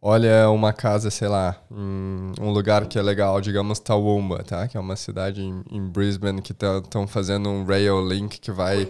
olha 0.00 0.50
uma 0.50 0.72
casa, 0.72 1.10
sei 1.10 1.26
lá, 1.26 1.60
um 1.70 2.50
lugar 2.50 2.86
que 2.86 2.98
é 2.98 3.02
legal, 3.02 3.40
digamos 3.40 3.80
Toowoomba, 3.80 4.44
tá? 4.44 4.68
Que 4.68 4.76
é 4.76 4.80
uma 4.80 4.94
cidade 4.94 5.42
em, 5.42 5.64
em 5.70 5.88
Brisbane 5.88 6.42
que 6.42 6.52
estão 6.52 6.82
tá, 6.82 7.06
fazendo 7.06 7.48
um 7.48 7.64
rail 7.64 8.06
link 8.06 8.38
que 8.38 8.52
vai 8.52 8.88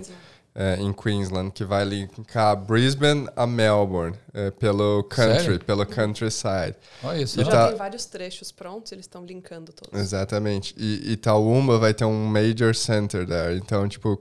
é, 0.55 0.77
em 0.81 0.93
Queensland 0.93 1.53
que 1.53 1.65
vai 1.65 1.85
linkar 1.85 2.57
Brisbane 2.57 3.29
a 3.37 3.47
Melbourne 3.47 4.17
é, 4.35 4.51
pelo 4.51 5.05
country, 5.05 5.45
Sério? 5.45 5.65
pelo 5.65 5.87
countryside. 5.87 6.75
Olha 7.05 7.23
isso. 7.23 7.41
Já 7.41 7.49
tá... 7.49 7.69
tem 7.69 7.77
vários 7.77 8.05
trechos 8.07 8.51
prontos, 8.51 8.91
eles 8.91 9.05
estão 9.05 9.25
linkando 9.25 9.73
todos. 9.73 9.99
Exatamente. 9.99 10.75
E, 10.77 11.17
Toowoomba 11.17 11.79
vai 11.79 11.95
ter 11.95 12.05
um 12.05 12.27
major 12.27 12.75
center 12.75 13.25
there. 13.25 13.57
Então, 13.57 13.89
tipo, 13.89 14.21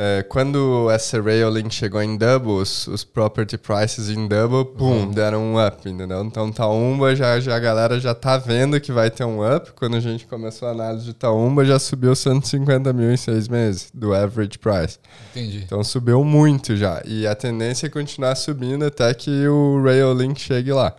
é, 0.00 0.22
quando 0.22 0.88
essa 0.92 1.20
Railink 1.20 1.74
chegou 1.74 2.00
em 2.00 2.16
Double, 2.16 2.52
os, 2.52 2.86
os, 2.86 3.02
property 3.02 3.58
prices 3.58 4.08
em 4.08 4.28
Double, 4.28 4.64
pum, 4.64 4.84
uhum. 4.84 5.10
deram 5.10 5.42
um 5.42 5.66
up, 5.66 5.90
entendeu? 5.90 6.22
Então 6.22 6.52
Taumba, 6.52 7.16
já, 7.16 7.40
já 7.40 7.56
a 7.56 7.58
galera 7.58 7.98
já 7.98 8.14
tá 8.14 8.38
vendo 8.38 8.80
que 8.80 8.92
vai 8.92 9.10
ter 9.10 9.24
um 9.24 9.44
up. 9.44 9.72
Quando 9.72 9.96
a 9.96 10.00
gente 10.00 10.24
começou 10.24 10.68
a 10.68 10.70
análise 10.70 11.04
de 11.04 11.14
Taumba, 11.14 11.64
já 11.64 11.80
subiu 11.80 12.14
150 12.14 12.92
mil 12.92 13.12
em 13.12 13.16
seis 13.16 13.48
meses, 13.48 13.90
do 13.92 14.14
average 14.14 14.56
price. 14.60 15.00
Entendi. 15.32 15.64
Então 15.64 15.82
subiu 15.82 16.22
muito 16.22 16.76
já. 16.76 17.02
E 17.04 17.26
a 17.26 17.34
tendência 17.34 17.88
é 17.88 17.90
continuar 17.90 18.36
subindo 18.36 18.84
até 18.84 19.12
que 19.12 19.48
o 19.48 19.82
Railink 19.82 20.40
chegue 20.40 20.72
lá. 20.72 20.94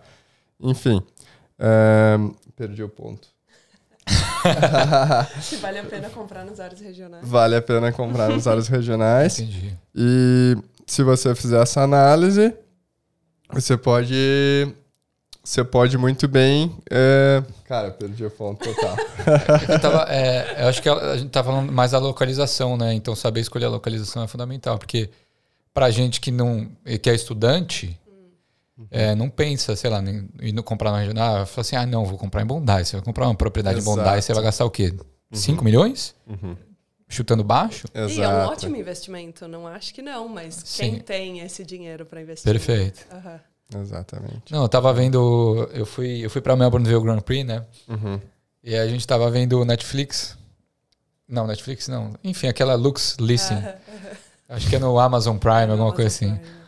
Enfim, 0.60 1.02
um, 1.58 2.34
perdi 2.54 2.82
o 2.82 2.88
ponto. 2.90 3.28
Se 5.40 5.56
vale 5.56 5.78
a 5.78 5.84
pena 5.84 6.10
comprar 6.10 6.44
nos 6.44 6.60
áreas 6.60 6.80
regionais. 6.80 7.26
Vale 7.26 7.56
a 7.56 7.62
pena 7.62 7.92
comprar 7.92 8.28
nos 8.28 8.46
áreas 8.46 8.66
regionais. 8.68 9.38
Entendi. 9.38 9.76
E 9.94 10.56
se 10.86 11.02
você 11.02 11.34
fizer 11.34 11.62
essa 11.62 11.82
análise, 11.82 12.52
você 13.52 13.76
pode. 13.76 14.74
Você 15.42 15.64
pode 15.64 15.96
muito 15.96 16.28
bem. 16.28 16.76
É... 16.90 17.42
Cara, 17.64 17.90
perdi 17.90 18.24
o 18.24 18.30
ponto 18.30 18.62
total. 18.62 18.96
eu, 19.68 19.80
tava, 19.80 20.06
é, 20.08 20.62
eu 20.62 20.68
acho 20.68 20.82
que 20.82 20.88
a 20.88 21.16
gente 21.16 21.30
tá 21.30 21.42
falando 21.42 21.72
mais 21.72 21.92
da 21.92 21.98
localização, 21.98 22.76
né? 22.76 22.92
Então 22.92 23.16
saber 23.16 23.40
escolher 23.40 23.66
a 23.66 23.70
localização 23.70 24.22
é 24.22 24.26
fundamental, 24.26 24.78
porque 24.78 25.08
pra 25.72 25.90
gente 25.90 26.20
que 26.20 26.30
não 26.30 26.68
que 27.00 27.08
é 27.08 27.14
estudante, 27.14 27.98
é, 28.90 29.14
não 29.14 29.28
pensa, 29.28 29.74
sei 29.74 29.90
lá, 29.90 30.02
em 30.40 30.52
não 30.52 30.62
comprar 30.62 30.92
na 30.92 30.98
regional. 30.98 31.46
Fala 31.46 31.60
assim, 31.60 31.76
ah, 31.76 31.86
não, 31.86 32.04
vou 32.04 32.16
comprar 32.16 32.42
em 32.42 32.46
Bondi. 32.46 32.84
Você 32.84 32.96
vai 32.96 33.04
comprar 33.04 33.26
uma 33.26 33.34
propriedade 33.34 33.78
Exato. 33.78 33.98
em 33.98 34.04
Bondi, 34.04 34.22
você 34.22 34.32
vai 34.32 34.42
gastar 34.44 34.64
o 34.64 34.70
quê? 34.70 34.94
5 35.32 35.58
uhum. 35.58 35.64
milhões? 35.64 36.14
Uhum. 36.26 36.56
Chutando 37.08 37.42
baixo? 37.42 37.86
Exato. 37.92 38.12
E 38.12 38.22
é 38.22 38.28
um 38.28 38.46
ótimo 38.46 38.76
investimento. 38.76 39.48
Não 39.48 39.66
acho 39.66 39.92
que 39.92 40.00
não, 40.00 40.28
mas 40.28 40.54
Sim. 40.64 40.82
quem 40.82 41.00
tem 41.00 41.40
esse 41.40 41.64
dinheiro 41.64 42.06
para 42.06 42.22
investir? 42.22 42.50
Perfeito. 42.50 43.04
Uhum. 43.12 43.80
Exatamente. 43.80 44.52
Não, 44.52 44.62
eu 44.62 44.68
tava 44.68 44.92
vendo. 44.92 45.68
Eu 45.72 45.86
fui, 45.86 46.24
eu 46.24 46.30
fui 46.30 46.40
pra 46.40 46.56
Melbourne 46.56 46.88
ver 46.88 46.96
o 46.96 47.00
Grand 47.00 47.20
Prix, 47.20 47.46
né? 47.46 47.64
Uhum. 47.88 48.20
E 48.62 48.76
a 48.76 48.86
gente 48.86 49.06
tava 49.06 49.30
vendo 49.30 49.64
Netflix. 49.64 50.36
Não, 51.28 51.46
Netflix 51.46 51.88
não. 51.88 52.12
Enfim, 52.22 52.48
aquela 52.48 52.74
Lux 52.74 53.16
Listen. 53.20 53.62
Acho 54.48 54.68
que 54.68 54.76
é 54.76 54.78
no 54.80 54.98
Amazon 54.98 55.36
Prime, 55.36 55.54
é 55.54 55.62
alguma 55.62 55.74
Amazon 55.74 55.94
coisa 55.94 56.08
assim. 56.08 56.34
Prime. 56.34 56.59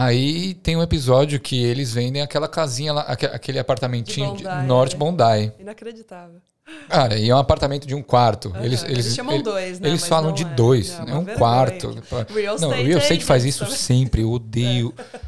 Aí 0.00 0.54
tem 0.54 0.76
um 0.76 0.82
episódio 0.82 1.40
que 1.40 1.60
eles 1.60 1.92
vendem 1.92 2.22
aquela 2.22 2.46
casinha 2.46 2.92
lá, 2.92 3.02
aquele 3.02 3.58
apartamentinho 3.58 4.36
de 4.36 4.44
Bondi, 4.44 4.60
de 4.60 4.66
Norte 4.66 4.94
é. 4.94 4.98
Bondi. 4.98 5.52
Inacreditável. 5.58 6.40
Cara, 6.88 7.18
e 7.18 7.28
é 7.28 7.34
um 7.34 7.38
apartamento 7.38 7.84
de 7.84 7.96
um 7.96 8.02
quarto. 8.02 8.50
Uhum. 8.50 8.64
Eles, 8.64 8.84
eles, 8.84 8.98
eles 8.98 9.14
chamam 9.16 9.42
dois, 9.42 9.80
né? 9.80 9.88
Eles 9.88 10.02
Mas 10.02 10.08
falam 10.08 10.32
de 10.32 10.44
é. 10.44 10.46
dois. 10.50 10.96
Não, 11.00 11.08
é 11.08 11.18
um 11.18 11.24
quarto. 11.24 11.98
Real 12.32 12.60
não, 12.60 12.68
o 12.68 12.72
Real 12.74 13.00
Estate 13.00 13.24
faz 13.24 13.44
isso 13.44 13.66
sempre. 13.66 14.22
Eu 14.22 14.30
odeio. 14.30 14.94
É. 14.96 15.18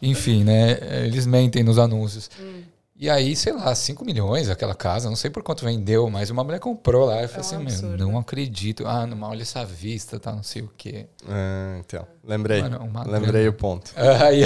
Enfim, 0.00 0.42
né? 0.42 0.78
Eles 1.04 1.26
mentem 1.26 1.62
nos 1.62 1.78
anúncios. 1.78 2.30
Hum. 2.40 2.62
E 2.96 3.10
aí, 3.10 3.34
sei 3.34 3.52
lá, 3.52 3.74
5 3.74 4.04
milhões 4.04 4.48
aquela 4.48 4.74
casa, 4.74 5.08
não 5.08 5.16
sei 5.16 5.28
por 5.28 5.42
quanto 5.42 5.64
vendeu, 5.64 6.08
mas 6.08 6.30
uma 6.30 6.44
mulher 6.44 6.60
comprou 6.60 7.06
lá. 7.06 7.22
Eu 7.22 7.28
falei 7.28 7.44
é 7.50 7.58
um 7.58 7.66
assim, 7.66 7.86
meu, 7.86 7.98
não 7.98 8.18
acredito. 8.18 8.86
Ah, 8.86 9.04
não, 9.04 9.20
olha 9.28 9.42
essa 9.42 9.64
vista, 9.64 10.20
tá, 10.20 10.30
não 10.30 10.44
sei 10.44 10.62
o 10.62 10.70
quê. 10.76 11.06
É, 11.28 11.80
então, 11.80 12.06
lembrei. 12.22 12.62
Mano, 12.62 12.88
lembrei 13.04 13.42
grana. 13.42 13.50
o 13.50 13.52
ponto. 13.52 13.90
Aí, 14.24 14.44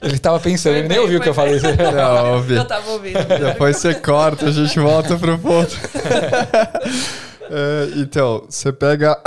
ele 0.00 0.18
tava 0.20 0.38
pensando, 0.38 0.76
ele 0.76 0.86
nem 0.86 1.00
ouviu 1.00 1.18
o 1.18 1.22
que 1.22 1.28
eu 1.28 1.34
falei. 1.34 1.58
Não, 1.60 2.34
ouvi. 2.36 2.54
Eu 2.54 2.64
tava 2.64 2.92
ouvindo. 2.92 3.26
Depois 3.26 3.76
você 3.76 3.92
corta, 3.92 4.46
a 4.46 4.52
gente 4.52 4.78
volta 4.78 5.16
pro 5.18 5.36
ponto. 5.36 5.74
é, 7.50 7.90
então, 7.96 8.44
você 8.48 8.72
pega 8.72 9.20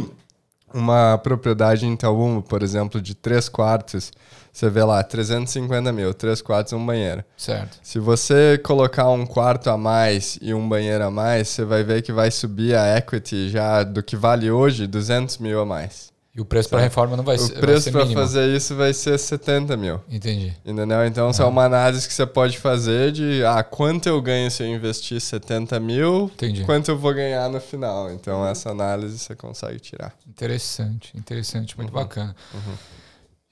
uma 0.72 1.18
propriedade 1.18 1.84
em 1.84 1.92
Itaúma, 1.92 2.40
por 2.40 2.62
exemplo, 2.62 2.98
de 2.98 3.14
3 3.14 3.46
quartos 3.50 4.10
você 4.52 4.68
vê 4.68 4.82
lá, 4.82 5.02
350 5.02 5.92
mil, 5.92 6.12
três 6.12 6.42
quartos 6.42 6.72
e 6.72 6.76
um 6.76 6.84
banheiro. 6.84 7.24
Certo. 7.36 7.78
Se 7.82 7.98
você 7.98 8.58
colocar 8.58 9.08
um 9.10 9.24
quarto 9.24 9.70
a 9.70 9.76
mais 9.76 10.38
e 10.42 10.52
um 10.52 10.68
banheiro 10.68 11.04
a 11.04 11.10
mais, 11.10 11.48
você 11.48 11.64
vai 11.64 11.82
ver 11.82 12.02
que 12.02 12.12
vai 12.12 12.30
subir 12.30 12.74
a 12.74 12.98
equity 12.98 13.48
já 13.48 13.82
do 13.82 14.02
que 14.02 14.16
vale 14.16 14.50
hoje, 14.50 14.86
200 14.86 15.38
mil 15.38 15.60
a 15.60 15.66
mais. 15.66 16.10
E 16.32 16.40
o 16.40 16.44
preço 16.44 16.68
para 16.68 16.80
reforma 16.80 17.16
não 17.16 17.24
vai 17.24 17.34
o 17.34 17.38
ser. 17.40 17.56
O 17.56 17.60
preço 17.60 17.90
para 17.90 18.06
fazer 18.06 18.54
isso 18.54 18.76
vai 18.76 18.94
ser 18.94 19.18
70 19.18 19.76
mil. 19.76 20.00
Entendi. 20.08 20.54
Entendeu? 20.64 21.04
Então, 21.04 21.26
ah. 21.26 21.30
isso 21.30 21.42
é 21.42 21.44
uma 21.44 21.64
análise 21.64 22.06
que 22.06 22.14
você 22.14 22.24
pode 22.24 22.56
fazer 22.56 23.10
de 23.10 23.44
ah, 23.44 23.64
quanto 23.64 24.08
eu 24.08 24.22
ganho 24.22 24.48
se 24.48 24.62
eu 24.62 24.68
investir 24.68 25.20
70 25.20 25.80
mil, 25.80 26.30
Entendi. 26.32 26.64
quanto 26.64 26.88
eu 26.88 26.96
vou 26.96 27.12
ganhar 27.12 27.48
no 27.48 27.60
final. 27.60 28.12
Então, 28.12 28.46
essa 28.46 28.70
análise 28.70 29.18
você 29.18 29.34
consegue 29.34 29.80
tirar. 29.80 30.14
Interessante, 30.28 31.16
interessante, 31.16 31.76
muito 31.76 31.92
uhum. 31.92 32.00
bacana. 32.00 32.36
Uhum. 32.54 32.74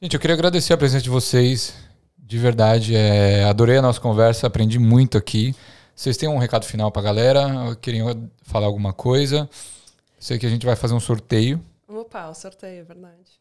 Gente, 0.00 0.14
eu 0.14 0.20
queria 0.20 0.34
agradecer 0.34 0.72
a 0.72 0.76
presença 0.76 1.02
de 1.02 1.10
vocês. 1.10 1.74
De 2.16 2.38
verdade, 2.38 2.94
é, 2.94 3.42
adorei 3.42 3.78
a 3.78 3.82
nossa 3.82 4.00
conversa, 4.00 4.46
aprendi 4.46 4.78
muito 4.78 5.18
aqui. 5.18 5.56
Vocês 5.92 6.16
têm 6.16 6.28
um 6.28 6.38
recado 6.38 6.64
final 6.64 6.92
para 6.92 7.02
a 7.02 7.04
galera? 7.04 7.74
Queriam 7.80 8.30
falar 8.42 8.66
alguma 8.66 8.92
coisa? 8.92 9.50
Sei 10.16 10.38
que 10.38 10.46
a 10.46 10.48
gente 10.48 10.64
vai 10.64 10.76
fazer 10.76 10.94
um 10.94 11.00
sorteio. 11.00 11.60
Opa, 11.88 12.28
o 12.28 12.34
sorteio, 12.34 12.82
é 12.82 12.84
verdade. 12.84 13.40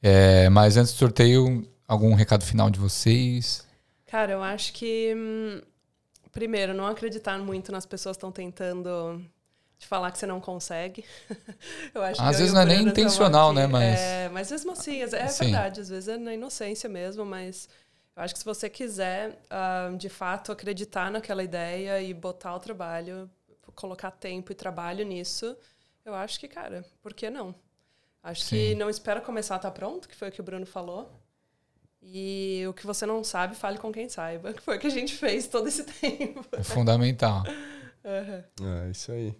É, 0.00 0.48
mas 0.48 0.76
antes 0.76 0.92
do 0.92 0.96
sorteio, 0.96 1.68
algum 1.88 2.14
recado 2.14 2.44
final 2.44 2.70
de 2.70 2.78
vocês? 2.78 3.66
Cara, 4.06 4.30
eu 4.30 4.44
acho 4.44 4.72
que, 4.72 5.12
hum, 5.16 5.60
primeiro, 6.30 6.72
não 6.72 6.86
acreditar 6.86 7.36
muito 7.40 7.72
nas 7.72 7.84
pessoas 7.84 8.16
que 8.16 8.18
estão 8.18 8.30
tentando 8.30 9.20
de 9.80 9.86
falar 9.86 10.12
que 10.12 10.18
você 10.18 10.26
não 10.26 10.40
consegue. 10.40 11.04
eu 11.94 12.02
acho 12.02 12.20
às 12.20 12.38
vezes 12.38 12.52
não 12.52 12.60
é 12.60 12.66
nem 12.66 12.82
intencional, 12.82 13.50
né? 13.50 13.66
Mas... 13.66 13.98
É, 13.98 14.28
mas 14.28 14.50
mesmo 14.50 14.72
assim, 14.72 15.02
é 15.02 15.26
Sim. 15.28 15.44
verdade. 15.44 15.80
Às 15.80 15.88
vezes 15.88 16.08
é 16.08 16.18
na 16.18 16.34
inocência 16.34 16.86
mesmo, 16.86 17.24
mas 17.24 17.66
eu 18.14 18.22
acho 18.22 18.34
que 18.34 18.40
se 18.40 18.44
você 18.44 18.68
quiser, 18.68 19.40
uh, 19.50 19.96
de 19.96 20.10
fato, 20.10 20.52
acreditar 20.52 21.10
naquela 21.10 21.42
ideia 21.42 22.00
e 22.02 22.12
botar 22.12 22.54
o 22.54 22.60
trabalho, 22.60 23.28
colocar 23.74 24.10
tempo 24.10 24.52
e 24.52 24.54
trabalho 24.54 25.02
nisso, 25.02 25.56
eu 26.04 26.14
acho 26.14 26.38
que, 26.38 26.46
cara, 26.46 26.84
por 27.00 27.14
que 27.14 27.30
não? 27.30 27.54
Acho 28.22 28.42
Sim. 28.42 28.56
que 28.56 28.74
não 28.74 28.90
espera 28.90 29.22
começar 29.22 29.54
a 29.54 29.56
estar 29.56 29.70
tá 29.70 29.74
pronto, 29.74 30.06
que 30.06 30.14
foi 30.14 30.28
o 30.28 30.32
que 30.32 30.42
o 30.42 30.44
Bruno 30.44 30.66
falou. 30.66 31.10
E 32.02 32.64
o 32.68 32.74
que 32.74 32.86
você 32.86 33.06
não 33.06 33.24
sabe, 33.24 33.54
fale 33.54 33.78
com 33.78 33.90
quem 33.90 34.10
saiba. 34.10 34.52
Que 34.54 34.60
foi 34.60 34.76
o 34.76 34.80
que 34.80 34.86
a 34.86 34.90
gente 34.90 35.14
fez 35.14 35.48
todo 35.48 35.68
esse 35.68 35.84
tempo. 36.00 36.44
É 36.52 36.62
fundamental. 36.62 37.44
Uhum. 38.04 38.84
É 38.84 38.90
isso 38.90 39.10
aí. 39.10 39.34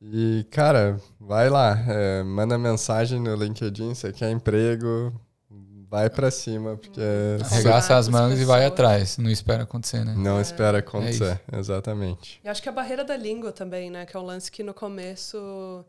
E, 0.00 0.46
cara, 0.50 0.98
vai 1.18 1.50
lá, 1.50 1.78
é, 1.86 2.22
manda 2.22 2.56
mensagem 2.56 3.20
no 3.20 3.34
LinkedIn, 3.34 3.94
você 3.94 4.10
quer 4.12 4.30
emprego, 4.30 5.12
vai 5.90 6.08
para 6.08 6.30
cima, 6.30 6.76
porque... 6.76 7.00
Arregaça 7.44 7.96
as 7.96 8.08
mangas 8.08 8.40
e 8.40 8.44
vai 8.44 8.64
atrás, 8.64 9.18
não 9.18 9.28
espera 9.28 9.64
acontecer, 9.64 10.02
né? 10.04 10.14
Não 10.16 10.38
é. 10.38 10.42
espera 10.42 10.78
acontecer, 10.78 11.38
é 11.52 11.58
exatamente. 11.58 12.40
E 12.42 12.48
acho 12.48 12.62
que 12.62 12.68
a 12.68 12.72
barreira 12.72 13.04
da 13.04 13.16
língua 13.16 13.52
também, 13.52 13.90
né, 13.90 14.06
que 14.06 14.16
é 14.16 14.20
um 14.20 14.24
lance 14.24 14.50
que 14.50 14.62
no 14.62 14.72
começo 14.72 15.84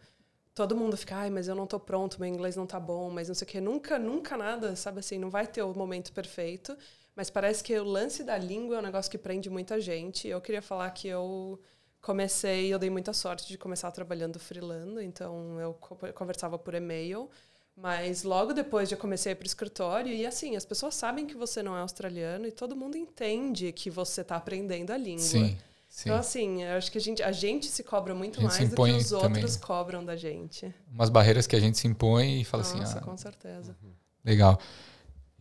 todo 0.53 0.75
mundo 0.75 0.97
fica, 0.97 1.15
ai, 1.15 1.29
mas 1.29 1.47
eu 1.47 1.55
não 1.55 1.65
tô 1.65 1.79
pronto, 1.79 2.19
meu 2.19 2.27
inglês 2.27 2.55
não 2.55 2.65
tá 2.65 2.79
bom, 2.79 3.09
mas 3.09 3.27
não 3.27 3.35
sei 3.35 3.45
o 3.45 3.49
quê. 3.49 3.61
Nunca, 3.61 3.97
nunca 3.97 4.35
nada, 4.35 4.75
sabe 4.75 4.99
assim, 4.99 5.17
não 5.17 5.29
vai 5.29 5.47
ter 5.47 5.61
o 5.61 5.73
momento 5.73 6.11
perfeito, 6.11 6.77
mas 7.15 7.29
parece 7.29 7.63
que 7.63 7.77
o 7.79 7.83
lance 7.83 8.23
da 8.23 8.37
língua 8.37 8.75
é 8.75 8.79
um 8.79 8.83
negócio 8.83 9.09
que 9.09 9.17
prende 9.17 9.49
muita 9.49 9.79
gente. 9.79 10.27
Eu 10.27 10.41
queria 10.41 10.61
falar 10.61 10.89
que 10.91 11.07
eu 11.07 11.61
comecei, 12.01 12.73
eu 12.73 12.79
dei 12.79 12.89
muita 12.89 13.13
sorte 13.13 13.47
de 13.47 13.57
começar 13.57 13.91
trabalhando 13.91 14.39
freelando, 14.39 15.01
então 15.01 15.59
eu 15.59 15.73
conversava 16.13 16.57
por 16.57 16.73
e-mail, 16.73 17.29
mas 17.75 18.23
logo 18.23 18.53
depois 18.53 18.89
já 18.89 18.97
comecei 18.97 19.35
para 19.35 19.43
o 19.43 19.47
escritório 19.47 20.11
e 20.11 20.25
assim, 20.25 20.55
as 20.55 20.65
pessoas 20.65 20.95
sabem 20.95 21.25
que 21.25 21.35
você 21.35 21.61
não 21.61 21.77
é 21.77 21.81
australiano 21.81 22.47
e 22.47 22.51
todo 22.51 22.75
mundo 22.75 22.97
entende 22.97 23.71
que 23.71 23.89
você 23.89 24.21
está 24.21 24.35
aprendendo 24.35 24.91
a 24.91 24.97
língua. 24.97 25.19
Sim. 25.23 25.57
Sim. 25.91 26.03
Então, 26.07 26.15
assim, 26.17 26.63
eu 26.63 26.77
acho 26.77 26.89
que 26.89 26.97
a 26.97 27.01
gente, 27.01 27.21
a 27.21 27.33
gente 27.33 27.67
se 27.67 27.83
cobra 27.83 28.15
muito 28.15 28.41
mais 28.41 28.69
do 28.69 28.75
que 28.77 28.91
os 28.91 29.11
outros 29.11 29.55
também. 29.55 29.67
cobram 29.67 30.05
da 30.05 30.15
gente. 30.15 30.73
Umas 30.89 31.09
barreiras 31.09 31.45
que 31.45 31.53
a 31.53 31.59
gente 31.59 31.77
se 31.77 31.85
impõe 31.85 32.39
e 32.39 32.45
fala 32.45 32.63
Nossa, 32.63 32.75
assim. 32.75 32.81
Nossa, 32.81 32.99
ah, 32.99 33.01
com 33.01 33.17
certeza. 33.17 33.75
Legal. 34.23 34.57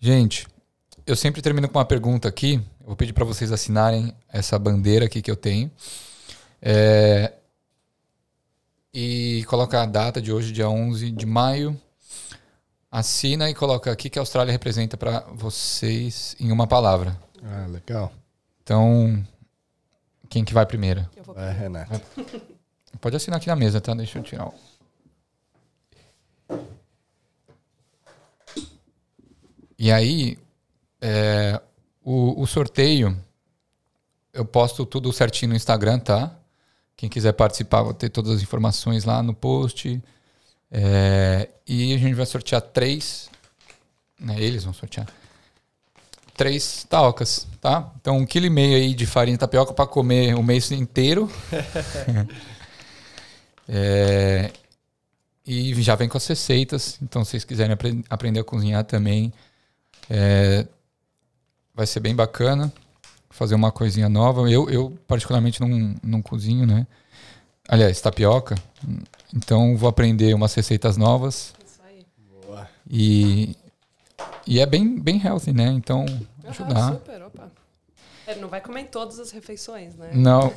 Gente, 0.01 0.49
eu 1.07 1.15
sempre 1.15 1.41
termino 1.41 1.69
com 1.69 1.79
uma 1.79 1.85
pergunta 1.85 2.29
aqui. 2.29 2.55
Eu 2.81 2.87
vou 2.87 2.97
pedir 2.97 3.13
para 3.13 3.25
vocês 3.25 3.53
assinarem 3.53 4.13
essa 4.29 4.59
bandeira 4.59 5.07
aqui 5.07 5.23
que 5.23 5.31
eu 5.31 5.37
tenho. 5.37 5.71
É, 6.63 7.33
e 8.93 9.45
coloca 9.49 9.81
a 9.83 9.87
data 9.87 10.21
de 10.21 10.33
hoje, 10.33 10.53
dia 10.53 10.69
11 10.69 11.11
de 11.11 11.27
maio. 11.27 11.81
Assina 12.91 13.49
e 13.49 13.55
coloca 13.55 13.93
aqui 13.93 14.11
que 14.11 14.19
a 14.19 14.23
Austrália 14.23 14.51
representa 14.51 14.97
para 14.97 15.21
vocês 15.33 16.35
em 16.41 16.51
uma 16.51 16.67
palavra. 16.67 17.17
Ah, 17.43 17.67
legal. 17.69 18.13
Então, 18.63 19.25
quem 20.29 20.45
que 20.45 20.53
vai 20.53 20.67
primeiro? 20.67 21.09
Eu 21.17 21.23
vou 21.23 21.35
primeiro. 21.35 21.57
É, 21.57 21.61
Renato. 21.61 22.01
Pode 23.01 23.17
assinar 23.17 23.39
aqui 23.39 23.47
na 23.47 23.57
mesa, 23.57 23.81
tá? 23.81 23.95
Deixa 23.95 24.19
eu 24.19 24.23
tirar 24.23 24.49
o... 24.49 24.55
E 29.79 29.91
aí, 29.91 30.37
é, 31.01 31.59
o, 32.05 32.43
o, 32.43 32.47
sorteio, 32.47 33.17
eu 34.33 34.45
posto 34.45 34.85
tudo 34.85 35.11
certinho 35.13 35.51
no 35.51 35.57
Instagram, 35.57 35.99
tá? 35.99 36.40
Quem 37.01 37.09
quiser 37.09 37.33
participar, 37.33 37.81
vou 37.81 37.95
ter 37.95 38.11
todas 38.11 38.31
as 38.31 38.43
informações 38.43 39.07
lá 39.07 39.23
no 39.23 39.33
post. 39.33 40.03
É, 40.71 41.49
e 41.67 41.95
a 41.95 41.99
gente 41.99 42.13
vai 42.13 42.27
sortear 42.27 42.61
três. 42.61 43.31
Né, 44.21 44.37
eles 44.39 44.65
vão 44.65 44.75
sortear 44.75 45.09
três 46.37 46.85
taocas, 46.91 47.47
tá? 47.59 47.91
Então, 47.99 48.19
um 48.19 48.27
quilo 48.27 48.45
e 48.45 48.51
meio 48.51 48.77
aí 48.77 48.93
de 48.93 49.07
farinha 49.07 49.35
de 49.35 49.41
tapioca 49.41 49.73
para 49.73 49.87
comer 49.87 50.35
o 50.35 50.43
mês 50.43 50.71
inteiro. 50.71 51.31
é, 53.67 54.51
e 55.47 55.73
já 55.83 55.95
vem 55.95 56.07
com 56.07 56.19
as 56.19 56.27
receitas. 56.27 56.99
Então, 57.01 57.25
se 57.25 57.31
vocês 57.31 57.45
quiserem 57.45 57.73
apre 57.73 58.05
aprender 58.11 58.41
a 58.41 58.45
cozinhar 58.45 58.85
também, 58.85 59.33
é, 60.11 60.67
vai 61.75 61.87
ser 61.87 62.01
bem 62.01 62.15
bacana. 62.15 62.71
Fazer 63.31 63.55
uma 63.55 63.71
coisinha 63.73 64.09
nova. 64.09 64.51
Eu, 64.51 64.69
eu 64.69 64.99
particularmente, 65.07 65.61
não, 65.61 65.95
não 66.03 66.23
cozinho, 66.23 66.67
né? 66.67 66.87
Aliás, 67.69 68.01
tapioca. 68.01 68.57
Então, 69.35 69.77
vou 69.77 69.89
aprender 69.89 70.35
umas 70.35 70.53
receitas 70.55 70.97
novas. 70.97 71.55
Isso 71.65 71.81
aí. 71.85 72.05
Boa. 72.45 72.69
E, 72.89 73.57
e 74.47 74.59
é 74.59 74.67
bem, 74.67 74.99
bem 74.99 75.25
healthy, 75.25 75.53
né? 75.53 75.69
Então, 75.69 76.05
ajudar. 76.45 76.95
super, 76.95 77.23
opa. 77.23 77.51
Ele 78.27 78.39
é, 78.39 78.43
não 78.43 78.49
vai 78.49 78.61
comer 78.61 78.83
em 78.83 78.87
todas 78.87 79.19
as 79.19 79.31
refeições, 79.31 79.95
né? 79.97 80.11
Não. 80.15 80.53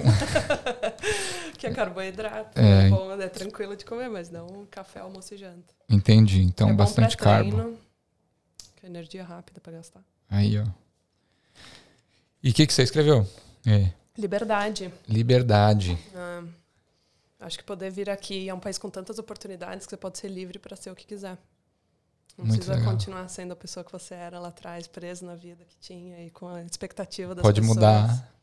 que 1.58 1.66
é 1.66 1.72
carboidrato. 1.72 2.60
É, 2.60 2.88
é 2.88 2.90
bom, 2.90 3.12
é 3.14 3.28
tranquilo 3.28 3.76
de 3.76 3.86
comer, 3.86 4.10
mas 4.10 4.30
não 4.30 4.66
café, 4.70 5.00
almoço 5.00 5.34
e 5.34 5.38
janta. 5.38 5.74
Entendi. 5.90 6.42
Então, 6.42 6.70
é 6.70 6.74
bastante 6.74 7.18
carbo. 7.18 7.78
Que 8.76 8.86
é 8.86 8.90
energia 8.90 9.24
rápida 9.24 9.60
para 9.60 9.74
gastar. 9.74 10.04
Aí, 10.30 10.60
ó. 10.60 10.66
E 12.44 12.50
o 12.50 12.54
que, 12.54 12.68
que 12.68 12.74
você 12.74 12.84
escreveu? 12.84 13.26
É. 13.66 13.90
Liberdade. 14.18 14.94
Liberdade. 15.08 15.98
Ah, 16.14 16.44
acho 17.40 17.58
que 17.58 17.64
poder 17.64 17.90
vir 17.90 18.10
aqui 18.10 18.50
é 18.50 18.54
um 18.54 18.60
país 18.60 18.78
com 18.78 18.90
tantas 18.90 19.18
oportunidades 19.18 19.86
que 19.86 19.92
você 19.92 19.98
pode 19.98 20.18
ser 20.18 20.28
livre 20.28 20.60
para 20.60 20.76
ser 20.76 20.92
o 20.92 20.96
que 20.96 21.08
quiser. 21.08 21.38
Não 22.38 22.46
Muito 22.46 22.58
precisa 22.58 22.76
legal. 22.76 22.92
continuar 22.92 23.28
sendo 23.30 23.54
a 23.54 23.56
pessoa 23.56 23.84
que 23.84 23.92
você 23.92 24.16
era 24.16 24.40
lá 24.40 24.50
atrás, 24.50 24.88
preso 24.88 25.24
na 25.24 25.36
vida 25.36 25.64
que 25.64 25.78
tinha 25.78 26.26
e 26.26 26.32
com 26.32 26.48
a 26.48 26.64
expectativa 26.64 27.34
das 27.34 27.44
Pode 27.44 27.62
pessoas. 27.62 27.78
Pode 27.78 28.02
mudar. 28.02 28.34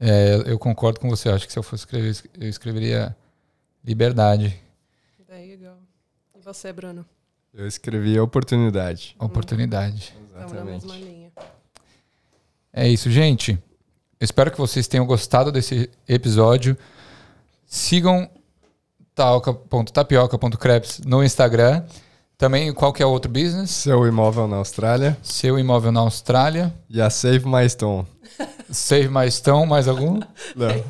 É, 0.00 0.50
eu 0.50 0.58
concordo 0.58 0.98
com 0.98 1.08
você. 1.08 1.28
Acho 1.28 1.46
que 1.46 1.52
se 1.52 1.58
eu 1.58 1.62
fosse 1.62 1.84
escrever, 1.84 2.30
eu 2.34 2.48
escreveria 2.48 3.16
liberdade. 3.84 4.58
There 5.28 5.46
you 5.48 5.58
go. 5.58 5.76
E 6.34 6.40
você, 6.40 6.72
Bruno? 6.72 7.06
Eu 7.54 7.66
escrevi 7.66 8.18
oportunidade. 8.18 9.14
Oportunidade. 9.18 10.14
Exatamente. 10.24 10.30
Estamos 10.30 10.52
na 10.52 10.64
mesma 10.64 10.96
linha. 10.96 11.21
É 12.72 12.88
isso, 12.88 13.10
gente. 13.10 13.52
Eu 13.52 14.24
espero 14.24 14.50
que 14.50 14.58
vocês 14.58 14.88
tenham 14.88 15.04
gostado 15.04 15.52
desse 15.52 15.90
episódio. 16.08 16.76
Sigam 17.66 18.30
talca.tapioca.creps 19.14 21.00
no 21.04 21.22
Instagram. 21.22 21.84
Também, 22.38 22.72
qual 22.72 22.92
que 22.92 23.02
é 23.02 23.06
o 23.06 23.10
outro 23.10 23.30
business? 23.30 23.70
Seu 23.70 24.06
imóvel 24.06 24.48
na 24.48 24.56
Austrália. 24.56 25.16
Seu 25.22 25.58
imóvel 25.58 25.92
na 25.92 26.00
Austrália. 26.00 26.74
E 26.88 27.00
a 27.00 27.10
Save 27.10 27.46
My 27.46 27.68
Stone. 27.68 28.06
Save 28.70 29.08
My 29.08 29.30
Stone, 29.30 29.68
mais 29.68 29.86
algum? 29.86 30.18
Não. 30.56 30.84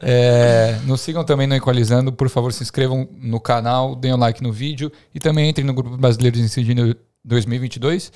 É, 0.00 0.78
nos 0.84 1.00
sigam 1.00 1.24
também 1.24 1.46
no 1.46 1.54
Equalizando. 1.54 2.12
Por 2.12 2.28
favor, 2.28 2.52
se 2.52 2.62
inscrevam 2.62 3.08
no 3.20 3.40
canal, 3.40 3.94
deem 3.94 4.14
um 4.14 4.16
like 4.16 4.42
no 4.42 4.52
vídeo 4.52 4.90
e 5.14 5.18
também 5.18 5.50
entrem 5.50 5.66
no 5.66 5.74
Grupo 5.74 5.96
Brasileiro 5.96 6.36
de 6.36 6.42
Ensino 6.42 6.94
2022. 7.24 8.12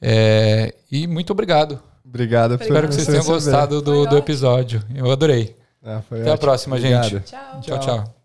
É, 0.00 0.74
e 0.90 1.06
muito 1.06 1.30
obrigado. 1.32 1.82
Obrigado. 2.10 2.54
Espero 2.60 2.88
que 2.88 2.94
vocês 2.94 3.06
tenham 3.06 3.24
gostado 3.24 3.80
do, 3.80 4.04
do 4.04 4.18
episódio. 4.18 4.82
Eu 4.92 5.10
adorei. 5.10 5.56
Ah, 5.82 5.98
Até 5.98 6.16
ótimo. 6.16 6.32
a 6.32 6.38
próxima, 6.38 6.76
Obrigado. 6.76 7.08
gente. 7.08 7.24
tchau. 7.24 7.60
tchau. 7.62 7.78
tchau. 7.78 8.19